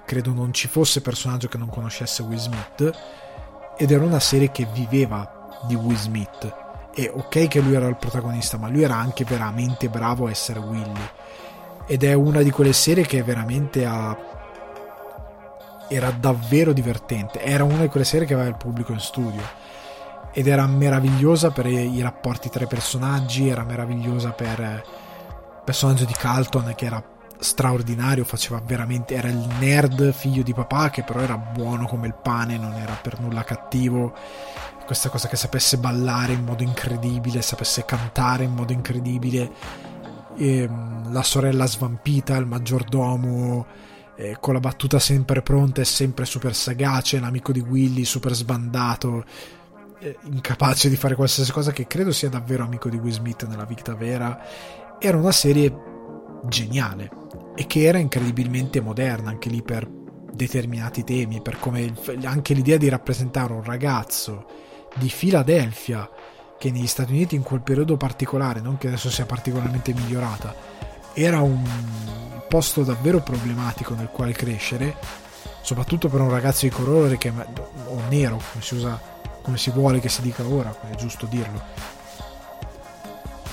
Credo 0.05 0.31
non 0.31 0.53
ci 0.53 0.67
fosse 0.67 1.01
personaggio 1.01 1.47
che 1.47 1.57
non 1.57 1.69
conoscesse 1.69 2.23
Will 2.23 2.37
Smith. 2.37 2.91
Ed 3.77 3.91
era 3.91 4.03
una 4.03 4.19
serie 4.19 4.51
che 4.51 4.67
viveva 4.71 5.59
di 5.67 5.75
Will 5.75 5.97
Smith. 5.97 6.55
E 6.93 7.11
ok 7.13 7.47
che 7.47 7.59
lui 7.59 7.73
era 7.73 7.87
il 7.87 7.97
protagonista 7.97 8.57
ma 8.57 8.69
lui 8.69 8.83
era 8.83 8.95
anche 8.95 9.25
veramente 9.25 9.89
bravo 9.89 10.27
a 10.27 10.29
essere 10.29 10.59
Willy 10.59 11.09
ed 11.87 12.03
è 12.03 12.13
una 12.13 12.41
di 12.41 12.49
quelle 12.51 12.73
serie 12.73 13.05
che 13.05 13.21
veramente 13.23 13.85
ha 13.85 14.33
era 15.87 16.09
davvero 16.11 16.73
divertente. 16.73 17.41
Era 17.41 17.63
una 17.63 17.81
di 17.81 17.87
quelle 17.87 18.05
serie 18.05 18.25
che 18.25 18.33
aveva 18.33 18.49
il 18.49 18.57
pubblico 18.57 18.91
in 18.91 18.99
studio. 18.99 19.41
Ed 20.31 20.47
era 20.47 20.65
meravigliosa 20.67 21.51
per 21.51 21.67
i 21.67 22.01
rapporti 22.01 22.49
tra 22.49 22.63
i 22.63 22.67
personaggi 22.67 23.47
era 23.47 23.63
meravigliosa 23.63 24.31
per 24.31 24.59
il 24.59 25.61
personaggio 25.63 26.05
di 26.05 26.13
Carlton 26.13 26.73
che 26.75 26.85
era 26.85 27.03
straordinario 27.37 28.23
faceva 28.23 28.61
veramente 28.65 29.13
era 29.13 29.27
il 29.27 29.47
nerd 29.59 30.11
figlio 30.13 30.41
di 30.41 30.53
papà 30.53 30.89
che 30.89 31.03
però 31.03 31.19
era 31.19 31.37
buono 31.37 31.85
come 31.85 32.07
il 32.07 32.15
pane 32.15 32.57
non 32.57 32.73
era 32.73 32.97
per 33.01 33.19
nulla 33.19 33.43
cattivo. 33.43 34.13
Questa 34.85 35.09
cosa 35.09 35.29
che 35.29 35.37
sapesse 35.37 35.77
ballare 35.77 36.33
in 36.33 36.43
modo 36.43 36.63
incredibile 36.63 37.41
sapesse 37.41 37.85
cantare 37.85 38.43
in 38.43 38.53
modo 38.53 38.73
incredibile 38.73 39.51
e, 40.35 40.57
ehm, 40.59 41.11
la 41.11 41.23
sorella 41.23 41.65
svampita 41.65 42.35
il 42.37 42.45
maggiordomo 42.45 43.65
eh, 44.15 44.37
con 44.39 44.53
la 44.53 44.59
battuta 44.59 44.99
sempre 44.99 45.41
pronta 45.41 45.81
e 45.81 45.85
sempre 45.85 46.25
super 46.25 46.55
sagace, 46.55 47.19
l'amico 47.19 47.51
di 47.51 47.59
Willy 47.59 48.05
super 48.05 48.33
sbandato, 48.33 49.25
eh, 49.99 50.17
incapace 50.23 50.89
di 50.89 50.95
fare 50.95 51.15
qualsiasi 51.15 51.51
cosa 51.51 51.71
che 51.71 51.87
credo 51.87 52.11
sia 52.11 52.29
davvero 52.29 52.63
amico 52.63 52.89
di 52.89 52.97
Will 52.97 53.11
Smith 53.11 53.45
nella 53.45 53.65
vita 53.65 53.93
vera, 53.95 54.39
era 54.99 55.17
una 55.17 55.31
serie 55.31 55.73
geniale 56.47 57.09
e 57.55 57.67
che 57.67 57.83
era 57.83 57.97
incredibilmente 57.97 58.79
moderna 58.79 59.29
anche 59.29 59.49
lì 59.49 59.61
per 59.61 59.87
determinati 60.31 61.03
temi, 61.03 61.41
per 61.41 61.59
come 61.59 61.93
anche 62.23 62.53
l'idea 62.53 62.77
di 62.77 62.89
rappresentare 62.89 63.53
un 63.53 63.63
ragazzo 63.63 64.45
di 64.95 65.09
Filadelfia 65.09 66.09
che 66.57 66.71
negli 66.71 66.87
Stati 66.87 67.11
Uniti 67.11 67.35
in 67.35 67.43
quel 67.43 67.61
periodo 67.61 67.97
particolare, 67.97 68.61
non 68.61 68.77
che 68.77 68.87
adesso 68.87 69.09
sia 69.09 69.25
particolarmente 69.25 69.93
migliorata, 69.93 70.53
era 71.13 71.41
un 71.41 71.63
posto 72.47 72.83
davvero 72.83 73.21
problematico 73.21 73.93
nel 73.93 74.09
quale 74.11 74.31
crescere, 74.31 74.95
soprattutto 75.61 76.09
per 76.09 76.21
un 76.21 76.29
ragazzo 76.29 76.65
di 76.65 76.71
colore 76.71 77.17
che, 77.17 77.31
o 77.31 78.01
nero, 78.09 78.39
come 78.51 78.63
si 78.63 78.75
usa, 78.75 78.99
come 79.41 79.57
si 79.57 79.71
vuole 79.71 79.99
che 79.99 80.09
si 80.09 80.21
dica 80.21 80.45
ora, 80.45 80.75
è 80.89 80.95
giusto 80.95 81.25
dirlo, 81.25 81.61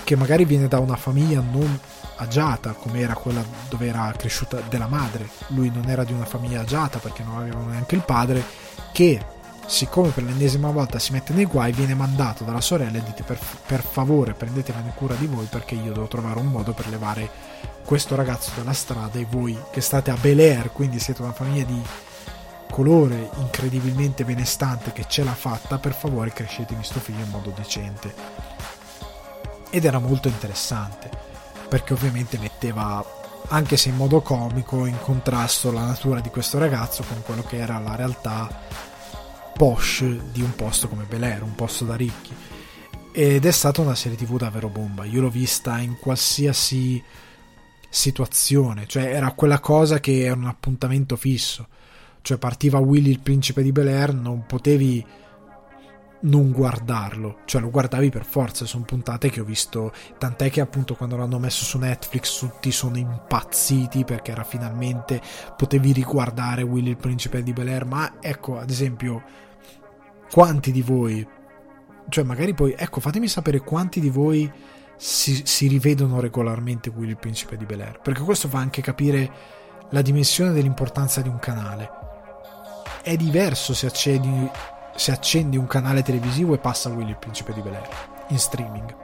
che 0.05 0.17
magari 0.17 0.45
viene 0.45 0.69
da 0.69 0.79
una 0.79 0.97
famiglia 0.97 1.41
non 1.41 1.79
agiata 2.17 2.73
come 2.73 3.01
era 3.01 3.15
quella 3.15 3.45
dove 3.69 3.87
era 3.87 4.13
cresciuta 4.17 4.61
della 4.69 4.87
madre. 4.87 5.29
Lui 5.49 5.71
non 5.71 5.89
era 5.89 6.05
di 6.05 6.13
una 6.13 6.25
famiglia 6.25 6.61
agiata 6.61 6.99
perché 6.99 7.23
non 7.23 7.39
aveva 7.39 7.61
neanche 7.61 7.95
il 7.95 8.03
padre, 8.03 8.45
che 8.93 9.25
siccome 9.67 10.11
per 10.11 10.25
l'ennesima 10.25 10.71
volta 10.71 10.99
si 10.99 11.13
mette 11.13 11.33
nei 11.33 11.47
guai, 11.47 11.73
viene 11.73 11.95
mandato 11.95 12.45
dalla 12.45 12.61
sorella 12.61 12.99
e 12.99 13.03
dite 13.03 13.23
per, 13.23 13.39
per 13.67 13.83
favore 13.83 14.35
prendetevene 14.35 14.93
cura 14.95 15.15
di 15.15 15.27
voi 15.27 15.47
perché 15.47 15.75
io 15.75 15.93
devo 15.93 16.09
trovare 16.09 16.39
un 16.39 16.47
modo 16.47 16.73
per 16.73 16.89
levare 16.89 17.31
questo 17.85 18.15
ragazzo 18.15 18.51
dalla 18.57 18.73
strada 18.73 19.19
e 19.19 19.27
voi 19.29 19.59
che 19.71 19.81
state 19.81 20.11
a 20.11 20.17
Bel 20.17 20.39
Air, 20.39 20.73
quindi 20.73 20.99
siete 20.99 21.23
una 21.23 21.33
famiglia 21.33 21.65
di 21.65 21.83
colore 22.71 23.29
incredibilmente 23.37 24.25
benestante 24.25 24.93
che 24.93 25.05
ce 25.07 25.23
l'ha 25.25 25.35
fatta, 25.35 25.79
per 25.79 25.93
favore 25.93 26.33
crescetemi 26.33 26.83
sto 26.83 27.01
figlio 27.01 27.25
in 27.25 27.31
modo 27.31 27.53
decente. 27.55 28.15
Ed 29.69 29.85
era 29.85 29.99
molto 29.99 30.29
interessante, 30.29 31.11
perché 31.69 31.93
ovviamente 31.93 32.39
metteva, 32.39 33.05
anche 33.49 33.77
se 33.77 33.91
in 33.91 33.97
modo 33.97 34.23
comico, 34.23 34.87
in 34.87 34.99
contrasto 35.01 35.71
la 35.71 35.85
natura 35.85 36.21
di 36.21 36.31
questo 36.31 36.59
ragazzo 36.59 37.05
con 37.07 37.23
quello 37.23 37.43
che 37.43 37.59
era 37.59 37.79
la 37.79 37.95
realtà 37.95 38.49
posh 39.57 40.05
di 40.33 40.43
un 40.43 40.55
posto 40.55 40.89
come 40.89 41.05
Bel 41.09 41.23
Air, 41.23 41.43
un 41.43 41.55
posto 41.55 41.85
da 41.85 41.95
ricchi. 41.95 42.35
Ed 43.13 43.45
è 43.45 43.51
stata 43.51 43.81
una 43.81 43.95
serie 43.95 44.17
tv 44.17 44.39
davvero 44.39 44.69
bomba. 44.69 45.05
Io 45.05 45.21
l'ho 45.21 45.31
vista 45.31 45.79
in 45.79 45.99
qualsiasi 45.99 47.03
situazione, 47.89 48.87
cioè 48.87 49.05
era 49.05 49.33
quella 49.33 49.61
cosa 49.61 50.01
che 50.01 50.23
era 50.23 50.35
un 50.35 50.47
appuntamento 50.47 51.17
fisso. 51.17 51.69
Cioè 52.23 52.39
partiva 52.39 52.79
Willy 52.79 53.11
il 53.11 53.21
principe 53.21 53.63
di 53.63 53.73
Bel 53.73 53.89
Air, 53.89 54.15
non 54.15 54.47
potevi 54.47 55.05
non 56.23 56.53
guardarlo, 56.53 57.39
cioè 57.45 57.61
lo 57.61 57.71
guardavi 57.71 58.11
per 58.11 58.25
forza, 58.25 58.65
sono 58.65 58.85
puntate 58.85 59.31
che 59.31 59.41
ho 59.41 59.45
visto, 59.45 59.93
tant'è 60.19 60.51
che 60.51 60.61
appunto 60.61 60.95
quando 60.95 61.17
l'hanno 61.17 61.39
messo 61.39 61.65
su 61.65 61.79
Netflix 61.79 62.39
tutti 62.39 62.71
sono 62.71 62.97
impazziti 62.97 64.05
perché 64.05 64.31
era 64.31 64.45
finalmente 64.45 65.21
potevi 65.57 65.93
riguardare 65.93 66.63
Willy 66.63 66.91
il 66.91 66.97
principe 66.97 67.43
di 67.43 67.53
Bel 67.53 67.69
Air, 67.69 67.87
ma 67.87 68.15
ecco 68.21 68.59
ad 68.59 68.71
esempio 68.71 69.23
quanti 70.31 70.71
di 70.71 70.83
voi, 70.83 71.27
cioè 72.09 72.25
magari 72.25 72.55
poi, 72.55 72.75
ecco 72.77 73.01
fatemi 73.01 73.29
sapere 73.29 73.61
quanti 73.61 74.01
di 74.01 74.11
voi 74.11 74.51
si, 74.97 75.43
si 75.45 75.67
rivedono 75.67 76.21
regolarmente 76.21 76.91
Willy 76.91 77.11
il 77.11 77.19
principe 77.19 77.57
di 77.57 77.65
Bel 77.65 77.81
Air, 77.81 78.01
perché 78.01 78.23
questo 78.23 78.49
fa 78.49 78.59
anche 78.59 78.81
capire 78.81 79.31
la 79.91 80.03
dimensione 80.03 80.53
dell'importanza 80.53 81.21
di 81.21 81.29
un 81.29 81.39
canale. 81.39 81.91
È 83.03 83.17
diverso 83.17 83.75
se 83.75 83.87
accendi, 83.87 84.49
se 84.95 85.13
accendi 85.13 85.57
un 85.57 85.67
canale 85.67 86.03
televisivo 86.03 86.55
e 86.55 86.59
passa 86.59 86.89
Willy 86.89 87.11
il 87.11 87.17
principe 87.17 87.53
di 87.53 87.61
Bel 87.61 87.75
Air 87.75 87.89
in 88.29 88.39
streaming, 88.39 88.95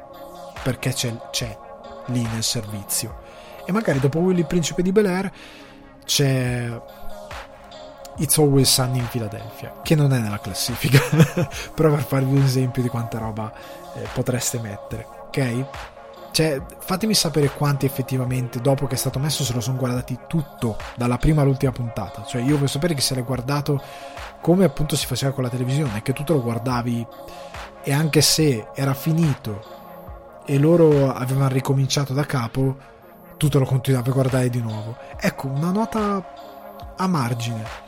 perché 0.63 0.93
c'è, 0.93 1.15
c'è 1.31 1.57
lì 2.07 2.23
nel 2.23 2.43
servizio. 2.43 3.27
E 3.65 3.73
magari 3.73 4.01
dopo 4.01 4.19
Willy 4.19 4.41
il 4.41 4.47
principe 4.47 4.83
di 4.83 4.93
Bel 4.93 5.07
Air 5.07 5.33
c'è 6.05 6.81
It's 8.17 8.39
Always 8.39 8.71
Sunny 8.71 8.99
in 8.99 9.09
Philadelphia, 9.09 9.75
che 9.83 9.95
non 9.95 10.13
è 10.13 10.19
nella 10.19 10.41
classifica, 10.41 11.01
però 11.75 11.91
per 11.91 12.03
farvi 12.03 12.37
un 12.37 12.43
esempio 12.43 12.83
di 12.83 12.89
quanta 12.89 13.19
roba 13.19 13.53
eh, 13.95 14.07
potreste 14.13 14.59
mettere, 14.59 15.07
ok? 15.27 15.65
Cioè, 16.31 16.63
fatemi 16.79 17.15
sapere 17.15 17.51
quanti 17.51 17.87
effettivamente, 17.87 18.61
dopo 18.61 18.87
che 18.87 18.95
è 18.95 18.99
stato 18.99 19.19
messo, 19.19 19.45
se 19.45 19.53
lo 19.53 19.61
sono 19.61 19.77
guardati 19.77 20.19
tutto, 20.27 20.77
dalla 20.97 21.17
prima 21.17 21.43
all'ultima 21.43 21.73
puntata. 21.73 22.25
Cioè, 22.25 22.43
io 22.43 22.55
voglio 22.55 22.69
sapere 22.69 22.95
che 22.95 23.01
se 23.01 23.15
l'hai 23.15 23.25
guardato 23.25 23.83
come 24.41 24.65
appunto 24.65 24.97
si 24.97 25.07
faceva 25.07 25.33
con 25.33 25.43
la 25.43 25.51
televisione, 25.51 26.03
che 26.03 26.13
tu 26.13 26.23
te 26.23 26.33
lo 26.33 26.43
guardavi 26.43 27.07
e 27.83 27.93
anche 27.93 28.21
se 28.21 28.69
era 28.75 28.95
finito 28.95 30.43
e 30.47 30.59
loro 30.59 31.13
avevano 31.13 31.49
ricominciato 31.49 32.13
da 32.13 32.25
capo, 32.25 32.77
tu 33.37 33.49
te 33.49 33.59
lo 33.59 33.65
continuavi 33.65 34.11
a 34.11 34.13
guardare 34.13 34.49
di 34.49 34.61
nuovo. 34.61 34.97
Ecco, 35.19 35.49
una 35.49 35.71
nota 35.71 36.25
a 36.97 37.07
margine 37.07 37.88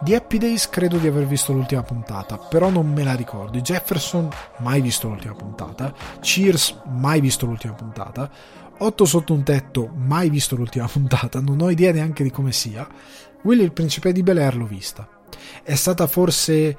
di 0.00 0.14
Happy 0.14 0.38
Days 0.38 0.68
credo 0.68 0.96
di 0.96 1.08
aver 1.08 1.26
visto 1.26 1.52
l'ultima 1.52 1.82
puntata, 1.82 2.38
però 2.38 2.70
non 2.70 2.92
me 2.92 3.02
la 3.02 3.14
ricordo. 3.14 3.58
Jefferson, 3.60 4.28
mai 4.58 4.80
visto 4.80 5.08
l'ultima 5.08 5.34
puntata. 5.34 5.92
Cheers, 6.20 6.82
mai 6.86 7.20
visto 7.20 7.46
l'ultima 7.46 7.74
puntata. 7.74 8.30
8 8.78 9.04
sotto 9.04 9.32
un 9.32 9.42
tetto, 9.42 9.90
mai 9.92 10.30
visto 10.30 10.54
l'ultima 10.54 10.86
puntata. 10.90 11.40
Non 11.40 11.60
ho 11.60 11.70
idea 11.70 11.92
neanche 11.92 12.22
di 12.22 12.30
come 12.30 12.52
sia. 12.52 12.86
Willy 13.42 13.62
il 13.62 13.72
principe 13.72 14.12
di 14.12 14.22
Bel 14.22 14.38
Air 14.38 14.56
l'ho 14.56 14.66
vista. 14.66 15.08
È 15.62 15.74
stata 15.74 16.06
forse. 16.06 16.76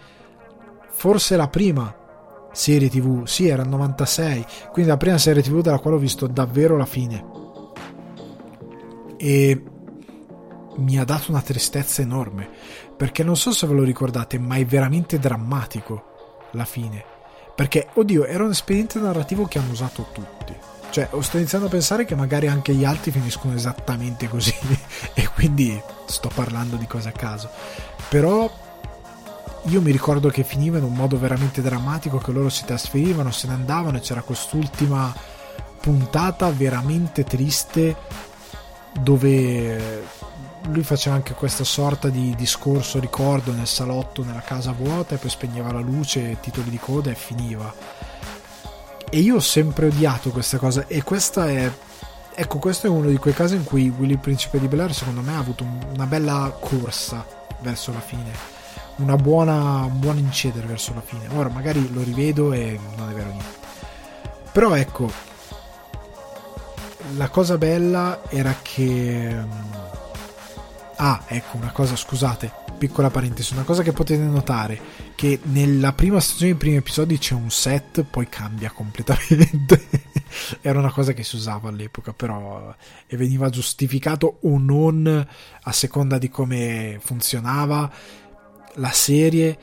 forse 0.89 1.35
la 1.35 1.49
prima 1.49 1.93
serie 2.53 2.89
tv. 2.89 3.25
Sì, 3.25 3.47
era 3.47 3.63
il 3.63 3.69
96. 3.69 4.45
Quindi 4.71 4.91
la 4.91 4.97
prima 4.97 5.17
serie 5.17 5.43
tv 5.43 5.61
della 5.61 5.79
quale 5.79 5.97
ho 5.97 5.99
visto 5.99 6.25
davvero 6.25 6.77
la 6.77 6.85
fine. 6.85 7.25
E 9.17 9.61
mi 10.77 10.97
ha 10.97 11.03
dato 11.03 11.31
una 11.31 11.41
tristezza 11.41 12.01
enorme 12.01 12.49
perché 12.95 13.23
non 13.23 13.35
so 13.35 13.51
se 13.51 13.65
ve 13.65 13.73
lo 13.73 13.83
ricordate, 13.83 14.37
ma 14.37 14.55
è 14.55 14.65
veramente 14.65 15.19
drammatico 15.19 16.47
la 16.51 16.65
fine. 16.65 17.03
Perché, 17.55 17.87
oddio, 17.93 18.25
era 18.25 18.43
un 18.43 18.51
espediente 18.51 18.99
narrativo 18.99 19.45
che 19.45 19.59
hanno 19.59 19.71
usato 19.71 20.07
tutti. 20.11 20.53
Cioè, 20.89 21.09
sto 21.19 21.37
iniziando 21.37 21.67
a 21.67 21.69
pensare 21.69 22.05
che 22.05 22.15
magari 22.15 22.47
anche 22.47 22.73
gli 22.73 22.83
altri 22.83 23.11
finiscono 23.11 23.53
esattamente 23.53 24.27
così. 24.27 24.53
e 25.13 25.29
quindi 25.33 25.81
sto 26.05 26.29
parlando 26.33 26.75
di 26.75 26.87
cose 26.87 27.09
a 27.09 27.13
caso. 27.13 27.49
Però 28.09 28.51
io 29.63 29.81
mi 29.81 29.91
ricordo 29.91 30.29
che 30.29 30.43
finiva 30.43 30.77
in 30.77 30.83
un 30.83 30.93
modo 30.93 31.19
veramente 31.19 31.61
drammatico, 31.61 32.17
che 32.17 32.31
loro 32.31 32.49
si 32.49 32.65
trasferivano, 32.65 33.31
se 33.31 33.47
ne 33.47 33.53
andavano 33.53 33.97
e 33.97 34.01
c'era 34.01 34.21
quest'ultima 34.21 35.13
puntata 35.79 36.49
veramente 36.49 37.23
triste 37.23 37.95
dove 38.99 40.03
lui 40.71 40.83
faceva 40.83 41.15
anche 41.15 41.33
questa 41.33 41.63
sorta 41.63 42.09
di 42.09 42.33
discorso, 42.35 42.99
ricordo, 42.99 43.51
nel 43.51 43.67
salotto, 43.67 44.23
nella 44.23 44.41
casa 44.41 44.71
vuota 44.71 45.15
e 45.15 45.17
poi 45.17 45.29
spegneva 45.29 45.71
la 45.71 45.79
luce, 45.79 46.37
titoli 46.39 46.69
di 46.69 46.79
coda 46.79 47.11
e 47.11 47.15
finiva. 47.15 47.73
E 49.09 49.19
io 49.19 49.35
ho 49.35 49.41
sempre 49.41 49.87
odiato 49.87 50.29
questa 50.29 50.57
cosa 50.57 50.85
e 50.87 51.03
questa 51.03 51.49
è... 51.49 51.71
Ecco, 52.35 52.59
questo 52.59 52.87
è 52.87 52.89
uno 52.89 53.09
di 53.09 53.17
quei 53.17 53.33
casi 53.33 53.55
in 53.55 53.63
cui 53.63 53.89
Willy 53.89 54.17
Principe 54.17 54.59
di 54.59 54.67
Bel 54.67 54.81
Air 54.81 54.93
secondo 54.93 55.21
me 55.21 55.35
ha 55.35 55.39
avuto 55.39 55.65
una 55.93 56.05
bella 56.05 56.55
corsa 56.59 57.25
verso 57.59 57.91
la 57.91 57.99
fine. 57.99 58.31
buona, 58.95 59.83
un 59.83 59.99
buon 59.99 60.17
incedere 60.19 60.67
verso 60.67 60.93
la 60.93 61.01
fine. 61.01 61.27
Ora 61.35 61.49
magari 61.49 61.91
lo 61.91 62.01
rivedo 62.01 62.53
e 62.53 62.79
non 62.95 63.09
è 63.09 63.13
vero 63.13 63.29
niente. 63.29 63.57
Però 64.51 64.73
ecco, 64.75 65.11
la 67.15 67.29
cosa 67.29 67.57
bella 67.57 68.21
era 68.29 68.55
che... 68.61 69.77
Ah, 71.01 71.23
ecco, 71.27 71.55
una 71.55 71.71
cosa, 71.71 71.95
scusate, 71.95 72.51
piccola 72.77 73.09
parentesi, 73.09 73.53
una 73.53 73.63
cosa 73.63 73.83
che 73.83 73.93
potete 73.93 74.21
notare, 74.21 74.77
che 75.15 75.39
nella 75.43 75.93
prima 75.93 76.19
stagione, 76.19 76.49
nei 76.49 76.59
primi 76.59 76.75
episodi 76.75 77.17
c'è 77.17 77.35
un 77.35 77.49
set, 77.49 78.03
poi 78.03 78.27
cambia 78.27 78.69
completamente. 78.71 79.87
Era 80.59 80.77
una 80.77 80.91
cosa 80.91 81.13
che 81.13 81.23
si 81.23 81.37
usava 81.37 81.69
all'epoca, 81.69 82.11
però 82.11 82.75
e 83.07 83.15
veniva 83.15 83.47
giustificato 83.47 84.39
o 84.41 84.57
non 84.57 85.27
a 85.61 85.71
seconda 85.71 86.17
di 86.17 86.27
come 86.27 86.99
funzionava 87.01 87.89
la 88.73 88.91
serie, 88.91 89.57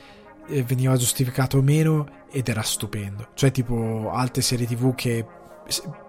veniva 0.47 0.97
giustificato 0.97 1.59
o 1.59 1.61
meno 1.61 2.25
ed 2.31 2.49
era 2.49 2.63
stupendo. 2.63 3.27
Cioè, 3.35 3.51
tipo 3.51 4.09
altre 4.11 4.41
serie 4.41 4.65
TV 4.65 4.95
che 4.95 5.23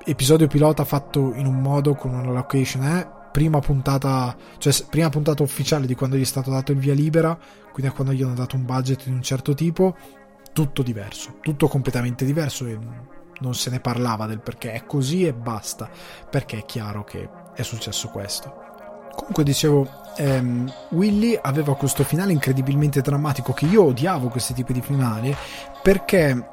episodio 0.05 0.47
pilota 0.47 0.87
fatto 0.87 1.35
in 1.35 1.45
un 1.45 1.61
modo 1.61 1.95
con 1.97 2.15
una 2.15 2.33
location 2.33 2.83
eh, 2.85 3.17
prima 3.39 3.61
puntata 3.61 4.37
cioè 4.59 4.75
prima 4.91 5.09
puntata 5.11 5.45
ufficiale 5.45 5.87
di 5.87 5.95
quando 5.95 6.17
gli 6.17 6.23
è 6.23 6.25
stato 6.25 6.51
dato 6.51 6.73
il 6.73 6.79
via 6.79 6.93
libera 6.93 7.39
quindi 7.73 7.93
a 7.93 7.95
quando 7.95 8.13
gli 8.13 8.21
hanno 8.21 8.35
dato 8.35 8.57
un 8.57 8.65
budget 8.65 9.05
di 9.05 9.13
un 9.13 9.23
certo 9.23 9.55
tipo 9.55 9.97
tutto 10.53 10.83
diverso 10.83 11.37
tutto 11.41 11.69
completamente 11.69 12.25
diverso 12.25 12.67
e 12.67 12.77
non 13.41 13.55
se 13.55 13.71
ne 13.71 13.79
parlava 13.79 14.27
del 14.27 14.41
perché 14.41 14.73
è 14.73 14.85
così 14.87 15.25
e 15.25 15.33
basta 15.33 15.89
perché 16.29 16.59
è 16.59 16.65
chiaro 16.65 17.05
che 17.05 17.29
è 17.55 17.63
successo 17.63 18.09
questo. 18.09 18.67
Comunque 19.15 19.45
dicevo 19.45 19.89
ehm, 20.17 20.73
Willy 20.91 21.39
aveva 21.41 21.77
questo 21.77 22.05
finale 22.05 22.33
incredibilmente 22.33 23.01
drammatico 23.01 23.53
che 23.53 23.67
io 23.67 23.85
odiavo 23.85 24.29
questi 24.29 24.55
tipi 24.55 24.73
di 24.73 24.81
finali 24.81 25.35
perché 25.83 26.51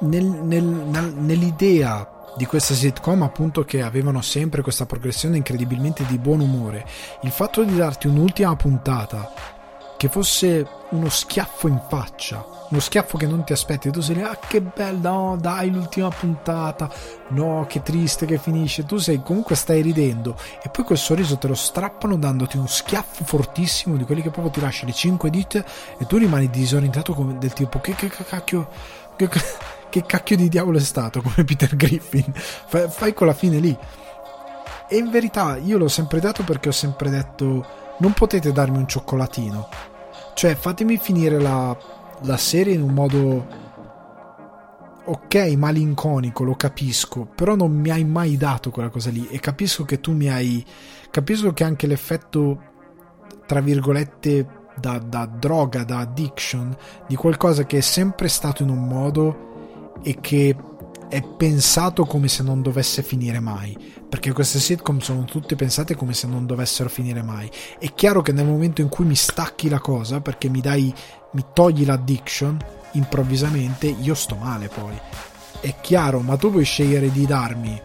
nel, 0.00 0.24
nel, 0.24 0.64
nel, 0.64 1.14
nell'idea 1.14 2.11
di 2.36 2.46
questa 2.46 2.74
sitcom 2.74 3.22
appunto 3.22 3.64
che 3.64 3.82
avevano 3.82 4.20
sempre 4.22 4.62
questa 4.62 4.86
progressione 4.86 5.36
incredibilmente 5.36 6.04
di 6.06 6.18
buon 6.18 6.40
umore. 6.40 6.86
Il 7.22 7.30
fatto 7.30 7.62
di 7.62 7.76
darti 7.76 8.06
un'ultima 8.06 8.54
puntata 8.56 9.32
che 9.96 10.08
fosse 10.08 10.66
uno 10.90 11.08
schiaffo 11.08 11.68
in 11.68 11.80
faccia 11.88 12.44
uno 12.72 12.80
schiaffo 12.80 13.18
che 13.18 13.26
non 13.26 13.44
ti 13.44 13.52
aspetti 13.52 13.90
tu 13.90 14.00
sei 14.00 14.16
lì 14.16 14.22
ah 14.22 14.36
che 14.36 14.62
bello 14.62 15.10
no 15.10 15.36
dai 15.38 15.70
l'ultima 15.70 16.08
puntata 16.08 16.90
no 17.28 17.66
che 17.68 17.82
triste 17.82 18.24
che 18.26 18.38
finisce. 18.38 18.84
Tu 18.86 18.96
sei 18.96 19.22
comunque 19.22 19.54
stai 19.54 19.82
ridendo 19.82 20.36
e 20.62 20.70
poi 20.70 20.84
quel 20.84 20.98
sorriso 20.98 21.36
te 21.36 21.48
lo 21.48 21.54
strappano 21.54 22.16
dandoti 22.16 22.56
un 22.56 22.66
schiaffo 22.66 23.24
fortissimo 23.24 23.96
di 23.96 24.04
quelli 24.04 24.22
che 24.22 24.30
proprio 24.30 24.52
ti 24.52 24.60
lascia 24.60 24.86
le 24.86 24.92
cinque 24.92 25.28
dita 25.28 25.64
e 25.98 26.06
tu 26.06 26.16
rimani 26.16 26.48
disorientato 26.48 27.12
come 27.12 27.36
del 27.38 27.52
tipo 27.52 27.78
che, 27.78 27.94
che 27.94 28.08
cacchio 28.08 28.68
che, 29.16 29.28
che 29.28 29.40
cacchio 30.00 30.36
di 30.36 30.48
diavolo 30.48 30.78
è 30.78 30.80
stato 30.80 31.20
come 31.20 31.44
Peter 31.44 31.76
Griffin? 31.76 32.32
Fai, 32.34 32.88
fai 32.88 33.12
con 33.12 33.26
la 33.26 33.34
fine 33.34 33.58
lì. 33.58 33.76
E 34.88 34.96
in 34.96 35.10
verità 35.10 35.58
io 35.58 35.76
l'ho 35.76 35.88
sempre 35.88 36.20
dato 36.20 36.42
perché 36.42 36.70
ho 36.70 36.72
sempre 36.72 37.10
detto 37.10 37.66
non 37.98 38.12
potete 38.14 38.52
darmi 38.52 38.78
un 38.78 38.88
cioccolatino. 38.88 39.68
Cioè 40.34 40.54
fatemi 40.54 40.96
finire 40.96 41.38
la, 41.38 41.76
la 42.22 42.36
serie 42.38 42.74
in 42.74 42.82
un 42.82 42.92
modo 42.92 43.60
ok 45.04 45.34
malinconico 45.56 46.44
lo 46.44 46.54
capisco 46.54 47.24
però 47.24 47.56
non 47.56 47.72
mi 47.72 47.90
hai 47.90 48.04
mai 48.04 48.36
dato 48.36 48.70
quella 48.70 48.88
cosa 48.88 49.10
lì. 49.10 49.28
E 49.28 49.38
capisco 49.40 49.84
che 49.84 50.00
tu 50.00 50.12
mi 50.12 50.28
hai 50.28 50.64
capisco 51.10 51.52
che 51.52 51.64
anche 51.64 51.86
l'effetto 51.86 52.70
tra 53.46 53.60
virgolette 53.60 54.60
da, 54.76 54.98
da 54.98 55.26
droga 55.26 55.84
da 55.84 55.98
addiction 55.98 56.74
di 57.06 57.16
qualcosa 57.16 57.64
che 57.64 57.78
è 57.78 57.82
sempre 57.82 58.28
stato 58.28 58.62
in 58.62 58.70
un 58.70 58.86
modo 58.86 59.51
e 60.02 60.18
che 60.20 60.56
è 61.08 61.22
pensato 61.22 62.04
come 62.04 62.28
se 62.28 62.42
non 62.42 62.62
dovesse 62.62 63.02
finire 63.02 63.38
mai 63.38 64.00
perché 64.12 64.30
queste 64.32 64.58
sitcom 64.58 64.98
sono 64.98 65.24
tutte 65.24 65.56
pensate 65.56 65.94
come 65.94 66.12
se 66.12 66.26
non 66.26 66.44
dovessero 66.44 66.90
finire 66.90 67.22
mai. 67.22 67.50
È 67.78 67.94
chiaro 67.94 68.20
che 68.20 68.32
nel 68.32 68.44
momento 68.44 68.82
in 68.82 68.90
cui 68.90 69.06
mi 69.06 69.14
stacchi 69.14 69.70
la 69.70 69.78
cosa 69.78 70.20
perché 70.20 70.50
mi 70.50 70.60
dai 70.60 70.92
mi 71.30 71.46
togli 71.54 71.86
l'addiction 71.86 72.58
improvvisamente 72.92 73.86
io 73.86 74.14
sto 74.14 74.34
male 74.36 74.68
poi. 74.68 74.92
È 75.60 75.74
chiaro 75.80 76.20
ma 76.20 76.36
tu 76.36 76.50
puoi 76.50 76.64
scegliere 76.64 77.10
di 77.10 77.24
darmi 77.24 77.80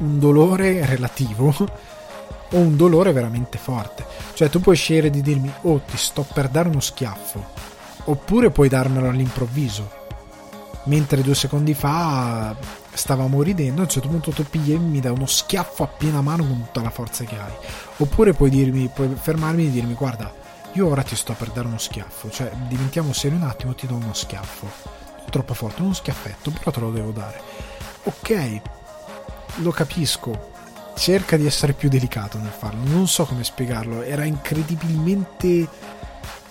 un 0.00 0.18
dolore 0.18 0.84
relativo 0.84 1.54
o 2.52 2.58
un 2.58 2.76
dolore 2.76 3.12
veramente 3.12 3.56
forte. 3.56 4.04
Cioè 4.34 4.50
tu 4.50 4.60
puoi 4.60 4.76
scegliere 4.76 5.08
di 5.08 5.22
dirmi 5.22 5.50
oh 5.62 5.80
ti 5.90 5.96
sto 5.96 6.26
per 6.34 6.48
dare 6.48 6.68
uno 6.68 6.80
schiaffo 6.80 7.42
oppure 8.04 8.50
puoi 8.50 8.68
darmelo 8.68 9.08
all'improvviso 9.08 9.95
mentre 10.86 11.22
due 11.22 11.34
secondi 11.34 11.74
fa 11.74 12.54
stavamo 12.92 13.42
ridendo 13.42 13.80
a 13.80 13.84
un 13.84 13.90
certo 13.90 14.08
punto 14.08 14.30
tu 14.30 14.44
pigli 14.44 14.72
e 14.72 14.78
mi 14.78 15.00
dai 15.00 15.12
uno 15.12 15.26
schiaffo 15.26 15.82
a 15.82 15.86
piena 15.86 16.20
mano 16.20 16.46
con 16.46 16.64
tutta 16.64 16.82
la 16.82 16.90
forza 16.90 17.24
che 17.24 17.38
hai. 17.38 17.52
Oppure 17.98 18.32
puoi 18.32 18.50
dirmi 18.50 18.88
puoi 18.88 19.14
fermarmi 19.14 19.66
e 19.66 19.70
dirmi 19.70 19.94
guarda 19.94 20.32
io 20.72 20.88
ora 20.88 21.02
ti 21.02 21.16
sto 21.16 21.32
per 21.34 21.50
dare 21.50 21.68
uno 21.68 21.78
schiaffo 21.78 22.30
cioè 22.30 22.50
diventiamo 22.68 23.12
seri 23.12 23.34
un 23.34 23.42
attimo 23.42 23.74
ti 23.74 23.86
do 23.86 23.94
uno 23.94 24.14
schiaffo. 24.14 24.66
Non 25.18 25.30
troppo 25.30 25.54
forte 25.54 25.82
uno 25.82 25.94
schiaffetto 25.94 26.50
però 26.50 26.70
te 26.70 26.80
lo 26.80 26.90
devo 26.90 27.10
dare. 27.10 27.40
Ok 28.04 28.60
lo 29.56 29.70
capisco. 29.70 30.54
Cerca 30.96 31.36
di 31.36 31.44
essere 31.44 31.74
più 31.74 31.90
delicato 31.90 32.38
nel 32.38 32.50
farlo. 32.50 32.80
Non 32.84 33.06
so 33.06 33.26
come 33.26 33.44
spiegarlo. 33.44 34.02
Era 34.02 34.24
incredibilmente 34.24 35.68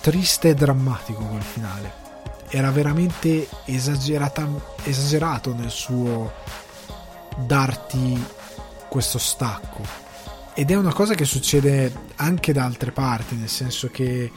triste 0.02 0.49
e 0.49 0.53
drammatico 0.53 1.24
quel 1.24 1.41
finale 1.41 2.05
era 2.50 2.72
veramente 2.72 3.48
esagerato 3.66 5.54
nel 5.54 5.70
suo 5.70 6.32
darti 7.38 8.24
questo 8.88 9.18
stacco. 9.18 9.84
Ed 10.54 10.72
è 10.72 10.76
una 10.76 10.94
cosa 10.94 11.16
che 11.16 11.26
succede 11.26 11.94
anche 12.16 12.54
da 12.54 12.64
altre 12.64 12.92
parti, 12.92 13.36
nel 13.36 13.50
senso 13.50 13.90
che 13.90 14.32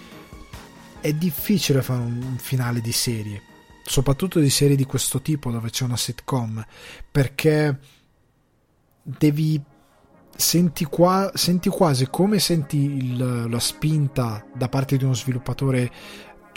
è 1.00 1.12
difficile 1.12 1.82
fare 1.82 2.00
un 2.00 2.36
finale 2.38 2.80
di 2.80 2.92
serie, 2.92 3.42
soprattutto 3.84 4.40
di 4.40 4.50
serie 4.50 4.74
di 4.74 4.84
questo 4.84 5.22
tipo 5.22 5.50
dove 5.50 5.70
c'è 5.70 5.84
una 5.84 5.96
sitcom, 5.96 6.64
perché 7.10 7.78
devi 9.02 9.62
senti, 10.34 10.84
qua, 10.84 11.30
senti 11.34 11.68
quasi 11.68 12.08
come 12.10 12.38
senti 12.38 12.76
il, 12.76 13.48
la 13.48 13.60
spinta 13.60 14.44
da 14.54 14.68
parte 14.68 14.96
di 14.96 15.04
uno 15.04 15.14
sviluppatore 15.14 15.90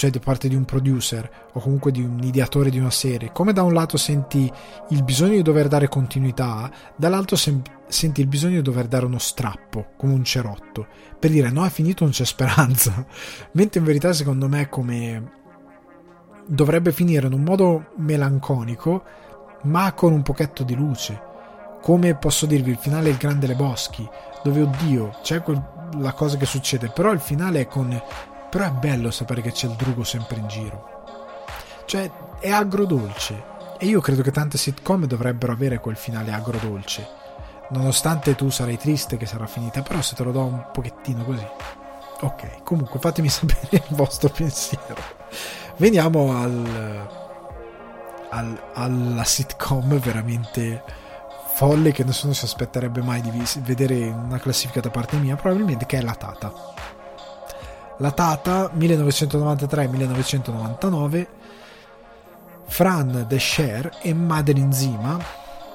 cioè 0.01 0.09
da 0.09 0.17
parte 0.17 0.47
di 0.47 0.55
un 0.55 0.65
producer 0.65 1.29
o 1.53 1.59
comunque 1.59 1.91
di 1.91 2.01
un 2.01 2.23
ideatore 2.23 2.71
di 2.71 2.79
una 2.79 2.89
serie, 2.89 3.31
come 3.31 3.53
da 3.53 3.61
un 3.61 3.71
lato 3.71 3.97
senti 3.97 4.51
il 4.89 5.03
bisogno 5.03 5.35
di 5.35 5.43
dover 5.43 5.67
dare 5.67 5.89
continuità, 5.89 6.71
dall'altro 6.95 7.35
sem- 7.35 7.61
senti 7.85 8.19
il 8.19 8.25
bisogno 8.25 8.55
di 8.55 8.61
dover 8.63 8.87
dare 8.87 9.05
uno 9.05 9.19
strappo, 9.19 9.91
come 9.97 10.13
un 10.13 10.23
cerotto, 10.23 10.87
per 11.19 11.29
dire 11.29 11.51
no 11.51 11.63
è 11.63 11.69
finito, 11.69 12.03
non 12.03 12.13
c'è 12.13 12.25
speranza, 12.25 13.05
mentre 13.53 13.79
in 13.79 13.85
verità 13.85 14.11
secondo 14.11 14.47
me 14.47 14.69
come 14.69 15.33
dovrebbe 16.47 16.91
finire 16.91 17.27
in 17.27 17.33
un 17.33 17.43
modo 17.43 17.91
melanconico, 17.97 19.03
ma 19.65 19.93
con 19.93 20.13
un 20.13 20.23
pochetto 20.23 20.63
di 20.63 20.73
luce. 20.73 21.29
Come 21.79 22.15
posso 22.15 22.47
dirvi, 22.47 22.71
il 22.71 22.77
finale 22.77 23.09
è 23.09 23.11
il 23.11 23.17
Grande 23.17 23.45
Le 23.45 23.55
Boschi, 23.55 24.09
dove 24.43 24.63
oddio, 24.63 25.19
c'è 25.21 25.43
quel, 25.43 25.63
la 25.99 26.13
cosa 26.13 26.37
che 26.37 26.47
succede, 26.47 26.89
però 26.89 27.11
il 27.11 27.19
finale 27.19 27.59
è 27.59 27.67
con 27.67 28.01
però 28.51 28.65
è 28.65 28.71
bello 28.71 29.11
sapere 29.11 29.41
che 29.41 29.53
c'è 29.53 29.67
il 29.67 29.75
drugo 29.75 30.03
sempre 30.03 30.37
in 30.37 30.47
giro. 30.47 31.03
Cioè, 31.85 32.11
è 32.39 32.51
agrodolce. 32.51 33.49
E 33.79 33.85
io 33.85 34.01
credo 34.01 34.21
che 34.21 34.31
tante 34.31 34.57
sitcom 34.57 35.05
dovrebbero 35.05 35.53
avere 35.53 35.79
quel 35.79 35.95
finale 35.95 36.33
agrodolce. 36.33 37.07
Nonostante 37.69 38.35
tu 38.35 38.49
sarai 38.49 38.77
triste 38.77 39.15
che 39.15 39.25
sarà 39.25 39.47
finita, 39.47 39.81
però 39.81 40.01
se 40.01 40.15
te 40.15 40.23
lo 40.23 40.33
do 40.33 40.43
un 40.43 40.65
pochettino 40.73 41.23
così. 41.23 41.47
Ok, 42.19 42.63
comunque 42.63 42.99
fatemi 42.99 43.29
sapere 43.31 43.85
il 43.87 43.95
vostro 43.95 44.27
pensiero. 44.27 45.01
Veniamo 45.77 46.37
al, 46.37 47.07
al, 48.31 48.61
alla 48.73 49.23
sitcom 49.23 49.97
veramente 49.97 50.83
folle 51.53 51.93
che 51.93 52.03
nessuno 52.03 52.33
si 52.33 52.43
aspetterebbe 52.43 53.01
mai 53.01 53.21
di 53.21 53.31
vedere 53.61 54.09
una 54.09 54.39
classifica 54.39 54.81
da 54.81 54.89
parte 54.89 55.15
mia, 55.15 55.37
probabilmente 55.37 55.85
che 55.85 55.99
è 55.99 56.01
la 56.01 56.15
Tata 56.15 56.80
la 57.97 58.11
Tata 58.11 58.71
1993-1999 58.75 61.27
Fran 62.65 63.25
Descher 63.27 63.97
e 64.01 64.13
Madeline 64.13 64.71
Zima. 64.71 65.19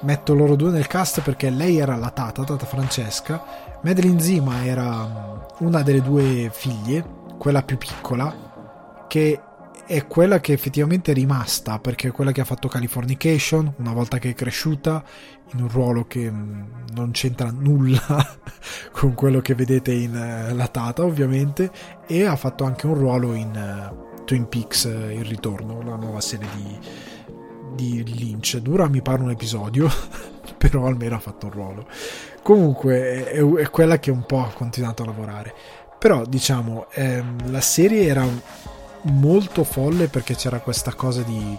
Metto 0.01 0.35
loro 0.35 0.57
due 0.57 0.71
nel 0.71 0.87
cast 0.87 1.21
perché 1.21 1.51
lei 1.51 1.79
era 1.79 1.97
la 1.97 2.11
Tata, 2.11 2.45
Tata 2.45 2.67
Francesca. 2.67 3.43
Madeline 3.83 4.21
Zima 4.21 4.65
era 4.65 5.07
mm, 5.07 5.67
una 5.67 5.83
delle 5.83 6.03
due 6.03 6.51
figlie 6.53 7.05
quella 7.39 7.63
più 7.63 7.77
piccola 7.77 9.05
che 9.07 9.41
è 9.87 10.07
quella 10.07 10.41
che 10.41 10.53
effettivamente 10.53 11.13
è 11.13 11.15
rimasta 11.15 11.79
perché 11.79 12.09
è 12.09 12.13
quella 12.13 12.33
che 12.33 12.41
ha 12.41 12.45
fatto 12.45 12.67
Californication 12.67 13.75
una 13.77 13.93
volta 13.93 14.19
che 14.19 14.31
è 14.31 14.35
cresciuta 14.35 15.05
in 15.53 15.61
un 15.61 15.69
ruolo 15.69 16.07
che 16.07 16.31
mm, 16.31 16.63
non 16.95 17.11
c'entra 17.13 17.51
nulla 17.51 18.39
con 18.93 19.15
quello 19.15 19.41
che 19.41 19.55
vedete 19.55 19.93
in 19.93 20.13
uh, 20.13 20.55
La 20.55 20.69
Tata 20.69 21.05
ovviamente 21.05 21.71
e 22.07 22.25
ha 22.25 22.37
fatto 22.37 22.65
anche 22.65 22.87
un 22.87 22.95
ruolo 22.95 23.35
in 23.35 23.51
uh, 23.55 24.25
Twin 24.25 24.49
Peaks 24.49 24.85
uh, 24.85 25.11
Il 25.11 25.25
Ritorno 25.25 25.83
la 25.83 25.97
nuova 25.97 26.21
serie 26.21 26.49
di, 27.75 28.03
di 28.03 28.15
Lynch. 28.15 28.57
Dura 28.59 28.89
mi 28.89 29.03
pare 29.03 29.23
un 29.23 29.31
episodio 29.31 29.89
però 30.57 30.87
almeno 30.87 31.17
ha 31.17 31.21
fatto 31.21 31.47
un 31.47 31.53
ruolo. 31.53 31.87
Comunque 32.43 33.25
è, 33.25 33.43
è 33.43 33.71
quella 33.71 33.99
che 33.99 34.11
un 34.11 34.25
po' 34.25 34.41
ha 34.41 34.53
continuato 34.53 35.03
a 35.03 35.07
lavorare. 35.07 35.55
Però 35.99 36.25
diciamo 36.27 36.87
ehm, 36.93 37.51
la 37.51 37.61
serie 37.61 38.07
era 38.07 38.27
molto 39.03 39.65
folle 39.65 40.09
perché 40.09 40.35
c'era 40.35 40.61
questa 40.61 40.93
cosa 40.95 41.23
di 41.23 41.57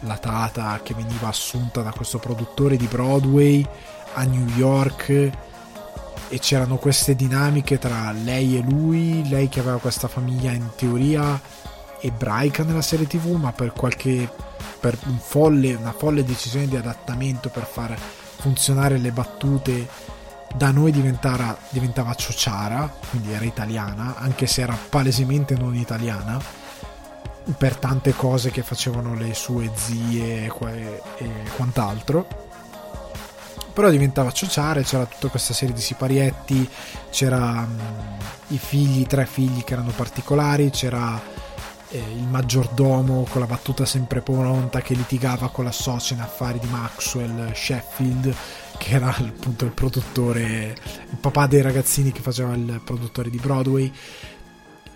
la 0.00 0.16
Tata 0.18 0.80
che 0.82 0.94
veniva 0.94 1.28
assunta 1.28 1.82
da 1.82 1.90
questo 1.90 2.18
produttore 2.18 2.76
di 2.76 2.86
Broadway 2.86 3.66
a 4.14 4.24
New 4.24 4.46
York 4.56 5.08
e 6.30 6.38
c'erano 6.38 6.76
queste 6.76 7.14
dinamiche 7.14 7.78
tra 7.78 8.12
lei 8.12 8.58
e 8.58 8.60
lui, 8.60 9.26
lei 9.28 9.48
che 9.48 9.60
aveva 9.60 9.78
questa 9.78 10.08
famiglia 10.08 10.52
in 10.52 10.68
teoria 10.76 11.40
ebraica 12.00 12.62
nella 12.62 12.82
serie 12.82 13.06
tv 13.06 13.32
ma 13.32 13.52
per 13.52 13.72
qualche 13.72 14.30
per 14.78 14.96
un 15.06 15.18
folle, 15.18 15.74
una 15.74 15.92
folle 15.92 16.24
decisione 16.24 16.68
di 16.68 16.76
adattamento 16.76 17.48
per 17.48 17.64
far 17.64 17.98
funzionare 17.98 18.98
le 18.98 19.10
battute 19.10 19.88
da 20.54 20.70
noi 20.70 20.92
diventava, 20.92 21.58
diventava 21.70 22.14
ciociara 22.14 22.92
quindi 23.10 23.32
era 23.32 23.44
italiana 23.44 24.14
anche 24.18 24.46
se 24.46 24.62
era 24.62 24.76
palesemente 24.88 25.56
non 25.56 25.74
italiana 25.74 26.40
per 27.56 27.76
tante 27.76 28.14
cose 28.14 28.50
che 28.50 28.62
facevano 28.62 29.14
le 29.14 29.34
sue 29.34 29.70
zie 29.74 30.46
e, 30.46 31.00
quant'altro. 31.56 32.46
Però 33.72 33.90
diventava 33.90 34.32
ciociare 34.32 34.82
c'era 34.82 35.06
tutta 35.06 35.28
questa 35.28 35.54
serie 35.54 35.74
di 35.74 35.80
siparietti 35.80 36.68
c'era 37.10 37.38
um, 37.38 37.78
i 38.48 38.58
figli, 38.58 39.06
tre 39.06 39.24
figli 39.24 39.62
che 39.62 39.74
erano 39.74 39.92
particolari 39.94 40.70
c'era 40.70 41.20
eh, 41.90 41.98
il 41.98 42.26
maggiordomo 42.26 43.24
con 43.30 43.40
la 43.40 43.46
battuta 43.46 43.84
sempre 43.84 44.20
pronta 44.20 44.80
che 44.80 44.94
litigava 44.94 45.48
con 45.50 45.64
la 45.64 45.70
socia 45.70 46.14
in 46.14 46.20
affari 46.20 46.58
di 46.58 46.66
Maxwell 46.66 47.52
Sheffield 47.52 48.34
che 48.78 48.90
era 48.90 49.14
appunto 49.14 49.64
il 49.64 49.70
produttore 49.70 50.76
il 51.10 51.16
papà 51.20 51.46
dei 51.46 51.62
ragazzini 51.62 52.10
che 52.10 52.20
faceva 52.20 52.54
il 52.54 52.80
produttore 52.84 53.30
di 53.30 53.38
Broadway 53.38 53.92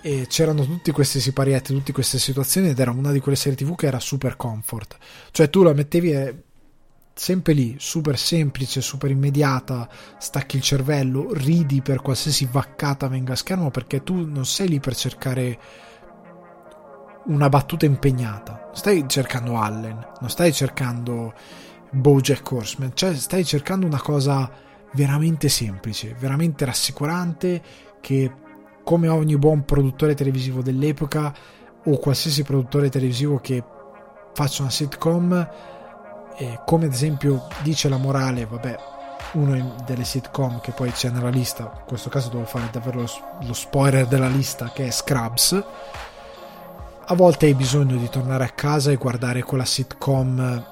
e 0.02 0.26
c'erano 0.28 0.64
tutti 0.64 0.90
questi 0.90 1.20
siparietti, 1.20 1.72
tutte 1.72 1.92
queste 1.92 2.18
situazioni 2.18 2.68
ed 2.68 2.78
era 2.78 2.90
una 2.90 3.12
di 3.12 3.20
quelle 3.20 3.36
serie 3.36 3.56
tv 3.56 3.76
che 3.76 3.86
era 3.86 4.00
super 4.00 4.36
comfort, 4.36 4.98
cioè 5.30 5.48
tu 5.48 5.62
la 5.62 5.72
mettevi 5.72 6.12
e 6.12 6.34
sempre 7.14 7.52
lì, 7.52 7.76
super 7.78 8.18
semplice, 8.18 8.80
super 8.80 9.10
immediata, 9.10 9.88
stacchi 10.18 10.56
il 10.56 10.62
cervello, 10.62 11.32
ridi 11.32 11.80
per 11.82 12.02
qualsiasi 12.02 12.48
vaccata 12.50 13.06
venga 13.06 13.34
a 13.34 13.36
schermo 13.36 13.70
perché 13.70 14.02
tu 14.02 14.26
non 14.26 14.44
sei 14.44 14.68
lì 14.68 14.80
per 14.80 14.96
cercare 14.96 15.58
una 17.26 17.48
battuta 17.48 17.86
impegnata, 17.86 18.70
stai 18.72 19.04
cercando 19.06 19.60
Allen, 19.60 20.14
non 20.20 20.28
stai 20.28 20.52
cercando 20.52 21.32
Bojack 21.92 22.50
Horseman, 22.50 22.90
cioè 22.94 23.14
stai 23.14 23.44
cercando 23.44 23.86
una 23.86 24.00
cosa 24.00 24.50
veramente 24.94 25.48
semplice, 25.48 26.16
veramente 26.18 26.64
rassicurante 26.64 27.62
che 28.00 28.32
come 28.82 29.08
ogni 29.08 29.36
buon 29.36 29.64
produttore 29.64 30.14
televisivo 30.14 30.62
dell'epoca 30.62 31.32
o 31.84 31.98
qualsiasi 31.98 32.42
produttore 32.42 32.88
televisivo 32.88 33.38
che 33.38 33.62
faccia 34.34 34.62
una 34.62 34.70
sitcom, 34.70 35.48
eh, 36.36 36.60
come 36.64 36.86
ad 36.86 36.92
esempio 36.92 37.46
dice 37.62 37.88
la 37.88 37.96
morale, 37.96 38.46
vabbè, 38.46 38.76
una 39.32 39.74
delle 39.84 40.04
sitcom 40.04 40.60
che 40.60 40.72
poi 40.72 40.90
c'è 40.92 41.10
nella 41.10 41.28
lista, 41.28 41.62
in 41.62 41.84
questo 41.86 42.08
caso 42.08 42.28
devo 42.28 42.44
fare 42.44 42.68
davvero 42.70 43.00
lo, 43.00 43.08
lo 43.42 43.52
spoiler 43.52 44.06
della 44.06 44.28
lista, 44.28 44.70
che 44.72 44.86
è 44.86 44.90
Scrubs. 44.90 45.64
A 47.04 47.14
volte 47.14 47.46
hai 47.46 47.54
bisogno 47.54 47.96
di 47.96 48.08
tornare 48.08 48.44
a 48.44 48.50
casa 48.50 48.90
e 48.90 48.96
guardare 48.96 49.42
quella 49.42 49.64
sitcom 49.64 50.70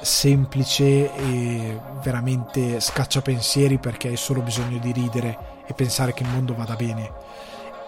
semplice 0.00 1.14
e 1.14 1.78
veramente 2.02 2.80
scacciapensieri 2.80 3.78
perché 3.78 4.08
hai 4.08 4.16
solo 4.16 4.40
bisogno 4.40 4.78
di 4.78 4.90
ridere 4.90 5.51
e 5.72 5.74
pensare 5.74 6.14
che 6.14 6.22
il 6.22 6.28
mondo 6.28 6.54
vada 6.54 6.76
bene 6.76 7.12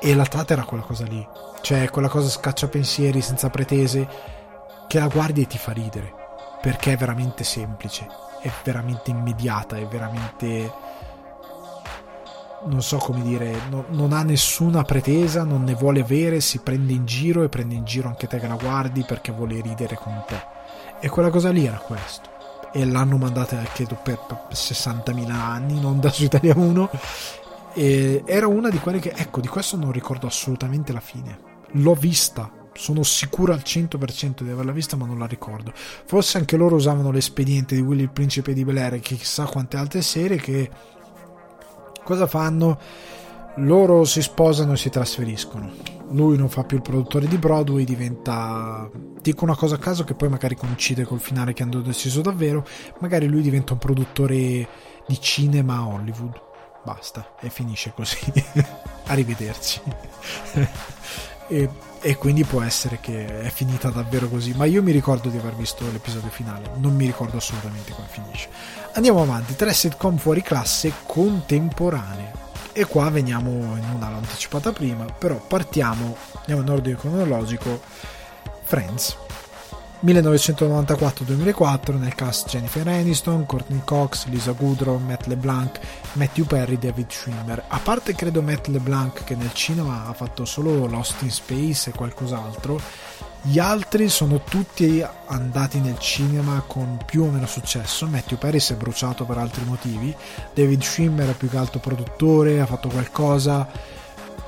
e 0.01 0.15
la 0.15 0.27
Tata 0.27 0.53
era 0.53 0.65
quella 0.65 0.83
cosa 0.83 1.05
lì, 1.05 1.27
cioè 1.63 1.89
quella 1.89 2.09
cosa 2.09 2.29
scacciapensieri 2.29 3.23
senza 3.23 3.49
pretese 3.49 4.07
che 4.87 4.99
la 4.99 5.09
guardi 5.09 5.43
e 5.43 5.47
ti 5.47 5.57
fa 5.57 5.73
ridere, 5.73 6.13
perché 6.61 6.93
è 6.93 6.97
veramente 6.97 7.45
semplice, 7.45 8.07
è 8.43 8.51
veramente 8.63 9.11
immediata, 9.11 9.77
è 9.77 9.87
veramente 9.87 10.73
non 12.67 12.83
so 12.83 12.97
come 12.97 13.23
dire, 13.23 13.55
no, 13.69 13.85
non 13.89 14.13
ha 14.13 14.23
nessuna 14.23 14.83
pretesa, 14.85 15.43
non 15.43 15.65
ne 15.65 15.75
vuole 15.75 16.01
avere, 16.01 16.41
si 16.41 16.61
prende 16.61 16.93
in 16.93 17.05
giro 17.05 17.43
e 17.43 17.49
prende 17.49 17.75
in 17.75 17.85
giro 17.85 18.09
anche 18.09 18.27
te 18.27 18.39
che 18.39 18.47
la 18.47 18.57
guardi 18.57 19.05
perché 19.05 19.33
vuole 19.33 19.61
ridere 19.61 19.97
con 19.97 20.23
te. 20.27 20.43
E 21.01 21.09
quella 21.09 21.31
cosa 21.31 21.51
lì 21.51 21.67
era 21.67 21.77
questo. 21.77 22.31
E 22.73 22.85
l'hanno 22.85 23.19
mandata, 23.19 23.57
credo, 23.73 23.99
per 24.03 24.19
60.000 24.51 25.31
anni, 25.31 25.79
non 25.81 26.01
da 26.01 26.11
su 26.11 26.25
Italia 26.25 26.55
1. 26.57 26.91
E 27.75 28.23
era 28.25 28.47
una 28.47 28.71
di 28.71 28.79
quelle 28.79 29.01
che, 29.01 29.13
ecco, 29.15 29.41
di 29.41 29.49
questo 29.49 29.77
non 29.77 29.91
ricordo 29.91 30.27
assolutamente 30.27 30.93
la 30.93 31.01
fine. 31.01 31.53
L'ho 31.73 31.95
vista, 31.95 32.51
sono 32.73 33.03
sicuro 33.03 33.53
al 33.53 33.63
100% 33.65 34.43
di 34.43 34.51
averla 34.51 34.73
vista, 34.73 34.97
ma 34.97 35.07
non 35.07 35.19
la 35.19 35.27
ricordo. 35.27 35.73
Forse 35.75 36.39
anche 36.39 36.57
loro 36.57 36.77
usavano 36.77 37.11
l'espediente 37.11 37.75
di 37.75 37.81
Willy 37.81 38.03
il 38.03 38.11
principe 38.11 38.53
di 38.53 38.65
Bel 38.65 38.79
Air 38.79 38.95
e 38.95 39.01
chissà 39.01 39.45
quante 39.45 39.77
altre 39.77 40.03
serie 40.03 40.37
che 40.37 40.71
cosa 42.05 42.27
fanno? 42.27 42.79
Loro 43.59 44.05
si 44.05 44.23
sposano 44.23 44.73
e 44.73 44.77
si 44.77 44.91
trasferiscono. 44.91 45.73
Lui 46.11 46.37
non 46.37 46.49
fa 46.49 46.65
più 46.65 46.77
il 46.77 46.83
produttore 46.83 47.27
di 47.27 47.39
Broadway, 47.39 47.85
diventa. 47.85 48.89
Dico 49.21 49.45
una 49.45 49.57
cosa 49.57 49.77
a 49.77 49.79
caso 49.79 50.05
che 50.05 50.15
poi 50.15 50.29
magari 50.29 50.57
coincide 50.57 51.05
col 51.05 51.21
finale 51.21 51.53
che 51.53 51.63
hanno 51.63 51.81
deciso 51.81 52.21
davvero. 52.21 52.65
Magari 53.01 53.27
lui 53.27 53.43
diventa 53.43 53.73
un 53.73 53.79
produttore 53.79 54.69
di 55.07 55.21
cinema 55.21 55.77
a 55.77 55.87
Hollywood 55.87 56.53
basta 56.85 57.35
e 57.41 57.51
finisce 57.51 57.93
così. 57.95 58.19
Arrivederci. 59.07 59.81
E, 61.47 61.69
e, 62.01 62.17
quindi 62.17 62.45
può 62.45 62.63
essere 62.63 63.01
che 63.01 63.41
è 63.41 63.51
finita 63.51 63.91
davvero 63.91 64.29
così 64.29 64.55
ma 64.55 64.65
io 64.65 64.83
mi 64.83 64.93
ricordo 64.93 65.29
di 65.29 65.37
aver 65.37 65.55
visto 65.55 65.85
l'episodio 65.91 66.31
finale 66.31 66.71
non 66.77 66.95
mi 66.95 67.05
ricordo 67.05 67.37
assolutamente 67.37 67.93
come 67.93 68.07
finisce. 68.09 68.49
Andiamo 68.93 69.21
avanti 69.21 69.57
tre 69.57 69.73
sitcom 69.73 70.17
fuori 70.17 70.43
classe 70.43 70.93
contemporanee. 71.05 72.43
E 72.73 72.87
qua 72.87 73.09
veniamo 73.11 73.51
in 73.51 73.85
una 73.95 74.11
l'ho 74.11 74.17
anticipata 74.17 74.73
prima 74.73 75.05
però 75.05 75.37
partiamo 75.37 76.17
andiamo 76.39 76.63
in 76.63 76.71
ordine 76.71 76.97
cronologico. 76.97 77.81
Friends 78.65 79.17
1994-2004 80.05 81.99
nel 81.99 82.15
cast 82.15 82.49
Jennifer 82.51 82.87
Aniston, 82.87 83.47
Courtney 83.47 83.81
Cox, 83.85 84.27
Lisa 84.27 84.53
Goodrow, 84.53 84.99
Matt 84.99 85.27
LeBlanc, 85.27 85.81
Matthew 86.13 86.45
Perry, 86.45 86.79
David 86.79 87.11
Schwimmer. 87.11 87.65
A 87.69 87.79
parte 87.79 88.15
credo 88.15 88.43
Matt 88.43 88.67
LeBlanc 88.67 89.25
che 89.25 89.35
nel 89.35 89.55
cinema 89.55 90.07
ha 90.07 90.13
fatto 90.13 90.45
solo 90.45 90.87
Lost 90.87 91.23
in 91.23 91.31
Space 91.31 91.89
e 91.89 91.95
qualcos'altro, 91.95 92.79
gli 93.47 93.59
altri 93.59 94.09
sono 94.09 94.43
tutti 94.43 95.05
andati 95.27 95.81
nel 95.81 95.99
cinema 95.99 96.63
con 96.67 96.99
più 97.05 97.25
o 97.25 97.31
meno 97.31 97.47
successo. 97.47 98.07
Matthew 98.07 98.37
Perry 98.37 98.61
si 98.61 98.75
è 98.75 98.77
bruciato 98.77 99.25
per 99.25 99.39
altri 99.39 99.65
motivi, 99.65 100.15
David 100.53 100.83
Schwimmer 100.83 101.31
è 101.31 101.35
più 101.35 101.49
che 101.49 101.57
altro 101.57 101.81
produttore, 101.81 102.61
ha 102.61 102.67
fatto 102.67 102.89
qualcosa 102.89 103.67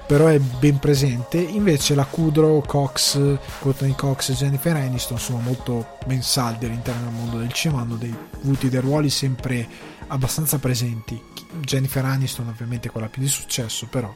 però 0.07 0.29
è 0.29 0.39
ben 0.39 0.79
presente. 0.79 1.39
Invece 1.39 1.95
la 1.95 2.05
Kudrow, 2.05 2.65
Cox, 2.65 3.39
Courtney 3.59 3.95
Cox 3.95 4.31
e 4.31 4.35
Jennifer 4.35 4.77
Aniston 4.77 5.19
sono 5.19 5.41
molto 5.41 5.99
ben 6.07 6.23
saldi 6.23 6.67
all'interno 6.67 7.05
del 7.05 7.13
mondo 7.13 7.39
del 7.39 7.53
cinema, 7.53 7.81
hanno 7.81 7.97
dei, 7.97 8.15
avuto 8.43 8.69
dei 8.69 8.81
ruoli 8.81 9.11
sempre 9.11 9.67
abbastanza 10.07 10.59
presenti. 10.59 11.21
Jennifer 11.61 12.05
Aniston 12.05 12.49
ovviamente 12.49 12.89
quella 12.89 13.09
più 13.09 13.21
di 13.21 13.29
successo, 13.29 13.89
però 13.89 14.15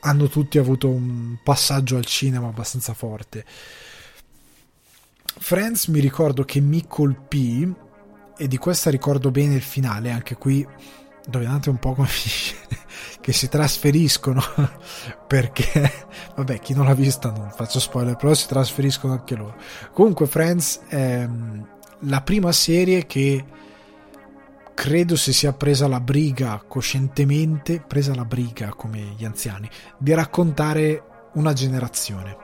hanno 0.00 0.28
tutti 0.28 0.58
avuto 0.58 0.88
un 0.88 1.36
passaggio 1.42 1.96
al 1.96 2.04
cinema 2.04 2.48
abbastanza 2.48 2.94
forte. 2.94 3.44
Friends 5.24 5.86
mi 5.86 5.98
ricordo 5.98 6.44
che 6.44 6.60
mi 6.60 6.86
colpì 6.86 7.72
e 8.36 8.48
di 8.48 8.56
questa 8.56 8.90
ricordo 8.90 9.30
bene 9.30 9.54
il 9.54 9.62
finale, 9.62 10.10
anche 10.10 10.36
qui 10.36 10.66
indovinate 11.24 11.70
un 11.70 11.78
po' 11.78 11.94
come 11.94 12.06
finisce 12.08 12.81
che 13.22 13.32
si 13.32 13.48
trasferiscono 13.48 14.42
perché 15.26 16.06
vabbè 16.34 16.58
chi 16.58 16.74
non 16.74 16.86
l'ha 16.86 16.94
vista 16.94 17.30
non 17.30 17.50
faccio 17.54 17.80
spoiler 17.80 18.16
però 18.16 18.34
si 18.34 18.46
trasferiscono 18.46 19.14
anche 19.14 19.34
loro. 19.34 19.54
Comunque 19.92 20.26
Friends 20.26 20.80
è 20.88 21.26
mm, 21.26 21.62
la 22.00 22.20
prima 22.20 22.52
serie 22.52 23.06
che 23.06 23.44
credo 24.74 25.16
si 25.16 25.32
sia 25.32 25.52
presa 25.52 25.86
la 25.86 26.00
briga 26.00 26.62
coscientemente 26.66 27.80
presa 27.86 28.14
la 28.14 28.24
briga 28.24 28.70
come 28.74 29.14
gli 29.16 29.24
anziani 29.24 29.68
di 29.98 30.12
raccontare 30.14 31.02
una 31.34 31.52
generazione 31.52 32.36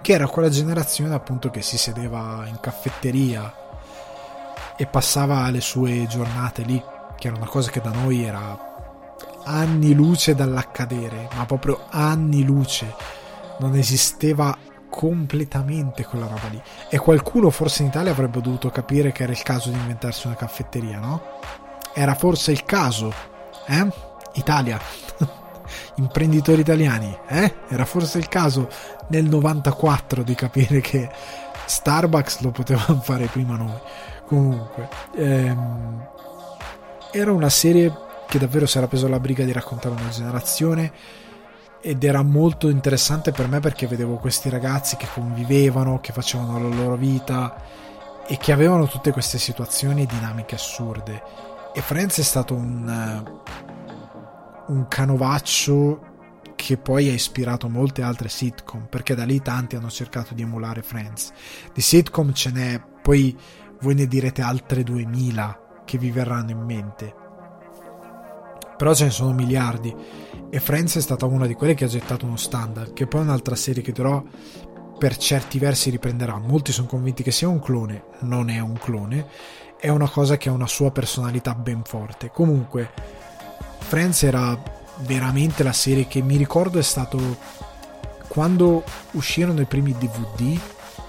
che 0.00 0.12
era 0.12 0.28
quella 0.28 0.50
generazione 0.50 1.14
appunto 1.14 1.50
che 1.50 1.62
si 1.62 1.78
sedeva 1.78 2.44
in 2.46 2.60
caffetteria 2.60 3.62
e 4.76 4.86
passava 4.86 5.48
le 5.50 5.60
sue 5.60 6.06
giornate 6.06 6.62
lì, 6.62 6.82
che 7.16 7.28
era 7.28 7.36
una 7.36 7.46
cosa 7.46 7.70
che 7.70 7.80
da 7.80 7.90
noi 7.90 8.22
era 8.22 8.73
anni 9.44 9.94
luce 9.94 10.34
dall'accadere, 10.34 11.28
ma 11.36 11.46
proprio 11.46 11.86
anni 11.90 12.44
luce. 12.44 12.94
Non 13.58 13.74
esisteva 13.76 14.56
completamente 14.88 16.04
quella 16.04 16.26
roba 16.26 16.48
lì. 16.50 16.62
E 16.88 16.98
qualcuno 16.98 17.50
forse 17.50 17.82
in 17.82 17.88
Italia 17.88 18.12
avrebbe 18.12 18.40
dovuto 18.40 18.70
capire 18.70 19.10
che 19.10 19.24
era 19.24 19.32
il 19.32 19.42
caso 19.42 19.70
di 19.70 19.76
inventarsi 19.76 20.26
una 20.26 20.36
caffetteria, 20.36 20.98
no? 20.98 21.22
Era 21.92 22.14
forse 22.14 22.52
il 22.52 22.64
caso, 22.64 23.12
eh? 23.66 23.86
Italia. 24.34 24.78
Imprenditori 25.96 26.60
italiani, 26.60 27.16
eh? 27.26 27.54
Era 27.68 27.84
forse 27.84 28.18
il 28.18 28.28
caso 28.28 28.68
nel 29.08 29.24
94 29.24 30.22
di 30.22 30.34
capire 30.34 30.80
che 30.80 31.10
Starbucks 31.64 32.40
lo 32.40 32.50
potevamo 32.50 33.00
fare 33.00 33.26
prima 33.26 33.56
noi. 33.56 33.78
Comunque, 34.26 34.88
ehm, 35.16 36.06
era 37.12 37.32
una 37.32 37.48
serie 37.48 37.92
che 38.26 38.38
davvero 38.38 38.66
si 38.66 38.78
era 38.78 38.88
preso 38.88 39.08
la 39.08 39.20
briga 39.20 39.44
di 39.44 39.52
raccontare 39.52 39.94
una 39.94 40.08
generazione 40.08 40.92
ed 41.86 42.02
era 42.02 42.22
molto 42.22 42.70
interessante 42.70 43.30
per 43.30 43.46
me 43.46 43.60
perché 43.60 43.86
vedevo 43.86 44.16
questi 44.16 44.48
ragazzi 44.48 44.96
che 44.96 45.06
convivevano, 45.12 46.00
che 46.00 46.12
facevano 46.12 46.58
la 46.58 46.74
loro 46.74 46.96
vita 46.96 47.62
e 48.26 48.38
che 48.38 48.52
avevano 48.52 48.86
tutte 48.86 49.12
queste 49.12 49.36
situazioni 49.36 50.02
e 50.02 50.06
dinamiche 50.06 50.54
assurde. 50.54 51.22
E 51.74 51.82
Friends 51.82 52.18
è 52.18 52.22
stato 52.22 52.54
un, 52.54 53.22
un 54.68 54.88
canovaccio 54.88 56.12
che 56.56 56.78
poi 56.78 57.10
ha 57.10 57.12
ispirato 57.12 57.68
molte 57.68 58.00
altre 58.00 58.30
sitcom, 58.30 58.86
perché 58.88 59.14
da 59.14 59.24
lì 59.24 59.42
tanti 59.42 59.76
hanno 59.76 59.90
cercato 59.90 60.32
di 60.32 60.40
emulare 60.40 60.80
Friends. 60.80 61.32
Di 61.74 61.82
sitcom 61.82 62.32
ce 62.32 62.50
n'è, 62.50 62.82
poi 63.02 63.36
voi 63.80 63.94
ne 63.94 64.06
direte 64.06 64.40
altre 64.40 64.82
2000 64.84 65.82
che 65.84 65.98
vi 65.98 66.10
verranno 66.10 66.52
in 66.52 66.60
mente 66.60 67.23
però 68.76 68.94
ce 68.94 69.04
ne 69.04 69.10
sono 69.10 69.32
miliardi. 69.32 69.94
E 70.50 70.60
Friends 70.60 70.96
è 70.96 71.00
stata 71.00 71.26
una 71.26 71.46
di 71.46 71.54
quelle 71.54 71.74
che 71.74 71.84
ha 71.84 71.88
gettato 71.88 72.26
uno 72.26 72.36
standard 72.36 72.92
che 72.92 73.06
poi 73.06 73.20
è 73.20 73.24
un'altra 73.24 73.56
serie 73.56 73.82
che 73.82 73.92
però 73.92 74.22
per 74.98 75.16
certi 75.16 75.58
versi 75.58 75.90
riprenderà. 75.90 76.38
Molti 76.38 76.72
sono 76.72 76.86
convinti 76.86 77.22
che 77.22 77.32
sia 77.32 77.48
un 77.48 77.60
clone 77.60 78.04
non 78.20 78.50
è 78.50 78.60
un 78.60 78.78
clone. 78.78 79.26
È 79.78 79.88
una 79.88 80.08
cosa 80.08 80.36
che 80.36 80.48
ha 80.48 80.52
una 80.52 80.66
sua 80.66 80.90
personalità 80.90 81.54
ben 81.54 81.82
forte. 81.84 82.30
Comunque 82.30 82.90
Friends 83.78 84.22
era 84.22 84.60
veramente 84.98 85.62
la 85.62 85.72
serie 85.72 86.06
che 86.06 86.22
mi 86.22 86.36
ricordo 86.36 86.78
è 86.78 86.82
stato 86.82 87.18
quando 88.28 88.84
uscirono 89.12 89.60
i 89.60 89.66
primi 89.66 89.92
DVD 89.92 90.58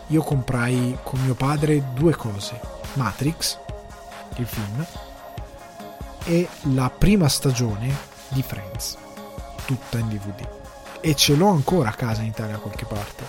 io 0.07 0.21
comprai 0.21 0.97
con 1.03 1.19
mio 1.21 1.35
padre 1.35 1.91
due 1.93 2.15
cose. 2.15 2.59
Matrix 2.93 3.59
il 4.37 4.45
film 4.45 4.85
è 6.25 6.45
la 6.73 6.89
prima 6.89 7.29
stagione 7.29 7.95
di 8.29 8.41
Friends, 8.41 8.97
tutta 9.65 9.99
in 9.99 10.07
DVD. 10.07 10.47
E 10.99 11.13
ce 11.13 11.35
l'ho 11.35 11.49
ancora 11.49 11.89
a 11.89 11.93
casa 11.93 12.21
in 12.21 12.29
Italia 12.29 12.53
da 12.53 12.59
qualche 12.59 12.85
parte. 12.85 13.23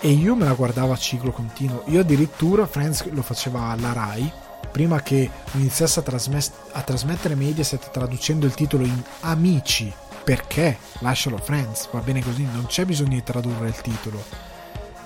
E 0.00 0.10
io 0.10 0.34
me 0.34 0.44
la 0.44 0.54
guardavo 0.54 0.92
a 0.92 0.96
ciclo 0.96 1.30
continuo. 1.30 1.84
Io 1.86 2.00
addirittura 2.00 2.66
Friends 2.66 3.08
lo 3.10 3.22
faceva 3.22 3.66
alla 3.66 3.92
Rai, 3.92 4.30
prima 4.72 5.00
che 5.00 5.30
iniziasse 5.52 6.00
a, 6.00 6.02
trasmet- 6.02 6.52
a 6.72 6.82
trasmettere 6.82 7.36
Mediaset 7.36 7.90
traducendo 7.92 8.46
il 8.46 8.54
titolo 8.54 8.84
in 8.84 9.00
Amici. 9.20 9.92
Perché? 10.24 10.78
Lascialo 10.98 11.36
Friends, 11.36 11.88
va 11.92 12.00
bene 12.00 12.20
così, 12.20 12.42
non 12.42 12.66
c'è 12.66 12.84
bisogno 12.84 13.14
di 13.14 13.22
tradurre 13.22 13.68
il 13.68 13.80
titolo. 13.80 14.24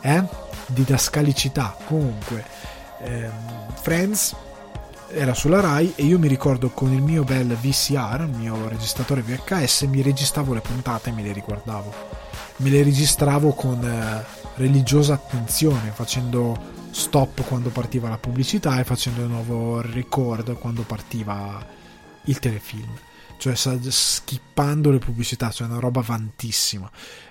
Eh? 0.00 0.24
Didascalicità. 0.66 1.76
Comunque, 1.84 2.44
ehm, 3.00 3.32
Friends 3.74 4.34
era 5.08 5.34
sulla 5.34 5.60
Rai 5.60 5.92
e 5.94 6.04
io 6.04 6.18
mi 6.18 6.28
ricordo 6.28 6.70
con 6.70 6.92
il 6.92 7.02
mio 7.02 7.24
bel 7.24 7.54
VCR, 7.54 8.28
il 8.28 8.36
mio 8.36 8.68
registratore 8.68 9.22
VHS, 9.22 9.82
mi 9.82 10.02
registravo 10.02 10.52
le 10.52 10.60
puntate 10.60 11.10
e 11.10 11.12
me 11.12 11.22
le 11.22 11.32
riguardavo. 11.32 11.92
Me 12.58 12.70
le 12.70 12.82
registravo 12.82 13.52
con 13.52 13.84
eh, 13.84 14.24
religiosa 14.56 15.14
attenzione, 15.14 15.90
facendo 15.90 16.74
stop 16.90 17.44
quando 17.44 17.68
partiva 17.68 18.08
la 18.08 18.18
pubblicità 18.18 18.80
e 18.80 18.84
facendo 18.84 19.22
di 19.22 19.28
nuovo 19.28 19.80
record 19.80 20.54
quando 20.54 20.82
partiva 20.82 21.64
il 22.24 22.38
telefilm. 22.38 22.94
Cioè 23.38 23.54
skippando 23.54 24.90
le 24.90 24.98
pubblicità, 24.98 25.50
cioè 25.50 25.68
una 25.68 25.78
roba 25.78 26.00
vantissima. 26.00 26.90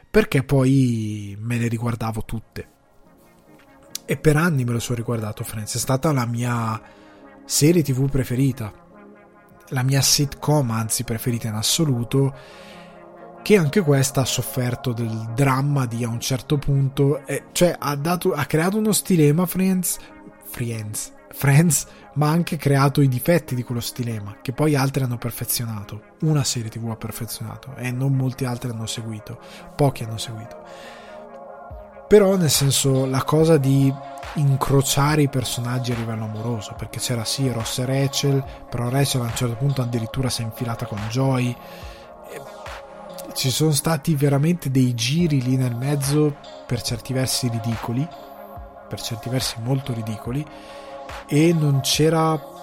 Perché 0.10 0.44
poi 0.44 1.36
me 1.40 1.58
le 1.58 1.68
riguardavo 1.68 2.24
tutte. 2.24 2.70
E 4.06 4.18
per 4.18 4.38
anni 4.38 4.64
me 4.64 4.72
lo 4.72 4.80
sono 4.80 4.98
riguardato, 4.98 5.44
Friends. 5.44 5.76
È 5.76 5.80
stata 5.80 6.12
la 6.12 6.26
mia 6.26 6.80
serie 7.46 7.84
tv 7.84 8.10
preferita, 8.10 8.74
la 9.70 9.84
mia 9.84 10.02
sitcom 10.02 10.72
anzi 10.72 11.04
preferita 11.04 11.48
in 11.48 11.54
assoluto, 11.54 12.34
che 13.42 13.58
anche 13.58 13.82
questa 13.82 14.22
ha 14.22 14.26
sofferto 14.26 14.92
del 14.92 15.32
dramma 15.36 15.86
di 15.86 16.04
a 16.04 16.10
un 16.10 16.20
certo 16.20 16.58
punto, 16.58 17.26
eh, 17.28 17.46
cioè 17.52 17.76
ha, 17.78 17.96
dato, 17.96 18.34
ha 18.34 18.46
creato 18.46 18.78
uno 18.78 18.92
stilema 18.92 19.46
Friends, 19.46 20.00
Friends, 20.46 21.14
Friends, 21.30 21.86
ma 22.16 22.30
ha 22.30 22.32
anche 22.32 22.58
creato 22.58 23.02
i 23.02 23.08
difetti 23.08 23.54
di 23.54 23.62
quello 23.62 23.82
stilema, 23.82 24.38
che 24.42 24.52
poi 24.52 24.74
altri 24.76 25.04
hanno 25.04 25.18
perfezionato. 25.18 26.16
Una 26.22 26.44
serie 26.44 26.72
tv 26.72 26.90
ha 26.90 26.96
perfezionato 26.96 27.76
e 27.76 27.92
non 27.92 28.16
molti 28.16 28.46
altri 28.46 28.72
hanno 28.72 28.88
seguito, 28.88 29.40
pochi 29.76 30.04
hanno 30.04 30.18
seguito. 30.18 30.64
Però 32.08 32.36
nel 32.36 32.52
senso 32.52 33.06
la 33.06 33.24
cosa 33.24 33.58
di 33.58 33.94
incrociare 34.36 35.24
i 35.24 35.30
personaggi 35.30 35.92
a 35.92 35.96
livello 35.96 36.26
amoroso, 36.26 36.74
perché 36.78 37.00
c'era 37.00 37.24
sì 37.24 37.52
Ross 37.52 37.80
e 37.80 37.86
Rachel, 37.86 38.44
però 38.70 38.90
Rachel 38.90 39.22
a 39.22 39.26
un 39.26 39.36
certo 39.36 39.56
punto 39.56 39.82
addirittura 39.82 40.30
si 40.30 40.42
è 40.42 40.46
infilata 40.46 40.86
con 40.86 41.00
Joy. 41.10 41.56
Ci 43.34 43.50
sono 43.50 43.72
stati 43.72 44.16
veramente 44.16 44.72
dei 44.72 44.94
giri 44.94 45.42
lì 45.42 45.58
nel 45.58 45.76
mezzo 45.76 46.36
per 46.66 46.82
certi 46.82 47.12
versi 47.12 47.50
ridicoli, 47.50 48.08
per 48.88 49.02
certi 49.02 49.30
versi 49.30 49.56
molto 49.62 49.94
ridicoli, 49.94 50.46
e 51.28 51.54
non 51.54 51.82
c'era 51.82 52.54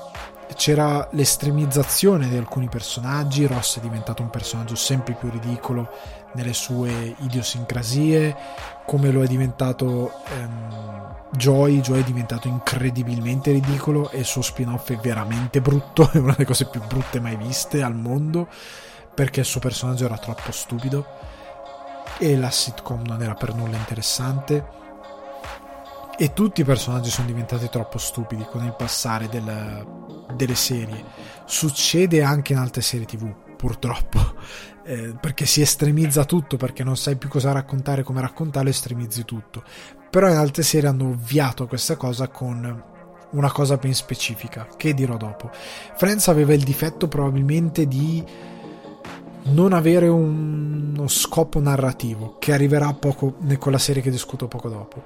c'era 0.55 1.09
l'estremizzazione 1.13 2.29
di 2.29 2.37
alcuni 2.37 2.69
personaggi, 2.69 3.47
Ross 3.47 3.79
è 3.79 3.81
diventato 3.81 4.23
un 4.23 4.29
personaggio 4.29 4.75
sempre 4.75 5.15
più 5.15 5.31
ridicolo 5.31 5.91
nelle 6.35 6.53
sue 6.53 7.15
idiosincrasie, 7.19 8.37
come 8.87 9.11
lo 9.11 9.23
è 9.23 9.27
diventato 9.27 10.13
ehm, 10.29 10.93
Joy, 11.35 11.81
Joy 11.81 12.01
è 12.01 12.05
diventato 12.05 12.47
incredibilmente 12.47 13.53
ridicolo 13.53 14.11
e 14.11 14.19
il 14.19 14.25
suo 14.25 14.43
spin-off 14.43 14.91
è 14.91 14.97
veramente 14.97 15.61
brutto, 15.61 16.11
è 16.13 16.19
una 16.19 16.33
delle 16.33 16.45
cose 16.45 16.67
più 16.67 16.83
brutte 16.87 17.21
mai 17.21 17.37
viste 17.37 17.83
al 17.83 17.95
mondo, 17.95 18.49
perché 19.15 19.41
il 19.41 19.47
suo 19.47 19.61
personaggio 19.61 20.05
era 20.05 20.19
troppo 20.19 20.53
stupido 20.53 21.07
e 22.19 22.37
la 22.37 22.51
sitcom 22.51 23.03
non 23.07 23.23
era 23.23 23.35
per 23.35 23.55
nulla 23.55 23.77
interessante. 23.77 24.81
E 26.19 26.35
tutti 26.35 26.61
i 26.61 26.65
personaggi 26.65 27.09
sono 27.09 27.27
diventati 27.27 27.69
troppo 27.71 27.97
stupidi 27.97 28.45
con 28.45 28.63
il 28.65 28.75
passare 28.75 29.29
del, 29.29 29.87
delle 30.35 30.55
serie. 30.55 31.03
Succede 31.47 32.23
anche 32.23 32.53
in 32.53 32.59
altre 32.59 32.83
serie 32.83 33.07
tv, 33.07 33.35
purtroppo, 33.57 34.35
eh, 34.85 35.15
perché 35.21 35.47
si 35.47 35.61
estremizza 35.61 36.25
tutto, 36.25 36.57
perché 36.57 36.85
non 36.85 36.97
sai 36.97 37.17
più 37.17 37.29
cosa 37.29 37.53
raccontare, 37.53 38.03
come 38.03 38.21
raccontarlo, 38.21 38.71
estremizzi 38.71 39.25
tutto. 39.25 39.63
Però 40.11 40.29
in 40.29 40.37
altre 40.37 40.63
serie 40.63 40.89
hanno 40.89 41.11
ovviato 41.11 41.67
questa 41.67 41.97
cosa 41.97 42.29
con 42.29 42.91
una 43.31 43.51
cosa 43.51 43.77
ben 43.77 43.95
specifica, 43.95 44.67
che 44.77 44.95
dirò 44.95 45.17
dopo. 45.17 45.51
Friends 45.97 46.29
aveva 46.29 46.53
il 46.53 46.63
difetto 46.63 47.09
probabilmente 47.09 47.87
di 47.87 48.23
non 49.45 49.73
avere 49.73 50.09
uno 50.09 51.09
scopo 51.09 51.61
narrativo, 51.61 52.37
che 52.39 52.53
arriverà 52.53 52.93
poco 52.93 53.37
con 53.59 53.73
la 53.73 53.79
serie 53.79 54.03
che 54.03 54.11
discuto 54.11 54.49
poco 54.49 54.69
dopo. 54.69 55.03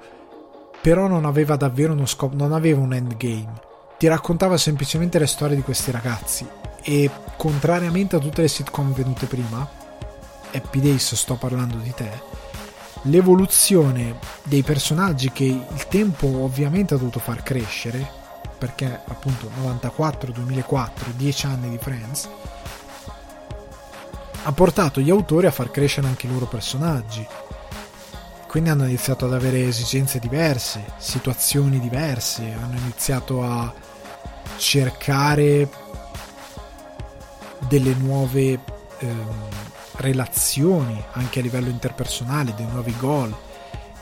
Però 0.81 1.07
non 1.07 1.25
aveva 1.25 1.55
davvero 1.55 1.93
uno 1.93 2.05
scopo, 2.05 2.35
non 2.35 2.51
aveva 2.51 2.79
un 2.79 2.93
endgame. 2.93 3.66
Ti 3.97 4.05
raccontava 4.05 4.57
semplicemente 4.57 5.17
le 5.17 5.25
storie 5.25 5.55
di 5.55 5.63
questi 5.63 5.89
ragazzi 5.89 6.47
e 6.83 7.09
contrariamente 7.35 8.15
a 8.15 8.19
tutte 8.19 8.43
le 8.43 8.47
sitcom 8.47 8.93
venute 8.93 9.25
prima, 9.25 9.67
Happy 10.53 10.79
Days 10.79 11.15
sto 11.15 11.33
parlando 11.33 11.77
di 11.77 11.91
te, 11.95 12.21
l'evoluzione 13.03 14.19
dei 14.43 14.61
personaggi 14.61 15.31
che 15.31 15.45
il 15.45 15.87
tempo 15.87 16.27
ovviamente 16.43 16.93
ha 16.93 16.97
dovuto 16.97 17.17
far 17.17 17.41
crescere, 17.41 18.07
perché 18.59 18.85
appunto 18.85 19.49
94, 19.57 20.31
2004, 20.31 21.13
10 21.15 21.45
anni 21.47 21.69
di 21.71 21.79
Friends, 21.79 22.29
ha 24.43 24.51
portato 24.51 25.01
gli 25.01 25.09
autori 25.09 25.47
a 25.47 25.51
far 25.51 25.71
crescere 25.71 26.05
anche 26.05 26.27
i 26.27 26.31
loro 26.31 26.45
personaggi. 26.45 27.25
Quindi 28.47 28.69
hanno 28.69 28.85
iniziato 28.85 29.25
ad 29.25 29.33
avere 29.33 29.67
esigenze 29.67 30.19
diverse, 30.19 30.85
situazioni 30.97 31.79
diverse, 31.79 32.43
hanno 32.53 32.77
iniziato 32.77 33.43
a 33.43 33.73
cercare 34.57 35.69
delle 37.67 37.93
nuove 37.95 38.59
ehm, 38.99 39.49
relazioni 39.97 41.03
anche 41.13 41.39
a 41.39 41.41
livello 41.41 41.69
interpersonale, 41.69 42.53
dei 42.55 42.67
nuovi 42.67 42.95
goal. 42.97 43.35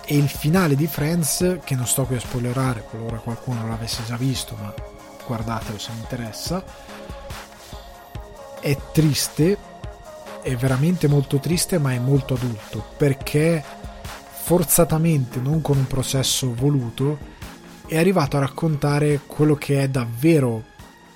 E 0.05 0.15
il 0.15 0.29
finale 0.29 0.75
di 0.75 0.85
Friends, 0.85 1.59
che 1.63 1.75
non 1.75 1.87
sto 1.87 2.05
qui 2.05 2.15
a 2.15 2.19
spoilerare, 2.19 2.83
qualora 2.87 3.17
qualcuno 3.17 3.67
l'avesse 3.67 4.03
già 4.05 4.15
visto, 4.17 4.55
ma 4.59 4.71
guardatelo 5.25 5.79
se 5.79 5.91
vi 5.93 5.99
interessa, 5.99 6.63
è 8.59 8.77
triste, 8.91 9.57
è 10.43 10.55
veramente 10.55 11.07
molto 11.07 11.39
triste, 11.39 11.79
ma 11.79 11.93
è 11.93 11.99
molto 11.99 12.35
adulto, 12.35 12.85
perché 12.97 13.63
forzatamente, 14.43 15.39
non 15.39 15.61
con 15.61 15.77
un 15.77 15.87
processo 15.87 16.53
voluto, 16.53 17.17
è 17.87 17.97
arrivato 17.97 18.37
a 18.37 18.41
raccontare 18.41 19.21
quello 19.27 19.55
che 19.55 19.83
è 19.83 19.87
davvero 19.89 20.63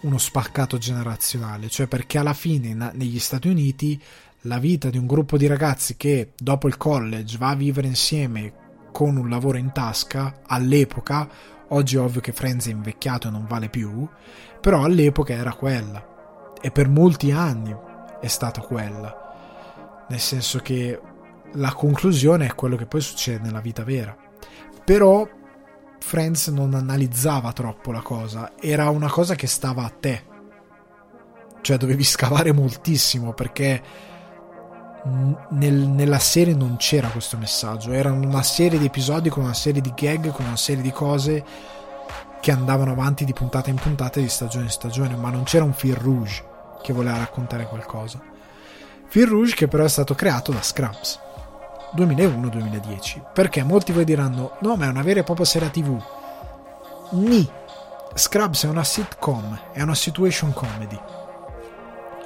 uno 0.02 0.18
spaccato 0.18 0.78
generazionale, 0.78 1.68
cioè 1.68 1.88
perché 1.88 2.18
alla 2.18 2.34
fine 2.34 2.92
negli 2.94 3.20
Stati 3.20 3.48
Uniti 3.48 4.02
la 4.44 4.60
vita 4.60 4.90
di 4.90 4.98
un 4.98 5.08
gruppo 5.08 5.38
di 5.38 5.48
ragazzi 5.48 5.98
che 5.98 6.32
dopo 6.38 6.68
il 6.68 6.78
college 6.78 7.38
va 7.38 7.50
a 7.50 7.56
vivere 7.56 7.88
insieme 7.88 8.54
con 8.92 9.18
un 9.18 9.30
lavoro 9.30 9.58
in 9.58 9.72
tasca 9.72 10.42
all'epoca, 10.46 11.28
oggi 11.70 11.96
è 11.96 12.00
ovvio 12.00 12.22
che 12.22 12.32
Friends 12.32 12.68
è 12.68 12.72
invecchiato 12.72 13.28
e 13.28 13.32
non 13.32 13.46
vale 13.48 13.70
più, 13.70 14.08
però 14.62 14.84
all'epoca 14.84 15.34
era 15.34 15.54
quella 15.54 16.54
e 16.62 16.72
per 16.72 16.88
molti 16.88 17.32
anni 17.32 17.76
è 18.22 18.28
stata 18.28 18.62
quella, 18.62 20.06
nel 20.08 20.20
senso 20.20 20.60
che 20.60 21.00
la 21.54 21.74
conclusione 21.74 22.46
è 22.46 22.56
quello 22.56 22.76
che 22.76 22.86
poi 22.86 23.02
succede 23.02 23.44
nella 23.44 23.62
vita 23.62 23.84
vera. 23.84 24.16
Però 24.86 25.28
Friends 26.00 26.48
non 26.48 26.74
analizzava 26.74 27.54
troppo 27.54 27.92
la 27.92 28.02
cosa, 28.02 28.54
era 28.60 28.90
una 28.90 29.10
cosa 29.10 29.36
che 29.36 29.48
stava 29.48 29.84
a 29.84 29.90
te. 29.90 30.24
Cioè 31.62 31.78
dovevi 31.78 32.04
scavare 32.04 32.52
moltissimo 32.54 33.34
perché 33.34 33.82
nel, 35.50 35.74
nella 35.74 36.20
serie 36.20 36.56
non 36.56 36.78
c'era 36.78 37.10
questo 37.10 37.38
messaggio, 37.38 37.92
era 37.92 38.12
una 38.12 38.44
serie 38.44 38.80
di 38.80 38.86
episodi 38.86 39.30
con 39.30 39.44
una 39.44 39.54
serie 39.54 39.82
di 39.82 39.94
gag, 39.96 40.32
con 40.32 40.46
una 40.46 40.58
serie 40.58 40.82
di 40.82 40.92
cose 40.92 41.44
che 42.40 42.52
andavano 42.52 42.92
avanti 42.92 43.26
di 43.26 43.34
puntata 43.34 43.70
in 43.70 43.76
puntata, 43.76 44.20
di 44.20 44.30
stagione 44.30 44.66
in 44.66 44.72
stagione, 44.72 45.16
ma 45.16 45.30
non 45.30 45.44
c'era 45.44 45.66
un 45.66 45.74
fil 45.74 45.96
rouge 45.96 46.44
che 46.82 46.94
voleva 46.94 47.18
raccontare 47.18 47.68
qualcosa. 47.68 48.22
Fil 49.08 49.28
rouge 49.28 49.56
che 49.56 49.68
però 49.68 49.84
è 49.84 49.90
stato 49.90 50.16
creato 50.16 50.52
da 50.52 50.62
Scrubs 50.62 51.28
2001-2010, 51.96 53.32
perché 53.34 53.64
molti 53.64 53.92
voi 53.92 54.06
diranno 54.06 54.58
no 54.62 54.76
ma 54.76 54.86
è 54.86 54.90
una 54.90 55.02
vera 55.04 55.20
e 55.22 55.24
propria 55.24 55.46
serie 55.46 55.72
tv. 55.72 56.02
Ni. 57.12 57.50
Scrubs 58.14 58.66
è 58.66 58.68
una 58.68 58.84
sitcom, 58.84 59.60
è 59.72 59.82
una 59.82 59.96
situation 59.96 60.52
comedy 60.54 61.00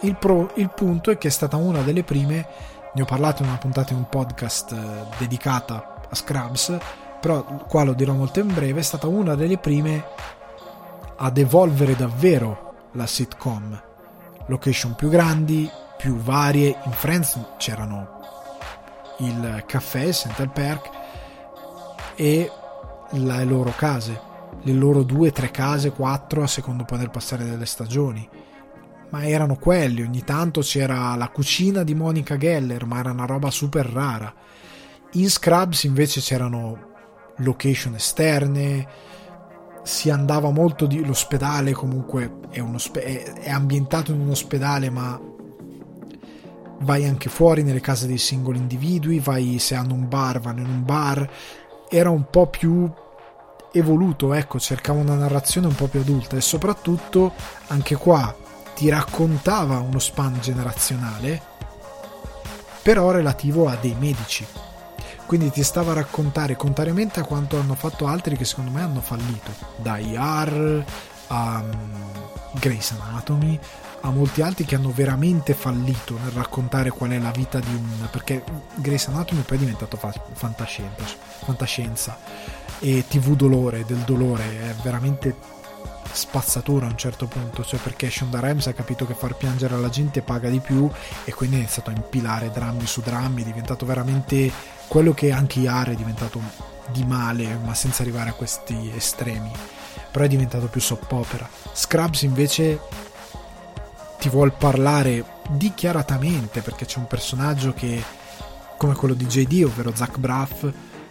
il, 0.04 0.16
pro, 0.16 0.52
il 0.56 0.70
punto 0.70 1.12
è 1.12 1.18
che 1.18 1.28
è 1.28 1.32
stata 1.32 1.58
una 1.58 1.82
delle 1.82 2.04
prime, 2.04 2.48
ne 2.94 3.02
ho 3.02 3.06
parlato 3.06 3.42
in 3.42 3.50
una 3.50 3.58
puntata 3.58 3.94
in 3.94 4.00
un 4.00 4.10
podcast 4.10 4.72
eh, 4.72 4.78
dedicata 5.18 6.02
a 6.10 6.16
Scrubs, 6.16 6.78
però 7.20 7.44
qua 7.44 7.84
lo 7.84 7.94
dirò 7.94 8.14
molto 8.14 8.40
in 8.40 8.54
breve, 8.54 8.80
è 8.80 8.84
stata 8.84 9.08
una 9.08 9.36
delle 9.36 9.58
prime 9.58 10.04
ad 11.16 11.38
evolvere 11.38 11.96
davvero 11.96 12.74
la 12.94 13.06
sitcom. 13.06 13.82
Location 14.48 14.94
più 14.96 15.10
grandi, 15.10 15.70
più 15.98 16.18
varie. 16.18 16.78
In 16.84 16.92
Friends 16.92 17.40
c'erano 17.58 18.13
il 19.28 19.64
caffè, 19.66 20.12
Central 20.12 20.52
Park 20.52 20.90
e 22.16 22.52
le 23.12 23.44
loro 23.46 23.74
case, 23.76 24.20
le 24.62 24.74
loro 24.74 25.04
due, 25.04 25.32
tre 25.32 25.52
case, 25.52 25.92
quattro 25.92 26.44
a 26.44 26.48
secondo 26.48 26.84
poi 26.86 27.00
del 27.00 27.10
passare 27.10 27.46
delle 27.46 27.66
stagioni 27.66 28.30
ma 29.14 29.26
erano 29.28 29.58
quelli. 29.58 30.02
Ogni 30.02 30.24
tanto 30.24 30.62
c'era 30.62 31.16
la 31.16 31.30
cucina 31.30 31.84
di 31.84 31.94
Monica 31.94 32.36
Geller, 32.36 32.86
ma 32.86 32.98
era 32.98 33.12
una 33.12 33.26
roba 33.26 33.52
super 33.52 33.86
rara. 33.86 34.34
In 35.12 35.30
Scrubs 35.30 35.84
invece 35.84 36.20
c'erano 36.20 36.92
location 37.38 37.94
esterne, 37.94 38.88
si 39.84 40.10
andava 40.10 40.50
molto 40.50 40.88
di 40.88 41.06
l'ospedale 41.06 41.74
comunque 41.74 42.40
è, 42.50 42.62
è, 42.62 43.24
è 43.34 43.50
ambientato 43.52 44.12
in 44.14 44.22
un 44.22 44.30
ospedale 44.30 44.90
ma 44.90 45.20
vai 46.80 47.06
anche 47.06 47.30
fuori 47.30 47.64
nelle 47.64 47.82
case 47.82 48.08
dei 48.08 48.18
singoli 48.18 48.58
individui 48.58 49.20
vai 49.20 49.60
se 49.60 49.76
hanno 49.76 49.94
un 49.94 50.08
bar 50.08 50.40
vanno 50.40 50.62
in 50.62 50.70
un 50.70 50.84
bar 50.84 51.30
era 51.90 52.10
un 52.10 52.26
po' 52.30 52.48
più 52.48 52.90
evoluto 53.72 54.34
ecco 54.34 54.60
cercava 54.60 55.00
una 55.00 55.16
narrazione 55.16 55.68
un 55.68 55.76
po' 55.76 55.88
più 55.88 56.00
adulta 56.00 56.36
e 56.36 56.42
soprattutto 56.42 57.34
anche 57.68 57.96
qua 57.96 58.36
ti 58.76 58.90
raccontava 58.90 59.80
uno 59.80 60.00
span 60.00 60.40
generazionale, 60.42 61.42
però 62.82 63.12
relativo 63.12 63.68
a 63.68 63.76
dei 63.76 63.96
medici. 63.98 64.46
Quindi 65.26 65.52
ti 65.52 65.64
stava 65.64 65.92
a 65.92 65.96
raccontare 65.96 66.56
contrariamente 66.56 67.20
a 67.20 67.24
quanto 67.24 67.58
hanno 67.58 67.76
fatto 67.76 68.08
altri 68.08 68.36
che 68.36 68.46
secondo 68.46 68.72
me 68.72 68.82
hanno 68.82 69.02
fallito, 69.02 69.52
da 69.78 69.98
IR 69.98 70.86
a 71.28 71.64
Grace 72.54 72.96
Anatomy, 73.00 73.60
a 74.06 74.12
molti 74.12 74.42
altri 74.42 74.66
che 74.66 74.76
hanno 74.76 74.92
veramente 74.92 75.54
fallito 75.54 76.18
nel 76.22 76.32
raccontare 76.32 76.90
qual 76.90 77.12
è 77.12 77.20
la 77.20 77.32
vita 77.32 77.60
di 77.60 77.74
un... 77.74 78.08
perché 78.12 78.44
Grace 78.76 79.10
Anatomy 79.10 79.42
poi 79.42 79.58
è 79.58 79.60
diventato 79.62 79.96
fa- 79.96 80.14
fantascienza, 80.34 81.04
fantascienza 81.44 82.18
e 82.80 83.06
TV 83.08 83.36
dolore, 83.36 83.86
del 83.86 84.00
dolore, 84.00 84.44
è 84.44 84.76
veramente 84.84 85.36
spazzatura 86.12 86.86
a 86.86 86.90
un 86.90 86.98
certo 86.98 87.28
punto, 87.28 87.64
cioè 87.64 87.80
perché 87.80 88.10
Shonda 88.10 88.42
Rhimes 88.42 88.68
ha 88.68 88.74
capito 88.74 89.08
che 89.08 89.14
far 89.14 89.36
piangere 89.36 89.78
la 89.78 89.90
gente 89.90 90.22
paga 90.22 90.50
di 90.50 90.60
più 90.60 90.90
e 91.24 91.34
quindi 91.34 91.56
ha 91.56 91.60
iniziato 91.60 91.90
a 91.90 91.94
impilare 91.94 92.52
drammi 92.52 92.86
su 92.86 93.00
drammi, 93.00 93.42
è 93.42 93.46
diventato 93.46 93.86
veramente 93.86 94.52
quello 94.88 95.14
che 95.14 95.32
anche 95.32 95.60
Yar 95.60 95.92
è 95.92 95.96
diventato 95.96 96.42
di 96.92 97.06
male, 97.06 97.58
ma 97.64 97.74
senza 97.74 98.02
arrivare 98.02 98.32
a 98.32 98.34
questi 98.34 98.92
estremi, 98.94 99.52
però 100.12 100.26
è 100.26 100.28
diventato 100.28 100.68
più 100.68 100.82
soppopera. 100.82 101.50
Scrubs 101.72 102.24
invece 102.24 102.80
ti 104.24 104.30
vuol 104.30 104.54
parlare 104.54 105.42
dichiaratamente 105.50 106.62
perché 106.62 106.86
c'è 106.86 106.98
un 106.98 107.08
personaggio 107.08 107.74
che 107.74 108.02
come 108.78 108.96
quello 108.96 109.16
di 109.16 109.26
JD, 109.26 109.64
ovvero 109.66 109.94
Zach 109.94 110.18
Braff, 110.18 110.66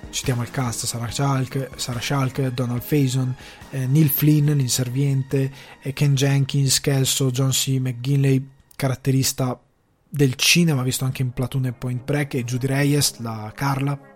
citiamo 0.09 0.41
il 0.41 0.51
cast, 0.51 0.87
Sarah 0.87 1.11
Schalk, 1.11 1.73
Sarah 1.77 2.01
Schalk 2.01 2.41
Donald 2.53 2.81
Faison, 2.81 3.35
eh, 3.69 3.87
Neil 3.87 4.09
Flynn, 4.09 4.53
l'inserviente, 4.53 5.53
eh, 5.83 5.93
Ken 5.93 6.15
Jenkins, 6.15 6.81
Kelso, 6.81 7.31
John 7.31 7.51
C. 7.51 7.77
McGinley, 7.79 8.49
caratterista 8.77 9.61
del 10.09 10.35
cinema, 10.37 10.83
visto 10.83 11.05
anche 11.05 11.21
in 11.21 11.33
Platoon 11.33 11.67
e 11.67 11.73
Point 11.73 12.05
Break, 12.05 12.33
e 12.33 12.45
Judy 12.45 12.67
Reyes, 12.67 13.19
la 13.19 13.53
Carla. 13.55 14.12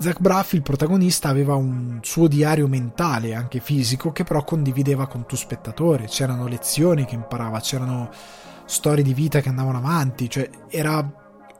Zach 0.00 0.18
Braff, 0.18 0.54
il 0.54 0.62
protagonista, 0.62 1.28
aveva 1.28 1.56
un 1.56 1.98
suo 2.00 2.26
diario 2.26 2.66
mentale, 2.66 3.34
anche 3.34 3.60
fisico, 3.60 4.12
che 4.12 4.24
però 4.24 4.42
condivideva 4.44 5.06
con 5.06 5.26
tu 5.26 5.36
spettatore. 5.36 6.06
C'erano 6.06 6.46
lezioni 6.46 7.04
che 7.04 7.16
imparava, 7.16 7.60
c'erano 7.60 8.08
storie 8.64 9.04
di 9.04 9.12
vita 9.12 9.40
che 9.40 9.50
andavano 9.50 9.76
avanti, 9.76 10.30
cioè 10.30 10.48
era 10.70 11.06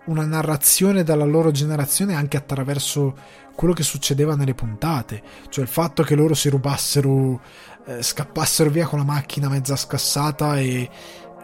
una 0.06 0.24
narrazione 0.24 1.02
dalla 1.02 1.26
loro 1.26 1.50
generazione 1.50 2.14
anche 2.14 2.38
attraverso 2.38 3.14
quello 3.54 3.74
che 3.74 3.82
succedeva 3.82 4.34
nelle 4.34 4.54
puntate, 4.54 5.22
cioè 5.50 5.64
il 5.64 5.70
fatto 5.70 6.02
che 6.02 6.14
loro 6.14 6.32
si 6.32 6.48
rubassero, 6.48 7.42
eh, 7.84 8.02
scappassero 8.02 8.70
via 8.70 8.86
con 8.86 9.00
la 9.00 9.04
macchina 9.04 9.50
mezza 9.50 9.76
scassata 9.76 10.58
e 10.58 10.88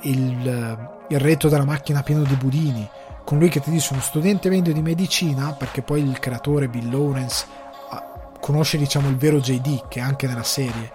il, 0.01 0.79
il 1.09 1.21
retro 1.21 1.51
della 1.51 1.67
macchina 1.67 2.03
pieno 2.03 2.23
di 2.23 2.35
budini, 2.37 2.89
con 3.27 3.41
lui 3.41 3.49
che 3.49 3.61
ti 3.61 3.71
dice 3.71 3.93
uno 3.93 4.03
studente 4.03 4.49
medio 4.49 4.73
di 4.73 4.81
medicina, 4.81 5.53
perché 5.53 5.83
poi 5.83 6.01
il 6.01 6.21
creatore 6.21 6.69
Bill 6.69 6.89
Lawrence 6.89 7.45
ah, 7.91 8.31
conosce 8.39 8.79
diciamo 8.79 9.09
il 9.09 9.17
vero 9.17 9.41
JD 9.41 9.89
che 9.89 9.99
è 9.99 10.03
anche 10.03 10.29
nella 10.29 10.45
serie 10.45 10.93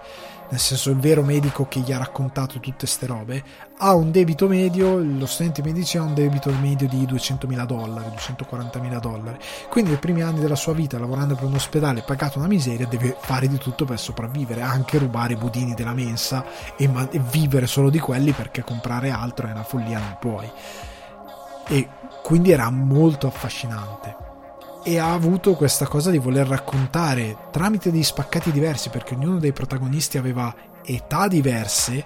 nel 0.52 0.60
senso 0.60 0.90
il 0.90 0.98
vero 0.98 1.22
medico 1.22 1.66
che 1.66 1.80
gli 1.80 1.92
ha 1.92 1.98
raccontato 1.98 2.60
tutte 2.60 2.86
ste 2.86 3.06
robe, 3.06 3.42
ha 3.78 3.94
un 3.94 4.10
debito 4.10 4.46
medio, 4.48 4.98
lo 4.98 5.24
studente 5.24 5.62
di 5.62 5.72
medicina 5.72 6.02
ha 6.02 6.06
un 6.06 6.12
debito 6.12 6.52
medio 6.52 6.86
di 6.86 7.06
200.000 7.06 7.64
dollari, 7.64 8.10
240.000 8.10 9.00
dollari. 9.00 9.38
Quindi 9.70 9.92
nei 9.92 9.98
primi 9.98 10.20
anni 10.20 10.40
della 10.40 10.54
sua 10.54 10.74
vita, 10.74 10.98
lavorando 10.98 11.36
per 11.36 11.44
un 11.44 11.54
ospedale, 11.54 12.02
pagato 12.02 12.36
una 12.36 12.48
miseria, 12.48 12.86
deve 12.86 13.16
fare 13.18 13.48
di 13.48 13.56
tutto 13.56 13.86
per 13.86 13.98
sopravvivere, 13.98 14.60
anche 14.60 14.98
rubare 14.98 15.32
i 15.32 15.36
budini 15.36 15.72
della 15.72 15.94
mensa 15.94 16.44
e, 16.76 16.86
ma- 16.86 17.08
e 17.08 17.18
vivere 17.18 17.66
solo 17.66 17.88
di 17.88 17.98
quelli 17.98 18.32
perché 18.32 18.62
comprare 18.62 19.08
altro 19.08 19.48
è 19.48 19.52
una 19.52 19.64
follia, 19.64 20.00
non 20.00 20.16
puoi. 20.20 20.50
E 21.72 21.88
quindi 22.22 22.50
era 22.50 22.68
molto 22.68 23.26
affascinante. 23.26 24.14
E 24.84 24.98
ha 24.98 25.14
avuto 25.14 25.54
questa 25.54 25.86
cosa 25.86 26.10
di 26.10 26.18
voler 26.18 26.46
raccontare 26.46 27.48
tramite 27.50 27.90
dei 27.90 28.02
spaccati 28.02 28.52
diversi 28.52 28.90
perché 28.90 29.14
ognuno 29.14 29.38
dei 29.38 29.52
protagonisti 29.52 30.18
aveva 30.18 30.54
età 30.84 31.28
diverse 31.28 32.04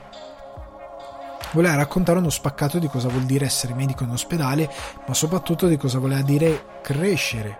voleva 1.52 1.76
raccontare 1.76 2.18
uno 2.18 2.30
spaccato 2.30 2.78
di 2.78 2.86
cosa 2.86 3.08
vuol 3.08 3.22
dire 3.24 3.46
essere 3.46 3.74
medico 3.74 4.04
in 4.04 4.10
ospedale 4.10 4.70
ma 5.06 5.14
soprattutto 5.14 5.66
di 5.66 5.76
cosa 5.76 5.98
voleva 5.98 6.22
dire 6.22 6.80
crescere. 6.82 7.58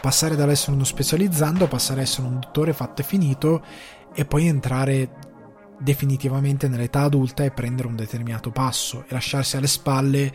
Passare 0.00 0.34
dall'essere 0.34 0.72
uno 0.72 0.84
specializzando 0.84 1.64
a 1.64 1.68
passare 1.68 2.00
a 2.00 2.02
essere 2.04 2.26
un 2.26 2.40
dottore 2.40 2.72
fatto 2.72 3.02
e 3.02 3.04
finito 3.04 3.62
e 4.12 4.24
poi 4.24 4.46
entrare 4.46 5.10
definitivamente 5.78 6.66
nell'età 6.66 7.02
adulta 7.02 7.44
e 7.44 7.52
prendere 7.52 7.86
un 7.86 7.94
determinato 7.94 8.50
passo 8.50 9.04
e 9.06 9.12
lasciarsi 9.12 9.56
alle 9.56 9.68
spalle 9.68 10.32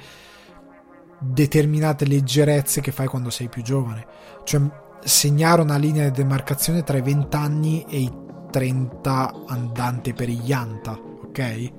determinate 1.24 2.06
leggerezze 2.06 2.82
che 2.82 2.92
fai 2.92 3.08
quando 3.08 3.30
sei 3.30 3.48
più 3.48 3.62
giovane. 3.62 4.06
Cioè, 4.44 4.62
segnare 5.04 5.62
una 5.62 5.78
linea 5.78 6.10
di 6.10 6.22
demarcazione 6.22 6.84
tra 6.84 6.98
i 6.98 7.02
20 7.02 7.36
anni 7.36 7.86
e 7.90 8.00
i 8.00 8.12
30 8.52 9.46
andante 9.48 10.14
per 10.14 10.30
i 10.30 10.40
Yanta, 10.44 10.92
ok? 10.92 11.72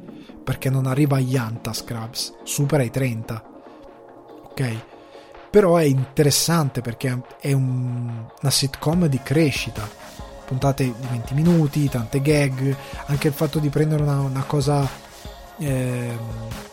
Perché 0.42 0.70
non 0.70 0.86
arriva 0.86 1.16
a 1.16 1.20
Yanta 1.20 1.72
Scrubs, 1.72 2.34
supera 2.42 2.82
i 2.82 2.90
30, 2.90 3.44
ok? 4.50 4.84
Però 5.50 5.76
è 5.76 5.84
interessante 5.84 6.80
perché 6.80 7.22
è 7.38 7.52
un, 7.52 8.26
una 8.40 8.50
sitcom 8.50 9.06
di 9.06 9.20
crescita, 9.22 9.88
puntate 10.44 10.84
di 10.84 11.06
20 11.08 11.34
minuti, 11.34 11.88
tante 11.88 12.20
gag, 12.20 12.76
anche 13.06 13.28
il 13.28 13.34
fatto 13.34 13.60
di 13.60 13.68
prendere 13.68 14.02
una, 14.02 14.20
una 14.20 14.42
cosa 14.42 15.03
eh, 15.58 16.18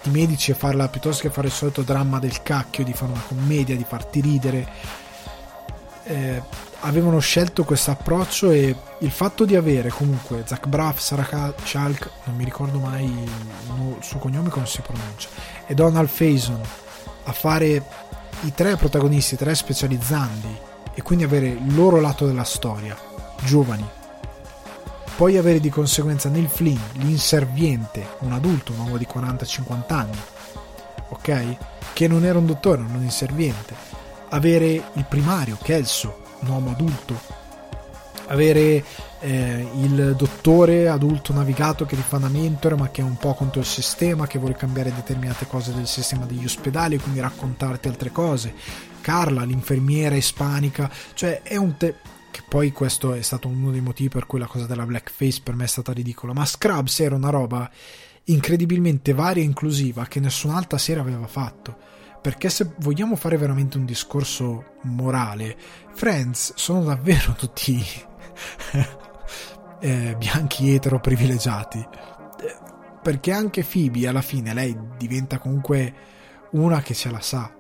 di 0.03 0.09
medici 0.09 0.51
e 0.51 0.53
farla 0.53 0.87
piuttosto 0.87 1.23
che 1.23 1.29
fare 1.29 1.47
il 1.47 1.53
solito 1.53 1.81
dramma 1.81 2.19
del 2.19 2.41
cacchio, 2.41 2.83
di 2.83 2.93
fare 2.93 3.11
una 3.11 3.23
commedia, 3.27 3.75
di 3.75 3.85
farti 3.87 4.21
ridere. 4.21 4.67
Eh, 6.03 6.41
avevano 6.81 7.19
scelto 7.19 7.63
questo 7.63 7.91
approccio 7.91 8.51
e 8.51 8.75
il 8.99 9.11
fatto 9.11 9.45
di 9.45 9.55
avere 9.55 9.89
comunque 9.89 10.43
Zach 10.45 10.67
Braff, 10.67 10.99
Sarah 10.99 11.53
Chalk, 11.63 12.09
non 12.25 12.35
mi 12.35 12.43
ricordo 12.43 12.79
mai 12.79 13.05
il 13.05 13.95
suo 13.99 14.19
cognome 14.19 14.49
come 14.49 14.65
si 14.65 14.81
pronuncia, 14.81 15.29
e 15.67 15.73
Donald 15.73 16.09
Faison 16.09 16.59
a 17.23 17.31
fare 17.31 17.85
i 18.41 18.53
tre 18.53 18.75
protagonisti, 18.77 19.35
i 19.35 19.37
tre 19.37 19.53
specializzandi 19.53 20.57
e 20.93 21.01
quindi 21.03 21.23
avere 21.23 21.47
il 21.47 21.75
loro 21.75 21.99
lato 21.99 22.25
della 22.25 22.43
storia, 22.43 22.97
giovani. 23.43 23.99
Poi 25.15 25.37
avere 25.37 25.59
di 25.59 25.69
conseguenza 25.69 26.29
nel 26.29 26.47
Flynn 26.47 26.79
l'inserviente, 26.93 28.07
un 28.19 28.31
adulto, 28.31 28.71
un 28.71 28.79
uomo 28.79 28.97
di 28.97 29.07
40-50 29.11 29.93
anni, 29.93 30.17
ok? 31.09 31.57
Che 31.93 32.07
non 32.07 32.25
era 32.25 32.39
un 32.39 32.45
dottore, 32.45 32.81
non 32.81 32.95
un 32.95 33.03
inserviente. 33.03 33.75
Avere 34.29 34.83
il 34.93 35.05
primario, 35.07 35.57
Kelso, 35.61 36.21
un 36.39 36.49
uomo 36.49 36.71
adulto, 36.71 37.19
avere 38.27 38.83
eh, 39.19 39.67
il 39.81 40.15
dottore 40.17 40.87
adulto 40.87 41.33
navigato 41.33 41.85
che 41.85 41.95
ti 41.95 42.01
fa 42.01 42.17
una 42.17 42.29
mentore 42.29 42.75
ma 42.75 42.89
che 42.89 43.01
è 43.01 43.03
un 43.03 43.17
po' 43.17 43.33
contro 43.33 43.59
il 43.59 43.67
sistema, 43.67 44.25
che 44.25 44.39
vuole 44.39 44.55
cambiare 44.55 44.93
determinate 44.93 45.47
cose 45.47 45.73
del 45.73 45.87
sistema 45.87 46.25
degli 46.25 46.43
ospedali 46.43 46.95
e 46.95 46.99
quindi 46.99 47.19
raccontarti 47.19 47.87
altre 47.87 48.11
cose. 48.11 48.53
Carla, 49.01 49.43
l'infermiera 49.43 50.15
ispanica, 50.15 50.89
cioè 51.13 51.41
è 51.43 51.55
un... 51.55 51.77
Te- 51.77 51.95
che 52.31 52.41
poi 52.47 52.71
questo 52.71 53.13
è 53.13 53.21
stato 53.21 53.47
uno 53.47 53.69
dei 53.71 53.81
motivi 53.81 54.09
per 54.09 54.25
cui 54.25 54.39
la 54.39 54.47
cosa 54.47 54.65
della 54.65 54.85
blackface 54.85 55.41
per 55.43 55.53
me 55.53 55.65
è 55.65 55.67
stata 55.67 55.91
ridicola, 55.91 56.33
ma 56.33 56.45
Scrubs 56.45 56.99
era 57.01 57.15
una 57.15 57.29
roba 57.29 57.69
incredibilmente 58.25 59.13
varia 59.13 59.43
e 59.43 59.45
inclusiva 59.45 60.05
che 60.05 60.19
nessun'altra 60.19 60.77
serie 60.77 61.01
aveva 61.01 61.27
fatto. 61.27 61.77
Perché 62.21 62.49
se 62.49 62.73
vogliamo 62.79 63.15
fare 63.15 63.37
veramente 63.37 63.77
un 63.77 63.85
discorso 63.85 64.77
morale, 64.83 65.57
Friends 65.93 66.53
sono 66.55 66.83
davvero 66.83 67.33
tutti 67.37 67.83
eh, 69.79 70.15
bianchi 70.17 70.73
etero 70.73 70.99
privilegiati. 70.99 71.79
Eh, 71.79 72.57
perché 73.01 73.31
anche 73.31 73.63
Phoebe 73.63 74.07
alla 74.07 74.21
fine 74.21 74.53
lei 74.53 74.77
diventa 74.97 75.39
comunque 75.39 75.93
una 76.51 76.81
che 76.81 76.93
ce 76.93 77.09
la 77.09 77.21
sa 77.21 77.59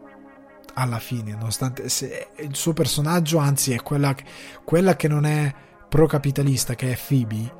alla 0.73 0.99
fine, 0.99 1.31
nonostante 1.31 1.83
il 1.83 2.55
suo 2.55 2.73
personaggio, 2.73 3.37
anzi, 3.37 3.73
è 3.73 3.81
quella, 3.81 4.15
quella 4.63 4.95
che 4.95 5.07
non 5.07 5.25
è 5.25 5.53
pro-capitalista, 5.89 6.75
che 6.75 6.91
è 6.91 6.97
Phoebe, 6.97 7.59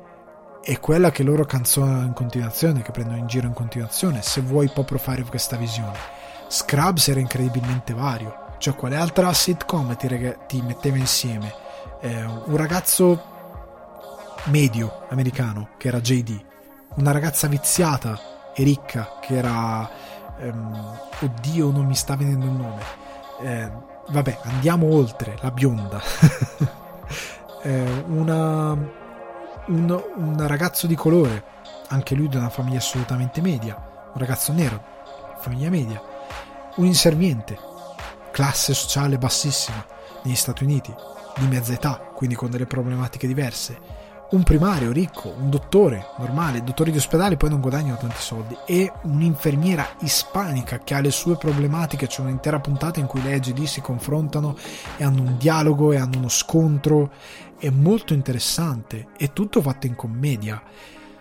è 0.62 0.78
quella 0.78 1.10
che 1.10 1.22
loro 1.22 1.44
canzonano 1.44 2.06
in 2.06 2.12
continuazione, 2.12 2.82
che 2.82 2.92
prendono 2.92 3.18
in 3.18 3.26
giro 3.26 3.46
in 3.46 3.52
continuazione, 3.52 4.22
se 4.22 4.40
vuoi 4.40 4.68
proprio 4.68 4.98
fare 4.98 5.22
questa 5.22 5.56
visione 5.56 6.20
Scrubs 6.52 7.08
era 7.08 7.18
incredibilmente 7.18 7.94
vario. 7.94 8.50
Cioè, 8.58 8.74
quale 8.74 8.96
altra 8.96 9.32
sitcom 9.32 9.96
ti, 9.96 10.06
reg- 10.06 10.44
ti 10.46 10.60
metteva 10.60 10.98
insieme? 10.98 11.52
Eh, 12.00 12.24
un 12.24 12.56
ragazzo 12.56 13.30
medio 14.44 15.06
americano, 15.08 15.70
che 15.78 15.88
era 15.88 16.00
JD. 16.00 16.44
Una 16.96 17.10
ragazza 17.10 17.48
viziata 17.48 18.52
e 18.54 18.62
ricca, 18.62 19.18
che 19.22 19.34
era... 19.34 19.88
Ehm, 20.40 20.98
oddio, 21.20 21.70
non 21.70 21.86
mi 21.86 21.94
sta 21.94 22.16
venendo 22.16 22.44
il 22.44 22.52
nome. 22.52 23.01
Eh, 23.42 23.70
vabbè, 24.08 24.38
andiamo 24.44 24.92
oltre, 24.92 25.36
la 25.40 25.50
bionda. 25.50 26.00
eh, 27.62 28.04
una, 28.06 28.72
un, 29.66 30.02
un 30.16 30.46
ragazzo 30.46 30.86
di 30.86 30.94
colore, 30.94 31.44
anche 31.88 32.14
lui 32.14 32.28
di 32.28 32.36
una 32.36 32.50
famiglia 32.50 32.78
assolutamente 32.78 33.40
media. 33.40 33.74
Un 34.12 34.18
ragazzo 34.18 34.52
nero, 34.52 34.80
famiglia 35.38 35.70
media 35.70 36.10
un 36.76 36.86
inserviente, 36.86 37.58
classe 38.30 38.72
sociale 38.72 39.18
bassissima 39.18 39.84
negli 40.22 40.34
Stati 40.34 40.64
Uniti, 40.64 40.94
di 41.36 41.46
mezza 41.46 41.72
età, 41.72 41.96
quindi 41.98 42.34
con 42.34 42.50
delle 42.50 42.66
problematiche 42.66 43.26
diverse, 43.26 43.78
un 44.32 44.42
primario 44.42 44.92
ricco, 44.92 45.28
un 45.28 45.50
dottore 45.50 46.06
normale, 46.18 46.64
dottori 46.64 46.90
di 46.90 46.96
ospedale 46.96 47.36
poi 47.36 47.50
non 47.50 47.60
guadagnano 47.60 47.98
tanti 47.98 48.20
soldi, 48.20 48.56
e 48.66 48.90
un'infermiera 49.02 49.86
ispanica 50.00 50.78
che 50.78 50.94
ha 50.94 51.00
le 51.00 51.10
sue 51.10 51.36
problematiche, 51.36 52.06
c'è 52.06 52.22
un'intera 52.22 52.58
puntata 52.58 52.98
in 52.98 53.06
cui 53.06 53.22
lei 53.22 53.34
e 53.34 53.40
GD 53.40 53.64
si 53.64 53.80
confrontano 53.80 54.56
e 54.96 55.04
hanno 55.04 55.20
un 55.22 55.36
dialogo 55.38 55.92
e 55.92 55.96
hanno 55.96 56.18
uno 56.18 56.28
scontro, 56.28 57.12
è 57.58 57.68
molto 57.68 58.14
interessante, 58.14 59.08
è 59.16 59.32
tutto 59.32 59.60
fatto 59.60 59.86
in 59.86 59.94
commedia. 59.94 60.62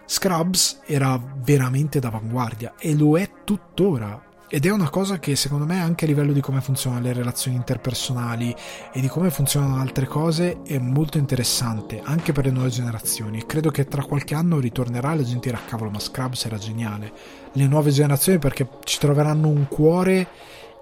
Scrubs 0.05 0.81
era 0.85 1.21
veramente 1.35 1.99
d'avanguardia 1.99 2.73
e 2.77 2.95
lo 2.95 3.17
è 3.17 3.29
tuttora 3.43 4.29
ed 4.53 4.65
è 4.65 4.69
una 4.69 4.89
cosa 4.89 5.17
che 5.17 5.37
secondo 5.37 5.63
me 5.63 5.79
anche 5.79 6.03
a 6.03 6.07
livello 6.09 6.33
di 6.33 6.41
come 6.41 6.59
funzionano 6.59 7.03
le 7.03 7.13
relazioni 7.13 7.55
interpersonali 7.55 8.53
e 8.91 8.99
di 8.99 9.07
come 9.07 9.31
funzionano 9.31 9.79
altre 9.79 10.05
cose 10.07 10.61
è 10.63 10.77
molto 10.77 11.17
interessante 11.17 12.01
anche 12.03 12.33
per 12.33 12.43
le 12.43 12.51
nuove 12.51 12.67
generazioni. 12.67 13.45
Credo 13.45 13.71
che 13.71 13.87
tra 13.87 14.03
qualche 14.03 14.35
anno 14.35 14.59
ritornerà 14.59 15.13
e 15.13 15.15
la 15.15 15.23
gente 15.23 15.49
dirà 15.49 15.61
cavolo 15.65 15.89
ma 15.89 15.99
Scrubs 15.99 16.43
era 16.43 16.57
geniale. 16.57 17.13
Le 17.53 17.65
nuove 17.65 17.91
generazioni 17.91 18.39
perché 18.39 18.67
ci 18.83 18.99
troveranno 18.99 19.47
un 19.47 19.69
cuore 19.69 20.27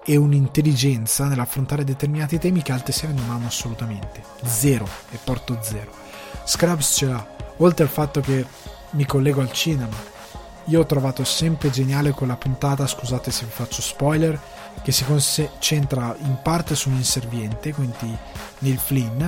e 0.04 0.16
un'intelligenza 0.16 1.28
nell'affrontare 1.28 1.84
determinati 1.84 2.38
temi 2.38 2.62
che 2.62 2.72
altre 2.72 2.92
serie 2.92 3.14
non 3.14 3.30
hanno 3.30 3.46
assolutamente. 3.46 4.20
Zero 4.42 4.88
e 5.12 5.18
porto 5.22 5.60
zero. 5.62 5.92
Scrubs 6.44 6.96
ce 6.96 7.06
l'ha. 7.06 7.36
Oltre 7.58 7.84
al 7.84 7.90
fatto 7.90 8.20
che 8.20 8.44
mi 8.90 9.06
collego 9.06 9.40
al 9.40 9.52
cinema 9.52 10.18
io 10.66 10.80
ho 10.80 10.86
trovato 10.86 11.24
sempre 11.24 11.70
geniale 11.70 12.12
quella 12.12 12.36
puntata, 12.36 12.86
scusate 12.86 13.30
se 13.30 13.44
vi 13.44 13.50
faccio 13.50 13.82
spoiler, 13.82 14.38
che 14.82 14.92
si 14.92 15.04
concentra 15.04 16.14
in 16.20 16.38
parte 16.42 16.74
su 16.74 16.88
un 16.90 16.96
inserviente, 16.96 17.72
quindi 17.72 18.16
Neil 18.60 18.78
Flynn, 18.78 19.24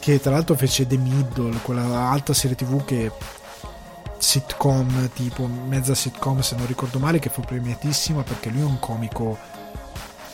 che 0.00 0.20
tra 0.20 0.32
l'altro 0.32 0.54
fece 0.54 0.86
The 0.86 0.96
Middle, 0.96 1.58
quella 1.62 2.10
alta 2.10 2.32
serie 2.32 2.56
tv 2.56 2.84
che 2.84 3.12
sitcom, 4.18 5.10
tipo 5.12 5.46
mezza 5.46 5.94
sitcom 5.94 6.40
se 6.40 6.56
non 6.56 6.66
ricordo 6.66 6.98
male, 6.98 7.18
che 7.18 7.30
fu 7.30 7.40
premiatissima 7.42 8.22
perché 8.22 8.50
lui 8.50 8.60
è 8.60 8.64
un 8.64 8.78
comico, 8.78 9.38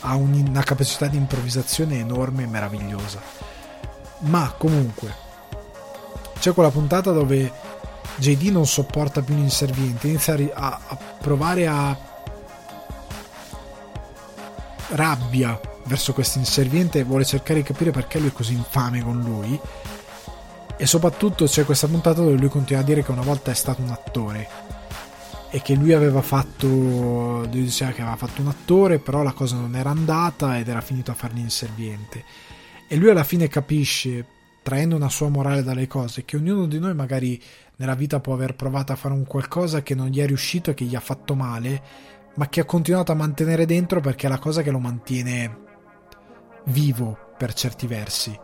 ha 0.00 0.14
una 0.14 0.62
capacità 0.62 1.06
di 1.06 1.16
improvvisazione 1.16 1.98
enorme 1.98 2.44
e 2.44 2.46
meravigliosa. 2.46 3.20
Ma 4.20 4.54
comunque, 4.56 5.14
c'è 6.38 6.52
quella 6.52 6.70
puntata 6.70 7.12
dove 7.12 7.50
JD 8.16 8.44
non 8.50 8.66
sopporta 8.66 9.22
più 9.22 9.34
l'inserviente, 9.34 10.08
inizia 10.08 10.34
a, 10.54 10.80
a 10.86 10.96
provare 10.96 11.66
a 11.66 11.98
rabbia 14.88 15.60
verso 15.84 16.12
questo 16.12 16.38
inserviente 16.38 17.00
e 17.00 17.04
vuole 17.04 17.24
cercare 17.24 17.60
di 17.60 17.66
capire 17.66 17.90
perché 17.90 18.18
lui 18.18 18.28
è 18.28 18.32
così 18.32 18.54
infame 18.54 19.02
con 19.02 19.20
lui. 19.20 19.58
E 20.78 20.86
soprattutto 20.86 21.46
c'è 21.46 21.64
questa 21.64 21.86
puntata 21.86 22.20
dove 22.20 22.36
lui 22.36 22.48
continua 22.48 22.82
a 22.82 22.84
dire 22.84 23.02
che 23.02 23.10
una 23.10 23.22
volta 23.22 23.50
è 23.50 23.54
stato 23.54 23.82
un 23.82 23.90
attore 23.90 24.48
e 25.50 25.62
che 25.62 25.74
lui 25.74 25.92
aveva 25.92 26.22
fatto 26.22 26.66
lui 26.66 27.62
diceva 27.62 27.92
che 27.92 28.02
aveva 28.02 28.16
fatto 28.16 28.42
un 28.42 28.48
attore 28.48 28.98
però 28.98 29.22
la 29.22 29.32
cosa 29.32 29.56
non 29.56 29.76
era 29.76 29.90
andata 29.90 30.58
ed 30.58 30.68
era 30.68 30.80
finito 30.80 31.12
a 31.12 31.14
fare 31.14 31.34
l'inserviente 31.34 32.24
e 32.88 32.96
lui 32.96 33.10
alla 33.10 33.24
fine 33.24 33.48
capisce 33.48 34.26
traendo 34.62 34.96
una 34.96 35.08
sua 35.08 35.28
morale 35.28 35.62
dalle 35.62 35.86
cose 35.86 36.24
che 36.24 36.36
ognuno 36.36 36.66
di 36.66 36.80
noi 36.80 36.94
magari 36.94 37.40
nella 37.76 37.94
vita 37.94 38.20
può 38.20 38.34
aver 38.34 38.54
provato 38.54 38.92
a 38.92 38.96
fare 38.96 39.14
un 39.14 39.26
qualcosa 39.26 39.82
che 39.82 39.94
non 39.94 40.08
gli 40.08 40.20
è 40.20 40.26
riuscito 40.26 40.70
e 40.70 40.74
che 40.74 40.84
gli 40.84 40.94
ha 40.94 41.00
fatto 41.00 41.34
male, 41.34 41.82
ma 42.36 42.48
che 42.48 42.60
ha 42.60 42.64
continuato 42.64 43.12
a 43.12 43.16
mantenere 43.16 43.66
dentro 43.66 44.00
perché 44.00 44.26
è 44.26 44.30
la 44.30 44.38
cosa 44.38 44.62
che 44.62 44.70
lo 44.70 44.78
mantiene 44.78 45.64
vivo 46.66 47.34
per 47.36 47.52
certi 47.52 47.86
versi. 47.86 48.38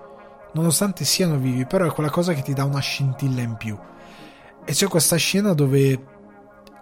Nonostante 0.55 1.05
siano 1.05 1.39
vivi, 1.39 1.65
però 1.67 1.87
è 1.87 1.93
quella 1.93 2.11
cosa 2.11 2.35
che 2.35 2.43
ti 2.43 2.53
dà 2.53 2.65
una 2.65 2.81
scintilla 2.81 3.41
in 3.41 3.57
più. 3.57 3.79
E 4.65 4.73
c'è 4.73 4.87
questa 4.87 5.17
scena 5.17 5.55
dove 5.55 6.12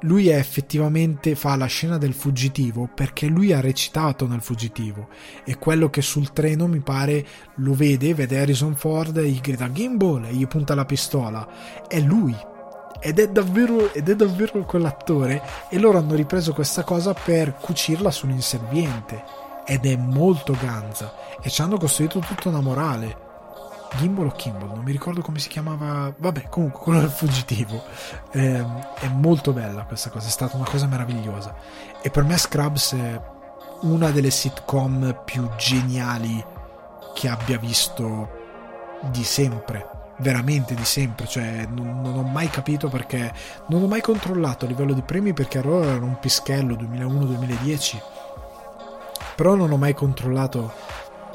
lui 0.03 0.29
è 0.29 0.37
effettivamente 0.37 1.35
fa 1.35 1.57
la 1.57 1.67
scena 1.67 1.99
del 1.99 2.15
fuggitivo 2.15 2.89
perché 2.95 3.27
lui 3.27 3.53
ha 3.53 3.61
recitato 3.61 4.27
nel 4.27 4.41
fuggitivo. 4.41 5.09
E 5.45 5.59
quello 5.59 5.91
che 5.91 6.01
sul 6.01 6.33
treno 6.33 6.67
mi 6.67 6.81
pare 6.81 7.27
lo 7.57 7.75
vede, 7.75 8.15
vede 8.15 8.41
Harrison 8.41 8.75
Ford 8.75 9.17
e 9.19 9.29
gli 9.29 9.41
grida 9.41 9.71
Gimbal! 9.71 10.27
E 10.27 10.33
gli 10.33 10.47
punta 10.47 10.75
la 10.75 10.87
pistola. 10.87 11.47
È 11.87 12.01
lui. 12.01 12.35
Ed 13.03 13.19
è 13.19 13.29
davvero, 13.29 13.93
ed 13.93 14.09
è 14.09 14.17
davvero 14.17 14.65
quell'attore. 14.65 15.43
E 15.69 15.79
loro 15.79 15.99
hanno 15.99 16.15
ripreso 16.15 16.55
questa 16.55 16.83
cosa 16.83 17.13
per 17.13 17.55
cucirla 17.55 18.11
sull'inserviente 18.11 19.23
ed 19.67 19.85
è 19.85 19.97
molto 19.97 20.57
ganza. 20.59 21.13
E 21.43 21.51
ci 21.51 21.61
hanno 21.61 21.77
costruito 21.77 22.21
tutta 22.21 22.49
una 22.49 22.61
morale 22.61 23.29
Gimbal 23.97 24.27
o 24.27 24.31
Kimball, 24.31 24.69
non 24.69 24.85
mi 24.85 24.93
ricordo 24.93 25.21
come 25.21 25.39
si 25.39 25.49
chiamava, 25.49 26.13
vabbè 26.17 26.49
comunque 26.49 26.81
quello 26.81 27.01
del 27.01 27.11
fuggitivo, 27.11 27.83
eh, 28.31 28.65
è 28.95 29.09
molto 29.09 29.53
bella 29.53 29.85
questa 29.85 30.11
cosa, 30.11 30.27
è 30.27 30.31
stata 30.31 30.57
una 30.57 30.69
cosa 30.69 30.87
meravigliosa. 30.87 31.55
E 32.01 32.11
per 32.11 32.25
me 32.25 32.37
Scrubs 32.37 32.95
è 32.95 33.21
una 33.83 34.11
delle 34.11 34.31
sitcom 34.31 35.23
più 35.25 35.49
geniali 35.57 36.43
che 37.15 37.29
abbia 37.29 37.59
visto 37.59 38.39
di 39.11 39.25
sempre, 39.25 39.89
veramente 40.19 40.75
di 40.75 40.85
sempre, 40.85 41.27
cioè 41.27 41.67
non, 41.69 42.01
non, 42.01 42.17
ho 42.17 42.23
mai 42.23 42.49
capito 42.49 42.89
perché 42.89 43.33
non 43.69 43.83
ho 43.83 43.87
mai 43.87 44.01
controllato 44.01 44.65
a 44.65 44.69
livello 44.69 44.93
di 44.93 45.03
premi 45.03 45.33
perché 45.33 45.59
allora 45.59 45.87
erano 45.87 46.07
un 46.07 46.19
pischello 46.19 46.75
2001-2010, 46.75 48.01
però 49.35 49.55
non 49.55 49.73
ho 49.73 49.77
mai 49.77 49.95
controllato 49.95 50.73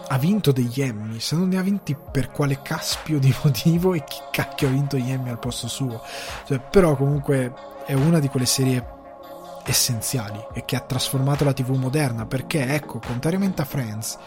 ha 0.07 0.17
vinto 0.17 0.51
degli 0.51 0.81
Emmy, 0.81 1.19
se 1.19 1.35
non 1.35 1.49
ne 1.49 1.57
ha 1.57 1.61
vinti 1.61 1.95
per 1.95 2.31
quale 2.31 2.61
caspio 2.61 3.19
di 3.19 3.33
motivo 3.43 3.93
e 3.93 4.03
chi 4.03 4.19
cacchio 4.31 4.67
ha 4.67 4.71
vinto 4.71 4.97
gli 4.97 5.11
Emmy 5.11 5.29
al 5.29 5.39
posto 5.39 5.67
suo. 5.67 6.01
Cioè, 6.45 6.59
però 6.59 6.95
comunque 6.95 7.53
è 7.85 7.93
una 7.93 8.19
di 8.19 8.27
quelle 8.27 8.45
serie 8.45 8.93
essenziali 9.65 10.39
e 10.53 10.63
che 10.65 10.75
ha 10.75 10.81
trasformato 10.81 11.43
la 11.43 11.53
TV 11.53 11.71
moderna 11.71 12.25
perché 12.25 12.73
ecco, 12.73 12.99
contrariamente 12.99 13.61
a 13.61 13.65
Friends, 13.65 14.17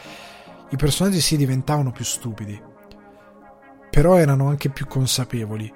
i 0.70 0.76
personaggi 0.76 1.20
si 1.20 1.36
diventavano 1.36 1.92
più 1.92 2.04
stupidi, 2.04 2.60
però 3.90 4.16
erano 4.16 4.48
anche 4.48 4.68
più 4.68 4.86
consapevoli 4.86 5.72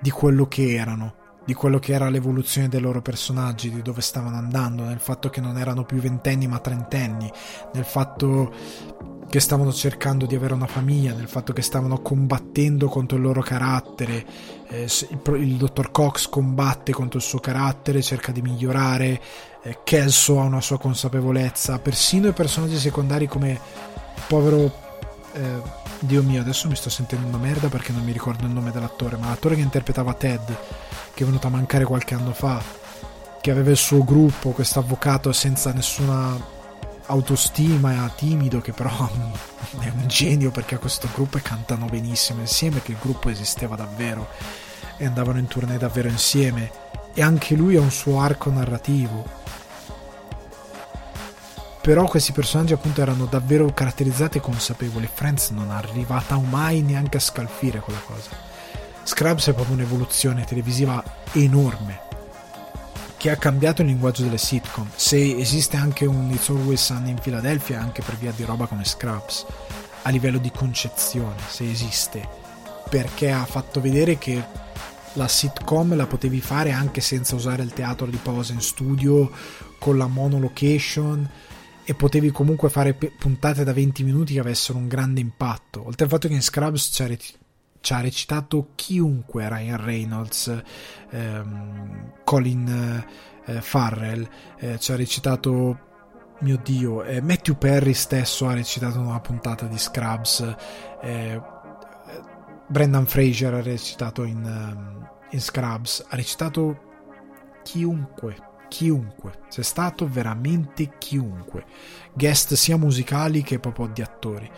di 0.00 0.10
quello 0.10 0.46
che 0.46 0.74
erano 0.74 1.24
di 1.46 1.54
quello 1.54 1.78
che 1.78 1.92
era 1.92 2.10
l'evoluzione 2.10 2.68
dei 2.68 2.80
loro 2.80 3.00
personaggi, 3.00 3.70
di 3.70 3.80
dove 3.80 4.00
stavano 4.00 4.36
andando, 4.36 4.82
nel 4.82 4.98
fatto 4.98 5.30
che 5.30 5.40
non 5.40 5.56
erano 5.56 5.84
più 5.84 5.98
ventenni 5.98 6.48
ma 6.48 6.58
trentenni, 6.58 7.30
nel 7.72 7.84
fatto 7.84 8.52
che 9.28 9.40
stavano 9.40 9.72
cercando 9.72 10.26
di 10.26 10.34
avere 10.34 10.54
una 10.54 10.66
famiglia, 10.66 11.12
nel 11.12 11.28
fatto 11.28 11.52
che 11.52 11.62
stavano 11.62 12.00
combattendo 12.00 12.88
contro 12.88 13.16
il 13.16 13.22
loro 13.22 13.42
carattere, 13.42 14.24
eh, 14.68 14.88
il, 15.34 15.56
dottor 15.56 15.92
Cox 15.92 16.28
combatte 16.28 16.92
contro 16.92 17.18
il 17.18 17.24
suo 17.24 17.38
carattere, 17.38 18.02
cerca 18.02 18.32
di 18.32 18.42
migliorare, 18.42 19.20
eh, 19.62 19.78
Kelso 19.84 20.40
ha 20.40 20.44
una 20.44 20.60
sua 20.60 20.78
consapevolezza, 20.78 21.78
persino 21.78 22.28
i 22.28 22.32
personaggi 22.32 22.76
secondari 22.76 23.28
come 23.28 23.50
il 23.50 24.22
povero... 24.26 24.84
Eh, 25.32 25.84
Dio 26.00 26.22
mio, 26.22 26.40
adesso 26.40 26.68
mi 26.68 26.76
sto 26.76 26.90
sentendo 26.90 27.26
una 27.26 27.38
merda 27.38 27.68
perché 27.68 27.92
non 27.92 28.04
mi 28.04 28.12
ricordo 28.12 28.46
il 28.46 28.52
nome 28.52 28.70
dell'attore, 28.70 29.16
ma 29.16 29.28
l'attore 29.28 29.54
che 29.54 29.62
interpretava 29.62 30.14
Ted 30.14 30.56
che 31.16 31.22
è 31.22 31.26
venuto 31.26 31.46
a 31.46 31.50
mancare 31.50 31.84
qualche 31.84 32.14
anno 32.14 32.34
fa, 32.34 32.62
che 33.40 33.50
aveva 33.50 33.70
il 33.70 33.78
suo 33.78 34.04
gruppo, 34.04 34.50
questo 34.50 34.80
avvocato 34.80 35.32
senza 35.32 35.72
nessuna 35.72 36.38
autostima, 37.06 38.12
timido, 38.14 38.60
che 38.60 38.72
però 38.72 38.90
è 39.80 39.88
un 39.88 40.06
genio 40.06 40.50
perché 40.50 40.74
ha 40.74 40.78
questo 40.78 41.08
gruppo 41.14 41.38
e 41.38 41.40
cantano 41.40 41.86
benissimo 41.86 42.40
insieme, 42.40 42.82
che 42.82 42.92
il 42.92 42.98
gruppo 43.00 43.30
esisteva 43.30 43.76
davvero 43.76 44.28
e 44.98 45.06
andavano 45.06 45.38
in 45.38 45.46
tournée 45.46 45.78
davvero 45.78 46.08
insieme. 46.08 46.70
E 47.14 47.22
anche 47.22 47.54
lui 47.54 47.76
ha 47.76 47.80
un 47.80 47.90
suo 47.90 48.20
arco 48.20 48.50
narrativo. 48.50 49.24
Però 51.86 52.04
questi 52.08 52.32
personaggi 52.32 52.72
appunto 52.72 53.00
erano 53.00 53.26
davvero 53.26 53.72
caratterizzati 53.72 54.38
e 54.38 54.40
consapevoli. 54.40 55.08
Friends 55.14 55.50
non 55.50 55.70
è 55.70 55.74
arrivata 55.74 56.36
mai 56.36 56.82
neanche 56.82 57.18
a 57.18 57.20
scalfire 57.20 57.78
quella 57.78 58.00
cosa. 58.00 58.30
Scrubs 59.04 59.46
è 59.46 59.52
proprio 59.52 59.76
un'evoluzione 59.76 60.42
televisiva 60.42 61.00
enorme 61.30 62.00
che 63.16 63.30
ha 63.30 63.36
cambiato 63.36 63.82
il 63.82 63.86
linguaggio 63.86 64.24
delle 64.24 64.36
sitcom. 64.36 64.88
Se 64.96 65.36
esiste 65.36 65.76
anche 65.76 66.06
un 66.06 66.28
It's 66.32 66.48
Always 66.48 66.82
Sunny 66.82 67.10
in 67.10 67.20
Philadelphia, 67.20 67.80
anche 67.80 68.02
per 68.02 68.16
via 68.16 68.32
di 68.34 68.42
roba 68.42 68.66
come 68.66 68.84
Scrubs, 68.84 69.46
a 70.02 70.10
livello 70.10 70.38
di 70.38 70.50
concezione, 70.50 71.40
se 71.46 71.70
esiste, 71.70 72.28
perché 72.90 73.30
ha 73.30 73.44
fatto 73.44 73.80
vedere 73.80 74.18
che 74.18 74.44
la 75.12 75.28
sitcom 75.28 75.94
la 75.94 76.08
potevi 76.08 76.40
fare 76.40 76.72
anche 76.72 77.00
senza 77.00 77.36
usare 77.36 77.62
il 77.62 77.72
teatro 77.72 78.06
di 78.06 78.18
posa 78.20 78.52
in 78.52 78.60
studio, 78.60 79.30
con 79.78 79.96
la 79.96 80.08
monolocation 80.08 81.30
e 81.86 81.94
potevi 81.94 82.32
comunque 82.32 82.68
fare 82.68 82.94
puntate 82.94 83.62
da 83.62 83.72
20 83.72 84.02
minuti 84.02 84.34
che 84.34 84.40
avessero 84.40 84.76
un 84.76 84.88
grande 84.88 85.20
impatto. 85.20 85.86
Oltre 85.86 86.04
al 86.04 86.10
fatto 86.10 86.26
che 86.26 86.34
in 86.34 86.42
Scrubs 86.42 86.90
c'era 86.90 87.14
ci 87.86 87.92
ha 87.92 88.00
recitato 88.00 88.70
chiunque, 88.74 89.48
Ryan 89.48 89.84
Reynolds, 89.84 90.62
ehm, 91.10 92.14
Colin 92.24 93.04
eh, 93.44 93.60
Farrell, 93.60 94.28
eh, 94.58 94.78
ci 94.80 94.90
ha 94.90 94.96
recitato 94.96 95.78
mio 96.40 96.60
dio, 96.62 97.04
eh, 97.04 97.20
Matthew 97.20 97.56
Perry 97.56 97.94
stesso 97.94 98.48
ha 98.48 98.54
recitato 98.54 98.98
una 98.98 99.20
puntata 99.20 99.66
di 99.66 99.78
Scrubs, 99.78 100.54
eh, 101.00 101.40
Brendan 102.66 103.06
Fraser 103.06 103.54
ha 103.54 103.62
recitato 103.62 104.24
in, 104.24 104.42
um, 104.42 105.08
in, 105.30 105.40
Scrubs, 105.40 106.04
ha 106.08 106.16
recitato 106.16 106.80
chiunque, 107.62 108.36
chiunque, 108.68 109.40
c'è 109.48 109.62
stato 109.62 110.08
veramente 110.08 110.98
chiunque, 110.98 111.64
guest 112.12 112.54
sia 112.54 112.76
musicali 112.76 113.42
che 113.42 113.58
proprio 113.58 113.88
di 113.88 114.02
attori 114.02 114.50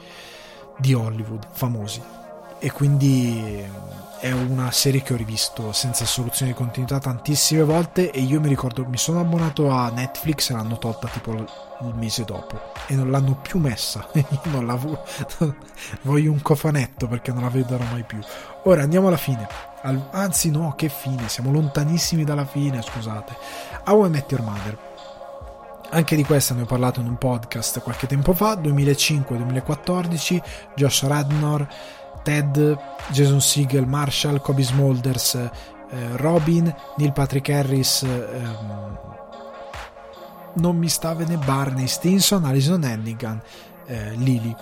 di 0.79 0.95
Hollywood 0.95 1.47
famosi. 1.53 2.01
E 2.61 2.73
quindi 2.73 3.65
è 4.21 4.33
una 4.33 4.73
serie 4.73 5.03
che 5.03 5.13
ho 5.13 5.17
rivisto 5.17 5.73
senza 5.73 6.05
soluzione 6.05 6.51
di 6.51 6.59
continuità 6.59 6.99
tantissime 6.99 7.63
volte 7.63 8.11
e 8.11 8.21
io 8.21 8.41
mi 8.41 8.49
ricordo 8.49 8.85
mi 8.85 8.97
sono 8.97 9.21
abbonato 9.21 9.71
a 9.71 9.91
Netflix 9.91 10.51
e 10.51 10.55
l'hanno 10.55 10.77
tolta 10.79 11.07
tipo 11.07 11.33
il 11.33 11.95
mese 11.95 12.25
dopo 12.25 12.73
e 12.89 12.95
non 12.95 13.13
l'hanno 13.13 13.37
più 13.41 13.61
messa. 13.61 14.09
Io 14.15 14.41
non 14.45 14.67
la 14.67 14.75
vo- 14.75 15.05
voglio 16.03 16.33
un 16.33 16.43
cofanetto 16.43 17.07
perché 17.07 17.33
non 17.33 17.43
la 17.43 17.49
vedrò 17.49 17.79
mai 17.91 18.03
più. 18.03 18.19
Ora 18.65 18.83
andiamo 18.83 19.07
alla 19.07 19.17
fine 19.17 19.47
Al- 19.83 20.09
anzi 20.11 20.51
no 20.51 20.73
che 20.77 20.89
fine 20.89 21.29
siamo 21.29 21.53
lontanissimi 21.53 22.25
dalla 22.25 22.45
fine 22.45 22.83
scusate 22.83 23.37
How 23.87 24.07
I 24.07 24.11
Met 24.11 24.31
Your 24.33 24.43
Mother 24.43 24.79
anche 25.91 26.17
di 26.17 26.25
questa 26.25 26.55
ne 26.55 26.63
ho 26.63 26.67
parlato 26.67 27.01
in 27.01 27.07
un 27.07 27.17
podcast 27.17 27.81
qualche 27.81 28.07
tempo 28.07 28.35
fa, 28.35 28.53
2005-2014, 28.55 30.43
Josh 30.75 31.05
Radnor, 31.05 31.67
Ted, 32.23 32.79
Jason 33.09 33.41
Siegel, 33.41 33.87
Marshall, 33.87 34.41
Kobe 34.43 34.63
Smulders, 34.63 35.35
eh, 35.35 35.51
Robin, 36.17 36.75
Neil 36.97 37.13
Patrick 37.13 37.49
Harris, 37.49 38.03
ehm, 38.03 38.99
non 40.55 40.77
mi 40.77 40.89
sta 40.89 41.15
bene 41.15 41.37
Barney 41.39 41.87
Stinson, 41.87 42.45
Alison 42.45 42.85
Hannigan, 42.85 43.41
eh, 43.87 44.11
Lily. 44.17 44.55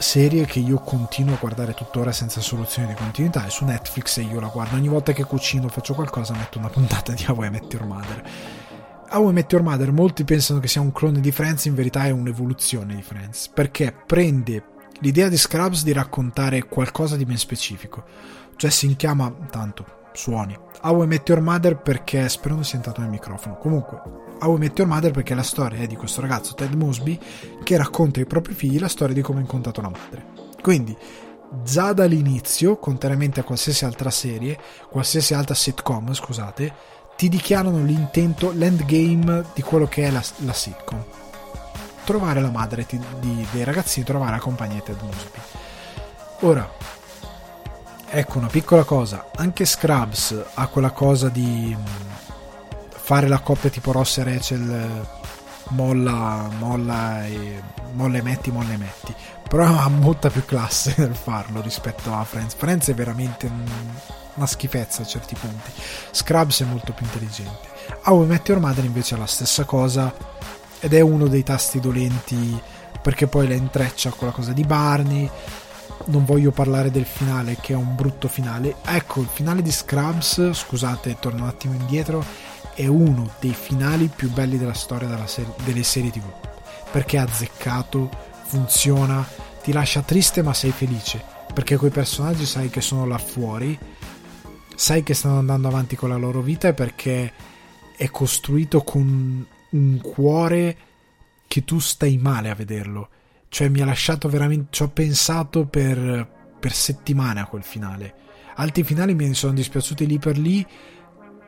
Serie 0.00 0.46
che 0.46 0.60
io 0.60 0.78
continuo 0.78 1.34
a 1.34 1.38
guardare 1.38 1.74
tuttora 1.74 2.10
senza 2.10 2.40
soluzione 2.40 2.88
di 2.88 2.94
continuità 2.94 3.44
e 3.44 3.50
su 3.50 3.66
Netflix 3.66 4.16
e 4.16 4.22
io 4.22 4.40
la 4.40 4.48
guardo 4.48 4.76
ogni 4.76 4.88
volta 4.88 5.12
che 5.12 5.24
cucino 5.24 5.68
faccio 5.68 5.92
qualcosa 5.92 6.34
metto 6.34 6.58
una 6.58 6.70
puntata 6.70 7.12
di 7.12 7.26
How 7.28 7.44
I 7.44 7.50
Met 7.50 7.70
Your 7.74 7.84
Mother 7.84 8.22
How 9.10 9.28
I 9.28 9.32
Met 9.34 9.52
Your 9.52 9.62
Mother 9.62 9.92
molti 9.92 10.24
pensano 10.24 10.58
che 10.58 10.68
sia 10.68 10.80
un 10.80 10.90
clone 10.90 11.20
di 11.20 11.30
Friends 11.30 11.66
in 11.66 11.74
verità 11.74 12.06
è 12.06 12.10
un'evoluzione 12.10 12.94
di 12.94 13.02
Friends 13.02 13.48
perché 13.48 13.94
prende 14.06 14.64
l'idea 15.00 15.28
di 15.28 15.36
Scrubs 15.36 15.82
di 15.82 15.92
raccontare 15.92 16.64
qualcosa 16.64 17.16
di 17.16 17.24
ben 17.24 17.38
specifico. 17.38 18.04
Cioè 18.56 18.70
si 18.70 18.94
chiama, 18.96 19.30
tanto, 19.50 19.99
suoni. 20.12 20.58
How 20.82 21.02
I 21.02 21.06
Met 21.06 21.28
Your 21.28 21.40
Mother 21.40 21.76
perché, 21.76 22.28
spero 22.28 22.54
non 22.54 22.64
sia 22.64 22.76
entrato 22.76 23.00
nel 23.00 23.10
microfono, 23.10 23.56
comunque, 23.56 24.00
How 24.40 24.56
I 24.56 24.58
Met 24.58 24.78
Your 24.78 24.90
Mother 24.90 25.10
perché 25.10 25.34
la 25.34 25.42
storia 25.42 25.80
è 25.80 25.86
di 25.86 25.96
questo 25.96 26.20
ragazzo, 26.20 26.54
Ted 26.54 26.74
Mosby, 26.74 27.18
che 27.62 27.76
racconta 27.76 28.20
ai 28.20 28.26
propri 28.26 28.54
figli 28.54 28.78
la 28.78 28.88
storia 28.88 29.14
di 29.14 29.20
come 29.20 29.38
ha 29.38 29.42
incontrato 29.42 29.80
la 29.80 29.90
madre. 29.90 30.26
Quindi, 30.62 30.96
già 31.62 31.92
dall'inizio, 31.92 32.78
contrariamente 32.78 33.40
a 33.40 33.44
qualsiasi 33.44 33.84
altra 33.84 34.10
serie, 34.10 34.58
qualsiasi 34.88 35.34
altra 35.34 35.54
sitcom, 35.54 36.12
scusate, 36.12 36.72
ti 37.16 37.28
dichiarano 37.28 37.82
l'intento, 37.82 38.52
l'endgame 38.52 39.44
di 39.54 39.62
quello 39.62 39.86
che 39.86 40.04
è 40.04 40.10
la, 40.10 40.22
la 40.38 40.52
sitcom 40.52 41.04
trovare 42.10 42.40
la 42.40 42.50
madre 42.50 42.84
di, 42.88 43.00
di, 43.20 43.46
dei 43.52 43.62
ragazzini, 43.62 44.04
trovare 44.04 44.32
la 44.32 44.38
compagnia 44.38 44.74
di 44.76 44.82
Ted 44.82 45.00
Mosby. 45.00 45.38
Ora, 46.40 46.68
ecco 48.10 48.38
una 48.38 48.48
piccola 48.48 48.84
cosa, 48.84 49.30
anche 49.36 49.64
Scrubs 49.64 50.34
ha 50.54 50.66
quella 50.66 50.90
cosa 50.90 51.28
di 51.28 51.74
mm, 51.76 51.84
fare 52.90 53.28
la 53.28 53.38
coppia 53.38 53.70
tipo 53.70 53.92
Ross 53.92 54.18
e 54.18 54.24
Rachel 54.24 55.06
molla, 55.68 56.48
molla 56.58 57.24
e 57.26 57.62
molla 57.92 58.18
e 58.18 58.22
metti, 58.22 58.50
molla 58.50 58.72
e 58.72 58.76
metti. 58.76 59.14
Però 59.48 59.64
ha 59.64 59.88
molta 59.88 60.30
più 60.30 60.44
classe 60.44 60.94
nel 60.98 61.14
farlo 61.14 61.60
rispetto 61.60 62.12
a 62.12 62.24
Friends. 62.24 62.54
Friends 62.54 62.88
è 62.88 62.94
veramente 62.94 63.50
una 64.34 64.46
schifezza 64.46 65.02
a 65.02 65.06
certi 65.06 65.34
punti. 65.34 65.70
Scrubs 66.10 66.62
è 66.62 66.64
molto 66.64 66.92
più 66.92 67.04
intelligente. 67.04 67.68
How 68.04 68.22
I 68.22 68.26
Met 68.26 68.48
Your 68.48 68.60
Mother 68.60 68.84
invece 68.84 69.14
ha 69.14 69.18
la 69.18 69.26
stessa 69.26 69.64
cosa 69.64 70.12
ed 70.78 70.94
è 70.94 71.00
uno 71.00 71.26
dei 71.26 71.42
tasti 71.42 71.80
dolenti 71.80 72.60
perché 73.02 73.26
poi 73.26 73.48
la 73.48 73.54
intreccia 73.54 74.10
con 74.10 74.28
la 74.28 74.32
cosa 74.32 74.52
di 74.52 74.64
Barney 74.64 75.28
non 76.06 76.24
voglio 76.24 76.50
parlare 76.50 76.90
del 76.90 77.04
finale 77.04 77.56
che 77.60 77.72
è 77.72 77.76
un 77.76 77.94
brutto 77.94 78.28
finale. 78.28 78.76
Ecco 78.84 79.20
il 79.20 79.28
finale 79.28 79.62
di 79.62 79.70
Scrubs 79.70 80.50
scusate 80.52 81.18
torno 81.20 81.42
un 81.42 81.48
attimo 81.48 81.74
indietro 81.74 82.24
è 82.74 82.86
uno 82.86 83.30
dei 83.40 83.52
finali 83.52 84.10
più 84.14 84.30
belli 84.30 84.56
della 84.56 84.74
storia 84.74 85.26
ser- 85.26 85.54
delle 85.64 85.82
serie 85.82 86.10
tv 86.10 86.24
perché 86.90 87.16
è 87.16 87.20
azzeccato 87.20 88.08
funziona 88.44 89.26
ti 89.62 89.72
lascia 89.72 90.02
triste 90.02 90.42
ma 90.42 90.54
sei 90.54 90.70
felice, 90.70 91.22
perché 91.52 91.76
quei 91.76 91.90
personaggi 91.90 92.46
sai 92.46 92.70
che 92.70 92.80
sono 92.80 93.06
là 93.06 93.18
fuori, 93.18 93.78
sai 94.74 95.02
che 95.02 95.14
stanno 95.14 95.38
andando 95.38 95.68
avanti 95.68 95.96
con 95.96 96.08
la 96.08 96.16
loro 96.16 96.40
vita 96.40 96.68
e 96.68 96.74
perché 96.74 97.32
è 97.96 98.10
costruito 98.10 98.82
con 98.82 99.46
un 99.70 100.00
cuore 100.00 100.76
che 101.46 101.64
tu 101.64 101.78
stai 101.78 102.16
male 102.16 102.48
a 102.48 102.54
vederlo. 102.54 103.08
Cioè 103.50 103.68
mi 103.68 103.80
ha 103.80 103.84
lasciato 103.84 104.28
veramente... 104.28 104.68
ci 104.70 104.82
ho 104.84 104.88
pensato 104.88 105.66
per, 105.66 106.54
per 106.58 106.72
settimane 106.72 107.40
a 107.40 107.46
quel 107.46 107.64
finale. 107.64 108.14
Altri 108.54 108.84
finali 108.84 109.12
mi 109.14 109.34
sono 109.34 109.52
dispiaciuti 109.52 110.06
lì 110.06 110.18
per 110.20 110.38
lì, 110.38 110.64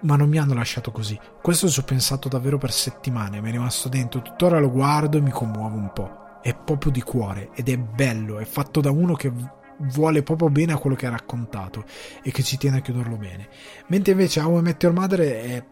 ma 0.01 0.17
non 0.17 0.29
mi 0.29 0.37
hanno 0.39 0.53
lasciato 0.53 0.91
così. 0.91 1.17
Questo 1.41 1.69
ci 1.69 1.79
ho 1.79 1.85
pensato 1.85 2.29
davvero 2.29 2.59
per 2.59 2.73
settimane, 2.73 3.41
mi 3.41 3.51
è 3.51 3.53
rimasto 3.53 3.89
dentro, 3.89 4.21
tuttora 4.21 4.59
lo 4.59 4.71
guardo 4.71 5.17
e 5.17 5.21
mi 5.21 5.31
commuovo 5.31 5.77
un 5.77 5.93
po'. 5.93 6.41
È 6.43 6.53
proprio 6.57 6.91
di 6.91 7.03
cuore 7.03 7.51
ed 7.55 7.69
è 7.69 7.79
bello, 7.79 8.39
è 8.39 8.45
fatto 8.45 8.81
da 8.81 8.91
uno 8.91 9.15
che 9.15 9.33
vuole 9.79 10.25
proprio 10.25 10.49
bene 10.49 10.73
a 10.73 10.79
quello 10.79 10.97
che 10.97 11.07
ha 11.07 11.11
raccontato 11.11 11.85
e 12.23 12.33
che 12.33 12.43
ci 12.43 12.59
tiene 12.59 12.79
a 12.79 12.81
chiuderlo 12.81 13.17
bene. 13.17 13.49
Mentre 13.87 14.13
invece 14.13 14.41
How 14.41 14.59
I 14.59 14.63
Met 14.63 14.83
Your 14.83 14.95
Mother 14.95 15.21
è 15.21 15.65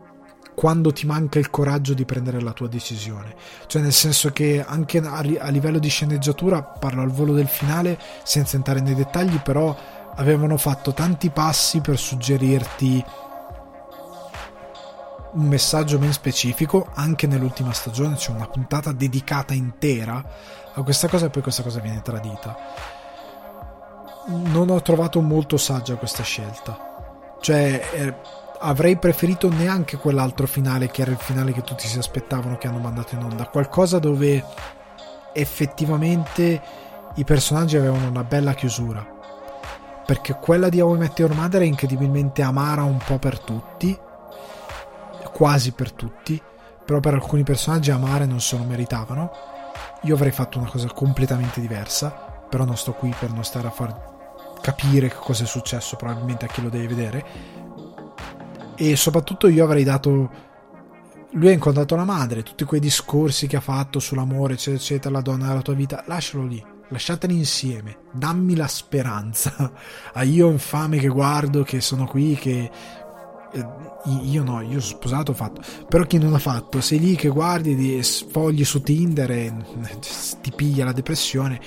quando 0.60 0.92
ti 0.92 1.06
manca 1.06 1.38
il 1.38 1.48
coraggio 1.48 1.94
di 1.94 2.04
prendere 2.04 2.38
la 2.38 2.52
tua 2.52 2.68
decisione. 2.68 3.34
Cioè, 3.66 3.80
nel 3.80 3.94
senso 3.94 4.30
che 4.30 4.62
anche 4.62 4.98
a, 4.98 5.48
livello 5.48 5.78
di 5.78 5.88
sceneggiatura, 5.88 6.62
parlo 6.62 7.00
al 7.00 7.10
volo 7.10 7.32
del 7.32 7.48
finale 7.48 7.98
senza 8.24 8.56
entrare 8.56 8.82
nei 8.82 8.94
dettagli, 8.94 9.40
però 9.40 9.74
avevano 10.16 10.58
fatto 10.58 10.92
tanti 10.92 11.30
passi 11.30 11.80
per 11.80 11.96
suggerirti 11.96 13.02
un 15.32 15.46
messaggio 15.46 15.96
ben 15.96 16.12
specifico. 16.12 16.88
Anche 16.92 17.26
nell'ultima 17.26 17.72
stagione 17.72 18.16
c'è 18.16 18.30
una 18.30 18.46
puntata 18.46 18.92
dedicata 18.92 19.54
intera 19.54 20.22
a 20.74 20.82
questa 20.82 21.08
cosa 21.08 21.24
e 21.24 21.30
poi 21.30 21.40
questa 21.40 21.62
cosa 21.62 21.80
viene 21.80 22.02
tradita. 22.02 22.54
Non 24.26 24.68
ho 24.68 24.82
trovato 24.82 25.22
molto 25.22 25.56
saggia 25.56 25.96
questa 25.96 26.22
scelta. 26.22 27.36
Cioè, 27.40 27.82
eh, 27.94 28.14
avrei 28.62 28.96
preferito 28.96 29.48
neanche 29.48 29.96
quell'altro 29.96 30.46
finale 30.46 30.90
che 30.90 31.02
era 31.02 31.10
il 31.10 31.16
finale 31.16 31.52
che 31.52 31.62
tutti 31.62 31.86
si 31.86 31.98
aspettavano 31.98 32.58
che 32.58 32.66
hanno 32.66 32.78
mandato 32.78 33.14
in 33.14 33.22
onda. 33.22 33.46
Qualcosa 33.46 33.98
dove 33.98 34.44
effettivamente 35.32 36.62
i 37.14 37.24
personaggi 37.24 37.76
avevano 37.76 38.08
una 38.08 38.24
bella 38.24 38.54
chiusura. 38.54 39.18
Perché 40.04 40.34
quella 40.34 40.68
di 40.68 40.80
How 40.80 40.94
I 40.94 40.98
Met 40.98 41.18
Your 41.18 41.34
Mother 41.34 41.62
è 41.62 41.64
incredibilmente 41.64 42.42
amara 42.42 42.82
un 42.82 42.98
po' 42.98 43.18
per 43.18 43.38
tutti, 43.38 43.96
quasi 45.32 45.72
per 45.72 45.92
tutti, 45.92 46.40
però 46.84 47.00
per 47.00 47.14
alcuni 47.14 47.44
personaggi 47.44 47.90
amare 47.90 48.26
non 48.26 48.40
se 48.40 48.56
lo 48.56 48.64
meritavano. 48.64 49.30
Io 50.02 50.14
avrei 50.14 50.32
fatto 50.32 50.58
una 50.58 50.68
cosa 50.68 50.88
completamente 50.88 51.60
diversa, 51.60 52.08
però 52.48 52.64
non 52.64 52.76
sto 52.76 52.92
qui 52.92 53.14
per 53.18 53.30
non 53.30 53.44
stare 53.44 53.68
a 53.68 53.70
far 53.70 54.08
capire 54.60 55.08
cosa 55.14 55.44
è 55.44 55.46
successo 55.46 55.96
probabilmente 55.96 56.44
a 56.44 56.48
chi 56.48 56.60
lo 56.60 56.68
deve 56.68 56.88
vedere 56.88 57.24
e 58.80 58.96
soprattutto 58.96 59.46
io 59.46 59.62
avrei 59.62 59.84
dato 59.84 60.48
lui 61.32 61.48
ha 61.48 61.52
incontrato 61.52 61.94
la 61.96 62.04
madre 62.04 62.42
tutti 62.42 62.64
quei 62.64 62.80
discorsi 62.80 63.46
che 63.46 63.56
ha 63.56 63.60
fatto 63.60 63.98
sull'amore 63.98 64.54
eccetera 64.54 64.76
eccetera 64.76 65.14
la 65.14 65.20
donna 65.20 65.48
della 65.48 65.60
tua 65.60 65.74
vita 65.74 66.02
lascialo 66.06 66.46
lì 66.46 66.64
lasciateli 66.88 67.36
insieme 67.36 67.98
dammi 68.10 68.56
la 68.56 68.66
speranza 68.66 69.70
a 70.14 70.22
io 70.24 70.50
infame 70.50 70.96
che 70.96 71.08
guardo 71.08 71.62
che 71.62 71.82
sono 71.82 72.06
qui 72.06 72.34
che 72.36 72.70
eh, 73.52 73.66
io 74.22 74.44
no, 74.44 74.60
io 74.60 74.78
sono 74.78 74.98
sposato, 74.98 75.32
ho 75.32 75.34
fatto. 75.34 75.60
Però 75.88 76.04
chi 76.04 76.18
non 76.18 76.32
ha 76.34 76.38
fatto, 76.38 76.80
sei 76.80 77.00
lì 77.00 77.16
che 77.16 77.28
guardi, 77.28 78.00
sfogli 78.00 78.64
su 78.64 78.80
Tinder 78.80 79.28
e 79.28 79.52
ti 80.40 80.52
piglia 80.54 80.84
la 80.84 80.92
depressione 80.92 81.60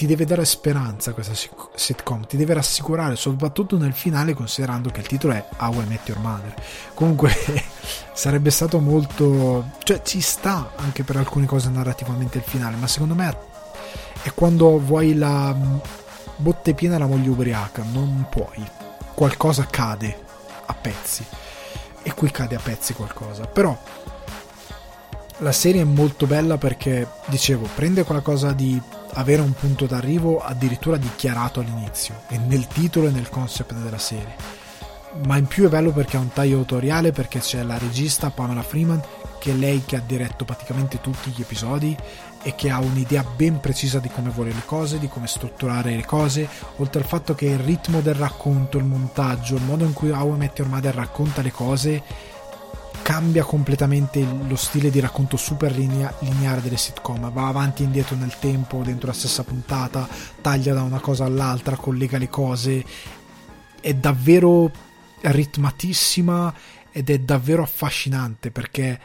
ti 0.00 0.06
deve 0.06 0.24
dare 0.24 0.46
speranza 0.46 1.12
questa 1.12 1.34
sitcom, 1.74 2.26
ti 2.26 2.38
deve 2.38 2.54
rassicurare, 2.54 3.16
soprattutto 3.16 3.76
nel 3.76 3.92
finale, 3.92 4.32
considerando 4.32 4.88
che 4.88 5.00
il 5.00 5.06
titolo 5.06 5.34
è 5.34 5.44
How 5.58 5.82
I 5.82 5.84
Met 5.86 6.08
Your 6.08 6.18
Mother. 6.20 6.54
Comunque 6.94 7.30
sarebbe 8.14 8.48
stato 8.48 8.78
molto. 8.78 9.72
cioè 9.82 10.00
ci 10.00 10.22
sta 10.22 10.72
anche 10.76 11.04
per 11.04 11.16
alcune 11.16 11.44
cose 11.44 11.68
narrativamente 11.68 12.38
il 12.38 12.44
finale, 12.44 12.76
ma 12.76 12.86
secondo 12.86 13.14
me 13.14 13.36
è 14.22 14.32
quando 14.32 14.80
vuoi 14.80 15.14
la 15.16 15.54
botte 16.36 16.72
piena 16.72 16.96
la 16.96 17.06
moglie 17.06 17.28
ubriaca, 17.28 17.84
non 17.92 18.24
puoi. 18.30 18.66
Qualcosa 19.12 19.66
cade 19.66 20.18
a 20.64 20.72
pezzi. 20.72 21.26
E 22.00 22.14
qui 22.14 22.30
cade 22.30 22.56
a 22.56 22.60
pezzi 22.62 22.94
qualcosa. 22.94 23.44
Però 23.44 23.78
la 25.40 25.52
serie 25.52 25.82
è 25.82 25.84
molto 25.84 26.26
bella 26.26 26.58
perché, 26.58 27.06
dicevo, 27.26 27.66
prende 27.74 28.04
qualcosa 28.04 28.52
di 28.52 28.80
avere 29.14 29.42
un 29.42 29.52
punto 29.52 29.86
d'arrivo 29.86 30.38
addirittura 30.38 30.96
dichiarato 30.96 31.60
all'inizio, 31.60 32.22
e 32.28 32.38
nel 32.38 32.66
titolo 32.66 33.08
e 33.08 33.10
nel 33.10 33.28
concept 33.28 33.72
della 33.74 33.98
serie. 33.98 34.58
Ma 35.24 35.38
in 35.38 35.46
più 35.46 35.66
è 35.66 35.68
bello 35.68 35.90
perché 35.92 36.16
ha 36.16 36.20
un 36.20 36.32
taglio 36.32 36.58
autoriale, 36.58 37.12
perché 37.12 37.40
c'è 37.40 37.62
la 37.62 37.78
regista 37.78 38.30
Pamela 38.30 38.62
Freeman, 38.62 39.02
che 39.38 39.52
è 39.52 39.54
lei 39.54 39.82
che 39.84 39.96
ha 39.96 40.02
diretto 40.04 40.44
praticamente 40.44 41.00
tutti 41.00 41.30
gli 41.30 41.40
episodi 41.40 41.96
e 42.42 42.54
che 42.54 42.70
ha 42.70 42.78
un'idea 42.78 43.24
ben 43.24 43.60
precisa 43.60 43.98
di 43.98 44.08
come 44.08 44.30
vuole 44.30 44.52
le 44.52 44.62
cose, 44.64 44.98
di 44.98 45.08
come 45.08 45.26
strutturare 45.26 45.96
le 45.96 46.04
cose, 46.04 46.46
oltre 46.76 47.00
al 47.00 47.06
fatto 47.06 47.34
che 47.34 47.46
il 47.46 47.58
ritmo 47.58 48.00
del 48.00 48.14
racconto, 48.14 48.76
il 48.76 48.84
montaggio, 48.84 49.56
il 49.56 49.62
modo 49.62 49.84
in 49.84 49.94
cui 49.94 50.10
How 50.10 50.34
I 50.34 50.36
Met 50.36 50.60
racconta 50.92 51.40
le 51.40 51.50
cose 51.50 52.02
cambia 53.02 53.44
completamente 53.44 54.24
lo 54.46 54.56
stile 54.56 54.90
di 54.90 55.00
racconto 55.00 55.36
super 55.36 55.74
linea- 55.74 56.14
lineare 56.20 56.60
delle 56.60 56.76
sitcom, 56.76 57.30
va 57.30 57.48
avanti 57.48 57.82
e 57.82 57.86
indietro 57.86 58.16
nel 58.16 58.38
tempo, 58.38 58.82
dentro 58.82 59.08
la 59.08 59.12
stessa 59.12 59.44
puntata, 59.44 60.08
taglia 60.40 60.74
da 60.74 60.82
una 60.82 61.00
cosa 61.00 61.24
all'altra, 61.24 61.76
collega 61.76 62.18
le 62.18 62.28
cose, 62.28 62.84
è 63.80 63.94
davvero 63.94 64.70
ritmatissima 65.22 66.54
ed 66.92 67.10
è 67.10 67.18
davvero 67.18 67.62
affascinante 67.62 68.50
perché 68.50 69.00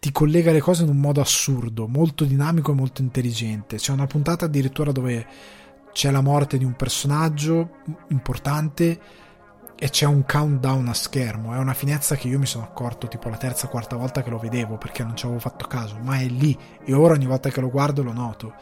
ti 0.00 0.12
collega 0.12 0.52
le 0.52 0.60
cose 0.60 0.82
in 0.82 0.90
un 0.90 0.98
modo 0.98 1.20
assurdo, 1.20 1.86
molto 1.86 2.24
dinamico 2.24 2.72
e 2.72 2.74
molto 2.74 3.00
intelligente. 3.00 3.76
C'è 3.76 3.92
una 3.92 4.06
puntata 4.06 4.44
addirittura 4.44 4.92
dove 4.92 5.26
c'è 5.92 6.10
la 6.10 6.20
morte 6.20 6.58
di 6.58 6.64
un 6.64 6.74
personaggio 6.74 7.76
importante 8.08 9.00
e 9.76 9.90
c'è 9.90 10.06
un 10.06 10.24
countdown 10.24 10.88
a 10.88 10.94
schermo. 10.94 11.54
È 11.54 11.58
una 11.58 11.74
finezza 11.74 12.16
che 12.16 12.28
io 12.28 12.38
mi 12.38 12.46
sono 12.46 12.64
accorto 12.64 13.08
tipo 13.08 13.28
la 13.28 13.36
terza 13.36 13.66
o 13.66 13.70
quarta 13.70 13.96
volta 13.96 14.22
che 14.22 14.30
lo 14.30 14.38
vedevo 14.38 14.76
perché 14.76 15.02
non 15.02 15.16
ci 15.16 15.26
avevo 15.26 15.40
fatto 15.40 15.66
caso, 15.66 15.96
ma 16.00 16.18
è 16.18 16.26
lì 16.26 16.56
e 16.84 16.94
ora 16.94 17.14
ogni 17.14 17.26
volta 17.26 17.50
che 17.50 17.60
lo 17.60 17.70
guardo 17.70 18.02
lo 18.02 18.12
noto. 18.12 18.54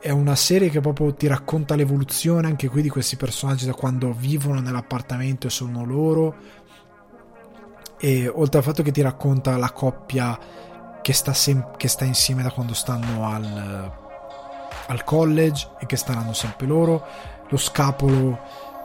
È 0.00 0.10
una 0.10 0.36
serie 0.36 0.70
che 0.70 0.80
proprio 0.80 1.12
ti 1.12 1.26
racconta 1.26 1.74
l'evoluzione 1.74 2.46
anche 2.46 2.68
qui 2.68 2.82
di 2.82 2.88
questi 2.88 3.16
personaggi 3.16 3.66
da 3.66 3.74
quando 3.74 4.12
vivono 4.12 4.60
nell'appartamento 4.60 5.48
e 5.48 5.50
sono 5.50 5.84
loro. 5.84 6.36
E 8.00 8.28
oltre 8.28 8.58
al 8.58 8.64
fatto 8.64 8.84
che 8.84 8.92
ti 8.92 9.00
racconta 9.00 9.56
la 9.56 9.72
coppia 9.72 10.38
che 11.02 11.12
sta, 11.12 11.32
sem- 11.32 11.76
che 11.76 11.88
sta 11.88 12.04
insieme 12.04 12.44
da 12.44 12.52
quando 12.52 12.74
stanno 12.74 13.26
al, 13.26 13.92
al 14.86 15.04
college 15.04 15.70
e 15.80 15.86
che 15.86 15.96
staranno 15.96 16.32
sempre 16.32 16.68
loro, 16.68 17.04
lo 17.48 17.56
scapolo 17.56 18.38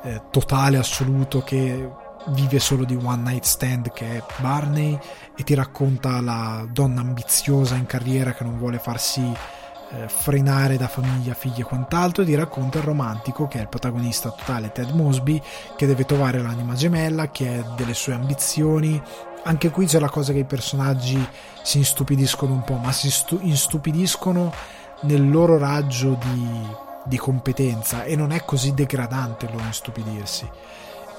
eh, 0.04 0.22
totale, 0.30 0.78
assoluto, 0.78 1.42
che 1.42 1.90
vive 2.28 2.60
solo 2.60 2.86
di 2.86 2.96
one 2.96 3.22
night 3.22 3.44
stand 3.44 3.92
che 3.92 4.18
è 4.18 4.24
Barney 4.40 4.98
e 5.36 5.44
ti 5.44 5.54
racconta 5.54 6.22
la 6.22 6.66
donna 6.72 7.02
ambiziosa 7.02 7.76
in 7.76 7.86
carriera 7.86 8.34
che 8.34 8.44
non 8.44 8.58
vuole 8.58 8.80
farsi 8.80 9.22
eh, 9.22 10.08
frenare 10.08 10.78
da 10.78 10.88
famiglia, 10.88 11.34
figli 11.34 11.60
e 11.60 11.64
quant'altro 11.64 12.24
e 12.24 12.26
ti 12.26 12.36
racconta 12.36 12.78
il 12.80 12.86
romantico 12.86 13.48
che 13.48 13.60
è 13.60 13.62
il 13.62 13.70
protagonista 13.70 14.32
totale 14.32 14.72
Ted 14.72 14.92
Mosby 14.92 15.42
che 15.76 15.86
deve 15.86 16.06
trovare 16.06 16.42
l'anima 16.42 16.74
gemella 16.74 17.30
che 17.30 17.60
è 17.60 17.64
delle 17.76 17.94
sue 17.94 18.14
ambizioni. 18.14 19.02
Anche 19.46 19.70
qui 19.72 19.86
c'è 19.86 20.00
la 20.00 20.10
cosa 20.10 20.32
che 20.32 20.40
i 20.40 20.46
personaggi 20.46 21.22
si 21.62 21.78
instupidiscono 21.78 22.54
un 22.54 22.64
po' 22.64 22.78
ma 22.78 22.92
si 22.92 23.12
stu- 23.12 23.42
instupidiscono 23.42 24.54
nel 25.02 25.30
loro 25.30 25.58
raggio 25.58 26.18
di 26.22 26.82
di 27.06 27.18
competenza 27.18 28.04
e 28.04 28.16
non 28.16 28.32
è 28.32 28.44
così 28.46 28.74
degradante 28.74 29.50
loro 29.52 29.64
instupidirsi. 29.64 30.50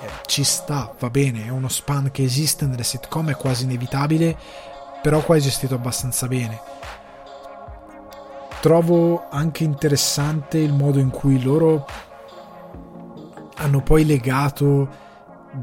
Eh, 0.01 0.09
ci 0.27 0.45
sta, 0.45 0.93
va 0.99 1.11
bene, 1.11 1.47
è 1.47 1.51
uno 1.51 1.69
span 1.69 2.11
che 2.11 2.23
esiste 2.23 2.67
nelle 2.67 2.85
sitcom, 2.85 3.31
è 3.31 3.37
quasi 3.37 3.65
inevitabile, 3.65 4.37
però 5.03 5.21
qua 5.21 5.37
è 5.37 5.41
gestito 5.41 5.75
abbastanza 5.75 6.27
bene. 6.27 6.61
Trovo 8.61 9.29
anche 9.29 9.65
interessante 9.65 10.59
il 10.59 10.73
modo 10.73 10.99
in 10.99 11.11
cui 11.11 11.43
loro 11.43 11.87
hanno 13.57 13.83
poi 13.83 14.07
legato 14.07 15.03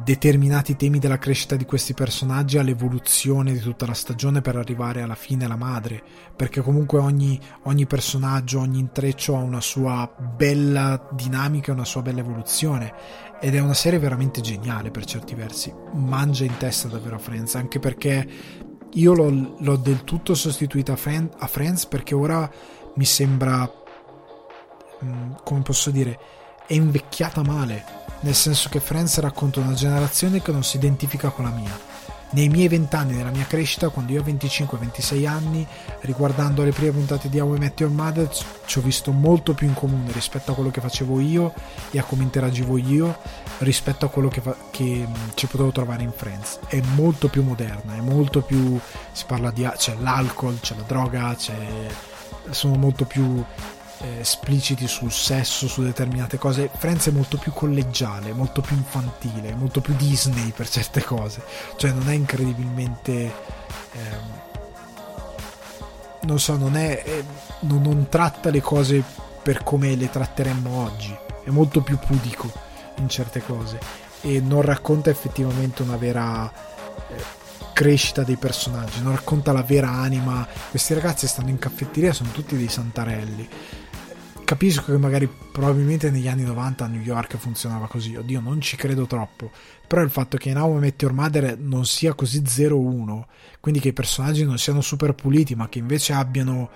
determinati 0.03 0.75
temi 0.75 0.99
della 0.99 1.17
crescita 1.17 1.55
di 1.55 1.65
questi 1.65 1.93
personaggi 1.93 2.57
all'evoluzione 2.57 3.51
di 3.51 3.59
tutta 3.59 3.85
la 3.85 3.93
stagione 3.93 4.41
per 4.41 4.55
arrivare 4.55 5.01
alla 5.01 5.15
fine 5.15 5.45
alla 5.45 5.55
madre 5.55 6.01
perché 6.35 6.61
comunque 6.61 6.99
ogni, 6.99 7.39
ogni 7.63 7.85
personaggio 7.85 8.59
ogni 8.59 8.79
intreccio 8.79 9.35
ha 9.35 9.41
una 9.41 9.61
sua 9.61 10.09
bella 10.17 11.09
dinamica 11.11 11.73
una 11.73 11.85
sua 11.85 12.01
bella 12.01 12.21
evoluzione 12.21 12.93
ed 13.39 13.55
è 13.55 13.59
una 13.59 13.73
serie 13.73 13.99
veramente 13.99 14.41
geniale 14.41 14.91
per 14.91 15.05
certi 15.05 15.35
versi 15.35 15.73
mangia 15.93 16.45
in 16.45 16.57
testa 16.57 16.87
davvero 16.87 17.15
a 17.15 17.19
Friends 17.19 17.55
anche 17.55 17.79
perché 17.79 18.27
io 18.93 19.13
l'ho, 19.13 19.55
l'ho 19.59 19.75
del 19.77 20.03
tutto 20.03 20.35
sostituita 20.35 20.93
a, 20.93 20.97
Friend, 20.97 21.29
a 21.37 21.47
Friends 21.47 21.85
perché 21.85 22.15
ora 22.15 22.49
mi 22.95 23.05
sembra 23.05 23.69
mm, 25.03 25.31
come 25.43 25.61
posso 25.61 25.91
dire, 25.91 26.19
è 26.71 26.75
invecchiata 26.75 27.43
male, 27.43 27.83
nel 28.21 28.33
senso 28.33 28.69
che 28.69 28.79
Friends 28.79 29.19
racconta 29.19 29.59
una 29.59 29.73
generazione 29.73 30.41
che 30.41 30.53
non 30.53 30.63
si 30.63 30.77
identifica 30.77 31.27
con 31.27 31.43
la 31.43 31.51
mia. 31.51 31.77
Nei 32.29 32.47
miei 32.47 32.69
vent'anni, 32.69 33.13
nella 33.13 33.29
mia 33.29 33.43
crescita, 33.43 33.89
quando 33.89 34.13
io 34.13 34.21
ho 34.21 34.23
25-26 34.23 35.27
anni, 35.27 35.67
riguardando 35.99 36.63
le 36.63 36.71
prime 36.71 36.91
puntate 36.91 37.27
di 37.27 37.41
How 37.41 37.55
I 37.55 37.59
Met 37.59 37.77
Your 37.81 37.91
Mother, 37.91 38.29
ci 38.65 38.77
ho 38.77 38.81
visto 38.81 39.11
molto 39.11 39.53
più 39.53 39.67
in 39.67 39.73
comune 39.73 40.13
rispetto 40.13 40.51
a 40.51 40.55
quello 40.55 40.71
che 40.71 40.79
facevo 40.79 41.19
io 41.19 41.53
e 41.91 41.99
a 41.99 42.03
come 42.03 42.23
interagivo 42.23 42.77
io 42.77 43.17
rispetto 43.57 44.05
a 44.05 44.09
quello 44.09 44.29
che, 44.29 44.39
fa- 44.39 44.55
che 44.71 45.05
mm, 45.05 45.13
ci 45.33 45.47
potevo 45.47 45.73
trovare 45.73 46.03
in 46.03 46.13
Friends. 46.15 46.59
È 46.67 46.81
molto 46.95 47.27
più 47.27 47.43
moderna, 47.43 47.97
è 47.97 47.99
molto 47.99 48.39
più... 48.39 48.79
si 49.11 49.25
parla 49.25 49.51
di... 49.51 49.69
c'è 49.75 49.97
l'alcol, 49.99 50.57
c'è 50.61 50.75
la 50.75 50.83
droga, 50.83 51.35
c'è... 51.35 51.53
sono 52.49 52.75
molto 52.75 53.03
più 53.03 53.43
espliciti 54.19 54.87
sul 54.87 55.11
sesso, 55.11 55.67
su 55.67 55.83
determinate 55.83 56.37
cose. 56.37 56.69
Friends 56.73 57.07
è 57.07 57.11
molto 57.11 57.37
più 57.37 57.51
collegiale, 57.51 58.33
molto 58.33 58.61
più 58.61 58.75
infantile, 58.75 59.55
molto 59.55 59.81
più 59.81 59.95
Disney 59.95 60.51
per 60.51 60.67
certe 60.69 61.03
cose. 61.03 61.43
Cioè 61.75 61.91
non 61.91 62.09
è 62.09 62.13
incredibilmente... 62.13 63.33
Ehm, 63.93 64.49
non 66.23 66.39
so, 66.39 66.55
non 66.57 66.75
è... 66.75 67.03
Eh, 67.05 67.23
non, 67.61 67.81
non 67.81 68.07
tratta 68.09 68.49
le 68.49 68.61
cose 68.61 69.03
per 69.41 69.63
come 69.63 69.95
le 69.95 70.09
tratteremmo 70.09 70.69
oggi. 70.69 71.15
È 71.43 71.49
molto 71.49 71.81
più 71.81 71.97
pudico 71.97 72.51
in 72.97 73.09
certe 73.09 73.41
cose 73.41 73.79
e 74.21 74.39
non 74.39 74.61
racconta 74.61 75.09
effettivamente 75.09 75.81
una 75.81 75.97
vera 75.97 76.51
eh, 77.09 77.39
crescita 77.73 78.21
dei 78.23 78.35
personaggi, 78.35 79.01
non 79.01 79.13
racconta 79.13 79.51
la 79.51 79.63
vera 79.63 79.89
anima. 79.89 80.47
Questi 80.69 80.93
ragazzi 80.93 81.27
stanno 81.27 81.49
in 81.49 81.57
caffetteria, 81.57 82.13
sono 82.13 82.29
tutti 82.29 82.55
dei 82.55 82.67
santarelli 82.67 83.49
capisco 84.51 84.91
che 84.91 84.97
magari 84.97 85.29
probabilmente 85.29 86.11
negli 86.11 86.27
anni 86.27 86.43
90 86.43 86.83
a 86.83 86.87
New 86.89 86.99
York 86.99 87.37
funzionava 87.37 87.87
così, 87.87 88.17
oddio 88.17 88.41
non 88.41 88.59
ci 88.59 88.75
credo 88.75 89.05
troppo, 89.05 89.49
però 89.87 90.01
il 90.01 90.09
fatto 90.09 90.35
che 90.35 90.49
in 90.49 90.57
How 90.57 90.75
I 90.75 90.79
Met 90.79 91.01
Your 91.01 91.13
Mother 91.13 91.57
non 91.57 91.85
sia 91.85 92.13
così 92.13 92.41
0-1, 92.41 93.23
quindi 93.61 93.79
che 93.79 93.87
i 93.87 93.93
personaggi 93.93 94.43
non 94.43 94.57
siano 94.57 94.81
super 94.81 95.15
puliti, 95.15 95.55
ma 95.55 95.69
che 95.69 95.79
invece 95.79 96.11
abbiano 96.11 96.69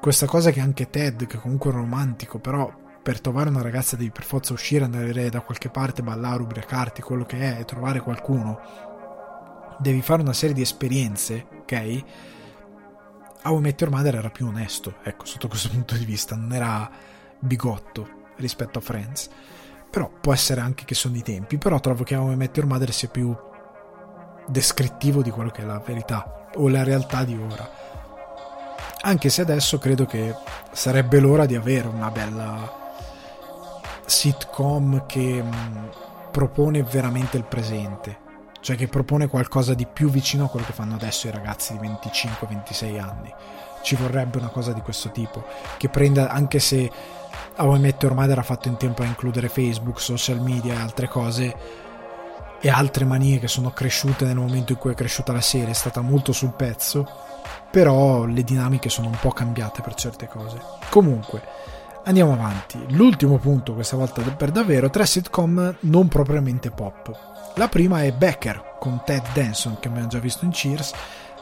questa 0.00 0.26
cosa 0.26 0.50
che 0.50 0.58
anche 0.58 0.90
Ted, 0.90 1.26
che 1.28 1.38
comunque 1.38 1.70
è 1.70 1.74
romantico, 1.74 2.40
però 2.40 2.76
per 3.00 3.20
trovare 3.20 3.50
una 3.50 3.62
ragazza 3.62 3.94
devi 3.94 4.10
per 4.10 4.24
forza 4.24 4.52
uscire, 4.52 4.82
andare 4.82 5.30
da 5.30 5.42
qualche 5.42 5.68
parte, 5.68 6.02
ballare, 6.02 6.42
ubriacarti, 6.42 7.02
quello 7.02 7.24
che 7.24 7.38
è, 7.38 7.60
e 7.60 7.64
trovare 7.66 8.00
qualcuno, 8.00 8.58
devi 9.78 10.02
fare 10.02 10.22
una 10.22 10.32
serie 10.32 10.56
di 10.56 10.62
esperienze, 10.62 11.46
ok? 11.60 12.04
How 13.42 13.56
I 13.56 13.60
Met 13.60 13.80
Your 13.80 13.92
Mother 13.92 14.16
era 14.16 14.28
più 14.28 14.46
onesto, 14.46 14.96
ecco, 15.02 15.24
sotto 15.24 15.48
questo 15.48 15.70
punto 15.70 15.94
di 15.96 16.04
vista, 16.04 16.36
non 16.36 16.52
era 16.52 16.90
bigotto 17.38 18.08
rispetto 18.36 18.78
a 18.78 18.82
Friends. 18.82 19.30
Però 19.90 20.10
può 20.20 20.32
essere 20.32 20.60
anche 20.60 20.84
che 20.84 20.94
sono 20.94 21.16
i 21.16 21.22
tempi, 21.22 21.56
però 21.58 21.80
trovo 21.80 22.04
che 22.04 22.14
How 22.14 22.32
I 22.32 22.36
Met 22.36 22.56
Your 22.56 22.68
Mother 22.68 22.92
sia 22.92 23.08
più 23.08 23.34
descrittivo 24.46 25.22
di 25.22 25.30
quello 25.30 25.50
che 25.50 25.62
è 25.62 25.64
la 25.64 25.78
verità 25.78 26.48
o 26.54 26.68
la 26.68 26.82
realtà 26.82 27.24
di 27.24 27.36
ora. 27.36 27.68
Anche 29.02 29.30
se 29.30 29.40
adesso 29.40 29.78
credo 29.78 30.04
che 30.04 30.34
sarebbe 30.72 31.18
l'ora 31.18 31.46
di 31.46 31.56
avere 31.56 31.88
una 31.88 32.10
bella 32.10 32.92
sitcom 34.04 35.06
che 35.06 35.42
mh, 35.42 35.90
propone 36.30 36.82
veramente 36.82 37.36
il 37.36 37.44
presente 37.44 38.19
cioè 38.60 38.76
che 38.76 38.88
propone 38.88 39.26
qualcosa 39.26 39.74
di 39.74 39.86
più 39.86 40.10
vicino 40.10 40.44
a 40.44 40.48
quello 40.48 40.66
che 40.66 40.72
fanno 40.72 40.94
adesso 40.94 41.26
i 41.26 41.30
ragazzi 41.30 41.76
di 41.76 41.88
25-26 41.88 43.00
anni. 43.00 43.32
Ci 43.82 43.96
vorrebbe 43.96 44.38
una 44.38 44.48
cosa 44.48 44.72
di 44.72 44.80
questo 44.82 45.10
tipo, 45.10 45.44
che 45.78 45.88
prenda, 45.88 46.30
anche 46.30 46.58
se 46.58 46.90
How 47.56 47.74
I 47.74 47.78
Met 47.78 48.02
Your 48.02 48.14
Mother 48.14 48.38
ha 48.38 48.42
fatto 48.42 48.68
in 48.68 48.76
tempo 48.76 49.02
a 49.02 49.06
includere 49.06 49.48
Facebook, 49.48 50.00
social 50.00 50.40
media 50.40 50.74
e 50.74 50.78
altre 50.78 51.08
cose, 51.08 51.56
e 52.62 52.68
altre 52.68 53.06
manie 53.06 53.38
che 53.38 53.48
sono 53.48 53.70
cresciute 53.70 54.26
nel 54.26 54.36
momento 54.36 54.72
in 54.72 54.78
cui 54.78 54.92
è 54.92 54.94
cresciuta 54.94 55.32
la 55.32 55.40
serie, 55.40 55.70
è 55.70 55.74
stata 55.74 56.02
molto 56.02 56.32
sul 56.32 56.52
pezzo, 56.52 57.08
però 57.70 58.26
le 58.26 58.42
dinamiche 58.42 58.90
sono 58.90 59.08
un 59.08 59.16
po' 59.18 59.30
cambiate 59.30 59.80
per 59.80 59.94
certe 59.94 60.26
cose. 60.26 60.60
Comunque, 60.90 61.42
andiamo 62.04 62.34
avanti. 62.34 62.78
L'ultimo 62.90 63.38
punto, 63.38 63.72
questa 63.72 63.96
volta 63.96 64.20
per 64.20 64.50
davvero, 64.50 64.90
tre 64.90 65.06
sitcom 65.06 65.76
non 65.80 66.08
propriamente 66.08 66.70
pop 66.70 67.29
la 67.54 67.68
prima 67.68 68.02
è 68.02 68.12
Becker 68.12 68.76
con 68.78 69.02
Ted 69.04 69.22
Danson 69.32 69.78
che 69.80 69.88
abbiamo 69.88 70.08
già 70.08 70.18
visto 70.18 70.44
in 70.44 70.50
Cheers, 70.50 70.92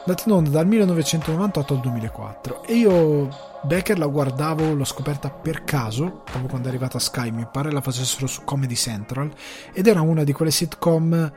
data 0.05 0.23
in 0.25 0.31
onda 0.31 0.49
dal 0.49 0.67
1998 0.67 1.73
al 1.73 1.79
2004 1.79 2.63
e 2.63 2.75
io 2.75 3.29
Becker 3.63 3.97
la 3.97 4.07
guardavo, 4.07 4.73
l'ho 4.73 4.85
scoperta 4.85 5.29
per 5.29 5.63
caso, 5.63 6.21
proprio 6.23 6.47
quando 6.47 6.67
è 6.67 6.69
arrivata 6.69 6.97
a 6.97 7.01
Sky, 7.01 7.31
mi 7.31 7.47
pare 7.51 7.71
la 7.71 7.81
facessero 7.81 8.27
su 8.27 8.43
Comedy 8.43 8.75
Central 8.75 9.31
ed 9.73 9.87
era 9.87 10.01
una 10.01 10.23
di 10.23 10.33
quelle 10.33 10.51
sitcom 10.51 11.31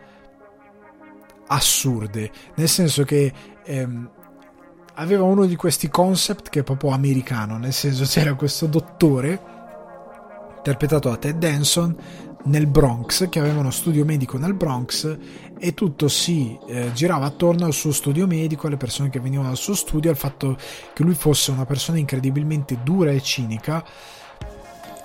assurde, 1.47 2.31
nel 2.55 2.69
senso 2.69 3.05
che 3.05 3.33
ehm, 3.65 4.11
aveva 4.95 5.25
uno 5.25 5.47
di 5.47 5.57
questi 5.57 5.89
concept 5.89 6.49
che 6.49 6.61
è 6.61 6.63
proprio 6.63 6.91
americano, 6.91 7.59
nel 7.59 7.73
senso 7.73 8.05
c'era 8.05 8.35
questo 8.35 8.67
dottore 8.67 9.61
interpretato 10.57 11.09
da 11.09 11.17
Ted 11.17 11.39
Danson 11.39 11.97
nel 12.45 12.67
Bronx, 12.67 13.29
che 13.29 13.39
aveva 13.39 13.61
uno 13.61 13.71
studio 13.71 14.05
medico 14.05 14.39
nel 14.39 14.55
Bronx 14.55 15.17
e 15.59 15.75
tutto 15.75 16.09
si 16.09 16.59
eh, 16.67 16.91
girava 16.93 17.27
attorno 17.27 17.67
al 17.67 17.73
suo 17.73 17.93
studio 17.93 18.27
medico, 18.27 18.67
alle 18.67 18.77
persone 18.77 19.11
che 19.11 19.21
venivano 19.21 19.49
dal 19.49 19.57
suo 19.57 19.75
studio, 19.75 20.11
al 20.11 20.17
fatto 20.17 20.57
che 20.93 21.03
lui 21.03 21.15
fosse 21.15 21.51
una 21.53 21.67
persona 21.67 21.99
incredibilmente 21.99 22.79
dura 22.83 23.13
e 23.13 23.21
cinica 23.23 23.85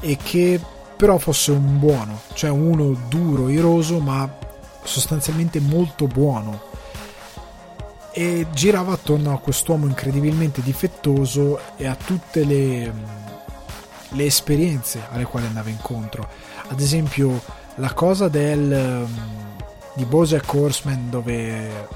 e 0.01 0.17
che 0.17 0.59
però 0.95 1.17
fosse 1.19 1.51
un 1.51 1.77
buono, 1.77 2.21
cioè 2.33 2.49
uno 2.49 2.97
duro, 3.07 3.49
iroso, 3.49 3.99
ma 3.99 4.27
sostanzialmente 4.83 5.59
molto 5.59 6.07
buono. 6.07 6.65
E 8.11 8.47
girava 8.51 8.93
attorno 8.93 9.31
a 9.31 9.37
quest'uomo 9.37 9.85
incredibilmente 9.85 10.63
difettoso 10.63 11.59
e 11.77 11.85
a 11.85 11.93
tutte 11.93 12.43
le, 12.43 12.91
le 14.09 14.25
esperienze 14.25 15.03
alle 15.11 15.25
quali 15.25 15.45
andava 15.45 15.69
incontro 15.69 16.46
ad 16.67 16.79
esempio 16.79 17.41
la 17.75 17.93
cosa 17.93 18.27
del 18.27 19.05
um, 19.05 19.35
di 19.97 20.05
Bojack 20.05 20.53
Horseman 20.53 21.09
dove 21.09 21.33
eh, 21.33 21.87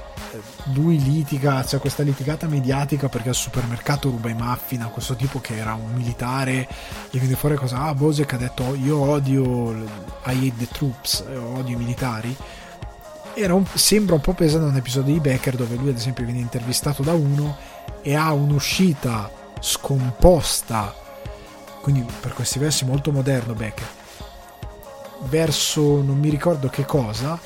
lui 0.72 1.00
litiga, 1.00 1.62
c'è 1.62 1.78
questa 1.78 2.02
litigata 2.02 2.48
mediatica 2.48 3.08
perché 3.08 3.28
al 3.28 3.36
supermercato 3.36 4.10
ruba 4.10 4.28
i 4.28 4.34
muffin 4.34 4.82
a 4.82 4.88
questo 4.88 5.14
tipo 5.14 5.40
che 5.40 5.56
era 5.56 5.74
un 5.74 5.92
militare 5.92 6.66
gli 7.10 7.18
viene 7.20 7.36
fuori 7.36 7.54
cosa, 7.54 7.82
ah 7.82 7.94
Bojack 7.94 8.32
ha 8.32 8.36
detto 8.38 8.74
io 8.74 8.98
odio 8.98 9.72
I 9.72 9.86
hate 10.24 10.54
the 10.58 10.68
troops, 10.68 11.24
eh, 11.28 11.36
odio 11.36 11.76
i 11.76 11.78
militari. 11.78 12.36
Un, 13.34 13.64
sembra 13.72 14.16
un 14.16 14.20
po' 14.20 14.34
pesante 14.34 14.66
un 14.66 14.76
episodio 14.76 15.14
di 15.14 15.20
Becker 15.20 15.56
dove 15.56 15.76
lui 15.76 15.88
ad 15.88 15.96
esempio 15.96 16.24
viene 16.24 16.40
intervistato 16.40 17.02
da 17.02 17.14
uno 17.14 17.56
e 18.02 18.14
ha 18.14 18.32
un'uscita 18.32 19.30
scomposta. 19.58 20.92
Quindi 21.80 22.04
per 22.20 22.34
questi 22.34 22.58
versi 22.58 22.84
molto 22.84 23.10
moderno 23.10 23.54
Becker 23.54 24.00
verso 25.28 26.02
non 26.02 26.18
mi 26.18 26.28
ricordo 26.28 26.68
che 26.68 26.84
cosa 26.84 27.38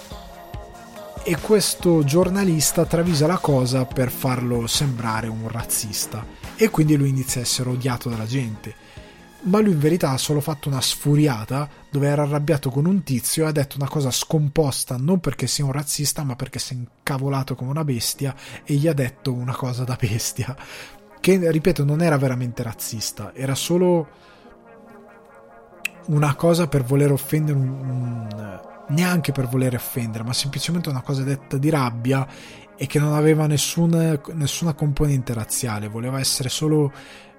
e 1.28 1.36
questo 1.40 2.04
giornalista 2.04 2.84
travisa 2.84 3.26
la 3.26 3.38
cosa 3.38 3.84
per 3.84 4.12
farlo 4.12 4.68
sembrare 4.68 5.26
un 5.26 5.48
razzista. 5.48 6.24
E 6.54 6.70
quindi 6.70 6.96
lui 6.96 7.08
inizia 7.08 7.40
a 7.40 7.42
essere 7.42 7.70
odiato 7.70 8.08
dalla 8.08 8.26
gente. 8.26 8.72
Ma 9.40 9.58
lui 9.58 9.72
in 9.72 9.80
verità 9.80 10.10
ha 10.10 10.18
solo 10.18 10.40
fatto 10.40 10.68
una 10.68 10.80
sfuriata 10.80 11.68
dove 11.90 12.06
era 12.06 12.22
arrabbiato 12.22 12.70
con 12.70 12.86
un 12.86 13.02
tizio 13.02 13.44
e 13.44 13.48
ha 13.48 13.52
detto 13.52 13.76
una 13.76 13.88
cosa 13.88 14.12
scomposta 14.12 14.96
non 14.98 15.18
perché 15.18 15.48
sia 15.48 15.64
un 15.64 15.72
razzista 15.72 16.22
ma 16.22 16.36
perché 16.36 16.60
si 16.60 16.74
è 16.74 16.76
incavolato 16.76 17.56
come 17.56 17.70
una 17.70 17.84
bestia 17.84 18.32
e 18.64 18.74
gli 18.74 18.86
ha 18.86 18.92
detto 18.92 19.32
una 19.32 19.54
cosa 19.54 19.82
da 19.82 19.96
bestia. 20.00 20.56
Che 21.20 21.50
ripeto 21.50 21.84
non 21.84 22.02
era 22.02 22.18
veramente 22.18 22.62
razzista 22.62 23.32
era 23.34 23.56
solo 23.56 24.08
una 26.06 26.34
cosa 26.34 26.66
per 26.68 26.82
voler 26.84 27.12
offendere 27.12 27.58
un, 27.58 27.68
un, 27.68 28.60
neanche 28.88 29.32
per 29.32 29.46
voler 29.46 29.74
offendere 29.74 30.24
ma 30.24 30.32
semplicemente 30.32 30.88
una 30.88 31.02
cosa 31.02 31.22
detta 31.22 31.56
di 31.56 31.70
rabbia 31.70 32.26
e 32.76 32.86
che 32.86 32.98
non 32.98 33.14
aveva 33.14 33.46
nessuna, 33.46 34.20
nessuna 34.34 34.74
componente 34.74 35.32
razziale 35.32 35.88
voleva 35.88 36.18
essere 36.20 36.48
solo 36.48 36.92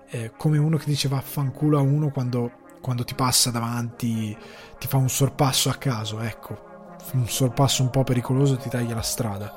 eh, 0.10 0.32
come 0.36 0.58
uno 0.58 0.78
che 0.78 0.86
diceva 0.86 1.22
fanculo 1.22 1.78
a 1.78 1.82
uno 1.82 2.10
quando, 2.10 2.52
quando 2.82 3.04
ti 3.04 3.14
passa 3.14 3.52
davanti 3.52 4.36
ti 4.78 4.88
fa 4.88 4.98
un 4.98 5.10
sorpasso 5.10 5.70
a 5.70 5.76
caso 5.76 6.20
ecco 6.20 6.66
un 7.14 7.28
sorpasso 7.28 7.84
un 7.84 7.90
po' 7.90 8.04
pericoloso 8.04 8.58
ti 8.58 8.70
taglia 8.70 8.96
la 8.96 9.02
strada 9.02 9.54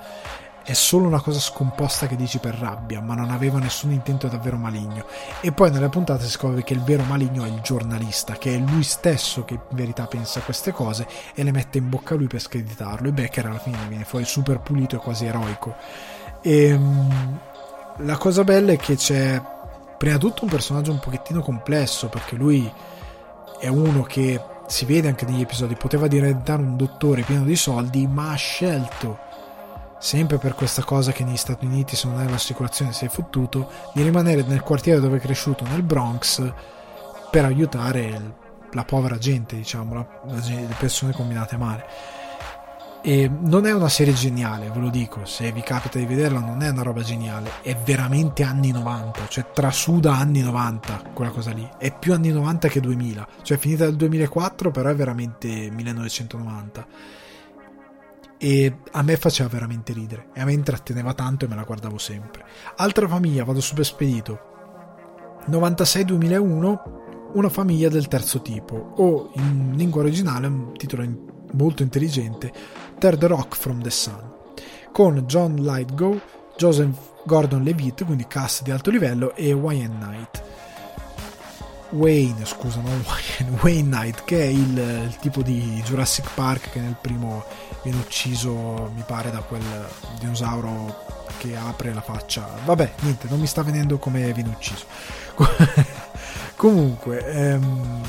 è 0.63 0.73
solo 0.73 1.07
una 1.07 1.21
cosa 1.21 1.41
scomposta 1.41 2.07
che 2.07 2.17
dici 2.17 2.39
per 2.39 2.55
rabbia, 2.55 3.01
ma 3.01 3.15
non 3.15 3.31
aveva 3.31 3.59
nessun 3.59 3.93
intento 3.93 4.29
davvero 4.29 4.57
maligno. 4.57 5.05
E 5.41 5.53
poi 5.53 5.71
nella 5.71 5.89
puntata 5.89 6.23
si 6.23 6.31
scopre 6.31 6.63
che 6.63 6.75
il 6.75 6.83
vero 6.83 7.03
maligno 7.05 7.45
è 7.45 7.49
il 7.49 7.61
giornalista, 7.61 8.35
che 8.35 8.55
è 8.55 8.59
lui 8.59 8.83
stesso 8.83 9.45
che 9.45 9.55
in 9.55 9.61
verità 9.71 10.07
pensa 10.07 10.41
queste 10.41 10.73
cose 10.73 11.07
e 11.35 11.43
le 11.43 11.51
mette 11.51 11.79
in 11.79 11.89
bocca 11.89 12.15
a 12.15 12.17
lui 12.17 12.27
per 12.27 12.41
screditarlo. 12.41 13.09
E 13.09 13.13
Becker 13.13 13.47
alla 13.47 13.59
fine 13.59 13.79
viene 13.89 14.05
fuori 14.05 14.25
super 14.25 14.61
pulito 14.61 14.97
e 14.97 14.99
quasi 14.99 15.27
eroico. 15.27 15.75
E 16.43 16.73
um, 16.73 17.39
la 17.97 18.17
cosa 18.17 18.45
bella 18.45 18.73
è 18.73 18.77
che 18.77 18.97
c'è 18.97 19.43
prima 19.99 20.17
di 20.17 20.21
tutto 20.21 20.45
un 20.45 20.51
personaggio 20.51 20.93
un 20.93 21.01
pochettino 21.01 21.43
complesso, 21.43 22.09
perché 22.09 22.37
lui 22.37 22.71
è 23.59 23.69
uno 23.69 24.03
che 24.03 24.41
si 24.67 24.85
vede 24.85 25.09
anche 25.09 25.27
negli 25.27 25.41
episodi, 25.41 25.75
poteva 25.75 26.07
diventare 26.07 26.63
un 26.63 26.77
dottore 26.77 27.23
pieno 27.23 27.45
di 27.45 27.57
soldi, 27.57 28.07
ma 28.07 28.31
ha 28.31 28.37
scelto, 28.37 29.19
sempre 30.01 30.39
per 30.39 30.55
questa 30.55 30.83
cosa 30.83 31.13
che 31.13 31.25
negli 31.25 31.37
Stati 31.37 31.67
Uniti 31.67 31.95
se 31.95 32.09
non 32.09 32.19
hai 32.19 32.29
l'assicurazione 32.29 32.93
sei 32.93 33.09
fottuto, 33.09 33.71
di 33.93 34.03
rimanere 34.03 34.43
nel 34.43 34.63
quartiere 34.63 34.99
dove 34.99 35.19
è 35.19 35.21
cresciuto, 35.21 35.65
nel 35.65 35.83
Bronx, 35.83 36.53
per 37.31 37.45
aiutare 37.45 38.39
la 38.73 38.85
povera 38.85 39.19
gente, 39.19 39.57
diciamo, 39.57 39.95
la, 39.95 40.07
le 40.25 40.75
persone 40.79 41.13
combinate 41.13 41.57
male. 41.57 41.87
E 43.03 43.31
non 43.31 43.67
è 43.67 43.73
una 43.73 43.89
serie 43.89 44.13
geniale, 44.13 44.71
ve 44.71 44.81
lo 44.81 44.91
dico, 44.91 45.25
se 45.25 45.53
vi 45.53 45.63
capita 45.63 45.99
di 45.99 46.05
vederla 46.05 46.41
non 46.41 46.63
è 46.63 46.69
una 46.69 46.83
roba 46.83 47.03
geniale, 47.03 47.51
è 47.63 47.75
veramente 47.75 48.43
anni 48.43 48.73
90, 48.73 49.27
cioè 49.29 49.47
trasuda 49.55 50.15
anni 50.15 50.41
90 50.41 51.05
quella 51.15 51.31
cosa 51.31 51.51
lì, 51.53 51.67
è 51.79 51.97
più 51.97 52.13
anni 52.13 52.31
90 52.31 52.69
che 52.69 52.81
2000, 52.81 53.27
cioè 53.43 53.57
finita 53.57 53.85
nel 53.85 53.97
2004 53.97 54.71
però 54.71 54.91
è 54.91 54.95
veramente 54.95 55.71
1990 55.71 56.87
e 58.43 58.75
a 58.93 59.03
me 59.03 59.17
faceva 59.19 59.51
veramente 59.51 59.93
ridere 59.93 60.31
e 60.33 60.41
a 60.41 60.47
me 60.47 60.55
intratteneva 60.55 61.13
tanto 61.13 61.45
e 61.45 61.49
me 61.49 61.57
la 61.57 61.63
guardavo 61.63 61.99
sempre. 61.99 62.43
Altra 62.77 63.07
famiglia, 63.07 63.45
vado 63.45 63.61
super 63.61 63.85
spedito, 63.85 64.41
96-2001, 65.51 66.79
una 67.35 67.49
famiglia 67.51 67.91
del 67.91 68.09
terzo 68.09 68.41
tipo 68.41 68.95
o 68.97 69.31
in 69.35 69.75
lingua 69.77 70.01
originale 70.01 70.47
un 70.47 70.73
titolo 70.75 71.07
molto 71.53 71.83
intelligente 71.83 72.51
Third 72.99 73.23
Rock 73.25 73.57
from 73.57 73.83
the 73.83 73.91
Sun, 73.91 74.33
con 74.91 75.19
John 75.27 75.57
Lightgo, 75.57 76.19
Joseph 76.57 76.97
Gordon-Levitt, 77.25 78.07
quindi 78.07 78.27
cast 78.27 78.63
di 78.63 78.71
alto 78.71 78.91
livello, 78.91 79.35
e 79.35 79.53
Wayne 79.53 79.99
Knight. 79.99 80.43
Wayne, 81.91 82.45
scusa, 82.45 82.81
non 82.81 83.03
Wayne, 83.05 83.59
Wayne 83.63 83.89
Knight, 83.89 84.25
che 84.25 84.41
è 84.43 84.47
il, 84.47 84.79
il, 84.79 85.17
tipo 85.17 85.43
di 85.43 85.83
Jurassic 85.85 86.33
Park 86.35 86.71
che 86.71 86.81
nel 86.81 86.97
primo 87.01 87.45
viene 87.83 87.99
ucciso, 87.99 88.91
mi 88.95 89.03
pare, 89.07 89.31
da 89.31 89.41
quel 89.41 89.89
dinosauro 90.19 91.25
che 91.39 91.57
apre 91.57 91.93
la 91.95 92.01
faccia. 92.01 92.47
Vabbè, 92.65 92.93
niente, 93.01 93.27
non 93.29 93.41
mi 93.41 93.47
sta 93.47 93.63
venendo 93.63 93.99
come 93.99 94.33
viene 94.33 94.51
ucciso. 94.51 94.85
Comunque, 96.57 97.27
ehm, 97.27 98.03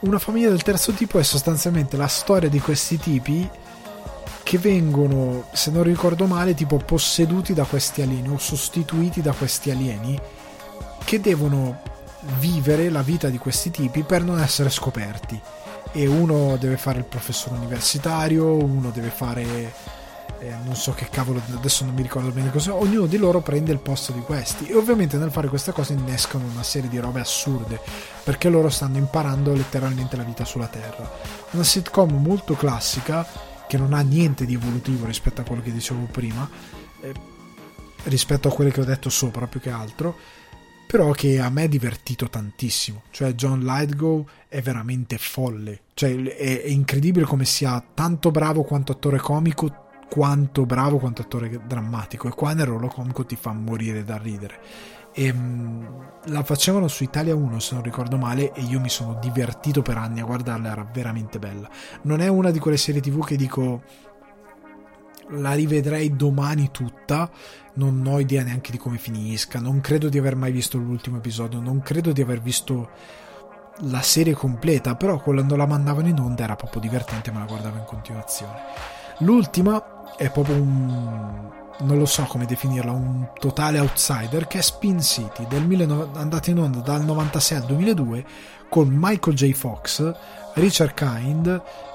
una 0.00 0.18
famiglia 0.18 0.48
del 0.48 0.62
terzo 0.62 0.92
tipo 0.92 1.18
è 1.18 1.22
sostanzialmente 1.22 1.96
la 1.96 2.06
storia 2.06 2.48
di 2.48 2.60
questi 2.60 2.98
tipi 2.98 3.48
che 4.42 4.56
vengono, 4.56 5.44
se 5.52 5.70
non 5.70 5.82
ricordo 5.82 6.24
male, 6.26 6.54
tipo 6.54 6.78
posseduti 6.78 7.52
da 7.52 7.64
questi 7.64 8.00
alieni 8.00 8.28
o 8.28 8.38
sostituiti 8.38 9.20
da 9.20 9.32
questi 9.32 9.70
alieni 9.70 10.18
che 11.04 11.20
devono 11.20 11.82
vivere 12.38 12.88
la 12.90 13.02
vita 13.02 13.28
di 13.28 13.38
questi 13.38 13.70
tipi 13.70 14.02
per 14.02 14.22
non 14.22 14.40
essere 14.40 14.70
scoperti. 14.70 15.38
E 15.98 16.06
uno 16.06 16.56
deve 16.58 16.76
fare 16.76 16.98
il 16.98 17.04
professore 17.04 17.56
universitario, 17.56 18.54
uno 18.54 18.90
deve 18.90 19.08
fare 19.08 19.72
eh, 20.40 20.54
non 20.64 20.76
so 20.76 20.92
che 20.92 21.08
cavolo, 21.10 21.42
adesso 21.56 21.84
non 21.84 21.94
mi 21.94 22.02
ricordo 22.02 22.30
bene 22.30 22.52
cosa, 22.52 22.72
ognuno 22.72 23.06
di 23.06 23.16
loro 23.16 23.40
prende 23.40 23.72
il 23.72 23.80
posto 23.80 24.12
di 24.12 24.20
questi 24.20 24.66
e 24.66 24.74
ovviamente 24.76 25.16
nel 25.16 25.32
fare 25.32 25.48
queste 25.48 25.72
cose 25.72 25.94
innescano 25.94 26.44
una 26.44 26.62
serie 26.62 26.88
di 26.88 27.00
robe 27.00 27.18
assurde 27.18 27.80
perché 28.22 28.48
loro 28.48 28.68
stanno 28.68 28.98
imparando 28.98 29.52
letteralmente 29.52 30.16
la 30.16 30.22
vita 30.22 30.44
sulla 30.44 30.68
Terra. 30.68 31.10
Una 31.50 31.64
sitcom 31.64 32.22
molto 32.22 32.54
classica 32.54 33.26
che 33.66 33.76
non 33.76 33.92
ha 33.92 34.00
niente 34.00 34.46
di 34.46 34.54
evolutivo 34.54 35.06
rispetto 35.06 35.40
a 35.40 35.44
quello 35.44 35.62
che 35.62 35.72
dicevo 35.72 36.06
prima, 36.10 36.48
eh, 37.00 37.12
rispetto 38.04 38.46
a 38.46 38.52
quelle 38.52 38.70
che 38.70 38.80
ho 38.80 38.84
detto 38.84 39.10
sopra 39.10 39.48
più 39.48 39.58
che 39.58 39.70
altro, 39.70 40.16
però 40.88 41.10
che 41.10 41.38
a 41.38 41.50
me 41.50 41.64
è 41.64 41.68
divertito 41.68 42.30
tantissimo. 42.30 43.02
Cioè, 43.10 43.34
John 43.34 43.60
Lightgo 43.60 44.26
è 44.48 44.62
veramente 44.62 45.18
folle. 45.18 45.80
Cioè, 45.92 46.16
è, 46.16 46.62
è 46.62 46.68
incredibile 46.68 47.26
come 47.26 47.44
sia 47.44 47.84
tanto 47.92 48.30
bravo 48.30 48.62
quanto 48.62 48.92
attore 48.92 49.18
comico, 49.18 49.84
quanto 50.08 50.64
bravo, 50.64 50.96
quanto 50.96 51.20
attore 51.20 51.60
drammatico. 51.66 52.28
E 52.28 52.30
qua 52.30 52.54
nel 52.54 52.64
ruolo 52.64 52.88
comico 52.88 53.26
ti 53.26 53.36
fa 53.36 53.52
morire 53.52 54.02
da 54.02 54.16
ridere. 54.16 54.60
E, 55.12 55.30
mh, 55.30 56.10
la 56.28 56.42
facevano 56.42 56.88
su 56.88 57.02
Italia 57.02 57.34
1 57.34 57.60
se 57.60 57.74
non 57.74 57.82
ricordo 57.84 58.16
male 58.16 58.54
e 58.54 58.62
io 58.62 58.80
mi 58.80 58.88
sono 58.88 59.18
divertito 59.20 59.82
per 59.82 59.98
anni 59.98 60.20
a 60.20 60.24
guardarla, 60.24 60.72
era 60.72 60.88
veramente 60.90 61.38
bella. 61.38 61.68
Non 62.04 62.22
è 62.22 62.28
una 62.28 62.50
di 62.50 62.58
quelle 62.58 62.78
serie 62.78 63.02
tv 63.02 63.22
che 63.26 63.36
dico 63.36 63.82
la 65.30 65.52
rivedrei 65.52 66.14
domani 66.16 66.70
tutta, 66.70 67.30
non 67.74 68.04
ho 68.06 68.20
idea 68.20 68.42
neanche 68.42 68.70
di 68.70 68.78
come 68.78 68.98
finisca, 68.98 69.60
non 69.60 69.80
credo 69.80 70.08
di 70.08 70.18
aver 70.18 70.36
mai 70.36 70.52
visto 70.52 70.78
l'ultimo 70.78 71.18
episodio, 71.18 71.60
non 71.60 71.80
credo 71.80 72.12
di 72.12 72.22
aver 72.22 72.40
visto 72.40 72.90
la 73.82 74.02
serie 74.02 74.34
completa, 74.34 74.96
però 74.96 75.20
quando 75.20 75.54
la 75.56 75.66
mandavano 75.66 76.08
in 76.08 76.18
onda 76.18 76.44
era 76.44 76.56
proprio 76.56 76.80
divertente, 76.80 77.30
me 77.30 77.38
la 77.38 77.44
guardavo 77.44 77.76
in 77.76 77.84
continuazione. 77.84 78.58
L'ultima 79.18 80.16
è 80.16 80.30
proprio 80.30 80.56
un 80.56 81.56
non 81.80 81.98
lo 81.98 82.06
so 82.06 82.24
come 82.24 82.44
definirla, 82.44 82.90
un 82.90 83.28
totale 83.38 83.78
outsider 83.78 84.46
che 84.46 84.58
è 84.58 84.62
Spin 84.62 85.00
City, 85.00 85.46
del 85.46 85.64
19, 85.64 86.18
andata 86.18 86.50
in 86.50 86.58
onda 86.58 86.78
dal 86.80 87.04
96 87.04 87.58
al 87.58 87.64
2002 87.66 88.24
con 88.68 88.88
Michael 88.90 89.36
J. 89.36 89.52
Fox, 89.52 90.12
Richard 90.54 90.94
Kind, 90.94 91.46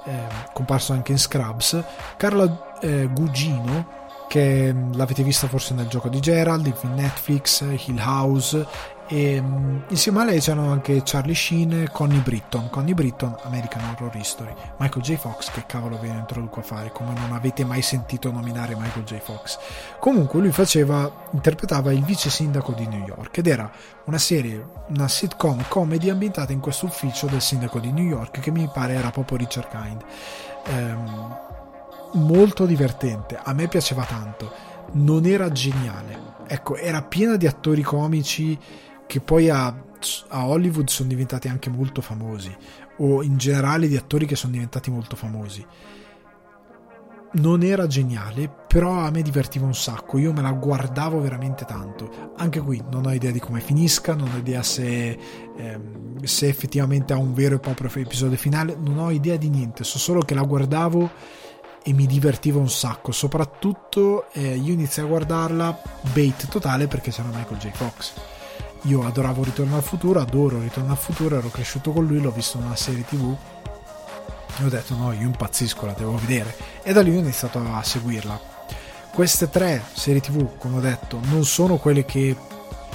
eh, 0.05 0.27
comparso 0.53 0.93
anche 0.93 1.11
in 1.11 1.19
Scrubs, 1.19 1.84
Carla 2.18 2.73
eh, 2.84 3.10
Gugino, 3.11 4.01
che 4.27 4.73
mm, 4.73 4.93
l'avete 4.93 5.23
vista 5.23 5.47
forse 5.47 5.73
nel 5.73 5.88
gioco 5.88 6.10
di 6.10 6.19
Gerald, 6.19 6.65
in 6.65 6.93
Netflix, 6.93 7.61
Hill 7.61 7.99
House 7.99 8.65
e 9.07 9.41
mm, 9.41 9.77
insieme 9.89 10.22
a 10.22 10.23
lei 10.23 10.39
c'erano 10.39 10.72
anche 10.72 11.01
Charlie 11.03 11.35
Sheen 11.35 11.72
e 11.73 11.89
Connie 11.91 12.19
Britton. 12.19 12.69
Connie 12.69 12.93
Britton, 12.93 13.35
American 13.43 13.84
Horror 13.84 14.15
History. 14.15 14.53
Michael 14.77 15.03
J. 15.03 15.15
Fox, 15.18 15.51
che 15.51 15.65
cavolo 15.68 15.99
ve 15.99 16.07
ne 16.07 16.19
introduco 16.19 16.61
a 16.61 16.64
fare? 16.64 16.91
Come 16.91 17.14
non 17.14 17.34
avete 17.34 17.65
mai 17.65 17.81
sentito 17.81 18.31
nominare 18.31 18.76
Michael 18.76 19.05
J. 19.05 19.19
Fox? 19.19 19.60
Comunque 19.99 20.39
lui 20.39 20.51
faceva, 20.51 21.11
interpretava 21.31 21.91
il 21.91 22.03
vice 22.03 22.30
sindaco 22.30 22.72
di 22.72 22.88
New 22.88 23.05
York 23.05 23.38
ed 23.38 23.47
era 23.47 23.69
una 24.05 24.18
serie, 24.18 24.65
una 24.88 25.07
sitcom 25.07 25.65
comedy 25.68 26.10
ambientata 26.10 26.51
in 26.51 26.60
questo 26.60 26.85
ufficio 26.85 27.27
del 27.27 27.41
sindaco 27.41 27.80
di 27.80 27.91
New 27.91 28.05
York 28.05 28.39
che 28.39 28.51
mi 28.51 28.69
pare 28.72 28.93
era 28.93 29.11
proprio 29.11 29.38
Richard 29.38 29.69
Kind. 29.69 30.01
Ehm, 30.68 31.38
molto 32.14 32.65
divertente, 32.65 33.40
a 33.41 33.53
me 33.53 33.68
piaceva 33.68 34.03
tanto. 34.03 34.52
Non 34.94 35.26
era 35.26 35.52
geniale. 35.52 36.31
Ecco, 36.48 36.76
era 36.76 37.02
piena 37.02 37.35
di 37.35 37.48
attori 37.48 37.81
comici 37.81 38.57
che 39.06 39.19
poi 39.19 39.49
a, 39.49 39.68
a 40.30 40.48
Hollywood 40.48 40.90
sono 40.90 41.10
diventati 41.10 41.48
anche 41.48 41.69
molto 41.69 42.02
famosi, 42.02 42.56
o 42.98 43.23
in 43.23 43.38
generale 43.38 43.88
di 43.88 43.95
attori 43.95 44.26
che 44.26 44.35
sono 44.35 44.53
diventati 44.53 44.91
molto 44.91 45.15
famosi. 45.15 45.65
Non 47.35 47.64
era 47.64 47.88
geniale, 47.88 48.48
però 48.68 48.91
a 48.91 49.10
me 49.10 49.23
divertiva 49.23 49.65
un 49.65 49.73
sacco, 49.73 50.19
io 50.19 50.31
me 50.34 50.44
la 50.44 50.52
guardavo 50.52 51.19
veramente 51.19 51.65
tanto. 51.65 52.34
Anche 52.38 52.60
qui 52.60 52.84
non 52.91 53.07
ho 53.07 53.11
idea 53.11 53.31
di 53.31 53.40
come 53.40 53.60
finisca, 53.60 54.14
non 54.14 54.30
ho 54.31 54.38
idea 54.38 54.61
se, 54.61 55.18
ehm, 55.57 56.23
se 56.23 56.48
effettivamente 56.48 57.14
ha 57.14 57.18
un 57.18 57.34
vero 57.34 57.56
e 57.56 57.60
proprio 57.60 57.90
episodio 58.03 58.38
finale, 58.38 58.77
non 58.80 58.99
ho 58.99 59.10
idea 59.10 59.35
di 59.38 59.49
niente, 59.49 59.84
so 59.84 59.98
solo 59.98 60.22
che 60.22 60.35
la 60.35 60.44
guardavo 60.44 61.10
e 61.84 61.93
mi 61.93 62.07
divertiva 62.07 62.60
un 62.60 62.69
sacco. 62.69 63.11
Soprattutto 63.11 64.31
eh, 64.31 64.55
io 64.55 64.73
iniziai 64.73 65.05
a 65.05 65.10
guardarla 65.10 65.81
bait 66.14 66.47
totale 66.47 66.88
perché 66.88 67.11
c'era 67.11 67.30
Michael 67.30 67.57
J. 67.57 67.72
Fox 67.72 68.14
io 68.84 69.05
adoravo 69.05 69.43
Ritorno 69.43 69.76
al 69.76 69.84
futuro, 69.84 70.19
adoro 70.19 70.60
Ritorno 70.60 70.91
al 70.91 70.97
futuro, 70.97 71.38
ero 71.38 71.49
cresciuto 71.49 71.91
con 71.91 72.05
lui, 72.05 72.19
l'ho 72.19 72.31
visto 72.31 72.57
una 72.57 72.76
serie 72.76 73.05
tv 73.05 73.35
e 74.60 74.65
ho 74.65 74.69
detto 74.69 74.95
no, 74.95 75.11
io 75.14 75.22
impazzisco, 75.22 75.85
la 75.85 75.93
devo 75.93 76.18
vedere 76.18 76.55
e 76.84 76.93
da 76.93 77.01
lì 77.01 77.15
ho 77.15 77.19
iniziato 77.19 77.60
a 77.60 77.81
seguirla. 77.81 78.51
Queste 79.11 79.49
tre 79.49 79.84
serie 79.93 80.22
tv, 80.22 80.57
come 80.57 80.77
ho 80.77 80.81
detto, 80.81 81.19
non 81.23 81.45
sono 81.45 81.77
quelle 81.77 82.03
che 82.03 82.35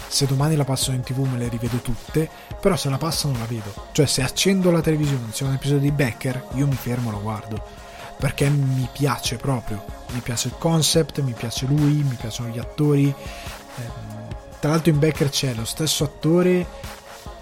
se 0.06 0.27
domani 0.27 0.56
la 0.56 0.65
passano 0.65 0.97
in 0.97 1.02
tv 1.02 1.20
me 1.20 1.39
le 1.39 1.48
rivedo 1.48 1.78
tutte, 1.78 2.28
però 2.60 2.77
se 2.77 2.90
la 2.90 2.98
passano 2.98 3.36
la 3.39 3.47
vedo. 3.47 3.73
Cioè 3.93 4.06
se 4.06 4.23
accendo 4.23 4.70
la 4.70 4.81
televisione, 4.81 5.31
c'è 5.31 5.44
un 5.44 5.55
episodio 5.55 5.81
di 5.81 5.90
Becker, 5.90 6.48
io 6.55 6.66
mi 6.66 6.77
fermo 6.77 7.09
e 7.09 7.12
lo 7.12 7.20
guardo. 7.20 7.78
Perché 8.19 8.49
mi 8.51 8.89
piace 8.93 9.36
proprio, 9.36 9.85
mi 10.11 10.20
piace 10.20 10.49
il 10.49 10.55
concept, 10.59 11.20
mi 11.20 11.32
piace 11.32 11.66
lui, 11.66 12.03
mi 12.03 12.16
piacciono 12.19 12.49
gli 12.49 12.59
attori. 12.59 13.07
Ehm, 13.07 14.27
tra 14.61 14.70
l'altro 14.70 14.90
in 14.90 14.99
Becker 14.99 15.28
c'è 15.31 15.55
lo 15.55 15.65
stesso 15.65 16.05
attore 16.05 16.66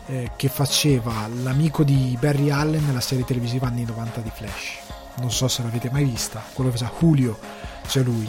eh, 0.06 0.32
che 0.36 0.48
faceva 0.48 1.28
l'amico 1.42 1.82
di 1.82 2.16
Barry 2.20 2.50
Allen 2.50 2.84
nella 2.84 3.00
serie 3.00 3.24
televisiva 3.24 3.68
anni 3.68 3.84
90 3.84 4.20
di 4.20 4.30
Flash. 4.32 4.78
Non 5.18 5.30
so 5.30 5.48
se 5.48 5.62
l'avete 5.62 5.90
mai 5.90 6.04
vista, 6.04 6.42
quello 6.52 6.70
che 6.70 6.76
fa 6.76 6.92
Julio, 6.98 7.38
c'è 7.86 8.02
lui. 8.02 8.28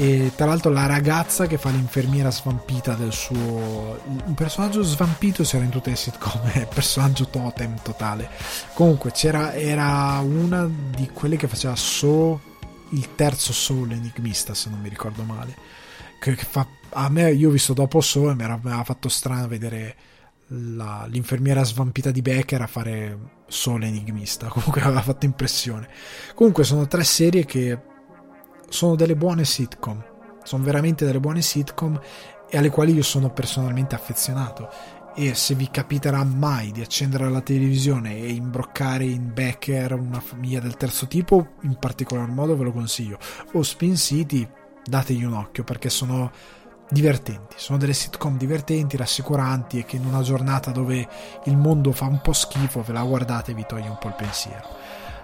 E 0.00 0.32
tra 0.34 0.46
l'altro 0.46 0.70
la 0.70 0.86
ragazza 0.86 1.46
che 1.46 1.58
fa 1.58 1.68
l'infermiera 1.68 2.30
svampita 2.30 2.94
del 2.94 3.12
suo... 3.12 4.00
Un 4.24 4.32
personaggio 4.34 4.82
svampito 4.82 5.42
c'era 5.42 5.62
in 5.62 5.68
tutte 5.68 5.90
le 5.90 5.96
sitcom, 5.96 6.40
è 6.52 6.66
personaggio 6.66 7.26
totem 7.26 7.76
totale. 7.82 8.30
Comunque 8.72 9.10
c'era, 9.10 9.52
era 9.52 10.18
una 10.20 10.66
di 10.66 11.06
quelle 11.12 11.36
che 11.36 11.48
faceva 11.48 11.76
So, 11.76 12.40
il 12.92 13.14
terzo 13.14 13.52
Soul 13.52 13.92
enigmista 13.92 14.54
se 14.54 14.70
non 14.70 14.80
mi 14.80 14.88
ricordo 14.88 15.22
male. 15.22 15.54
Che, 16.18 16.34
che 16.34 16.46
fa 16.48 16.66
a 16.92 17.10
me 17.10 17.30
io 17.32 17.50
ho 17.50 17.52
visto 17.52 17.74
dopo 17.74 18.00
So 18.00 18.30
e 18.30 18.34
mi 18.34 18.44
aveva 18.44 18.82
fatto 18.84 19.10
strano 19.10 19.48
vedere 19.48 19.96
la, 20.46 21.04
l'infermiera 21.10 21.62
svampita 21.62 22.10
di 22.10 22.22
Becker 22.22 22.62
a 22.62 22.66
fare 22.66 23.18
solo 23.48 23.84
enigmista. 23.84 24.46
Comunque 24.48 24.80
aveva 24.80 25.02
fatto 25.02 25.26
impressione. 25.26 25.90
Comunque 26.34 26.64
sono 26.64 26.86
tre 26.86 27.04
serie 27.04 27.44
che 27.44 27.88
sono 28.70 28.94
delle 28.94 29.16
buone 29.16 29.44
sitcom. 29.44 30.02
Sono 30.42 30.64
veramente 30.64 31.04
delle 31.04 31.20
buone 31.20 31.42
sitcom 31.42 32.00
e 32.48 32.56
alle 32.56 32.70
quali 32.70 32.94
io 32.94 33.02
sono 33.02 33.30
personalmente 33.30 33.94
affezionato. 33.94 34.70
E 35.14 35.34
se 35.34 35.54
vi 35.54 35.68
capiterà 35.70 36.24
mai 36.24 36.70
di 36.70 36.80
accendere 36.80 37.28
la 37.28 37.40
televisione 37.40 38.16
e 38.16 38.30
imbroccare 38.30 39.04
in 39.04 39.32
Becker 39.34 39.92
una 39.92 40.20
famiglia 40.20 40.60
del 40.60 40.76
terzo 40.76 41.06
tipo, 41.08 41.54
in 41.62 41.74
particolar 41.74 42.28
modo 42.28 42.56
ve 42.56 42.64
lo 42.64 42.72
consiglio. 42.72 43.18
O 43.52 43.62
Spin 43.62 43.96
City, 43.96 44.48
dategli 44.84 45.24
un 45.24 45.34
occhio 45.34 45.64
perché 45.64 45.90
sono 45.90 46.30
divertenti, 46.88 47.56
sono 47.56 47.78
delle 47.78 47.92
sitcom 47.92 48.36
divertenti, 48.36 48.96
rassicuranti 48.96 49.78
e 49.78 49.84
che 49.84 49.96
in 49.96 50.06
una 50.06 50.22
giornata 50.22 50.70
dove 50.70 51.08
il 51.44 51.56
mondo 51.56 51.92
fa 51.92 52.06
un 52.06 52.20
po' 52.20 52.32
schifo 52.32 52.82
ve 52.82 52.92
la 52.92 53.02
guardate 53.02 53.50
e 53.50 53.54
vi 53.54 53.64
toglie 53.66 53.88
un 53.88 53.98
po' 53.98 54.08
il 54.08 54.14
pensiero. 54.14 54.79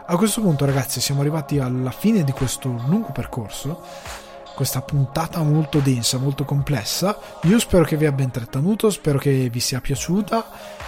A 0.09 0.17
questo 0.17 0.41
punto 0.41 0.65
ragazzi 0.65 1.01
siamo 1.01 1.23
arrivati 1.23 1.59
alla 1.59 1.91
fine 1.91 2.23
di 2.23 2.31
questo 2.31 2.69
lungo 2.87 3.11
percorso, 3.11 3.83
questa 4.55 4.81
puntata 4.81 5.43
molto 5.43 5.81
densa, 5.81 6.19
molto 6.19 6.45
complessa, 6.45 7.19
io 7.43 7.59
spero 7.59 7.83
che 7.83 7.97
vi 7.97 8.07
abbia 8.07 8.25
intrattenuto, 8.25 8.89
spero 8.91 9.19
che 9.19 9.51
vi 9.51 9.59
sia 9.59 9.81
piaciuta 9.81 10.47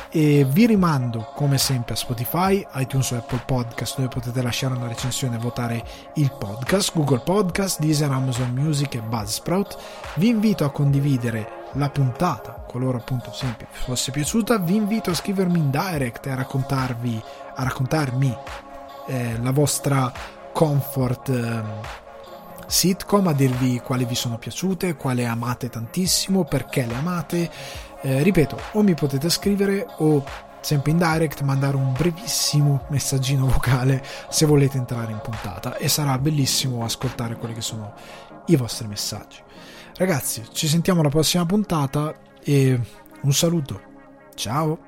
e 0.09 0.47
vi 0.49 0.67
rimando 0.67 1.33
come 1.35 1.59
sempre 1.59 1.95
a 1.95 1.97
Spotify, 1.97 2.65
iTunes 2.75 3.11
o 3.11 3.17
Apple 3.17 3.43
Podcast 3.45 3.97
dove 3.97 4.07
potete 4.07 4.41
lasciare 4.41 4.75
una 4.75 4.87
recensione 4.87 5.35
e 5.35 5.41
votare 5.41 5.85
il 6.15 6.33
podcast, 6.39 6.93
Google 6.95 7.19
Podcast, 7.19 7.81
Deezer, 7.81 8.13
Amazon 8.13 8.53
Music 8.53 8.95
e 8.95 9.01
Buzzsprout. 9.01 9.79
Vi 10.15 10.29
invito 10.29 10.65
a 10.65 10.71
condividere 10.71 11.67
la 11.73 11.91
puntata, 11.91 12.53
qualora 12.53 12.99
appunto 12.99 13.33
sempre 13.33 13.67
fosse 13.69 14.13
piaciuta, 14.13 14.59
vi 14.59 14.77
invito 14.77 15.11
a 15.11 15.15
scrivermi 15.15 15.59
in 15.59 15.71
direct 15.71 16.25
e 16.27 16.31
a 16.31 16.37
raccontarvi, 16.37 17.21
a 17.57 17.65
raccontarmi 17.65 18.37
eh, 19.09 19.39
la 19.41 19.51
vostra 19.51 20.13
comfort 20.53 21.29
eh, 21.29 21.63
sitcom, 22.67 23.27
a 23.27 23.33
dirvi 23.33 23.81
quali 23.81 24.05
vi 24.05 24.15
sono 24.15 24.39
piaciute, 24.39 24.97
quale 24.97 25.27
amate 25.27 25.69
tantissimo, 25.69 26.45
perché 26.45 26.87
le 26.87 26.95
amate 26.95 27.51
eh, 28.03 28.23
ripeto, 28.23 28.59
o 28.73 28.83
mi 28.83 28.95
potete 28.95 29.29
scrivere 29.31 29.87
o 29.99 30.25
sempre 30.61 30.91
in 30.91 30.99
direct 30.99 31.41
mandare 31.43 31.77
un 31.77 31.93
brevissimo 31.93 32.85
messaggino 32.89 33.47
vocale 33.49 34.05
se 34.29 34.47
volete 34.47 34.77
entrare 34.77 35.13
in 35.13 35.21
puntata 35.23 35.77
e 35.77 35.89
sarà 35.89 36.19
bellissimo 36.19 36.85
ascoltare 36.85 37.37
quelli 37.37 37.55
che 37.55 37.63
sono 37.63 37.95
i 38.47 38.57
vostri 38.57 38.87
messaggi. 38.87 39.41
Ragazzi, 39.97 40.47
ci 40.53 40.69
sentiamo 40.69 41.01
alla 41.01 41.09
prossima 41.09 41.45
puntata 41.45 42.15
e 42.43 42.81
un 43.23 43.33
saluto. 43.33 43.81
Ciao! 44.35 44.88